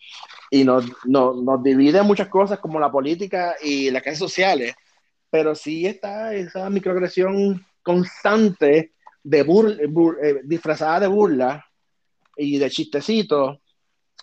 y 0.51 0.63
nos, 0.65 0.87
nos, 1.05 1.43
nos 1.43 1.63
divide 1.63 2.03
muchas 2.03 2.29
cosas 2.29 2.61
como 2.61 2.79
la 2.79 2.91
política 2.91 3.57
y 3.63 3.91
las 3.91 4.03
clases 4.03 4.21
sociales, 4.21 4.75
pero 5.29 5.55
sí 5.57 5.87
está 5.87 6.35
esa 6.35 6.71
microagresión 6.71 7.65
constante 7.83 8.93
de 9.25 9.41
eh, 9.41 10.41
disfrazada 10.45 11.01
de 11.01 11.07
burla 11.09 11.67
y 12.37 12.59
de 12.59 12.71
chistecitos, 12.71 13.59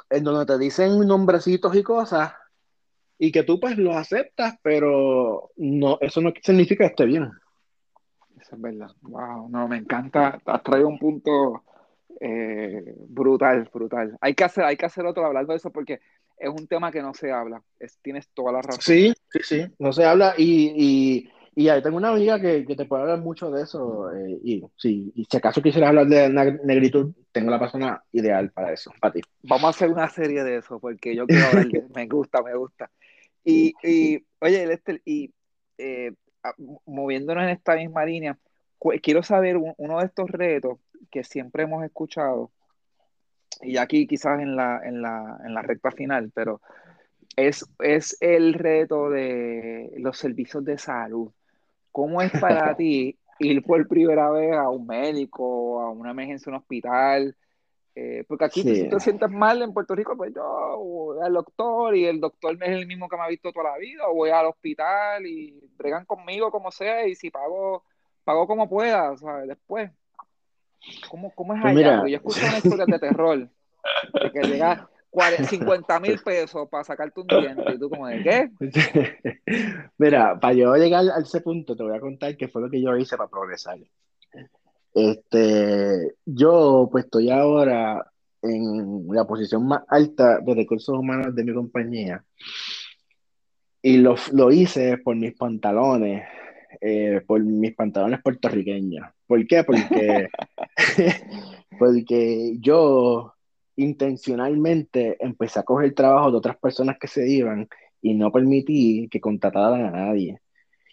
en 0.10 0.24
donde 0.24 0.45
te 0.45 0.58
dicen 0.58 0.98
nombrecitos 1.06 1.76
y 1.76 1.84
cosas, 1.84 2.32
y 3.20 3.32
que 3.32 3.44
tú 3.44 3.60
pues 3.60 3.78
los 3.78 3.95
aceptas, 3.95 4.56
pero 4.64 5.52
no, 5.58 5.98
eso 6.00 6.22
no 6.22 6.32
significa 6.41 6.86
que 6.86 6.91
esté 6.91 7.06
bien 7.06 7.30
es 8.53 8.61
verdad. 8.61 8.91
Wow, 9.01 9.49
no, 9.49 9.67
me 9.67 9.77
encanta. 9.77 10.39
Has 10.45 10.63
traído 10.63 10.88
un 10.88 10.99
punto 10.99 11.63
eh, 12.19 12.95
brutal, 13.07 13.69
brutal. 13.73 14.17
Hay 14.21 14.34
que 14.34 14.43
hacer, 14.43 14.63
hay 14.63 14.77
que 14.77 14.85
hacer 14.85 15.05
otro 15.05 15.25
hablando 15.25 15.51
de 15.51 15.57
eso 15.57 15.71
porque 15.71 15.99
es 16.38 16.49
un 16.49 16.67
tema 16.67 16.91
que 16.91 17.01
no 17.01 17.13
se 17.13 17.31
habla. 17.31 17.61
Es, 17.80 17.97
tienes 18.01 18.30
toda 18.30 18.51
la 18.51 18.61
razón. 18.61 18.81
Sí, 18.81 19.13
sí, 19.30 19.39
sí, 19.43 19.65
no 19.80 19.91
se 19.91 20.05
habla 20.05 20.35
y, 20.38 21.27
y, 21.55 21.67
y 21.67 21.81
tengo 21.81 21.97
una 21.97 22.09
amiga 22.09 22.39
que, 22.39 22.65
que, 22.65 22.75
te 22.75 22.85
puede 22.85 23.03
hablar 23.03 23.19
mucho 23.19 23.51
de 23.51 23.63
eso. 23.63 24.11
Eh, 24.11 24.39
y, 24.43 24.63
sí, 24.77 25.11
y 25.15 25.25
si 25.25 25.38
acaso 25.38 25.61
quisieras 25.61 25.89
hablar 25.89 26.07
de 26.07 26.30
negritud, 26.63 27.13
tengo 27.31 27.51
la 27.51 27.59
persona 27.59 28.03
ideal 28.11 28.51
para 28.51 28.73
eso, 28.73 28.91
para 28.99 29.13
ti. 29.13 29.21
Vamos 29.43 29.65
a 29.65 29.69
hacer 29.69 29.89
una 29.89 30.09
serie 30.09 30.43
de 30.43 30.57
eso 30.57 30.80
porque 30.80 31.15
yo 31.15 31.25
quiero 31.25 31.47
hablar 31.47 31.67
de, 31.67 31.84
me 31.95 32.07
gusta, 32.07 32.41
me 32.41 32.55
gusta. 32.55 32.89
Y, 33.43 33.73
y 33.84 34.23
oye, 34.39 34.65
Lester, 34.65 35.01
y 35.03 35.30
eh, 35.77 36.13
moviéndonos 36.86 37.44
en 37.44 37.49
esta 37.49 37.76
misma 37.76 38.06
línea, 38.06 38.38
quiero 39.02 39.24
saber 39.24 39.57
uno 39.57 39.99
de 39.99 40.06
estos 40.06 40.30
retos 40.30 40.80
que 41.11 41.24
siempre 41.24 41.64
hemos 41.64 41.84
escuchado, 41.84 42.52
y 43.61 43.78
aquí 43.78 44.07
quizás 44.07 44.40
en 44.41 44.56
la, 44.56 44.82
en 44.84 45.02
la, 45.02 45.40
en 45.45 45.53
la 45.53 45.61
recta 45.61 45.91
final, 45.91 46.32
pero 46.34 46.61
es, 47.36 47.65
es 47.80 48.18
el 48.20 48.53
reto 48.53 49.10
de 49.10 49.94
los 49.98 50.18
servicios 50.18 50.64
de 50.65 50.78
salud. 50.78 51.32
¿Cómo 51.91 52.22
es 52.22 52.32
para 52.40 52.76
ti 52.78 53.18
ir 53.40 53.64
por 53.64 53.88
primera 53.88 54.30
vez 54.32 54.53
a 54.53 54.70
un 54.70 54.86
médico, 54.88 55.82
a 55.82 55.90
una 55.91 56.11
emergencia, 56.11 56.49
a 56.49 56.56
un 56.56 56.61
hospital? 56.61 57.36
Eh, 57.95 58.24
porque 58.28 58.45
aquí 58.45 58.64
si 58.64 58.84
tú 58.84 58.95
te 58.95 58.99
sientes 58.99 59.30
mal 59.30 59.61
en 59.61 59.74
Puerto 59.74 59.94
Rico, 59.94 60.18
pues 60.18 60.34
yo 60.34 60.44
voy 60.78 61.20
al 61.22 61.34
doctor 61.34 61.95
y 61.95 62.06
el 62.06 62.20
doctor 62.20 62.57
es 62.61 62.70
el 62.70 62.88
mismo 62.88 63.07
que 63.07 63.18
me 63.18 63.24
ha 63.24 63.28
visto 63.28 63.52
toda 63.52 63.72
la 63.72 63.78
vida, 63.78 64.07
o 64.07 64.15
voy 64.15 64.32
al 64.32 64.48
hospital 64.48 65.26
y 65.28 65.60
bregan 65.78 66.06
conmigo 66.06 66.49
como 66.49 66.72
sea 66.72 67.06
y 67.06 67.14
si 67.14 67.30
pago, 67.30 67.84
pago 68.24 68.48
como 68.48 68.68
pueda, 68.68 69.15
¿sabes? 69.18 69.48
Después. 69.48 69.91
¿Cómo, 71.10 71.32
cómo 71.36 71.53
es 71.53 71.61
pues 71.61 71.78
allá? 71.78 72.07
yo 72.07 72.18
escucho 72.18 72.45
una 72.45 72.57
historia 72.57 72.86
de 72.86 72.99
terror, 72.99 73.38
de 73.40 74.32
que 74.32 74.41
llega 74.41 74.90
50 75.48 75.99
mil 75.99 76.20
pesos 76.20 76.68
para 76.70 76.84
sacarte 76.84 77.22
un 77.22 77.28
diente. 77.28 77.74
¿Y 77.74 77.80
tú 77.80 77.90
como 77.90 78.07
de 78.07 78.24
qué? 78.24 78.52
Mira, 79.98 80.40
para 80.40 80.53
yo 80.53 80.76
llegar 80.76 81.06
a 81.15 81.22
ese 81.22 81.41
punto, 81.41 81.76
te 81.76 81.84
voy 81.84 81.95
a 81.95 81.99
contar 81.99 82.36
qué 82.36 82.48
fue 82.48 82.61
lo 82.61 82.70
que 82.70 82.82
yo 82.82 82.95
hice 82.98 83.15
para 83.18 83.30
progresar. 83.30 83.78
Este, 84.94 86.15
yo 86.26 86.88
pues 86.91 87.06
estoy 87.06 87.32
ahora 87.32 88.06
en 88.41 89.07
la 89.10 89.26
posición 89.26 89.65
más 89.65 89.84
alta 89.88 90.40
de 90.40 90.53
recursos 90.53 90.98
humanos 90.98 91.36
de 91.36 91.44
mi 91.44 91.53
compañía. 91.53 92.24
Y 93.82 93.98
lo, 93.98 94.15
lo 94.32 94.52
hice 94.52 94.98
por 94.98 95.15
mis 95.15 95.34
pantalones, 95.34 96.24
eh, 96.80 97.22
por 97.26 97.44
mis 97.44 97.74
pantalones 97.76 98.22
puertorriqueños. 98.22 99.07
¿Por 99.28 99.45
qué? 99.48 99.64
Porque, 99.64 100.28
porque 101.80 102.57
yo 102.60 103.34
intencionalmente 103.76 105.18
empecé 105.20 105.60
a 105.60 105.64
coger 105.64 105.94
trabajo 105.94 106.32
de 106.32 106.38
otras 106.38 106.57
personas 106.57 106.98
que 106.99 107.07
se 107.07 107.28
iban 107.28 107.68
y 108.02 108.14
no 108.14 108.32
permití 108.32 109.07
que 109.10 109.20
contrataran 109.20 109.86
a 109.86 109.91
nadie. 109.91 110.40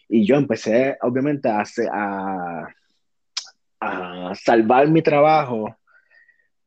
Y 0.08 0.24
yo 0.26 0.36
empecé, 0.36 0.96
obviamente, 1.02 1.48
a, 1.48 1.64
a, 1.92 2.68
a 3.80 4.32
salvar 4.34 4.88
mi 4.88 5.02
trabajo 5.02 5.76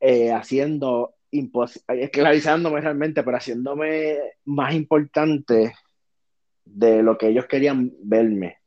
eh, 0.00 0.32
haciendo, 0.32 1.14
esclavizándome 1.30 2.80
realmente, 2.80 3.22
pero 3.22 3.36
haciéndome 3.36 4.18
más 4.44 4.74
importante 4.74 5.74
de 6.64 7.02
lo 7.02 7.16
que 7.16 7.28
ellos 7.28 7.46
querían 7.46 7.92
verme. 8.02 8.58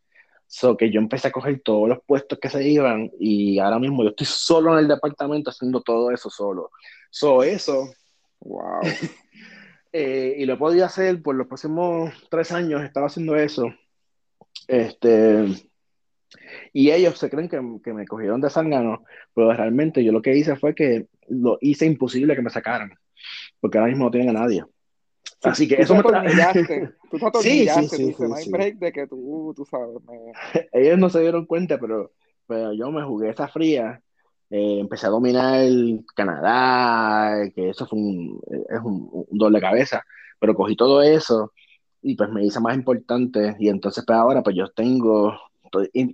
So 0.50 0.78
que 0.78 0.90
yo 0.90 1.02
empecé 1.02 1.28
a 1.28 1.32
coger 1.32 1.60
todos 1.60 1.90
los 1.90 2.00
puestos 2.06 2.40
que 2.40 2.50
se 2.50 2.68
iban 2.68 3.12
y 3.20 3.60
ahora 3.60 3.80
mismo 3.80 4.04
yo 4.04 4.10
estoy 4.10 4.28
solo 4.28 4.74
en 4.74 4.80
el 4.80 4.88
departamento 4.88 5.50
haciendo 5.50 5.82
todo 5.82 6.10
eso 6.10 6.30
solo. 6.30 6.72
So 7.10 7.44
eso. 7.44 7.90
Wow. 8.40 8.82
Eh, 9.94 10.36
y 10.38 10.46
lo 10.46 10.60
podido 10.60 10.86
hacer 10.86 11.24
por 11.24 11.34
los 11.34 11.48
próximos 11.48 12.14
tres 12.30 12.52
años, 12.52 12.84
estaba 12.84 13.08
haciendo 13.08 13.36
eso. 13.36 13.74
Este, 14.68 15.46
y 16.74 16.92
ellos 16.92 17.18
se 17.18 17.30
creen 17.30 17.50
que, 17.50 17.62
que 17.84 17.94
me 17.94 18.06
cogieron 18.06 18.42
de 18.42 18.50
sangano, 18.50 19.04
pero 19.34 19.54
realmente 19.54 20.04
yo 20.04 20.12
lo 20.12 20.22
que 20.22 20.36
hice 20.36 20.56
fue 20.56 20.76
que 20.76 21.08
lo 21.30 21.58
hice 21.62 21.86
imposible 21.86 22.36
que 22.36 22.42
me 22.42 22.50
sacaran, 22.50 22.92
porque 23.60 23.78
ahora 23.78 23.90
mismo 23.90 24.06
no 24.06 24.12
tienen 24.12 24.36
a 24.36 24.40
nadie. 24.40 24.64
Así 25.44 25.68
que 25.68 25.76
eso 25.76 25.96
me 25.96 26.02
Tú 26.02 26.10
te 26.10 26.14
sí, 27.42 27.68
sí, 27.68 27.88
sí, 27.90 28.14
tú, 28.18 28.28
no 28.28 28.36
hay 28.36 28.50
break 28.50 28.76
de 28.80 28.92
que 28.92 29.08
tú, 29.08 29.54
tú 29.56 29.66
sabes. 29.66 29.98
Ellos 30.74 30.98
no 30.98 31.10
se 31.10 31.22
dieron 31.22 31.46
cuenta, 31.46 31.80
pero, 31.80 32.12
pero 32.48 32.74
yo 32.74 32.92
me 32.92 33.04
jugué 33.04 33.30
esa 33.30 33.48
fría. 33.48 34.02
Eh, 34.50 34.80
empecé 34.80 35.08
a 35.08 35.10
dominar 35.10 35.60
el 35.60 36.06
Canadá, 36.16 37.50
que 37.54 37.70
eso 37.70 37.86
fue 37.86 38.00
un, 38.00 38.42
es 38.48 38.80
un, 38.82 39.10
un, 39.12 39.38
doble 39.38 39.60
cabeza, 39.60 40.04
pero 40.40 40.56
cogí 40.56 40.78
todo 40.78 41.02
eso 41.02 41.52
y 42.02 42.16
pues 42.16 42.30
me 42.30 42.46
hice 42.46 42.62
más 42.62 42.76
importante 42.76 43.58
y 43.60 43.68
entonces 43.68 44.06
pues 44.08 44.18
ahora 44.18 44.42
pues 44.44 44.56
yo 44.56 44.70
tengo, 44.70 45.38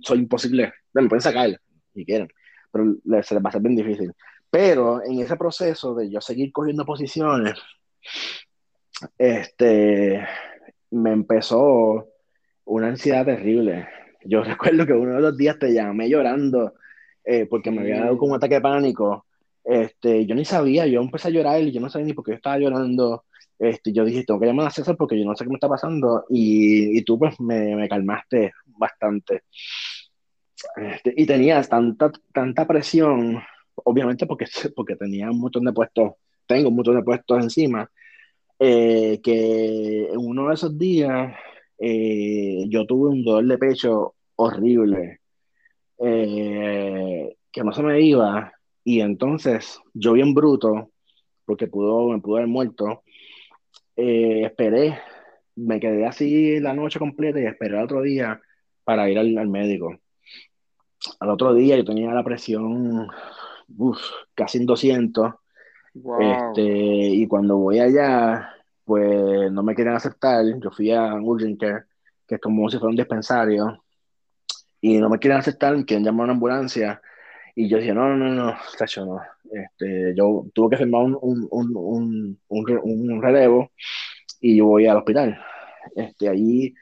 soy 0.02 0.18
imposible, 0.18 0.72
me 0.92 1.08
pueden 1.08 1.22
sacar 1.22 1.60
si 1.94 2.04
quieren, 2.04 2.28
pero 2.70 2.94
se 3.22 3.34
les 3.34 3.44
va 3.44 3.48
a 3.48 3.52
ser 3.52 3.62
bien 3.62 3.76
difícil. 3.76 4.12
Pero 4.50 5.02
en 5.04 5.20
ese 5.20 5.36
proceso 5.36 5.94
de 5.94 6.10
yo 6.10 6.20
seguir 6.20 6.52
cogiendo 6.52 6.84
posiciones, 6.84 7.58
este, 9.18 10.24
me 10.90 11.12
empezó 11.12 12.08
una 12.64 12.88
ansiedad 12.88 13.24
terrible. 13.24 13.88
Yo 14.24 14.42
recuerdo 14.44 14.86
que 14.86 14.92
uno 14.92 15.16
de 15.16 15.20
los 15.20 15.36
días 15.36 15.58
te 15.58 15.72
llamé 15.72 16.08
llorando 16.08 16.74
eh, 17.24 17.46
porque 17.46 17.70
me 17.70 17.80
había 17.80 18.00
dado 18.00 18.18
como 18.18 18.32
un 18.32 18.36
ataque 18.36 18.54
de 18.54 18.60
pánico. 18.60 19.26
Este, 19.64 20.26
yo 20.26 20.34
ni 20.34 20.44
sabía, 20.44 20.86
yo 20.86 21.00
empecé 21.00 21.28
a 21.28 21.30
llorar 21.30 21.62
y 21.62 21.72
yo 21.72 21.80
no 21.80 21.88
sabía 21.88 22.06
ni 22.06 22.12
por 22.12 22.24
qué 22.24 22.34
estaba 22.34 22.58
llorando. 22.58 23.24
Este, 23.58 23.92
yo 23.92 24.04
dije, 24.04 24.24
tengo 24.24 24.40
que 24.40 24.46
llamar 24.46 24.66
a 24.66 24.70
César 24.70 24.96
porque 24.96 25.18
yo 25.18 25.24
no 25.24 25.34
sé 25.36 25.44
qué 25.44 25.50
me 25.50 25.56
está 25.56 25.68
pasando. 25.68 26.24
Y, 26.30 26.98
y 26.98 27.02
tú 27.02 27.18
pues 27.18 27.38
me, 27.40 27.76
me, 27.76 27.88
calmaste 27.88 28.52
bastante. 28.78 29.42
Este, 30.76 31.14
y 31.16 31.26
tenía 31.26 31.62
tanta, 31.62 32.10
tanta 32.32 32.66
presión, 32.66 33.42
obviamente 33.76 34.26
porque, 34.26 34.46
porque 34.76 34.96
tenía 34.96 35.30
un 35.30 35.40
montón 35.40 35.64
de 35.64 35.72
puestos, 35.72 36.12
tengo 36.46 36.68
un 36.68 36.76
montón 36.76 36.96
de 36.96 37.02
puestos 37.02 37.42
encima 37.42 37.90
eh, 38.58 39.20
que 39.22 40.06
en 40.10 40.18
uno 40.18 40.48
de 40.48 40.54
esos 40.54 40.78
días 40.78 41.34
eh, 41.78 42.64
yo 42.68 42.86
tuve 42.86 43.10
un 43.10 43.24
dolor 43.24 43.46
de 43.46 43.58
pecho 43.58 44.14
horrible, 44.36 45.20
eh, 45.98 47.36
que 47.52 47.64
no 47.64 47.72
se 47.72 47.82
me 47.82 48.00
iba, 48.00 48.52
y 48.84 49.00
entonces 49.00 49.80
yo 49.92 50.12
bien 50.12 50.34
bruto, 50.34 50.90
porque 51.44 51.66
pudo, 51.66 52.08
me 52.10 52.20
pudo 52.20 52.36
haber 52.36 52.48
muerto, 52.48 53.02
esperé, 53.96 54.98
me 55.56 55.80
quedé 55.80 56.06
así 56.06 56.60
la 56.60 56.74
noche 56.74 56.98
completa 56.98 57.40
y 57.40 57.46
esperé 57.46 57.76
el 57.76 57.84
otro 57.84 58.02
día 58.02 58.40
para 58.84 59.08
ir 59.08 59.18
al, 59.18 59.48
médico. 59.48 59.96
Al 61.20 61.30
otro 61.30 61.54
día 61.54 61.76
yo 61.76 61.84
tenía 61.84 62.12
la 62.12 62.24
presión 62.24 63.08
casi 64.34 64.58
en 64.58 64.66
200 64.66 65.34
este, 65.94 66.62
y 66.62 67.26
cuando 67.26 67.56
voy 67.56 67.78
allá, 67.78 68.50
pues 68.84 69.50
no 69.52 69.62
me 69.62 69.74
quieren 69.74 69.94
aceptar. 69.94 70.44
Yo 70.60 70.70
fui 70.70 70.90
a 70.92 71.14
Urgent 71.14 71.60
Care, 71.60 71.84
que 72.26 72.36
es 72.36 72.40
como 72.40 72.68
si 72.68 72.78
fuera 72.78 72.90
un 72.90 72.96
dispensario, 72.96 73.84
y 74.80 74.98
no 74.98 75.08
me 75.08 75.18
quieren 75.18 75.38
aceptar, 75.38 75.72
quieren 75.84 76.04
llamar 76.04 76.22
a 76.22 76.24
una 76.24 76.32
ambulancia. 76.34 77.00
Y 77.54 77.68
yo 77.68 77.78
dije, 77.78 77.94
no, 77.94 78.08
no, 78.08 78.16
no, 78.16 78.34
no, 78.34 78.56
no. 79.06 79.20
Este, 79.50 80.14
yo 80.16 80.46
tuve 80.54 80.70
que 80.70 80.76
firmar 80.78 81.02
un, 81.04 81.18
un, 81.20 81.48
un, 81.50 82.38
un, 82.48 83.22
relevo 83.22 83.70
y 84.40 84.56
yo 84.56 84.66
voy 84.66 84.86
al 84.86 84.98
hospital. 84.98 85.38
Este, 85.94 86.28
allí 86.28 86.74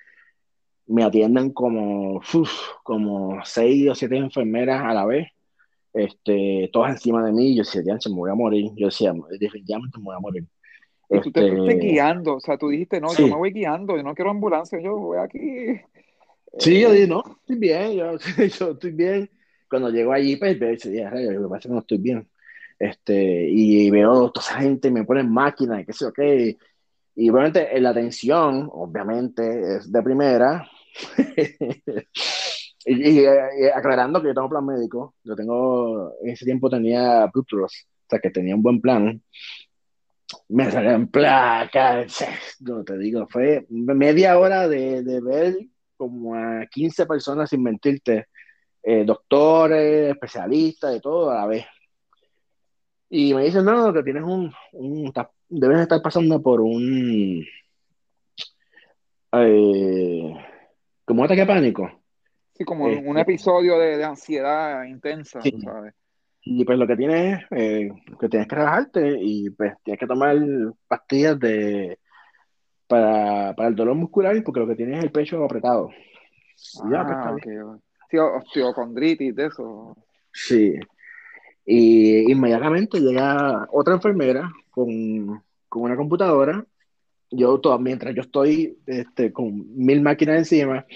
me 0.87 1.05
atienden 1.05 1.53
como, 1.53 2.21
como 2.83 3.41
seis 3.45 3.91
o 3.91 3.95
siete 3.95 4.17
enfermeras 4.17 4.83
a 4.85 4.95
la 4.95 5.05
vez 5.05 5.29
este, 5.93 6.71
todas 6.73 6.93
encima 6.93 7.25
de 7.25 7.33
mí, 7.33 7.55
yo 7.55 7.63
decía, 7.63 7.83
se 8.01 8.09
me 8.09 8.17
voy 8.17 8.31
a 8.31 8.35
morir, 8.35 8.71
yo 8.77 8.87
decía, 8.87 9.13
definitivamente 9.39 9.99
me 9.99 10.05
voy 10.05 10.17
a 10.17 10.21
morir. 10.21 10.45
Y 11.11 11.21
tú 11.21 11.31
te 11.31 11.41
fuiste 11.51 11.73
este, 11.75 11.87
guiando, 11.87 12.37
o 12.37 12.41
sea, 12.41 12.57
tú 12.57 12.69
dijiste, 12.69 13.01
no, 13.01 13.15
yo 13.15 13.27
me 13.27 13.37
voy 13.37 13.53
guiando, 13.53 13.97
yo 13.97 14.03
no 14.03 14.15
quiero 14.15 14.31
ambulancia, 14.31 14.81
yo 14.81 14.97
voy 14.97 15.19
aquí. 15.19 15.39
Sí, 16.59 16.81
yo 16.81 16.93
dije, 16.93 17.07
no, 17.07 17.23
estoy 17.41 17.57
bien, 17.57 17.93
yo, 17.93 18.17
yo 18.59 18.71
estoy 18.71 18.91
bien. 18.93 19.31
Cuando 19.69 19.91
llego 19.91 20.13
allí, 20.13 20.37
pues, 20.37 20.59
dije, 20.59 21.11
lo 21.33 21.43
que 21.43 21.49
pasa 21.49 21.57
es 21.57 21.63
que 21.63 21.69
no 21.69 21.79
estoy 21.81 21.99
bien. 21.99 22.27
Este, 22.83 23.49
y 23.49 23.89
veo 23.91 24.33
toda 24.33 24.45
esa 24.45 24.59
gente, 24.61 24.91
me 24.91 25.05
ponen 25.05 25.31
máquinas, 25.31 25.81
y 25.81 25.87
qué 25.87 25.93
sé 25.93 26.05
yo 26.05 26.13
qué. 26.13 26.57
Y 27.15 27.31
obviamente 27.31 27.81
la 27.81 27.91
atención, 27.91 28.69
obviamente, 28.73 29.77
es 29.77 29.93
de 29.93 30.03
primera. 30.03 30.69
Y, 32.85 33.25
aclarando 33.73 34.21
que 34.21 34.27
yo 34.27 34.35
tengo 34.35 34.49
plan 34.49 34.67
médico, 34.67 35.15
yo 35.23 35.37
tengo, 35.37 36.15
en 36.21 36.31
ese 36.31 36.45
tiempo 36.45 36.69
tenía 36.69 37.27
Blue 37.33 37.47
o 37.65 37.69
sea 37.69 38.19
que 38.19 38.31
tenía 38.31 38.57
un 38.57 38.63
buen 38.63 38.81
plan. 38.81 39.23
Me 40.49 40.69
salían 40.69 41.07
placas, 41.07 42.27
no 42.59 42.83
te 42.83 42.99
digo, 42.99 43.29
fue 43.29 43.65
media 43.71 44.37
hora 44.37 44.67
de, 44.67 45.05
de 45.05 45.21
ver 45.21 45.57
como 45.97 46.35
a 46.35 46.67
15 46.67 47.07
personas 47.07 47.51
sin 47.51 47.63
mentirte, 47.63 48.27
eh, 48.83 49.05
doctores, 49.05 50.11
especialistas, 50.11 50.93
de 50.95 51.01
todo 51.01 51.31
a 51.31 51.37
la 51.37 51.47
vez. 51.47 51.65
Y 53.15 53.35
me 53.35 53.45
dicen, 53.45 53.65
no, 53.65 53.93
que 53.93 54.03
tienes 54.03 54.23
un, 54.23 54.53
un 54.73 55.13
debes 55.49 55.81
estar 55.81 56.01
pasando 56.01 56.41
por 56.41 56.63
un, 56.63 57.45
eh, 59.33 60.35
como 61.05 61.21
un 61.21 61.27
ataque 61.27 61.45
pánico 61.45 62.03
como 62.65 62.85
un 62.85 63.19
este, 63.19 63.21
episodio 63.21 63.79
de, 63.79 64.03
ansiedad 64.05 64.85
intensa, 64.85 65.41
¿sabes? 65.41 65.95
Y 66.45 66.65
pues 66.65 66.79
lo 66.79 66.87
que 66.87 66.97
tienes 66.97 67.41
es 67.51 67.59
eh, 67.59 67.91
que 68.19 68.29
tienes 68.29 68.49
que 68.49 68.57
relajarte 68.57 69.17
y 69.21 69.51
pues 69.51 69.75
tienes 69.85 70.01
que 70.01 70.07
tomar 70.07 70.37
pastillas 70.89 71.39
de 71.39 71.99
para, 72.89 73.51
el 73.51 73.77
dolor 73.77 73.95
muscular 73.95 74.37
porque 74.45 74.61
lo 74.61 74.67
que 74.67 74.75
tienes 74.75 74.99
es 74.99 75.05
el 75.05 75.13
pecho 75.13 75.43
apretado. 75.45 75.91
ya, 76.91 77.05
pues, 77.05 77.17
ah, 77.17 77.79
Sí, 78.11 78.19
osteocondritis, 78.19 79.35
de 79.35 79.47
eso. 79.47 79.97
Sí. 80.33 80.75
Y 81.65 82.31
inmediatamente 82.31 83.01
llega 83.01 83.69
otra 83.73 83.95
enfermera 83.95 84.51
con, 84.71 85.43
con 85.69 85.83
una 85.83 85.97
computadora 85.97 86.67
yo 87.33 87.59
todo, 87.61 87.79
mientras 87.79 88.15
yo 88.15 88.23
estoy 88.23 88.79
este, 88.87 89.33
con 89.33 89.75
mil 89.75 90.03
máquinas 90.03 90.39
encima, 90.39 90.87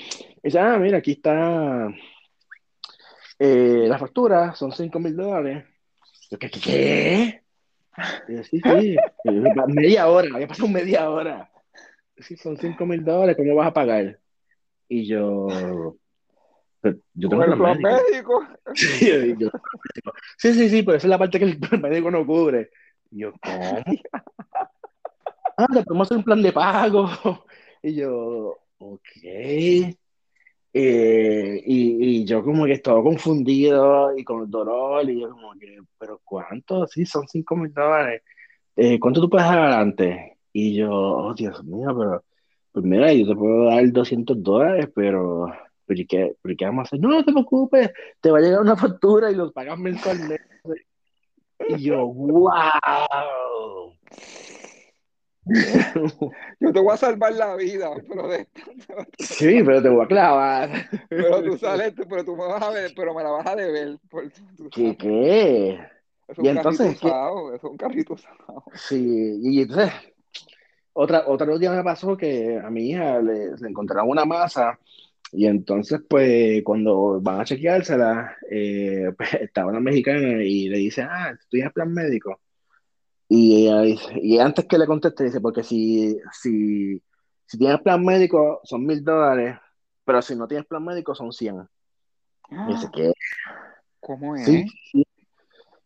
dice, 0.43 0.59
ah, 0.59 0.79
mira, 0.79 0.99
aquí 0.99 1.13
está 1.13 1.89
eh, 3.39 3.87
la 3.89 3.99
factura, 3.99 4.55
son 4.55 4.73
cinco 4.73 5.01
mil 5.01 5.17
dólares. 5.17 5.65
Yo, 6.31 6.39
¿qué? 6.39 6.51
qué? 6.51 7.43
sí, 8.45 8.61
sí, 8.61 8.97
media 9.69 10.09
hora, 10.09 10.29
había 10.35 10.47
pasado 10.47 10.69
media 10.69 11.09
hora. 11.09 11.51
Sí, 12.19 12.37
son 12.37 12.57
cinco 12.59 12.85
mil 12.85 13.05
dólares, 13.05 13.37
¿cómo 13.37 13.55
vas 13.55 13.69
a 13.69 13.75
pagar? 13.75 14.21
Y 14.89 15.07
yo, 15.07 15.97
yo 17.15 17.29
tengo 17.29 17.45
un 17.45 17.59
plan 17.59 17.81
médico. 17.81 18.47
Sí, 18.75 19.11
sí, 20.39 20.53
sí, 20.55 20.69
sí, 20.69 20.83
pero 20.83 20.99
esa 20.99 21.07
es 21.07 21.11
la 21.11 21.19
parte 21.19 21.39
que 21.39 21.45
el 21.45 21.59
médico 21.81 22.11
no 22.11 22.27
cubre. 22.27 22.71
Y 23.11 23.21
yo, 23.21 23.33
¿cómo? 23.43 23.83
ah, 25.57 25.67
le 25.73 25.83
podemos 25.83 26.07
hacer 26.07 26.19
un 26.19 26.25
plan 26.25 26.43
de 26.43 26.53
pago. 26.53 27.09
Y 27.83 27.95
yo, 27.95 28.57
ok. 28.79 29.01
Eh, 30.79 31.63
y, 31.65 32.21
y, 32.21 32.25
yo 32.27 32.43
como 32.45 32.67
que 32.67 32.73
estaba 32.73 33.03
confundido 33.03 34.17
y 34.17 34.23
con 34.25 34.51
dolor 34.51 35.09
y 35.09 35.21
yo 35.23 35.31
como 35.31 35.53
que, 35.55 35.79
pero 35.99 36.21
¿cuánto? 36.23 36.87
Sí, 36.87 37.07
son 37.07 37.27
5 37.27 37.57
mil 37.57 37.73
dólares. 37.73 38.23
Eh, 38.77 39.01
¿Cuánto 39.01 39.23
tú 39.23 39.31
puedes 39.31 39.47
dar 39.47 39.73
antes? 39.73 40.17
Y 40.53 40.75
yo, 40.75 40.91
oh 40.93 41.35
Dios 41.35 41.65
mío, 41.65 41.97
pero 41.99 42.25
pues 42.73 42.85
mira, 42.85 43.11
yo 43.15 43.27
te 43.27 43.35
puedo 43.35 43.65
dar 43.71 43.91
200 43.91 44.43
dólares, 44.43 44.91
pero, 44.95 45.47
pero, 45.87 46.03
¿qué, 46.09 46.37
pero 46.43 46.55
¿qué 46.59 46.65
vamos 46.65 46.81
a 46.81 46.85
hacer? 46.85 47.01
No, 47.01 47.09
no 47.09 47.25
te 47.25 47.33
preocupes, 47.33 47.91
te 48.21 48.31
va 48.31 48.39
a 48.39 48.41
llegar 48.41 48.61
una 48.61 48.77
factura 48.77 49.31
y 49.31 49.35
los 49.35 49.53
pagas 49.53 49.79
mensualmente. 49.79 50.45
Y 51.69 51.83
yo, 51.83 52.07
wow. 52.07 53.93
Yo 56.59 56.73
te 56.73 56.81
voy 56.81 56.93
a 56.93 56.97
salvar 56.97 57.33
la 57.33 57.55
vida, 57.55 57.91
pero 58.09 58.29
de 58.29 58.49
Sí, 59.19 59.63
pero 59.65 59.81
te 59.81 59.89
voy 59.89 60.05
a 60.05 60.09
clavar. 60.09 60.71
Pero 61.09 61.43
tú 61.43 61.57
sales, 61.57 61.95
pero 62.09 62.25
tú 62.25 62.37
me 62.37 62.47
vas 62.47 62.63
a 62.63 62.71
ver, 62.71 62.93
pero 62.97 63.15
me 63.15 63.23
la 63.23 63.31
vas 63.31 63.47
a 63.47 63.55
deber. 63.55 63.97
Por, 64.11 64.31
¿Qué 64.73 64.97
qué? 64.97 65.79
Es 66.27 66.39
un 66.39 66.45
y 66.45 66.49
entonces, 66.49 66.97
usado, 66.97 67.55
es 67.55 67.63
un 67.63 67.77
carrito 67.77 68.15
usado. 68.15 68.65
Sí, 68.75 69.39
y 69.41 69.63
entonces, 69.63 69.93
otra, 70.93 71.23
otro 71.29 71.57
día 71.59 71.71
me 71.71 71.85
pasó 71.85 72.17
que 72.17 72.59
a 72.59 72.69
mi 72.69 72.91
hija 72.91 73.21
le, 73.21 73.57
le 73.57 73.69
encontraron 73.69 74.11
una 74.11 74.25
masa 74.25 74.77
y 75.33 75.47
entonces, 75.47 76.01
pues, 76.09 76.63
cuando 76.63 77.21
van 77.21 77.41
a 77.41 77.45
chequeársela, 77.45 78.37
eh, 78.51 79.13
pues, 79.17 79.29
estaba 79.41 79.71
una 79.71 79.81
mexicana 79.81 80.43
y 80.43 80.69
le 80.69 80.79
dice, 80.79 81.03
ah, 81.03 81.37
¿tú 81.39 81.47
tienes 81.51 81.73
plan 81.73 81.93
médico? 81.93 82.41
Y, 83.29 83.69
y 84.23 84.39
antes 84.39 84.67
que 84.67 84.79
le 84.79 84.87
conteste, 84.87 85.25
dice, 85.25 85.41
porque 85.41 85.65
si, 85.65 86.17
si, 86.33 87.03
si 87.45 87.59
tienes 87.59 87.81
plan 87.81 88.05
médico 88.05 88.61
son 88.63 88.87
mil 88.87 89.03
dólares, 89.03 89.57
pero 90.05 90.23
si 90.23 90.37
no 90.37 90.47
tienes 90.47 90.67
plan 90.67 90.85
médico 90.85 91.15
son 91.15 91.33
100. 91.33 91.69
Y 92.51 92.73
dice, 92.73 92.89
¿qué? 92.95 93.13
¿Cómo 93.99 94.37
es? 94.37 94.45
Sí, 94.45 94.65
Y 94.93 95.05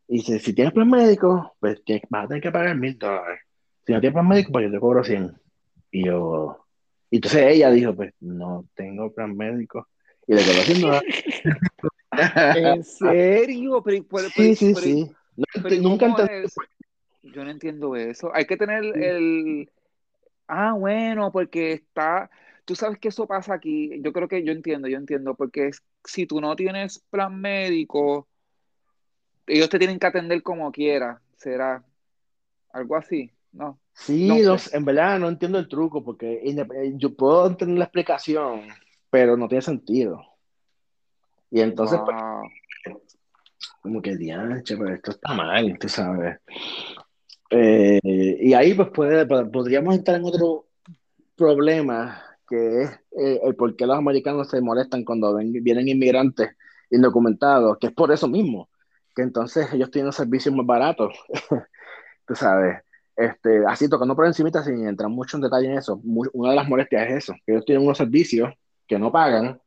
dice, 0.07 0.39
si 0.39 0.53
tienes 0.53 0.75
plan 0.75 0.91
médico, 0.91 1.57
pues 1.59 1.81
vas 2.11 2.25
a 2.25 2.29
tener 2.29 2.43
que 2.43 2.53
pagar 2.53 2.77
mil 2.77 2.99
dólares. 2.99 3.41
Si 3.87 3.93
no 3.95 4.01
tienes 4.01 4.15
plan 4.15 4.29
médico, 4.29 4.53
pues 4.53 4.67
yo 4.67 4.71
te 4.71 4.79
cobro 4.79 5.03
100. 5.03 5.35
Y 5.93 6.05
yo, 6.05 6.60
y 7.11 7.17
entonces 7.17 7.43
ella 7.49 7.71
dijo, 7.71 7.95
pues 7.95 8.15
no 8.21 8.67
tengo 8.75 9.13
plan 9.13 9.37
médico. 9.37 9.89
Y 10.27 10.35
le 10.35 10.45
quedó 10.45 10.61
haciendo. 10.61 11.01
¿En 12.57 12.85
serio? 12.85 13.83
Pero, 13.83 14.29
sí, 14.31 14.55
sí, 14.55 14.75
sí. 14.77 15.11
nunca 15.81 16.07
entendí. 16.07 16.49
Yo 17.23 17.45
no 17.45 17.51
entiendo 17.51 17.97
eso. 17.97 18.31
Hay 18.33 18.47
que 18.47 18.57
tener 18.57 18.85
el. 18.97 19.69
Ah, 20.47 20.75
bueno, 20.75 21.33
porque 21.33 21.73
está. 21.73 22.31
Tú 22.65 22.77
sabes 22.77 22.99
que 22.99 23.09
eso 23.09 23.27
pasa 23.27 23.55
aquí. 23.55 24.01
Yo 24.03 24.13
creo 24.13 24.29
que 24.29 24.45
yo 24.45 24.53
entiendo, 24.53 24.87
yo 24.87 24.97
entiendo. 24.97 25.35
Porque 25.35 25.73
si 26.05 26.27
tú 26.27 26.41
no 26.41 26.55
tienes 26.55 27.01
plan 27.11 27.41
médico, 27.41 28.29
ellos 29.49 29.69
te 29.69 29.79
tienen 29.79 29.99
que 29.99 30.07
atender 30.07 30.43
como 30.45 30.71
quiera. 30.71 31.21
Será 31.37 31.83
algo 32.73 32.97
así, 32.97 33.33
¿no? 33.53 33.79
Sí, 33.93 34.31
en 34.73 34.85
verdad 34.85 35.19
no 35.19 35.29
entiendo 35.29 35.59
el 35.59 35.69
truco. 35.69 36.03
Porque 36.03 36.43
yo 36.97 37.15
puedo 37.15 37.47
entender 37.47 37.79
la 37.79 37.85
explicación, 37.85 38.69
pero 39.11 39.37
no 39.37 39.49
tiene 39.49 39.63
sentido. 39.63 40.23
Y 41.51 41.61
entonces, 41.61 42.01
pues, 42.05 42.97
como 43.83 44.01
que, 44.01 44.17
dianche, 44.17 44.77
pero 44.77 44.95
esto 44.95 45.11
está 45.11 45.35
mal, 45.35 45.79
tú 45.79 45.89
sabes. 45.89 46.39
Eh, 47.51 47.99
y 48.05 48.55
ahí 48.55 48.75
pues 48.75 48.89
puede, 48.91 49.27
podríamos 49.27 49.97
entrar 49.97 50.19
en 50.19 50.25
otro 50.25 50.67
problema, 51.35 52.23
que 52.49 52.83
es 52.83 52.91
eh, 53.19 53.41
el 53.43 53.57
por 53.57 53.75
qué 53.75 53.87
los 53.87 53.99
americanos 53.99 54.49
se 54.49 54.61
molestan 54.61 55.05
cuando 55.05 55.35
ven, 55.35 55.53
vienen 55.53 55.89
inmigrantes 55.89 56.51
indocumentados, 56.91 57.79
que 57.79 57.89
es 57.89 57.93
por 57.93 58.13
eso 58.13 58.29
mismo, 58.29 58.69
que 59.15 59.23
entonces 59.23 59.73
ellos 59.73 59.91
tienen 59.91 60.13
servicios 60.13 60.55
más 60.55 60.67
baratos, 60.67 61.13
tú 62.27 62.35
sabes. 62.35 62.83
Este, 63.21 63.67
así 63.67 63.87
tocando 63.87 64.17
por 64.17 64.25
encima 64.25 64.51
sin 64.65 64.87
entrar 64.89 65.11
mucho 65.11 65.37
en 65.37 65.43
detalle 65.43 65.67
en 65.67 65.77
eso, 65.77 66.01
una 66.03 66.51
de 66.51 66.57
las 66.57 66.67
molestias 66.67 67.11
es 67.11 67.17
eso, 67.17 67.35
que 67.45 67.53
ellos 67.53 67.67
tienen 67.67 67.85
unos 67.85 67.99
servicios 67.99 68.51
que 68.87 68.99
no 68.99 69.13
pagan, 69.13 69.61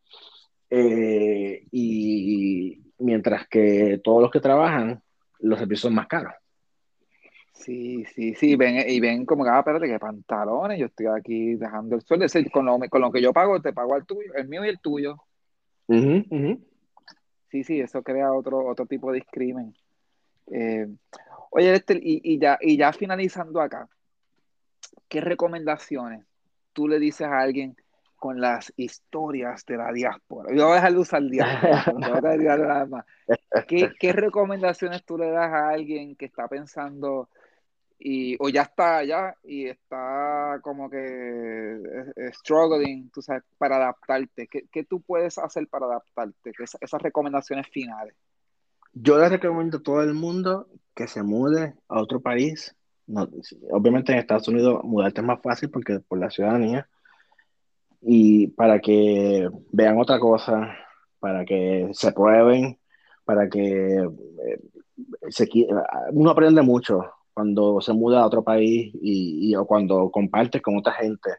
eh, 0.71 1.63
y 1.69 2.81
mientras 2.97 3.47
que 3.47 4.01
todos 4.03 4.23
los 4.23 4.31
que 4.31 4.39
trabajan, 4.39 5.03
los 5.39 5.59
servicios 5.59 5.81
son 5.81 5.93
más 5.93 6.07
caros. 6.07 6.33
Sí, 7.53 8.03
sí, 8.05 8.33
sí, 8.33 8.55
ven, 8.55 8.89
y 8.89 8.99
ven 8.99 9.23
como 9.23 9.43
que, 9.43 9.51
ah, 9.51 9.59
espérate, 9.59 9.85
que 9.85 9.99
pantalones, 9.99 10.79
yo 10.79 10.87
estoy 10.87 11.05
aquí 11.15 11.53
dejando 11.53 11.95
el 11.95 12.01
sueldo, 12.01 12.25
con 12.51 12.65
lo, 12.65 12.79
con 12.89 13.01
lo 13.01 13.11
que 13.11 13.21
yo 13.21 13.33
pago, 13.33 13.61
te 13.61 13.71
pago 13.71 13.95
el 13.95 14.05
tuyo, 14.07 14.33
el 14.35 14.47
mío 14.47 14.65
y 14.65 14.69
el 14.69 14.79
tuyo. 14.79 15.17
Sí, 17.49 17.63
sí, 17.63 17.79
eso 17.79 18.01
crea 18.01 18.33
otro, 18.33 18.65
otro 18.65 18.87
tipo 18.87 19.11
de 19.11 19.19
discrimen. 19.19 19.75
Eh, 20.47 20.87
oye, 21.53 21.75
este, 21.75 21.93
y, 21.95 22.21
y, 22.23 22.39
ya, 22.39 22.57
y 22.59 22.77
ya 22.77 22.91
finalizando 22.93 23.61
acá, 23.61 23.87
¿qué 25.07 25.21
recomendaciones 25.21 26.25
tú 26.73 26.87
le 26.87 26.99
dices 26.99 27.27
a 27.27 27.39
alguien 27.39 27.75
con 28.15 28.41
las 28.41 28.73
historias 28.75 29.65
de 29.65 29.77
la 29.77 29.91
diáspora? 29.91 30.49
Yo 30.55 30.65
voy 30.65 30.73
a 30.73 30.75
dejar 30.75 30.93
de 30.93 30.99
usar 30.99 31.23
diáspora, 31.23 33.05
¿Qué, 33.67 33.91
¿Qué 33.99 34.13
recomendaciones 34.13 35.05
tú 35.05 35.17
le 35.17 35.29
das 35.29 35.51
a 35.51 35.69
alguien 35.69 36.15
que 36.15 36.25
está 36.25 36.47
pensando 36.47 37.29
y, 37.99 38.35
o 38.39 38.49
ya 38.49 38.63
está 38.63 38.97
allá 38.97 39.35
y 39.43 39.67
está 39.67 40.59
como 40.61 40.89
que 40.89 40.97
eh, 40.97 42.13
eh, 42.15 42.31
struggling, 42.33 43.09
tú 43.11 43.21
sabes, 43.21 43.43
para 43.57 43.77
adaptarte. 43.77 44.47
¿Qué, 44.47 44.65
¿Qué, 44.71 44.83
tú 44.83 45.01
puedes 45.01 45.37
hacer 45.37 45.67
para 45.67 45.85
adaptarte? 45.85 46.51
esas 46.81 47.01
recomendaciones 47.01 47.67
finales. 47.69 48.15
Yo 48.93 49.17
le 49.17 49.29
recomiendo 49.29 49.77
a 49.77 49.83
todo 49.83 50.01
el 50.01 50.13
mundo 50.13 50.67
que 50.95 51.07
se 51.07 51.23
mude 51.23 51.73
a 51.87 52.01
otro 52.01 52.21
país. 52.21 52.75
Obviamente 53.71 54.11
en 54.11 54.19
Estados 54.19 54.47
Unidos 54.47 54.83
mudarte 54.83 55.21
es 55.21 55.27
más 55.27 55.41
fácil 55.41 55.69
porque 55.69 55.99
por 55.99 56.19
la 56.19 56.29
ciudadanía. 56.29 56.87
Y 58.01 58.47
para 58.47 58.79
que 58.79 59.49
vean 59.71 59.97
otra 59.99 60.19
cosa, 60.19 60.75
para 61.19 61.45
que 61.45 61.89
se 61.93 62.11
prueben, 62.11 62.77
para 63.23 63.49
que 63.49 63.97
eh, 63.97 64.59
se, 65.29 65.47
uno 66.11 66.29
aprende 66.29 66.61
mucho 66.61 67.01
cuando 67.33 67.79
se 67.81 67.93
muda 67.93 68.21
a 68.21 68.25
otro 68.25 68.43
país 68.43 68.93
y, 69.01 69.55
o 69.55 69.65
cuando 69.65 70.11
compartes 70.11 70.61
con 70.61 70.77
otra 70.77 70.93
gente. 70.93 71.29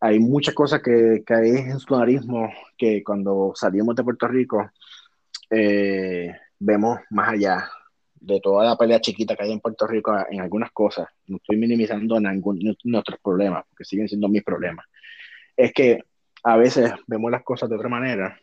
Hay 0.00 0.18
muchas 0.18 0.54
cosas 0.54 0.82
que, 0.82 1.22
que 1.24 1.34
hay 1.34 1.50
en 1.50 1.78
su 1.78 1.96
narismo 1.96 2.48
que 2.76 3.02
cuando 3.04 3.52
salimos 3.54 3.94
de 3.94 4.04
Puerto 4.04 4.26
Rico 4.28 4.70
eh, 5.50 6.34
vemos 6.58 6.98
más 7.10 7.28
allá 7.30 7.70
de 8.20 8.40
toda 8.40 8.64
la 8.64 8.76
pelea 8.76 9.00
chiquita 9.00 9.34
que 9.34 9.44
hay 9.44 9.52
en 9.52 9.60
Puerto 9.60 9.86
Rico 9.86 10.14
en 10.30 10.40
algunas 10.40 10.70
cosas. 10.72 11.08
No 11.26 11.38
estoy 11.38 11.56
minimizando 11.56 12.18
en 12.18 12.24
ningún, 12.24 12.76
nuestros 12.84 13.18
problemas, 13.20 13.64
porque 13.68 13.84
siguen 13.84 14.08
siendo 14.08 14.28
mis 14.28 14.44
problemas. 14.44 14.86
Es 15.56 15.72
que 15.72 16.02
a 16.42 16.56
veces 16.56 16.92
vemos 17.06 17.30
las 17.30 17.42
cosas 17.42 17.68
de 17.68 17.76
otra 17.76 17.88
manera 17.88 18.38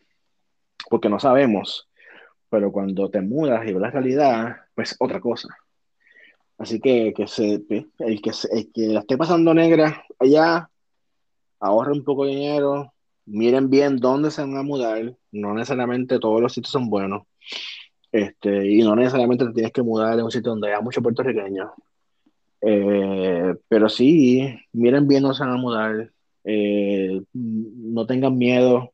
porque 0.90 1.10
no 1.10 1.20
sabemos, 1.20 1.90
pero 2.50 2.72
cuando 2.72 3.10
te 3.10 3.22
mudas 3.22 3.68
y 3.68 3.74
ves 3.74 3.82
la 3.82 3.92
realidad, 3.92 4.58
pues 4.74 4.96
otra 5.00 5.20
cosa. 5.20 5.50
Así 6.58 6.80
que, 6.80 7.14
que 7.16 7.28
se, 7.28 7.54
el, 8.00 8.22
que 8.22 8.32
el 8.52 8.72
que 8.74 8.88
la 8.88 9.02
esté 9.02 9.18
pasando 9.18 9.54
negra 9.54 10.04
allá, 10.18 10.70
ahorre 11.60 11.92
un 11.92 12.04
poco 12.04 12.26
de 12.26 12.32
dinero, 12.32 12.94
miren 13.26 13.70
bien 13.70 13.98
dónde 13.98 14.32
se 14.32 14.42
van 14.42 14.58
a 14.58 14.64
mudar, 14.64 15.16
no 15.32 15.54
necesariamente 15.54 16.20
todos 16.20 16.42
los 16.42 16.54
sitios 16.54 16.72
son 16.72 16.90
buenos, 16.90 17.24
este, 18.12 18.68
y 18.68 18.82
no 18.84 18.96
necesariamente 18.96 19.46
te 19.46 19.54
tienes 19.54 19.72
que 19.72 19.82
mudar 19.82 20.18
en 20.18 20.26
un 20.26 20.32
sitio 20.32 20.52
donde 20.52 20.70
haya 20.70 20.82
muchos 20.82 21.04
puertorriqueños, 21.04 21.72
eh, 22.62 23.56
pero 23.68 23.90
sí, 23.90 24.58
miren 24.74 25.08
bien 25.08 25.24
dónde 25.24 25.38
se 25.38 25.44
van 25.44 25.54
a 25.54 25.58
mudar, 25.58 26.12
eh, 26.44 27.22
no 27.34 28.06
tengan 28.06 28.38
miedo, 28.38 28.92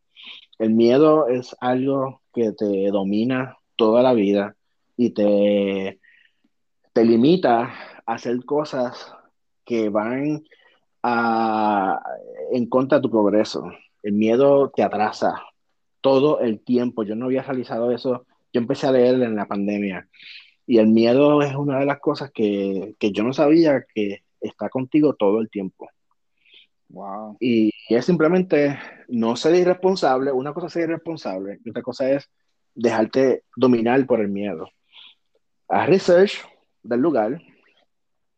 el 0.60 0.72
miedo 0.72 1.28
es 1.28 1.56
algo 1.60 2.22
que 2.34 2.52
te 2.52 2.90
domina 2.92 3.58
toda 3.76 4.02
la 4.02 4.14
vida 4.14 4.56
y 4.98 5.12
te 5.12 6.00
te 6.94 7.04
limita 7.04 7.74
a 8.06 8.14
hacer 8.14 8.46
cosas 8.46 9.14
que 9.66 9.90
van 9.90 10.44
en 12.52 12.66
contra 12.70 13.00
de 13.00 13.02
tu 13.02 13.10
progreso. 13.10 13.72
El 14.04 14.14
miedo 14.14 14.70
te 14.70 14.84
atrasa 14.84 15.44
todo 16.02 16.40
el 16.40 16.60
tiempo. 16.60 17.04
Yo 17.04 17.16
no 17.16 17.26
había 17.26 17.42
realizado 17.42 17.92
eso. 17.92 18.26
Yo 18.54 18.62
empecé 18.62 18.88
a 18.88 18.92
leer 18.92 19.22
en 19.22 19.36
la 19.36 19.48
pandemia. 19.48 20.08
Y 20.66 20.78
el 20.78 20.88
miedo 20.88 21.42
es 21.42 21.56
una 21.56 21.80
de 21.80 21.86
las 21.86 22.00
cosas 22.00 22.32
que, 22.32 22.96
que 23.00 23.12
yo 23.12 23.24
no 23.24 23.34
sabía 23.34 23.84
que 23.94 24.24
está 24.40 24.70
contigo 24.70 25.16
todo 25.16 25.42
el 25.42 25.50
tiempo. 25.50 25.90
Wow. 26.94 27.38
Y, 27.40 27.72
es 27.90 28.06
simplemente 28.06 28.78
no 29.08 29.36
ser 29.36 29.56
irresponsable. 29.56 30.32
Una 30.32 30.54
cosa 30.54 30.68
es 30.68 30.74
ser 30.74 30.84
irresponsable 30.84 31.60
y 31.64 31.70
otra 31.72 31.82
cosa 31.82 32.12
es 32.12 32.30
dejarte 32.76 33.44
dominar 33.56 34.06
por 34.06 34.22
el 34.22 34.30
miedo. 34.30 34.70
Haz 35.68 35.90
research 35.90 36.46
del 36.84 37.00
lugar, 37.00 37.42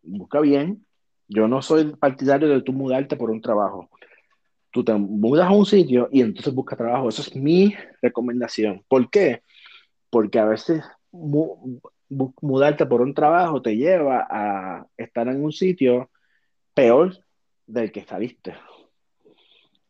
busca 0.02 0.40
bien. 0.40 0.86
Yo 1.28 1.48
no 1.48 1.62
soy 1.62 1.96
partidario 1.96 2.48
de 2.48 2.62
tú 2.62 2.72
mudarte 2.72 3.18
por 3.18 3.30
un 3.30 3.42
trabajo. 3.42 3.90
Tú 4.72 4.84
te 4.84 4.94
mudas 4.94 5.48
a 5.48 5.52
un 5.52 5.66
sitio 5.66 6.08
y 6.12 6.22
entonces 6.22 6.54
busca 6.54 6.78
trabajo. 6.78 7.10
Eso 7.10 7.22
es 7.22 7.36
mi 7.36 7.76
recomendación. 8.02 8.84
¿Por 8.88 9.10
qué? 9.10 9.42
Porque 10.10 10.40
a 10.40 10.46
veces 10.46 10.84
mudarte 11.12 12.86
por 12.86 13.02
un 13.02 13.14
trabajo 13.14 13.62
te 13.62 13.76
lleva 13.76 14.28
a 14.30 14.88
estar 14.98 15.28
en 15.28 15.44
un 15.44 15.52
sitio 15.52 16.10
peor 16.74 17.18
del 17.66 17.92
que 17.92 18.04
saliste. 18.04 18.56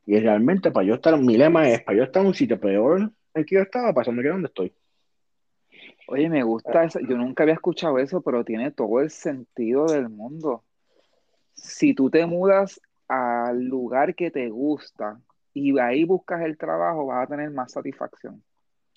Y 0.05 0.19
realmente 0.19 0.71
para 0.71 0.85
yo 0.85 0.95
estar, 0.95 1.17
mi 1.19 1.35
lema 1.35 1.69
es, 1.69 1.81
para 1.81 1.97
yo 1.97 2.03
estar 2.03 2.21
en 2.21 2.27
un 2.27 2.33
sitio 2.33 2.59
peor 2.59 3.11
en 3.33 3.45
que 3.45 3.55
yo 3.55 3.61
estaba, 3.61 3.93
para 3.93 4.11
que 4.11 4.29
donde 4.29 4.47
estoy. 4.47 4.73
Oye, 6.07 6.29
me 6.29 6.43
gusta 6.43 6.83
eso. 6.83 6.99
Yo 6.99 7.17
nunca 7.17 7.43
había 7.43 7.55
escuchado 7.55 7.97
eso, 7.97 8.21
pero 8.21 8.43
tiene 8.43 8.71
todo 8.71 9.01
el 9.01 9.09
sentido 9.09 9.87
del 9.87 10.09
mundo. 10.09 10.63
Si 11.53 11.95
tú 11.95 12.09
te 12.09 12.25
mudas 12.25 12.79
al 13.07 13.63
lugar 13.63 14.15
que 14.15 14.29
te 14.29 14.49
gusta 14.49 15.19
y 15.53 15.77
ahí 15.79 16.03
buscas 16.03 16.41
el 16.41 16.57
trabajo, 16.57 17.07
vas 17.07 17.23
a 17.23 17.29
tener 17.29 17.49
más 17.49 17.71
satisfacción. 17.71 18.43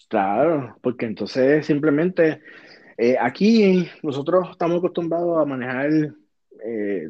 Claro, 0.08 0.76
porque 0.82 1.04
entonces 1.06 1.66
simplemente 1.66 2.40
eh, 2.96 3.16
aquí 3.20 3.88
nosotros 4.02 4.48
estamos 4.52 4.78
acostumbrados 4.78 5.38
a 5.38 5.44
manejar 5.44 5.90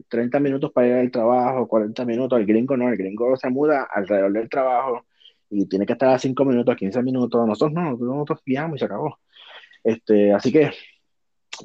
30 0.08 0.38
eh, 0.38 0.40
minutos 0.40 0.72
para 0.72 0.88
ir 0.88 0.94
al 0.94 1.10
trabajo, 1.10 1.68
40 1.68 2.04
minutos. 2.04 2.38
El 2.38 2.46
gringo 2.46 2.76
no, 2.76 2.88
el 2.88 2.96
gringo 2.96 3.36
se 3.36 3.48
muda 3.50 3.88
alrededor 3.90 4.32
del 4.32 4.48
trabajo 4.48 5.06
y 5.48 5.66
tiene 5.66 5.86
que 5.86 5.94
estar 5.94 6.10
a 6.10 6.18
5 6.18 6.44
minutos, 6.44 6.76
15 6.76 7.02
minutos. 7.02 7.46
Nosotros 7.46 7.72
no, 7.72 7.96
nosotros 7.96 8.40
guiamos 8.44 8.76
y 8.76 8.78
se 8.80 8.84
acabó. 8.86 9.18
Este, 9.84 10.32
así 10.32 10.52
que 10.52 10.70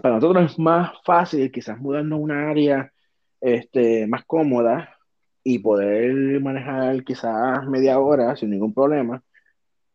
para 0.01 0.15
nosotros 0.15 0.51
es 0.51 0.59
más 0.59 0.91
fácil 1.03 1.51
quizás 1.51 1.79
mudarnos 1.79 2.19
a 2.19 2.21
una 2.21 2.49
área 2.49 2.93
este, 3.41 4.07
más 4.07 4.23
cómoda 4.25 4.97
y 5.43 5.59
poder 5.59 6.39
manejar 6.41 7.03
quizás 7.03 7.65
media 7.67 7.99
hora 7.99 8.35
sin 8.35 8.51
ningún 8.51 8.73
problema. 8.73 9.23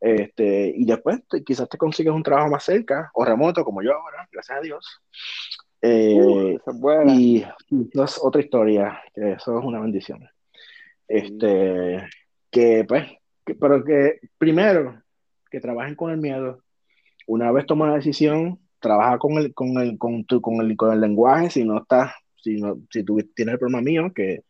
Este, 0.01 0.73
y 0.77 0.85
después 0.85 1.21
quizás 1.45 1.69
te 1.69 1.77
consigues 1.77 2.13
un 2.13 2.23
trabajo 2.23 2.51
más 2.51 2.65
cerca 2.65 3.11
o 3.15 3.25
remoto 3.25 3.65
como 3.65 3.83
yo 3.83 3.93
ahora, 3.95 4.29
gracias 4.31 4.59
a 4.59 4.61
Dios. 4.61 5.01
Eh, 5.83 6.59
y, 7.09 7.45
eso 7.93 8.05
es 8.05 8.19
otra 8.23 8.41
historia, 8.41 9.01
que 9.15 9.33
eso 9.33 9.59
es 9.59 9.65
una 9.65 9.81
bendición. 9.81 10.29
Este, 11.07 12.07
que 12.51 12.85
pues, 12.87 13.07
pero 13.59 13.85
que 13.85 14.21
primero, 14.37 15.03
que 15.51 15.61
trabajen 15.61 15.95
con 15.95 16.11
el 16.11 16.19
miedo, 16.19 16.63
una 17.27 17.51
vez 17.53 17.67
toma 17.67 17.89
la 17.89 17.97
decisión, 17.97 18.61
trabaja 18.81 19.19
con 19.19 19.39
el, 19.39 19.55
con 19.55 19.79
el, 19.79 19.99
con, 19.99 20.23
con 20.25 20.61
el, 20.61 20.77
con 20.77 20.93
el 20.93 21.01
lenguaje, 21.01 21.51
si 21.51 21.65
no 21.65 21.79
estás, 21.79 22.13
si, 22.37 22.57
no, 22.61 22.81
si 22.91 23.03
tú 23.03 23.19
tienes 23.35 23.55
el 23.55 23.59
problema 23.59 23.83
mío, 23.83 24.13
que, 24.15 24.45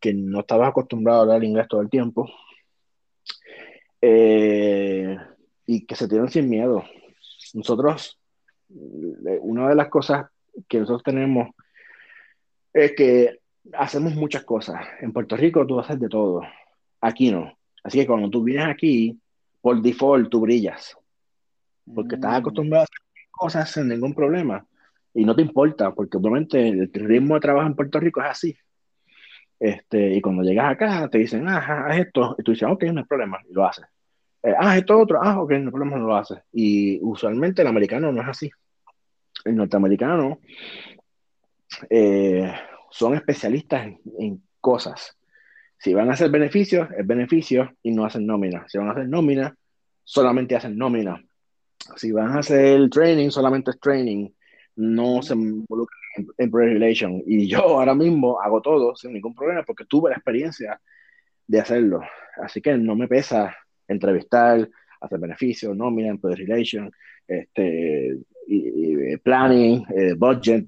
que 0.00 0.14
no 0.14 0.40
estabas 0.40 0.68
acostumbrado 0.68 1.20
a 1.20 1.22
hablar 1.22 1.44
inglés 1.44 1.66
todo 1.68 1.80
el 1.80 1.90
tiempo, 1.90 2.28
eh, 4.06 5.16
y 5.66 5.86
que 5.86 5.94
se 5.94 6.08
tienen 6.08 6.28
sin 6.28 6.48
miedo. 6.48 6.84
Nosotros, 7.54 8.18
eh, 8.70 9.38
una 9.40 9.68
de 9.68 9.74
las 9.74 9.88
cosas 9.88 10.26
que 10.68 10.80
nosotros 10.80 11.02
tenemos 11.02 11.48
es 12.72 12.92
que 12.92 13.40
hacemos 13.72 14.14
muchas 14.14 14.44
cosas. 14.44 14.84
En 15.00 15.12
Puerto 15.12 15.36
Rico 15.36 15.66
tú 15.66 15.78
haces 15.80 15.98
de 15.98 16.08
todo, 16.08 16.42
aquí 17.00 17.30
no. 17.30 17.56
Así 17.82 17.98
que 17.98 18.06
cuando 18.06 18.30
tú 18.30 18.42
vienes 18.42 18.66
aquí, 18.66 19.18
por 19.60 19.80
default 19.80 20.28
tú 20.28 20.40
brillas 20.40 20.96
porque 21.92 22.14
estás 22.14 22.32
mm. 22.32 22.36
acostumbrado 22.36 22.82
a 22.82 22.84
hacer 22.84 22.98
cosas 23.30 23.70
sin 23.70 23.88
ningún 23.88 24.14
problema 24.14 24.66
y 25.12 25.24
no 25.24 25.34
te 25.34 25.42
importa, 25.42 25.92
porque 25.92 26.16
obviamente 26.16 26.68
el 26.68 26.90
ritmo 26.92 27.34
de 27.34 27.40
trabajo 27.40 27.66
en 27.66 27.76
Puerto 27.76 28.00
Rico 28.00 28.20
es 28.20 28.26
así. 28.26 28.56
Este, 29.60 30.12
y 30.12 30.20
cuando 30.20 30.42
llegas 30.42 30.72
acá 30.72 31.08
te 31.08 31.18
dicen, 31.18 31.46
ah, 31.48 31.86
haz 31.86 31.98
esto, 31.98 32.34
y 32.36 32.42
tú 32.42 32.50
dices, 32.50 32.68
ok, 32.68 32.82
no 32.84 33.00
hay 33.00 33.06
problema, 33.06 33.38
y 33.48 33.52
lo 33.52 33.64
haces. 33.64 33.84
Eh, 34.44 34.54
ah, 34.58 34.76
esto 34.76 34.98
otro, 34.98 35.20
ah, 35.22 35.40
ok, 35.40 35.52
no 35.52 35.70
problema, 35.70 35.96
no 35.96 36.06
lo 36.06 36.16
haces. 36.16 36.38
Y 36.52 37.00
usualmente 37.02 37.62
el 37.62 37.68
americano 37.68 38.12
no 38.12 38.22
es 38.22 38.28
así. 38.28 38.50
El 39.44 39.56
norteamericano 39.56 40.40
eh, 41.90 42.52
son 42.90 43.14
especialistas 43.14 43.86
en, 43.86 44.00
en, 44.18 44.42
cosas. 44.60 45.16
Si 45.78 45.92
van 45.92 46.08
a 46.08 46.12
hacer 46.12 46.30
beneficios, 46.30 46.88
es 46.96 47.06
beneficio 47.06 47.74
y 47.82 47.90
no 47.90 48.04
hacen 48.04 48.26
nómina. 48.26 48.64
Si 48.68 48.78
van 48.78 48.88
a 48.88 48.92
hacer 48.92 49.08
nómina, 49.08 49.54
solamente 50.04 50.56
hacen 50.56 50.78
nómina 50.78 51.22
si 51.96 52.12
van 52.12 52.32
a 52.32 52.40
hacer 52.40 52.88
training, 52.90 53.30
solamente 53.30 53.70
es 53.70 53.80
training, 53.80 54.28
no 54.76 55.22
se 55.22 55.34
involucran 55.34 56.00
en, 56.16 56.26
en 56.38 56.52
relation. 56.52 57.22
Y 57.26 57.46
yo 57.48 57.58
ahora 57.78 57.94
mismo 57.94 58.40
hago 58.40 58.60
todo 58.60 58.94
sin 58.96 59.12
ningún 59.12 59.34
problema 59.34 59.62
porque 59.62 59.84
tuve 59.84 60.10
la 60.10 60.16
experiencia 60.16 60.80
de 61.46 61.60
hacerlo. 61.60 62.00
Así 62.42 62.60
que 62.60 62.76
no 62.76 62.96
me 62.96 63.08
pesa 63.08 63.54
entrevistar, 63.88 64.68
hacer 65.00 65.18
beneficios, 65.18 65.76
nómina, 65.76 66.08
employee 66.08 66.36
relation, 66.36 66.90
este, 67.26 68.18
y, 68.46 69.16
planning, 69.18 69.84
eh, 69.96 70.14
budget, 70.14 70.66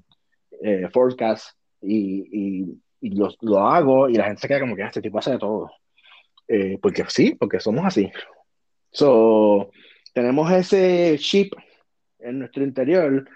eh, 0.61 0.87
forecast, 0.91 1.57
y, 1.81 2.27
y, 2.31 2.81
y 3.01 3.15
lo, 3.41 3.59
hago 3.59 4.09
y 4.09 4.15
la 4.15 4.25
gente 4.25 4.41
se 4.41 4.47
queda 4.47 4.61
como 4.61 4.75
que 4.75 4.83
ah, 4.83 4.87
este 4.87 5.01
tipo 5.01 5.19
hace 5.19 5.31
de 5.31 5.39
todo. 5.39 5.71
Eh, 6.47 6.79
porque 6.81 7.03
sí, 7.07 7.35
porque 7.35 7.59
somos 7.59 7.85
así. 7.85 8.11
So, 8.91 9.69
tenemos 10.13 10.51
ese 10.51 11.17
chip 11.19 11.53
en 12.19 12.39
nuestro 12.39 12.63
interior 12.63 13.29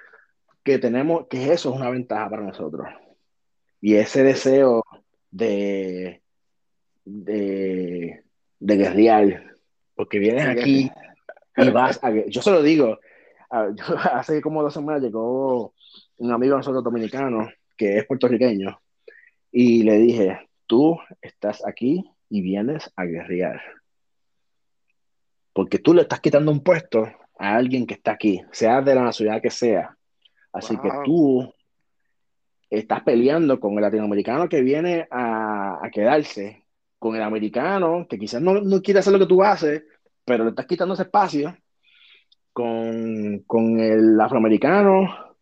que 0.64 0.80
tenemos, 0.80 1.28
que 1.28 1.52
eso 1.52 1.70
es 1.70 1.76
una 1.76 1.90
ventaja 1.90 2.30
para 2.30 2.44
nosotros. 2.44 2.88
Y 3.82 3.95
ese 3.95 4.24
deseo 4.24 4.84
de, 5.30 6.22
de, 7.06 8.24
de 8.60 8.78
guerrear, 8.78 9.51
porque 10.02 10.19
vienes 10.19 10.48
aquí 10.48 10.91
y 11.57 11.69
vas 11.69 12.03
a... 12.03 12.11
Yo 12.28 12.41
se 12.41 12.52
lo 12.52 12.64
digo, 12.64 12.99
hace 14.14 14.41
como 14.41 14.64
dos 14.64 14.73
semanas 14.73 15.02
llegó 15.02 15.73
un 16.18 16.32
amigo 16.32 16.53
de 16.53 16.57
nosotros 16.57 16.84
dominicano, 16.84 17.49
que 17.78 17.98
es 17.98 18.06
puertorriqueño, 18.06 18.80
y 19.52 19.84
le 19.84 19.98
dije, 19.98 20.49
tú 20.65 20.98
estás 21.22 21.65
aquí 21.65 22.03
y 22.30 22.41
vienes 22.41 22.91
a 22.95 23.06
guerrear 23.06 23.61
porque 25.53 25.80
tú 25.80 25.94
le 25.94 26.03
estás 26.03 26.19
quitando 26.19 26.52
un 26.52 26.61
puesto 26.61 27.03
a 27.38 27.56
alguien 27.56 27.86
que 27.86 27.95
está 27.95 28.11
aquí, 28.11 28.41
sea 28.52 28.82
de 28.82 28.95
la 28.95 29.03
nacionalidad 29.03 29.41
que 29.41 29.49
sea. 29.49 29.98
Así 30.53 30.78
que 30.78 30.90
tú 31.03 31.53
estás 32.69 33.03
peleando 33.03 33.60
con 33.60 33.73
el 33.76 33.82
latinoamericano 33.82 34.48
que 34.48 34.61
viene 34.61 35.07
a, 35.11 35.82
quedarse, 35.91 36.60
con 37.02 37.15
el 37.15 37.23
americano 37.23 38.06
que 38.07 38.19
quizás 38.19 38.40
no, 38.44 38.61
no, 38.61 38.80
quiere 38.80 38.99
hacer 38.99 39.11
lo 39.11 39.18
que 39.18 39.26
tú 39.26 39.41
haces, 39.41 39.84
pero 40.23 40.44
le 40.44 40.52
estás 40.52 40.68
quitando 40.68 40.94
ese 40.94 41.02
espacio, 41.02 41.57
con, 42.53 43.40
con 43.48 43.80
el 43.80 44.22
afroamericano 44.22 45.36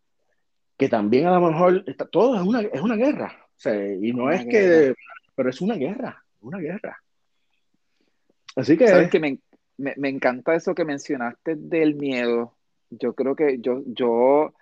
que 0.77 0.87
también 0.87 1.27
a 1.27 1.37
lo 1.37 1.51
mejor 1.51 1.83
está, 1.85 2.05
todo 2.05 2.37
es 2.37 2.41
una, 2.47 2.61
es 2.61 2.79
una 2.79 2.95
guerra. 2.95 3.45
y 4.01 4.13
no 4.13 4.31
es 4.31 4.45
que, 4.45 4.95
pero 5.35 5.49
es 5.49 5.59
una 5.59 5.75
guerra, 5.75 6.23
una 6.39 6.59
guerra. 6.59 6.97
Así 8.55 8.77
que... 8.77 8.87
¿Sabes 8.87 9.09
que 9.09 9.19
me, 9.19 9.39
me, 9.75 9.95
me, 9.97 10.07
encanta 10.07 10.55
eso 10.55 10.73
que 10.73 10.85
mencionaste 10.85 11.55
del 11.57 11.95
miedo. 11.95 12.55
Yo 12.89 13.15
creo 13.15 13.35
que 13.35 13.59
yo, 13.59 13.83
yo 13.85 14.53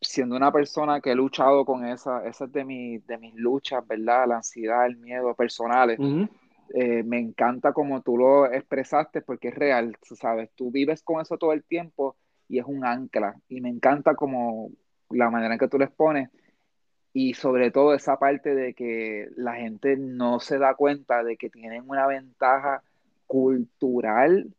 siendo 0.00 0.36
una 0.36 0.52
persona 0.52 1.00
que 1.00 1.12
he 1.12 1.14
luchado 1.14 1.64
con 1.64 1.84
esa, 1.84 2.26
esas 2.26 2.52
de, 2.52 2.64
mi, 2.64 2.98
de 2.98 3.18
mis 3.18 3.34
luchas, 3.34 3.86
¿verdad? 3.86 4.26
La 4.28 4.36
ansiedad, 4.36 4.86
el 4.86 4.96
miedo 4.96 5.34
personales. 5.34 5.98
Eh, 6.74 7.02
me 7.02 7.18
encanta 7.18 7.72
como 7.72 8.02
tú 8.02 8.18
lo 8.18 8.46
expresaste 8.46 9.22
porque 9.22 9.48
es 9.48 9.54
real, 9.54 9.96
¿sabes? 10.02 10.50
Tú 10.54 10.70
vives 10.70 11.02
con 11.02 11.20
eso 11.20 11.38
todo 11.38 11.52
el 11.52 11.64
tiempo 11.64 12.16
y 12.48 12.58
es 12.58 12.64
un 12.66 12.84
ancla. 12.84 13.34
Y 13.48 13.60
me 13.60 13.68
encanta 13.68 14.14
como 14.14 14.70
la 15.10 15.30
manera 15.30 15.54
en 15.54 15.60
que 15.60 15.68
tú 15.68 15.78
lo 15.78 15.84
expones 15.84 16.30
y 17.12 17.34
sobre 17.34 17.70
todo 17.70 17.94
esa 17.94 18.18
parte 18.18 18.54
de 18.54 18.74
que 18.74 19.28
la 19.36 19.54
gente 19.54 19.96
no 19.96 20.40
se 20.40 20.58
da 20.58 20.74
cuenta 20.74 21.24
de 21.24 21.36
que 21.36 21.50
tienen 21.50 21.84
una 21.88 22.06
ventaja 22.06 22.82
cultural 23.26 24.54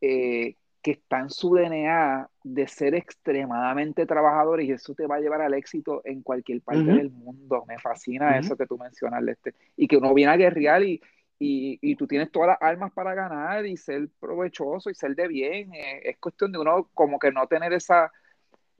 eh, 0.00 0.56
que 0.82 0.92
está 0.92 1.20
en 1.20 1.30
su 1.30 1.54
DNA 1.54 2.29
de 2.42 2.66
ser 2.66 2.94
extremadamente 2.94 4.06
trabajadores 4.06 4.66
y 4.66 4.72
eso 4.72 4.94
te 4.94 5.06
va 5.06 5.16
a 5.16 5.20
llevar 5.20 5.42
al 5.42 5.54
éxito 5.54 6.00
en 6.04 6.22
cualquier 6.22 6.62
parte 6.62 6.84
del 6.84 7.10
mundo. 7.10 7.64
Me 7.68 7.78
fascina 7.78 8.38
eso 8.38 8.56
que 8.56 8.66
tú 8.66 8.78
mencionas, 8.78 9.26
este, 9.28 9.54
y 9.76 9.86
que 9.86 9.98
uno 9.98 10.14
viene 10.14 10.32
a 10.32 10.36
guerrear 10.36 10.82
y, 10.82 11.00
y, 11.38 11.78
y, 11.82 11.96
tú 11.96 12.06
tienes 12.06 12.30
todas 12.30 12.48
las 12.48 12.58
armas 12.60 12.92
para 12.92 13.14
ganar 13.14 13.66
y 13.66 13.76
ser 13.76 14.08
provechoso 14.18 14.90
y 14.90 14.94
ser 14.94 15.14
de 15.14 15.28
bien. 15.28 15.74
Eh, 15.74 16.00
es 16.04 16.18
cuestión 16.18 16.52
de 16.52 16.58
uno 16.58 16.88
como 16.94 17.18
que 17.18 17.30
no 17.30 17.46
tener 17.46 17.72
esa, 17.72 18.10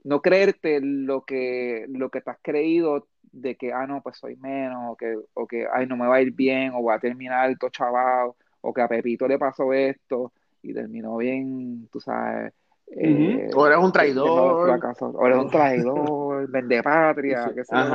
no 0.03 0.21
creerte 0.21 0.79
lo 0.81 1.23
que, 1.23 1.85
lo 1.89 2.09
que 2.09 2.21
te 2.21 2.31
has 2.31 2.39
creído 2.41 3.07
de 3.31 3.55
que, 3.55 3.71
ah, 3.73 3.85
no, 3.87 4.01
pues 4.01 4.17
soy 4.17 4.35
menos, 4.37 4.91
o 4.91 4.95
que, 4.95 5.15
o 5.33 5.47
que, 5.47 5.67
ay, 5.71 5.85
no 5.85 5.97
me 5.97 6.07
va 6.07 6.15
a 6.15 6.21
ir 6.21 6.31
bien, 6.33 6.71
o 6.73 6.83
va 6.83 6.95
a 6.95 6.99
terminar 6.99 7.55
todo 7.57 7.69
chaval, 7.69 8.31
o 8.61 8.73
que 8.73 8.81
a 8.81 8.87
Pepito 8.87 9.27
le 9.27 9.37
pasó 9.37 9.71
esto 9.73 10.33
y 10.61 10.73
terminó 10.73 11.17
bien, 11.17 11.87
tú 11.91 11.99
sabes 11.99 12.53
eh, 12.93 13.49
o 13.55 13.67
eres 13.67 13.79
un 13.79 13.91
traidor. 13.91 14.69
O 15.01 15.25
eres 15.25 15.37
un 15.37 15.49
traidor, 15.49 16.47
vende 16.51 16.83
patria, 16.83 17.51
que 17.55 17.63
sea, 17.63 17.85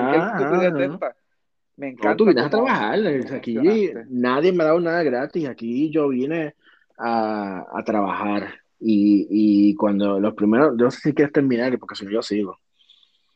Me 1.77 1.89
encanta. 1.91 2.17
tú 2.17 2.25
vienes 2.25 2.45
a 2.45 2.51
trabajar. 2.51 2.99
Aquí 3.35 3.93
nadie 4.09 4.53
me 4.53 4.63
ha 4.63 4.67
dado 4.67 4.81
nada 4.81 5.03
gratis. 5.03 5.49
Aquí 5.49 5.91
yo 5.91 6.09
vine 6.09 6.55
a, 6.99 7.67
a 7.73 7.85
trabajar. 7.85 8.55
Y, 8.79 9.27
y, 9.31 9.75
cuando 9.75 10.21
los 10.21 10.35
primeros, 10.35 10.75
yo 10.79 10.91
sé 10.91 11.01
si 11.01 11.15
quieres 11.15 11.33
terminar, 11.33 11.79
porque 11.79 11.95
si 11.95 12.05
no 12.05 12.11
yo 12.11 12.23
sigo. 12.23 12.59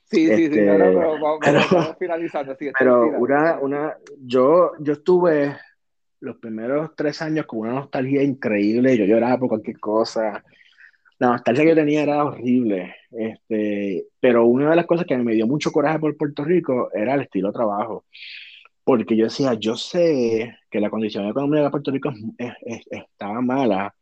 Sí, 0.05 0.27
sí, 0.27 0.37
sí, 0.37 0.45
este, 0.45 0.67
pero, 0.67 1.19
vamos, 1.21 1.39
pero, 1.43 1.61
finalizando. 1.99 2.57
pero 2.79 3.19
una, 3.19 3.59
una, 3.61 3.97
yo, 4.19 4.73
yo 4.81 4.93
estuve 4.95 5.57
los 6.21 6.37
primeros 6.37 6.95
tres 6.95 7.23
años 7.23 7.47
con 7.47 7.61
una 7.61 7.73
nostalgia 7.73 8.23
increíble. 8.23 8.99
Yo 8.99 9.07
lloraba 9.07 9.39
por 9.39 9.49
cualquier 9.49 9.79
cosa 9.81 10.45
la 11.21 11.33
nostalgia 11.33 11.65
que 11.65 11.71
yo 11.71 11.77
tenía 11.77 12.03
era 12.03 12.25
horrible, 12.25 12.95
este, 13.11 14.07
pero 14.21 14.47
una 14.47 14.71
de 14.71 14.77
las 14.77 14.87
cosas 14.87 15.05
que 15.05 15.19
me 15.19 15.35
dio 15.35 15.47
mucho 15.47 15.71
coraje 15.71 15.99
por 15.99 16.17
Puerto 16.17 16.45
Rico 16.45 16.91
era 16.95 17.15
el 17.15 17.21
estilo 17.21 17.49
de 17.49 17.55
trabajo, 17.55 18.07
porque 18.85 19.15
yo 19.15 19.25
decía, 19.25 19.53
yo 19.53 19.77
sé 19.77 20.57
que 20.71 20.81
la 20.81 20.89
condición 20.89 21.29
económica 21.29 21.65
de 21.65 21.71
Puerto 21.71 21.91
Rico 21.91 22.11
estaba 22.91 23.43
mala 23.43 23.95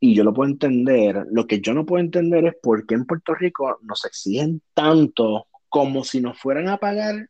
y 0.00 0.14
yo 0.14 0.24
lo 0.24 0.32
puedo 0.32 0.50
entender, 0.50 1.26
lo 1.30 1.46
que 1.46 1.60
yo 1.60 1.74
no 1.74 1.84
puedo 1.84 2.02
entender 2.02 2.46
es 2.46 2.54
por 2.62 2.86
qué 2.86 2.94
en 2.94 3.04
Puerto 3.04 3.34
Rico 3.34 3.78
nos 3.82 4.06
exigen 4.06 4.62
tanto 4.72 5.48
como 5.68 6.04
si 6.04 6.22
nos 6.22 6.38
fueran 6.38 6.68
a 6.68 6.78
pagar 6.78 7.28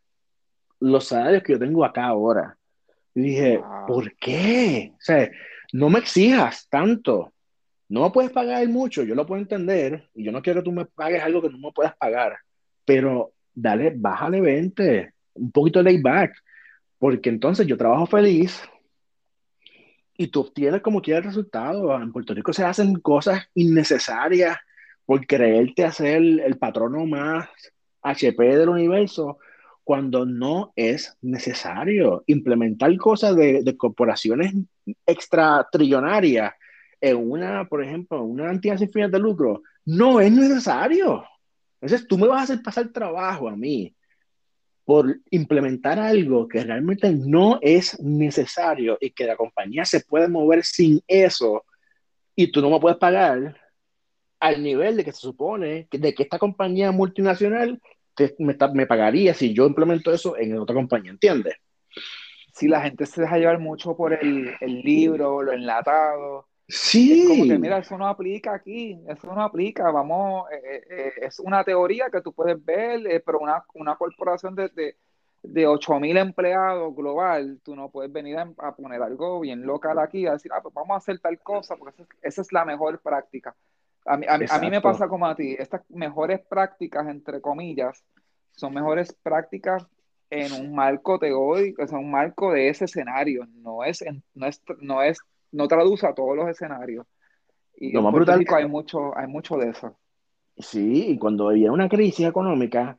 los 0.78 1.06
salarios 1.06 1.42
que 1.42 1.54
yo 1.54 1.58
tengo 1.58 1.84
acá 1.84 2.04
ahora. 2.04 2.56
Y 3.12 3.22
dije, 3.22 3.60
¿por 3.88 4.14
qué? 4.16 4.92
O 4.94 5.00
sea, 5.00 5.28
no 5.72 5.90
me 5.90 5.98
exijas 5.98 6.68
tanto 6.68 7.33
no 7.94 8.02
me 8.02 8.10
puedes 8.10 8.32
pagar 8.32 8.66
mucho, 8.68 9.04
yo 9.04 9.14
lo 9.14 9.24
puedo 9.24 9.40
entender, 9.40 10.08
y 10.14 10.24
yo 10.24 10.32
no 10.32 10.42
quiero 10.42 10.60
que 10.60 10.64
tú 10.64 10.72
me 10.72 10.84
pagues 10.84 11.22
algo 11.22 11.40
que 11.40 11.48
no 11.48 11.58
me 11.58 11.70
puedas 11.70 11.96
pagar, 11.96 12.36
pero 12.84 13.32
dale, 13.54 13.92
bájale 13.94 14.40
20, 14.40 15.12
un 15.34 15.52
poquito 15.52 15.78
de 15.78 15.92
layback, 15.92 16.34
porque 16.98 17.28
entonces 17.28 17.68
yo 17.68 17.76
trabajo 17.76 18.06
feliz 18.06 18.60
y 20.16 20.26
tú 20.26 20.40
obtienes 20.40 20.82
como 20.82 21.02
quieras 21.02 21.22
el 21.22 21.28
resultado. 21.28 21.94
En 21.94 22.12
Puerto 22.12 22.34
Rico 22.34 22.52
se 22.52 22.64
hacen 22.64 22.96
cosas 22.96 23.48
innecesarias 23.54 24.56
por 25.06 25.24
creerte 25.24 25.84
hacer 25.84 26.16
el 26.16 26.58
patrono 26.58 27.06
más 27.06 27.48
HP 28.02 28.56
del 28.56 28.70
universo 28.70 29.38
cuando 29.84 30.26
no 30.26 30.72
es 30.74 31.16
necesario 31.22 32.24
implementar 32.26 32.96
cosas 32.96 33.36
de, 33.36 33.62
de 33.62 33.76
corporaciones 33.76 34.52
extra 35.06 35.68
trillonarias 35.70 36.54
en 37.04 37.30
una, 37.30 37.68
por 37.68 37.84
ejemplo, 37.84 38.22
una 38.22 38.50
entidad 38.50 38.78
sin 38.78 38.90
fines 38.90 39.12
de 39.12 39.18
lucro, 39.18 39.62
no 39.84 40.20
es 40.20 40.32
necesario. 40.32 41.22
Entonces 41.80 42.08
tú 42.08 42.16
me 42.16 42.26
vas 42.26 42.40
a 42.40 42.42
hacer 42.44 42.62
pasar 42.62 42.88
trabajo 42.88 43.46
a 43.46 43.56
mí 43.56 43.94
por 44.86 45.14
implementar 45.30 45.98
algo 45.98 46.48
que 46.48 46.64
realmente 46.64 47.12
no 47.12 47.58
es 47.60 48.00
necesario 48.00 48.96
y 49.00 49.10
que 49.10 49.26
la 49.26 49.36
compañía 49.36 49.84
se 49.84 50.00
puede 50.00 50.28
mover 50.28 50.64
sin 50.64 51.02
eso 51.06 51.64
y 52.34 52.50
tú 52.50 52.62
no 52.62 52.70
me 52.70 52.80
puedes 52.80 52.98
pagar 52.98 53.60
al 54.40 54.62
nivel 54.62 54.96
de 54.96 55.04
que 55.04 55.12
se 55.12 55.20
supone 55.20 55.86
que, 55.90 55.98
de 55.98 56.14
que 56.14 56.22
esta 56.22 56.38
compañía 56.38 56.90
multinacional 56.90 57.80
me, 58.38 58.56
me, 58.72 58.86
pagaría 58.86 59.34
si 59.34 59.52
yo 59.52 59.66
implemento 59.66 60.10
eso 60.10 60.38
en 60.38 60.56
otra 60.58 60.74
compañía, 60.74 61.10
¿entiendes? 61.10 61.56
Si 62.54 62.66
la 62.66 62.80
gente 62.80 63.04
se 63.04 63.22
deja 63.22 63.36
llevar 63.36 63.58
mucho 63.58 63.94
por 63.94 64.14
el, 64.14 64.54
el 64.60 64.80
libro, 64.80 65.42
lo 65.42 65.52
enlatado, 65.52 66.46
Sí. 66.66 67.20
Es 67.20 67.28
como 67.28 67.44
que, 67.44 67.58
mira, 67.58 67.78
eso 67.78 67.98
no 67.98 68.06
aplica 68.06 68.54
aquí, 68.54 68.98
eso 69.06 69.34
no 69.34 69.42
aplica, 69.42 69.90
vamos, 69.90 70.46
eh, 70.50 70.60
eh, 70.64 70.84
eh, 70.90 71.12
es 71.22 71.38
una 71.38 71.62
teoría 71.62 72.08
que 72.10 72.22
tú 72.22 72.32
puedes 72.32 72.62
ver, 72.64 73.22
pero 73.24 73.38
una, 73.38 73.64
una 73.74 73.96
corporación 73.96 74.54
de, 74.54 74.68
de, 74.70 74.96
de 75.42 75.68
8.000 75.68 76.18
empleados 76.18 76.94
global, 76.96 77.60
tú 77.62 77.76
no 77.76 77.90
puedes 77.90 78.10
venir 78.10 78.38
a, 78.38 78.74
poner 78.74 79.02
algo 79.02 79.40
bien 79.40 79.66
local 79.66 79.98
aquí, 79.98 80.26
a 80.26 80.32
decir, 80.32 80.50
ah, 80.54 80.62
pues 80.62 80.74
vamos 80.74 80.94
a 80.94 80.98
hacer 80.98 81.18
tal 81.18 81.38
cosa, 81.40 81.76
porque 81.76 82.02
esa, 82.02 82.08
esa 82.22 82.42
es 82.42 82.52
la 82.52 82.64
mejor 82.64 82.98
práctica. 83.00 83.54
A 84.06 84.16
mí, 84.16 84.26
a, 84.26 84.34
a 84.34 84.58
mí 84.58 84.70
me 84.70 84.80
pasa 84.80 85.06
como 85.06 85.26
a 85.26 85.34
ti, 85.34 85.54
estas 85.58 85.82
mejores 85.90 86.40
prácticas, 86.40 87.06
entre 87.08 87.42
comillas, 87.42 88.02
son 88.52 88.72
mejores 88.72 89.12
prácticas 89.22 89.86
en 90.30 90.52
un 90.52 90.74
marco 90.74 91.18
teórico, 91.18 91.82
o 91.82 91.86
sea, 91.86 91.98
un 91.98 92.10
marco 92.10 92.52
de 92.52 92.68
ese 92.68 92.86
escenario, 92.86 93.46
no 93.52 93.84
es, 93.84 94.02
no 94.34 94.46
es, 94.46 94.62
no 94.80 95.02
es 95.02 95.18
no 95.54 95.68
traduce 95.68 96.06
a 96.06 96.14
todos 96.14 96.36
los 96.36 96.48
escenarios. 96.48 97.06
Y 97.76 97.92
Lo 97.92 98.02
más 98.02 98.12
brutal 98.12 98.44
hay 98.54 98.68
mucho, 98.68 99.16
hay 99.16 99.26
mucho 99.26 99.56
de 99.56 99.70
eso. 99.70 99.96
Sí, 100.58 101.08
y 101.08 101.18
cuando 101.18 101.48
había 101.48 101.72
una 101.72 101.88
crisis 101.88 102.26
económica, 102.26 102.98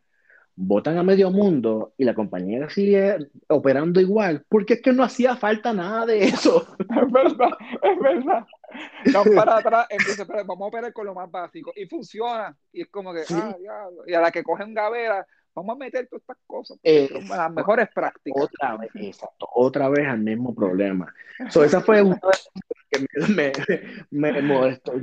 votan 0.56 0.98
a 0.98 1.04
medio 1.04 1.32
mundo 1.32 1.94
y 1.98 2.06
la 2.06 2.14
compañía 2.14 2.70
sigue 2.70 3.18
operando 3.48 4.00
igual, 4.00 4.46
porque 4.50 4.76
es 4.76 4.82
que 4.82 4.94
no 4.94 5.04
hacía 5.04 5.36
falta 5.36 5.74
nada 5.74 6.06
de 6.06 6.26
eso. 6.26 6.66
Es 7.06 7.12
verdad, 7.12 7.58
es 7.82 8.00
verdad. 8.00 8.46
No 9.14 9.24
para 9.36 9.58
atrás, 9.58 9.88
entonces, 9.90 10.28
vamos 10.28 10.62
a 10.62 10.66
operar 10.66 10.94
con 10.94 11.06
lo 11.06 11.14
más 11.14 11.30
básico 11.30 11.72
y 11.76 11.86
funciona. 11.86 12.58
Y 12.72 12.82
es 12.82 12.88
como 12.88 13.14
que, 13.14 13.22
ah, 13.30 13.56
ya, 13.62 13.86
y 14.08 14.14
a 14.14 14.22
la 14.22 14.32
que 14.32 14.44
cogen 14.44 14.74
gavera, 14.74 15.26
vamos 15.56 15.76
a 15.76 15.80
meter 15.80 16.08
todas 16.08 16.22
estas 16.22 16.38
cosas, 16.46 16.78
las 16.84 17.54
mejores 17.54 17.88
prácticas. 17.94 18.44
Otra 18.44 18.78
vez, 18.78 18.92
exacto, 18.96 19.48
otra 19.54 19.90
vez 19.90 20.06
al 20.06 20.20
mismo 20.20 20.54
problema. 20.54 21.14
So, 21.50 21.64
esa 21.64 21.82
fue 21.82 22.02
una 22.02 22.20
que 22.92 23.08
me, 23.30 23.52
me, 24.12 24.42
molestó. 24.42 24.94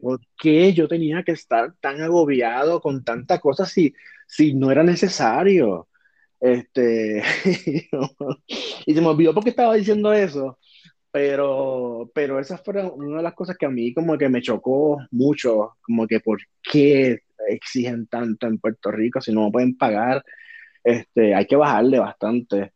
¿Por 0.00 0.20
qué 0.36 0.72
yo 0.72 0.88
tenía 0.88 1.22
que 1.22 1.32
estar 1.32 1.74
tan 1.80 2.00
agobiado 2.00 2.80
con 2.80 3.04
tantas 3.04 3.38
cosas 3.40 3.70
si, 3.70 3.94
si 4.26 4.54
no 4.54 4.70
era 4.70 4.82
necesario? 4.82 5.88
Este, 6.40 7.22
y 8.86 8.94
se 8.94 9.00
me 9.00 9.06
olvidó 9.06 9.34
porque 9.34 9.50
estaba 9.50 9.74
diciendo 9.74 10.12
eso, 10.12 10.58
pero, 11.12 12.10
pero 12.14 12.38
esa 12.38 12.58
fue 12.58 12.82
una 12.84 13.18
de 13.18 13.22
las 13.22 13.34
cosas 13.34 13.56
que 13.56 13.66
a 13.66 13.70
mí 13.70 13.92
como 13.94 14.16
que 14.16 14.28
me 14.28 14.42
chocó 14.42 14.98
mucho, 15.10 15.76
como 15.82 16.06
que 16.06 16.20
por 16.20 16.38
qué 16.62 17.20
exigen 17.48 18.06
tanto 18.06 18.46
en 18.46 18.58
Puerto 18.58 18.90
Rico, 18.90 19.20
si 19.20 19.32
no 19.32 19.50
pueden 19.50 19.76
pagar, 19.76 20.24
este, 20.84 21.34
hay 21.34 21.46
que 21.46 21.56
bajarle 21.56 21.98
bastante. 21.98 22.72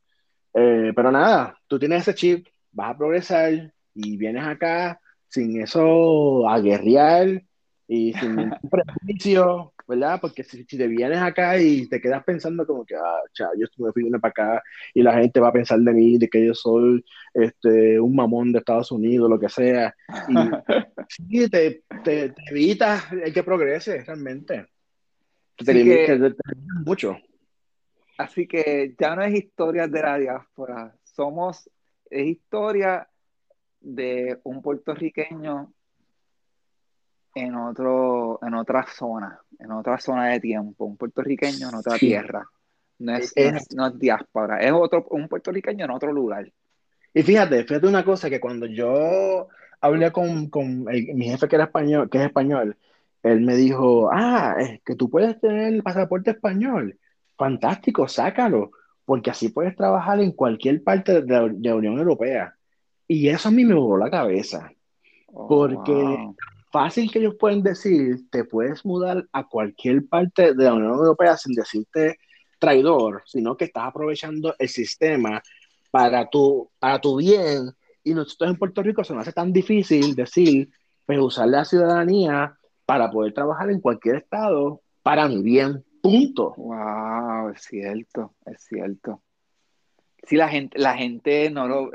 Eh, 0.54 0.92
pero 0.94 1.10
nada, 1.10 1.58
tú 1.66 1.78
tienes 1.78 2.02
ese 2.02 2.14
chip, 2.14 2.46
vas 2.72 2.90
a 2.94 2.98
progresar 2.98 3.72
y 3.94 4.16
vienes 4.16 4.44
acá 4.44 5.00
sin 5.28 5.60
eso 5.60 6.48
a 6.48 6.60
guerrear 6.60 7.42
y 7.88 8.12
sin 8.14 8.36
ningún 8.36 8.58
prejuicio, 8.70 9.73
¿verdad? 9.86 10.18
Porque 10.20 10.44
si, 10.44 10.64
te 10.64 10.86
vienes 10.86 11.18
acá 11.18 11.58
y 11.58 11.86
te 11.88 12.00
quedas 12.00 12.24
pensando 12.24 12.66
como 12.66 12.84
que, 12.84 12.94
ah, 12.96 13.20
cha, 13.32 13.48
yo 13.56 13.66
me 13.78 13.92
fui 13.92 14.10
para 14.10 14.30
acá 14.30 14.62
y 14.94 15.02
la 15.02 15.14
gente 15.14 15.40
va 15.40 15.48
a 15.48 15.52
pensar 15.52 15.78
de 15.80 15.92
mí, 15.92 16.18
de 16.18 16.28
que 16.28 16.46
yo 16.46 16.54
soy 16.54 17.04
este, 17.32 18.00
un 18.00 18.14
mamón 18.14 18.52
de 18.52 18.60
Estados 18.60 18.90
Unidos, 18.92 19.28
lo 19.28 19.38
que 19.38 19.48
sea. 19.48 19.94
Y 20.28 20.34
sí, 21.08 21.50
te, 21.50 21.82
te, 22.02 22.30
te 22.30 22.42
evitas 22.50 23.12
el 23.12 23.32
que 23.32 23.42
progrese 23.42 24.02
realmente. 24.02 24.66
Te 25.56 25.72
que, 25.72 26.34
mucho. 26.84 27.16
Así 28.16 28.46
que 28.46 28.94
ya 28.98 29.14
no 29.14 29.22
es 29.22 29.34
historia 29.34 29.88
de 29.88 30.02
la 30.02 30.18
diáspora, 30.18 30.96
somos, 31.02 31.68
es 32.10 32.26
historia 32.26 33.08
de 33.80 34.38
un 34.44 34.62
puertorriqueño 34.62 35.73
en, 37.34 37.54
otro, 37.56 38.38
en 38.42 38.54
otra 38.54 38.86
zona, 38.86 39.40
en 39.58 39.72
otra 39.72 39.98
zona 39.98 40.28
de 40.28 40.40
tiempo, 40.40 40.84
un 40.84 40.96
puertorriqueño 40.96 41.68
en 41.68 41.74
otra 41.74 41.98
tierra. 41.98 42.46
No 42.98 43.16
es, 43.16 43.34
no 43.74 43.86
es, 43.88 43.98
diáspora, 43.98 44.60
es 44.60 44.72
otro, 44.72 45.06
un 45.10 45.28
puertorriqueño 45.28 45.84
en 45.84 45.90
otro 45.90 46.12
lugar. 46.12 46.50
Y 47.12 47.22
fíjate, 47.22 47.64
fíjate 47.64 47.86
una 47.86 48.04
cosa, 48.04 48.30
que 48.30 48.40
cuando 48.40 48.66
yo 48.66 49.48
hablé 49.80 50.12
con, 50.12 50.48
con 50.48 50.84
mi 50.84 51.28
jefe 51.28 51.48
que 51.48 51.56
era 51.56 51.64
español, 51.66 52.08
que 52.08 52.18
es 52.18 52.24
español, 52.24 52.76
él 53.22 53.40
me 53.40 53.56
dijo, 53.56 54.10
ah, 54.12 54.56
es 54.58 54.80
que 54.82 54.94
tú 54.94 55.10
puedes 55.10 55.40
tener 55.40 55.72
el 55.72 55.82
pasaporte 55.82 56.32
español. 56.32 56.98
Fantástico, 57.36 58.06
sácalo, 58.06 58.70
porque 59.04 59.30
así 59.30 59.48
puedes 59.48 59.74
trabajar 59.74 60.20
en 60.20 60.32
cualquier 60.32 60.82
parte 60.84 61.22
de 61.22 61.26
la, 61.26 61.74
Unión 61.74 61.98
Europea. 61.98 62.54
Y 63.08 63.28
eso 63.28 63.48
a 63.48 63.52
mí 63.52 63.64
me 63.64 63.74
voló 63.74 63.96
la 63.96 64.10
cabeza, 64.10 64.70
porque 65.26 66.16
fácil 66.74 67.08
que 67.08 67.20
ellos 67.20 67.36
pueden 67.38 67.62
decir, 67.62 68.28
te 68.30 68.42
puedes 68.42 68.84
mudar 68.84 69.28
a 69.30 69.46
cualquier 69.46 70.08
parte 70.08 70.54
de 70.54 70.64
la 70.64 70.74
Unión 70.74 70.94
Europea 70.94 71.36
sin 71.36 71.54
decirte 71.54 72.18
traidor, 72.58 73.22
sino 73.26 73.56
que 73.56 73.66
estás 73.66 73.84
aprovechando 73.86 74.56
el 74.58 74.68
sistema 74.68 75.40
para 75.92 76.28
tu, 76.28 76.68
para 76.80 77.00
tu 77.00 77.18
bien. 77.18 77.70
Y 78.02 78.12
nosotros 78.12 78.50
en 78.50 78.58
Puerto 78.58 78.82
Rico 78.82 79.04
se 79.04 79.14
nos 79.14 79.22
hace 79.22 79.32
tan 79.32 79.52
difícil 79.52 80.16
decir, 80.16 80.68
pues 81.06 81.20
usar 81.20 81.46
la 81.46 81.64
ciudadanía 81.64 82.58
para 82.84 83.08
poder 83.08 83.32
trabajar 83.32 83.70
en 83.70 83.80
cualquier 83.80 84.16
estado 84.16 84.80
para 85.04 85.28
mi 85.28 85.42
bien, 85.42 85.84
punto. 86.02 86.54
Wow, 86.56 87.50
es 87.50 87.62
cierto, 87.62 88.34
es 88.46 88.64
cierto. 88.64 89.22
Sí, 90.26 90.34
la 90.34 90.48
gente, 90.48 90.76
la 90.76 90.96
gente 90.96 91.50
no 91.50 91.68
lo... 91.68 91.92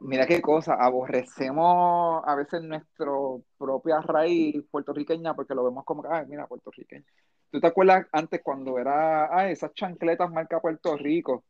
Mira 0.00 0.26
qué 0.26 0.40
cosa, 0.40 0.74
aborrecemos 0.74 2.22
a 2.24 2.34
veces 2.36 2.62
nuestra 2.62 3.10
propia 3.58 4.00
raíz 4.00 4.62
puertorriqueña 4.70 5.34
porque 5.34 5.54
lo 5.54 5.64
vemos 5.64 5.84
como, 5.84 6.04
ay, 6.08 6.24
mira, 6.28 6.46
puertorriqueño. 6.46 7.04
¿Tú 7.50 7.60
te 7.60 7.66
acuerdas 7.66 8.06
antes 8.12 8.40
cuando 8.42 8.78
era, 8.78 9.24
ah, 9.36 9.50
esas 9.50 9.72
chancletas 9.74 10.30
marca 10.30 10.60
Puerto 10.60 10.96
Rico? 10.96 11.42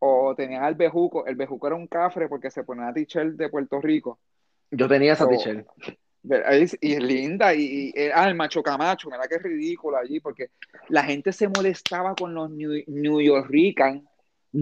O, 0.00 0.34
tenían 0.34 0.64
el 0.64 0.74
bejuco, 0.74 1.24
el 1.26 1.36
bejuco 1.36 1.68
era 1.68 1.76
un 1.76 1.86
cafre 1.86 2.28
porque 2.28 2.50
se 2.50 2.64
ponía 2.64 2.88
a 2.88 2.92
t-shirt 2.92 3.36
de 3.36 3.48
Puerto 3.48 3.80
Rico. 3.80 4.18
Yo 4.70 4.88
tenía 4.88 5.14
esa 5.14 5.28
t-shirt. 5.28 5.66
Y 6.80 6.92
es 6.92 7.02
linda, 7.02 7.54
y, 7.54 7.92
eh, 7.96 8.12
ah, 8.14 8.28
el 8.28 8.34
macho 8.34 8.62
camacho, 8.62 9.08
mira 9.10 9.26
que 9.28 9.36
es 9.36 9.42
ridículo 9.42 9.96
allí, 9.96 10.20
porque 10.20 10.50
la 10.88 11.02
gente 11.04 11.32
se 11.32 11.48
molestaba 11.48 12.14
con 12.14 12.34
los 12.34 12.50
New, 12.50 12.82
New 12.86 13.20
Yorkers 13.20 14.02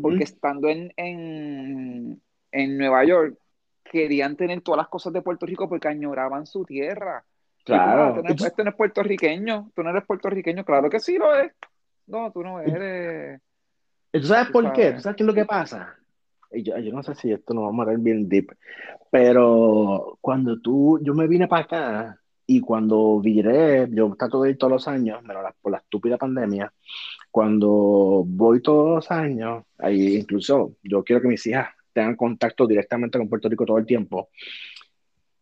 porque 0.00 0.24
estando 0.24 0.68
en, 0.68 0.92
en, 0.96 2.22
en, 2.52 2.78
Nueva 2.78 3.04
York 3.04 3.36
querían 3.84 4.36
tener 4.36 4.60
todas 4.60 4.78
las 4.78 4.88
cosas 4.88 5.12
de 5.12 5.22
Puerto 5.22 5.46
Rico 5.46 5.68
porque 5.68 5.88
añoraban 5.88 6.46
su 6.46 6.64
tierra. 6.64 7.24
Claro. 7.64 8.22
Este 8.24 8.64
no, 8.64 8.70
es 8.70 8.76
puertorriqueño, 8.76 9.70
tú 9.74 9.82
no 9.82 9.90
eres 9.90 10.04
puertorriqueño, 10.04 10.64
claro 10.64 10.88
que 10.88 11.00
sí 11.00 11.18
lo 11.18 11.34
es. 11.34 11.52
No, 12.06 12.30
tú 12.30 12.42
no 12.42 12.60
eres. 12.60 13.40
¿Tú 14.12 14.22
sabes 14.22 14.50
por 14.50 14.72
qué? 14.72 14.92
¿Tú 14.92 15.00
sabes 15.00 15.16
qué 15.16 15.22
es 15.22 15.26
lo 15.26 15.34
que 15.34 15.44
pasa? 15.44 15.96
Yo, 16.52 16.78
yo 16.78 16.92
no 16.92 17.02
sé 17.02 17.14
si 17.14 17.32
esto 17.32 17.54
nos 17.54 17.64
vamos 17.64 17.86
a 17.86 17.90
ver 17.90 17.98
bien 17.98 18.28
deep, 18.28 18.56
pero 19.10 20.18
cuando 20.20 20.60
tú, 20.60 20.98
yo 21.02 21.14
me 21.14 21.28
vine 21.28 21.46
para 21.46 21.62
acá 21.62 22.19
y 22.52 22.60
cuando 22.60 23.20
viré, 23.20 23.89
yo 23.93 24.12
trato 24.18 24.43
de 24.43 24.51
ir 24.51 24.59
todos 24.59 24.72
los 24.72 24.89
años, 24.89 25.20
pero 25.24 25.40
por 25.62 25.70
la 25.70 25.78
estúpida 25.78 26.18
pandemia, 26.18 26.72
cuando 27.31 28.24
voy 28.27 28.60
todos 28.60 28.89
los 28.97 29.10
años, 29.12 29.62
ahí 29.78 30.16
incluso 30.16 30.72
yo 30.82 31.05
quiero 31.05 31.22
que 31.22 31.28
mis 31.28 31.47
hijas 31.47 31.68
tengan 31.93 32.16
contacto 32.16 32.66
directamente 32.66 33.18
con 33.18 33.28
Puerto 33.28 33.48
Rico 33.48 33.64
todo 33.64 33.78
el 33.78 33.86
tiempo, 33.86 34.31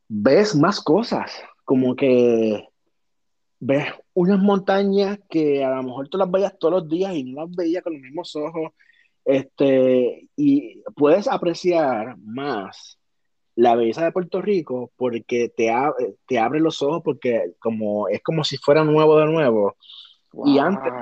ves 0.07 0.55
más 0.55 0.83
cosas, 0.83 1.33
como 1.65 1.97
que 1.97 2.69
ves 3.59 3.87
unas 4.13 4.39
montañas 4.39 5.19
que 5.31 5.65
a 5.65 5.77
lo 5.77 5.85
mejor 5.85 6.09
tú 6.11 6.19
las 6.19 6.31
veías 6.31 6.59
todos 6.59 6.75
los 6.83 6.91
días 6.91 7.15
y 7.15 7.25
no 7.25 7.47
las 7.47 7.57
veías 7.57 7.83
con 7.83 7.95
los 7.95 8.03
mismos 8.03 8.37
ojos, 8.37 8.73
este, 9.25 10.29
y 10.37 10.83
puedes 10.95 11.27
apreciar 11.27 12.19
más 12.19 12.99
la 13.59 13.75
belleza 13.75 14.05
de 14.05 14.13
Puerto 14.13 14.41
Rico 14.41 14.93
porque 14.97 15.49
te, 15.49 15.73
te 16.27 16.39
abre 16.39 16.61
los 16.61 16.81
ojos 16.83 17.03
porque 17.05 17.55
como, 17.59 18.09
es 18.09 18.23
como 18.23 18.45
si 18.45 18.57
fuera 18.57 18.85
nuevo 18.85 19.19
de 19.19 19.27
nuevo 19.27 19.77
y 20.45 20.59
antes, 20.59 20.93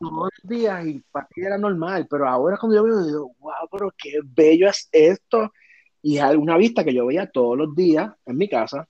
todos 0.00 0.30
los 0.32 0.50
días, 0.50 0.86
y 0.86 1.00
para 1.12 1.28
ti 1.28 1.42
era 1.42 1.58
normal, 1.58 2.06
pero 2.10 2.28
ahora 2.28 2.56
cuando 2.56 2.76
yo 2.76 2.82
veo, 2.82 3.04
digo, 3.04 3.34
wow, 3.38 3.68
pero 3.70 3.92
qué 3.96 4.20
bello 4.24 4.68
es 4.68 4.88
esto. 4.90 5.52
Y 6.00 6.18
es 6.18 6.36
una 6.36 6.56
vista 6.56 6.82
que 6.82 6.94
yo 6.94 7.06
veía 7.06 7.30
todos 7.30 7.56
los 7.56 7.74
días 7.76 8.12
en 8.24 8.36
mi 8.36 8.48
casa. 8.48 8.88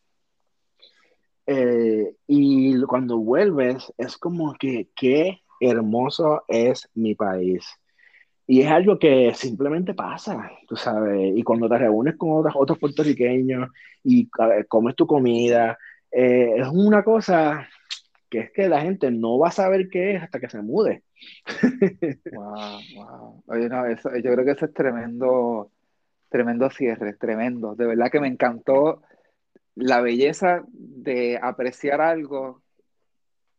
Eh, 1.46 2.14
y 2.26 2.80
cuando 2.82 3.18
vuelves, 3.18 3.92
es 3.98 4.16
como 4.16 4.54
que 4.54 4.88
qué 4.94 5.42
hermoso 5.60 6.44
es 6.48 6.88
mi 6.94 7.14
país. 7.14 7.66
Y 8.46 8.62
es 8.62 8.70
algo 8.70 8.98
que 8.98 9.32
simplemente 9.34 9.94
pasa, 9.94 10.50
tú 10.66 10.76
sabes. 10.76 11.36
Y 11.36 11.42
cuando 11.42 11.68
te 11.68 11.78
reúnes 11.78 12.16
con 12.16 12.32
otros, 12.32 12.54
otros 12.56 12.78
puertorriqueños 12.78 13.70
y 14.02 14.28
comes 14.68 14.96
tu 14.96 15.06
comida, 15.06 15.78
eh, 16.10 16.54
es 16.56 16.68
una 16.68 17.02
cosa 17.02 17.68
que 18.28 18.40
es 18.40 18.50
que 18.50 18.68
la 18.68 18.80
gente 18.80 19.10
no 19.10 19.38
va 19.38 19.48
a 19.48 19.52
saber 19.52 19.88
qué 19.90 20.16
es 20.16 20.22
hasta 20.22 20.40
que 20.40 20.48
se 20.48 20.62
mude. 20.62 21.02
Wow, 22.32 22.80
wow. 22.96 23.44
Oye, 23.46 23.68
no, 23.68 23.86
eso, 23.86 24.10
yo 24.16 24.32
creo 24.32 24.44
que 24.44 24.52
eso 24.52 24.64
es 24.66 24.74
tremendo, 24.74 25.70
tremendo 26.28 26.68
cierre, 26.70 27.14
tremendo. 27.14 27.74
De 27.74 27.86
verdad 27.86 28.10
que 28.10 28.20
me 28.20 28.28
encantó 28.28 29.02
la 29.74 30.00
belleza 30.00 30.64
de 30.72 31.38
apreciar 31.40 32.00
algo, 32.00 32.62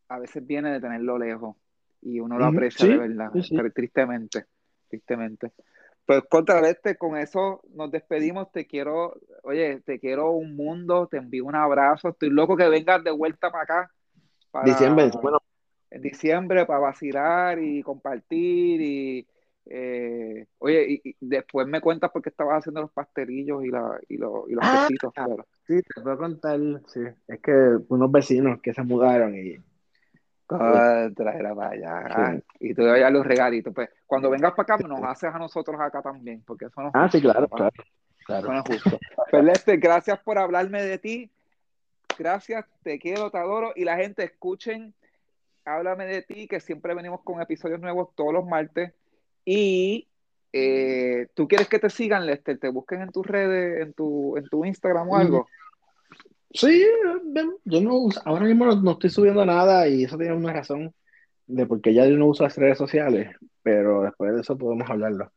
a 0.09 0.19
veces 0.19 0.45
viene 0.45 0.71
de 0.71 0.81
tenerlo 0.81 1.17
lejos 1.17 1.55
y 2.01 2.19
uno 2.19 2.37
lo 2.37 2.45
aprecia 2.45 2.87
de 2.87 2.97
verdad, 2.97 3.31
tristemente, 3.73 4.45
tristemente. 4.93 5.51
Pues 6.05 6.21
contra 6.29 6.59
este, 6.69 6.97
con 6.97 7.17
eso 7.17 7.61
nos 7.73 7.89
despedimos. 7.89 8.51
Te 8.51 8.67
quiero, 8.67 9.15
oye, 9.43 9.81
te 9.81 9.99
quiero 9.99 10.31
un 10.31 10.55
mundo, 10.55 11.07
te 11.07 11.17
envío 11.17 11.45
un 11.45 11.55
abrazo. 11.55 12.09
Estoy 12.09 12.29
loco 12.29 12.55
que 12.55 12.67
vengas 12.67 13.03
de 13.03 13.11
vuelta 13.11 13.49
para 13.49 13.63
acá 13.63 13.91
diciembre, 14.63 15.09
bueno. 15.21 15.39
En 15.89 16.01
diciembre 16.01 16.65
para 16.65 16.79
vacilar 16.79 17.59
y 17.59 17.81
compartir 17.83 18.81
y 18.81 19.27
eh, 19.65 20.45
oye, 20.57 21.01
y, 21.03 21.15
después 21.19 21.67
me 21.67 21.81
cuentas 21.81 22.11
por 22.11 22.21
qué 22.21 22.29
estabas 22.29 22.59
haciendo 22.59 22.81
los 22.81 22.91
pastelillos 22.91 23.63
y, 23.63 23.69
la, 23.69 23.99
y, 24.09 24.17
los 24.17 24.45
ah, 24.61 24.87
Sí, 25.65 25.81
te 25.81 26.01
puedo 26.01 26.17
contar, 26.17 26.59
sí. 26.87 27.01
Es 27.27 27.39
que 27.39 27.77
unos 27.87 28.11
vecinos 28.11 28.59
que 28.61 28.73
se 28.73 28.83
mudaron 28.83 29.35
y 29.35 29.57
traerá 31.15 31.55
para 31.55 31.69
allá. 31.69 32.41
Y 32.59 32.73
te 32.73 32.81
doy 32.81 33.01
a 33.01 33.09
los 33.09 33.25
regalitos. 33.25 33.73
Pues 33.73 33.89
cuando 34.05 34.29
vengas 34.29 34.53
para 34.53 34.75
acá, 34.75 34.87
nos 34.87 35.03
haces 35.03 35.33
a 35.33 35.39
nosotros 35.39 35.79
acá 35.79 36.01
también, 36.01 36.43
porque 36.45 36.65
eso 36.65 36.81
no 36.81 36.91
Ah, 36.93 37.09
sí, 37.09 37.21
claro, 37.21 37.47
claro. 37.47 37.71
claro. 38.25 38.43
Eso 38.43 38.53
no 38.53 38.59
es 38.59 38.65
justo. 38.67 38.99
Pues, 39.31 39.79
gracias 39.79 40.19
por 40.19 40.37
hablarme 40.37 40.83
de 40.83 40.97
ti. 40.97 41.31
Gracias, 42.17 42.65
te 42.83 42.99
quiero, 42.99 43.31
te 43.31 43.37
adoro. 43.37 43.73
Y 43.75 43.83
la 43.85 43.97
gente, 43.97 44.23
escuchen, 44.23 44.93
háblame 45.65 46.05
de 46.05 46.21
ti, 46.21 46.47
que 46.47 46.59
siempre 46.59 46.93
venimos 46.93 47.21
con 47.21 47.41
episodios 47.41 47.79
nuevos 47.79 48.09
todos 48.15 48.33
los 48.33 48.45
martes. 48.45 48.93
Y 49.45 50.07
eh, 50.51 51.27
tú 51.33 51.47
quieres 51.47 51.67
que 51.67 51.79
te 51.79 51.89
sigan, 51.89 52.25
Lester, 52.25 52.59
te 52.59 52.69
busquen 52.69 53.01
en 53.01 53.11
tus 53.11 53.25
redes, 53.25 53.81
en 53.81 53.93
tu, 53.93 54.37
en 54.37 54.47
tu 54.47 54.65
Instagram 54.65 55.09
o 55.09 55.17
algo. 55.17 55.47
Sí, 56.53 56.85
yo 57.65 57.81
no, 57.81 58.09
ahora 58.25 58.45
mismo 58.45 58.65
no, 58.65 58.91
estoy 58.91 59.09
subiendo 59.09 59.43
nada 59.45 59.87
y 59.87 60.03
eso 60.03 60.17
tiene 60.17 60.35
una 60.35 60.53
razón 60.53 60.93
de 61.47 61.65
porque 61.65 61.93
ya 61.93 62.05
yo 62.05 62.15
no 62.15 62.27
uso 62.27 62.43
las 62.43 62.57
redes 62.57 62.77
sociales, 62.77 63.35
pero 63.63 64.03
después 64.03 64.33
de 64.33 64.41
eso 64.41 64.57
podemos 64.57 64.89
hablarlo. 64.89 65.31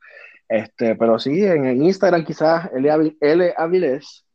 Este, 0.48 0.94
pero 0.94 1.18
sí, 1.18 1.44
en, 1.44 1.82
Instagram 1.82 2.24
quizás 2.24 2.70
L, 2.74 3.16
L 3.20 3.54
Avilés, 3.56 4.26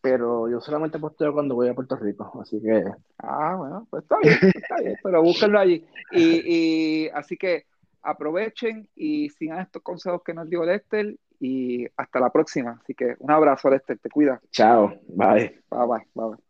pero 0.00 0.48
yo 0.50 0.60
solamente 0.60 0.98
posteo 0.98 1.32
cuando 1.32 1.54
voy 1.54 1.68
a 1.68 1.74
Puerto 1.74 1.96
Rico, 1.96 2.40
así 2.40 2.60
que... 2.60 2.84
Ah, 3.18 3.54
bueno, 3.56 3.86
pues 3.90 4.04
está 4.04 4.16
bien, 4.20 4.38
está 4.54 4.76
bien, 4.80 4.96
pero 5.02 5.22
búsquenlo 5.22 5.58
allí. 5.58 5.84
Y, 6.12 7.04
y, 7.04 7.08
así 7.10 7.36
que 7.36 7.66
aprovechen 8.02 8.88
y 8.96 9.28
sigan 9.28 9.60
estos 9.60 9.82
consejos 9.82 10.22
que 10.24 10.34
nos 10.34 10.48
dio 10.48 10.64
Lester 10.64 11.16
y 11.40 11.86
hasta 11.96 12.20
la 12.20 12.30
próxima. 12.30 12.80
Así 12.82 12.94
que 12.94 13.16
un 13.18 13.30
abrazo, 13.30 13.70
Lester, 13.70 13.98
te 13.98 14.10
cuida. 14.10 14.40
Chao, 14.52 14.92
bye. 15.08 15.62
Bye, 15.70 15.86
bye, 15.86 16.06
bye. 16.14 16.47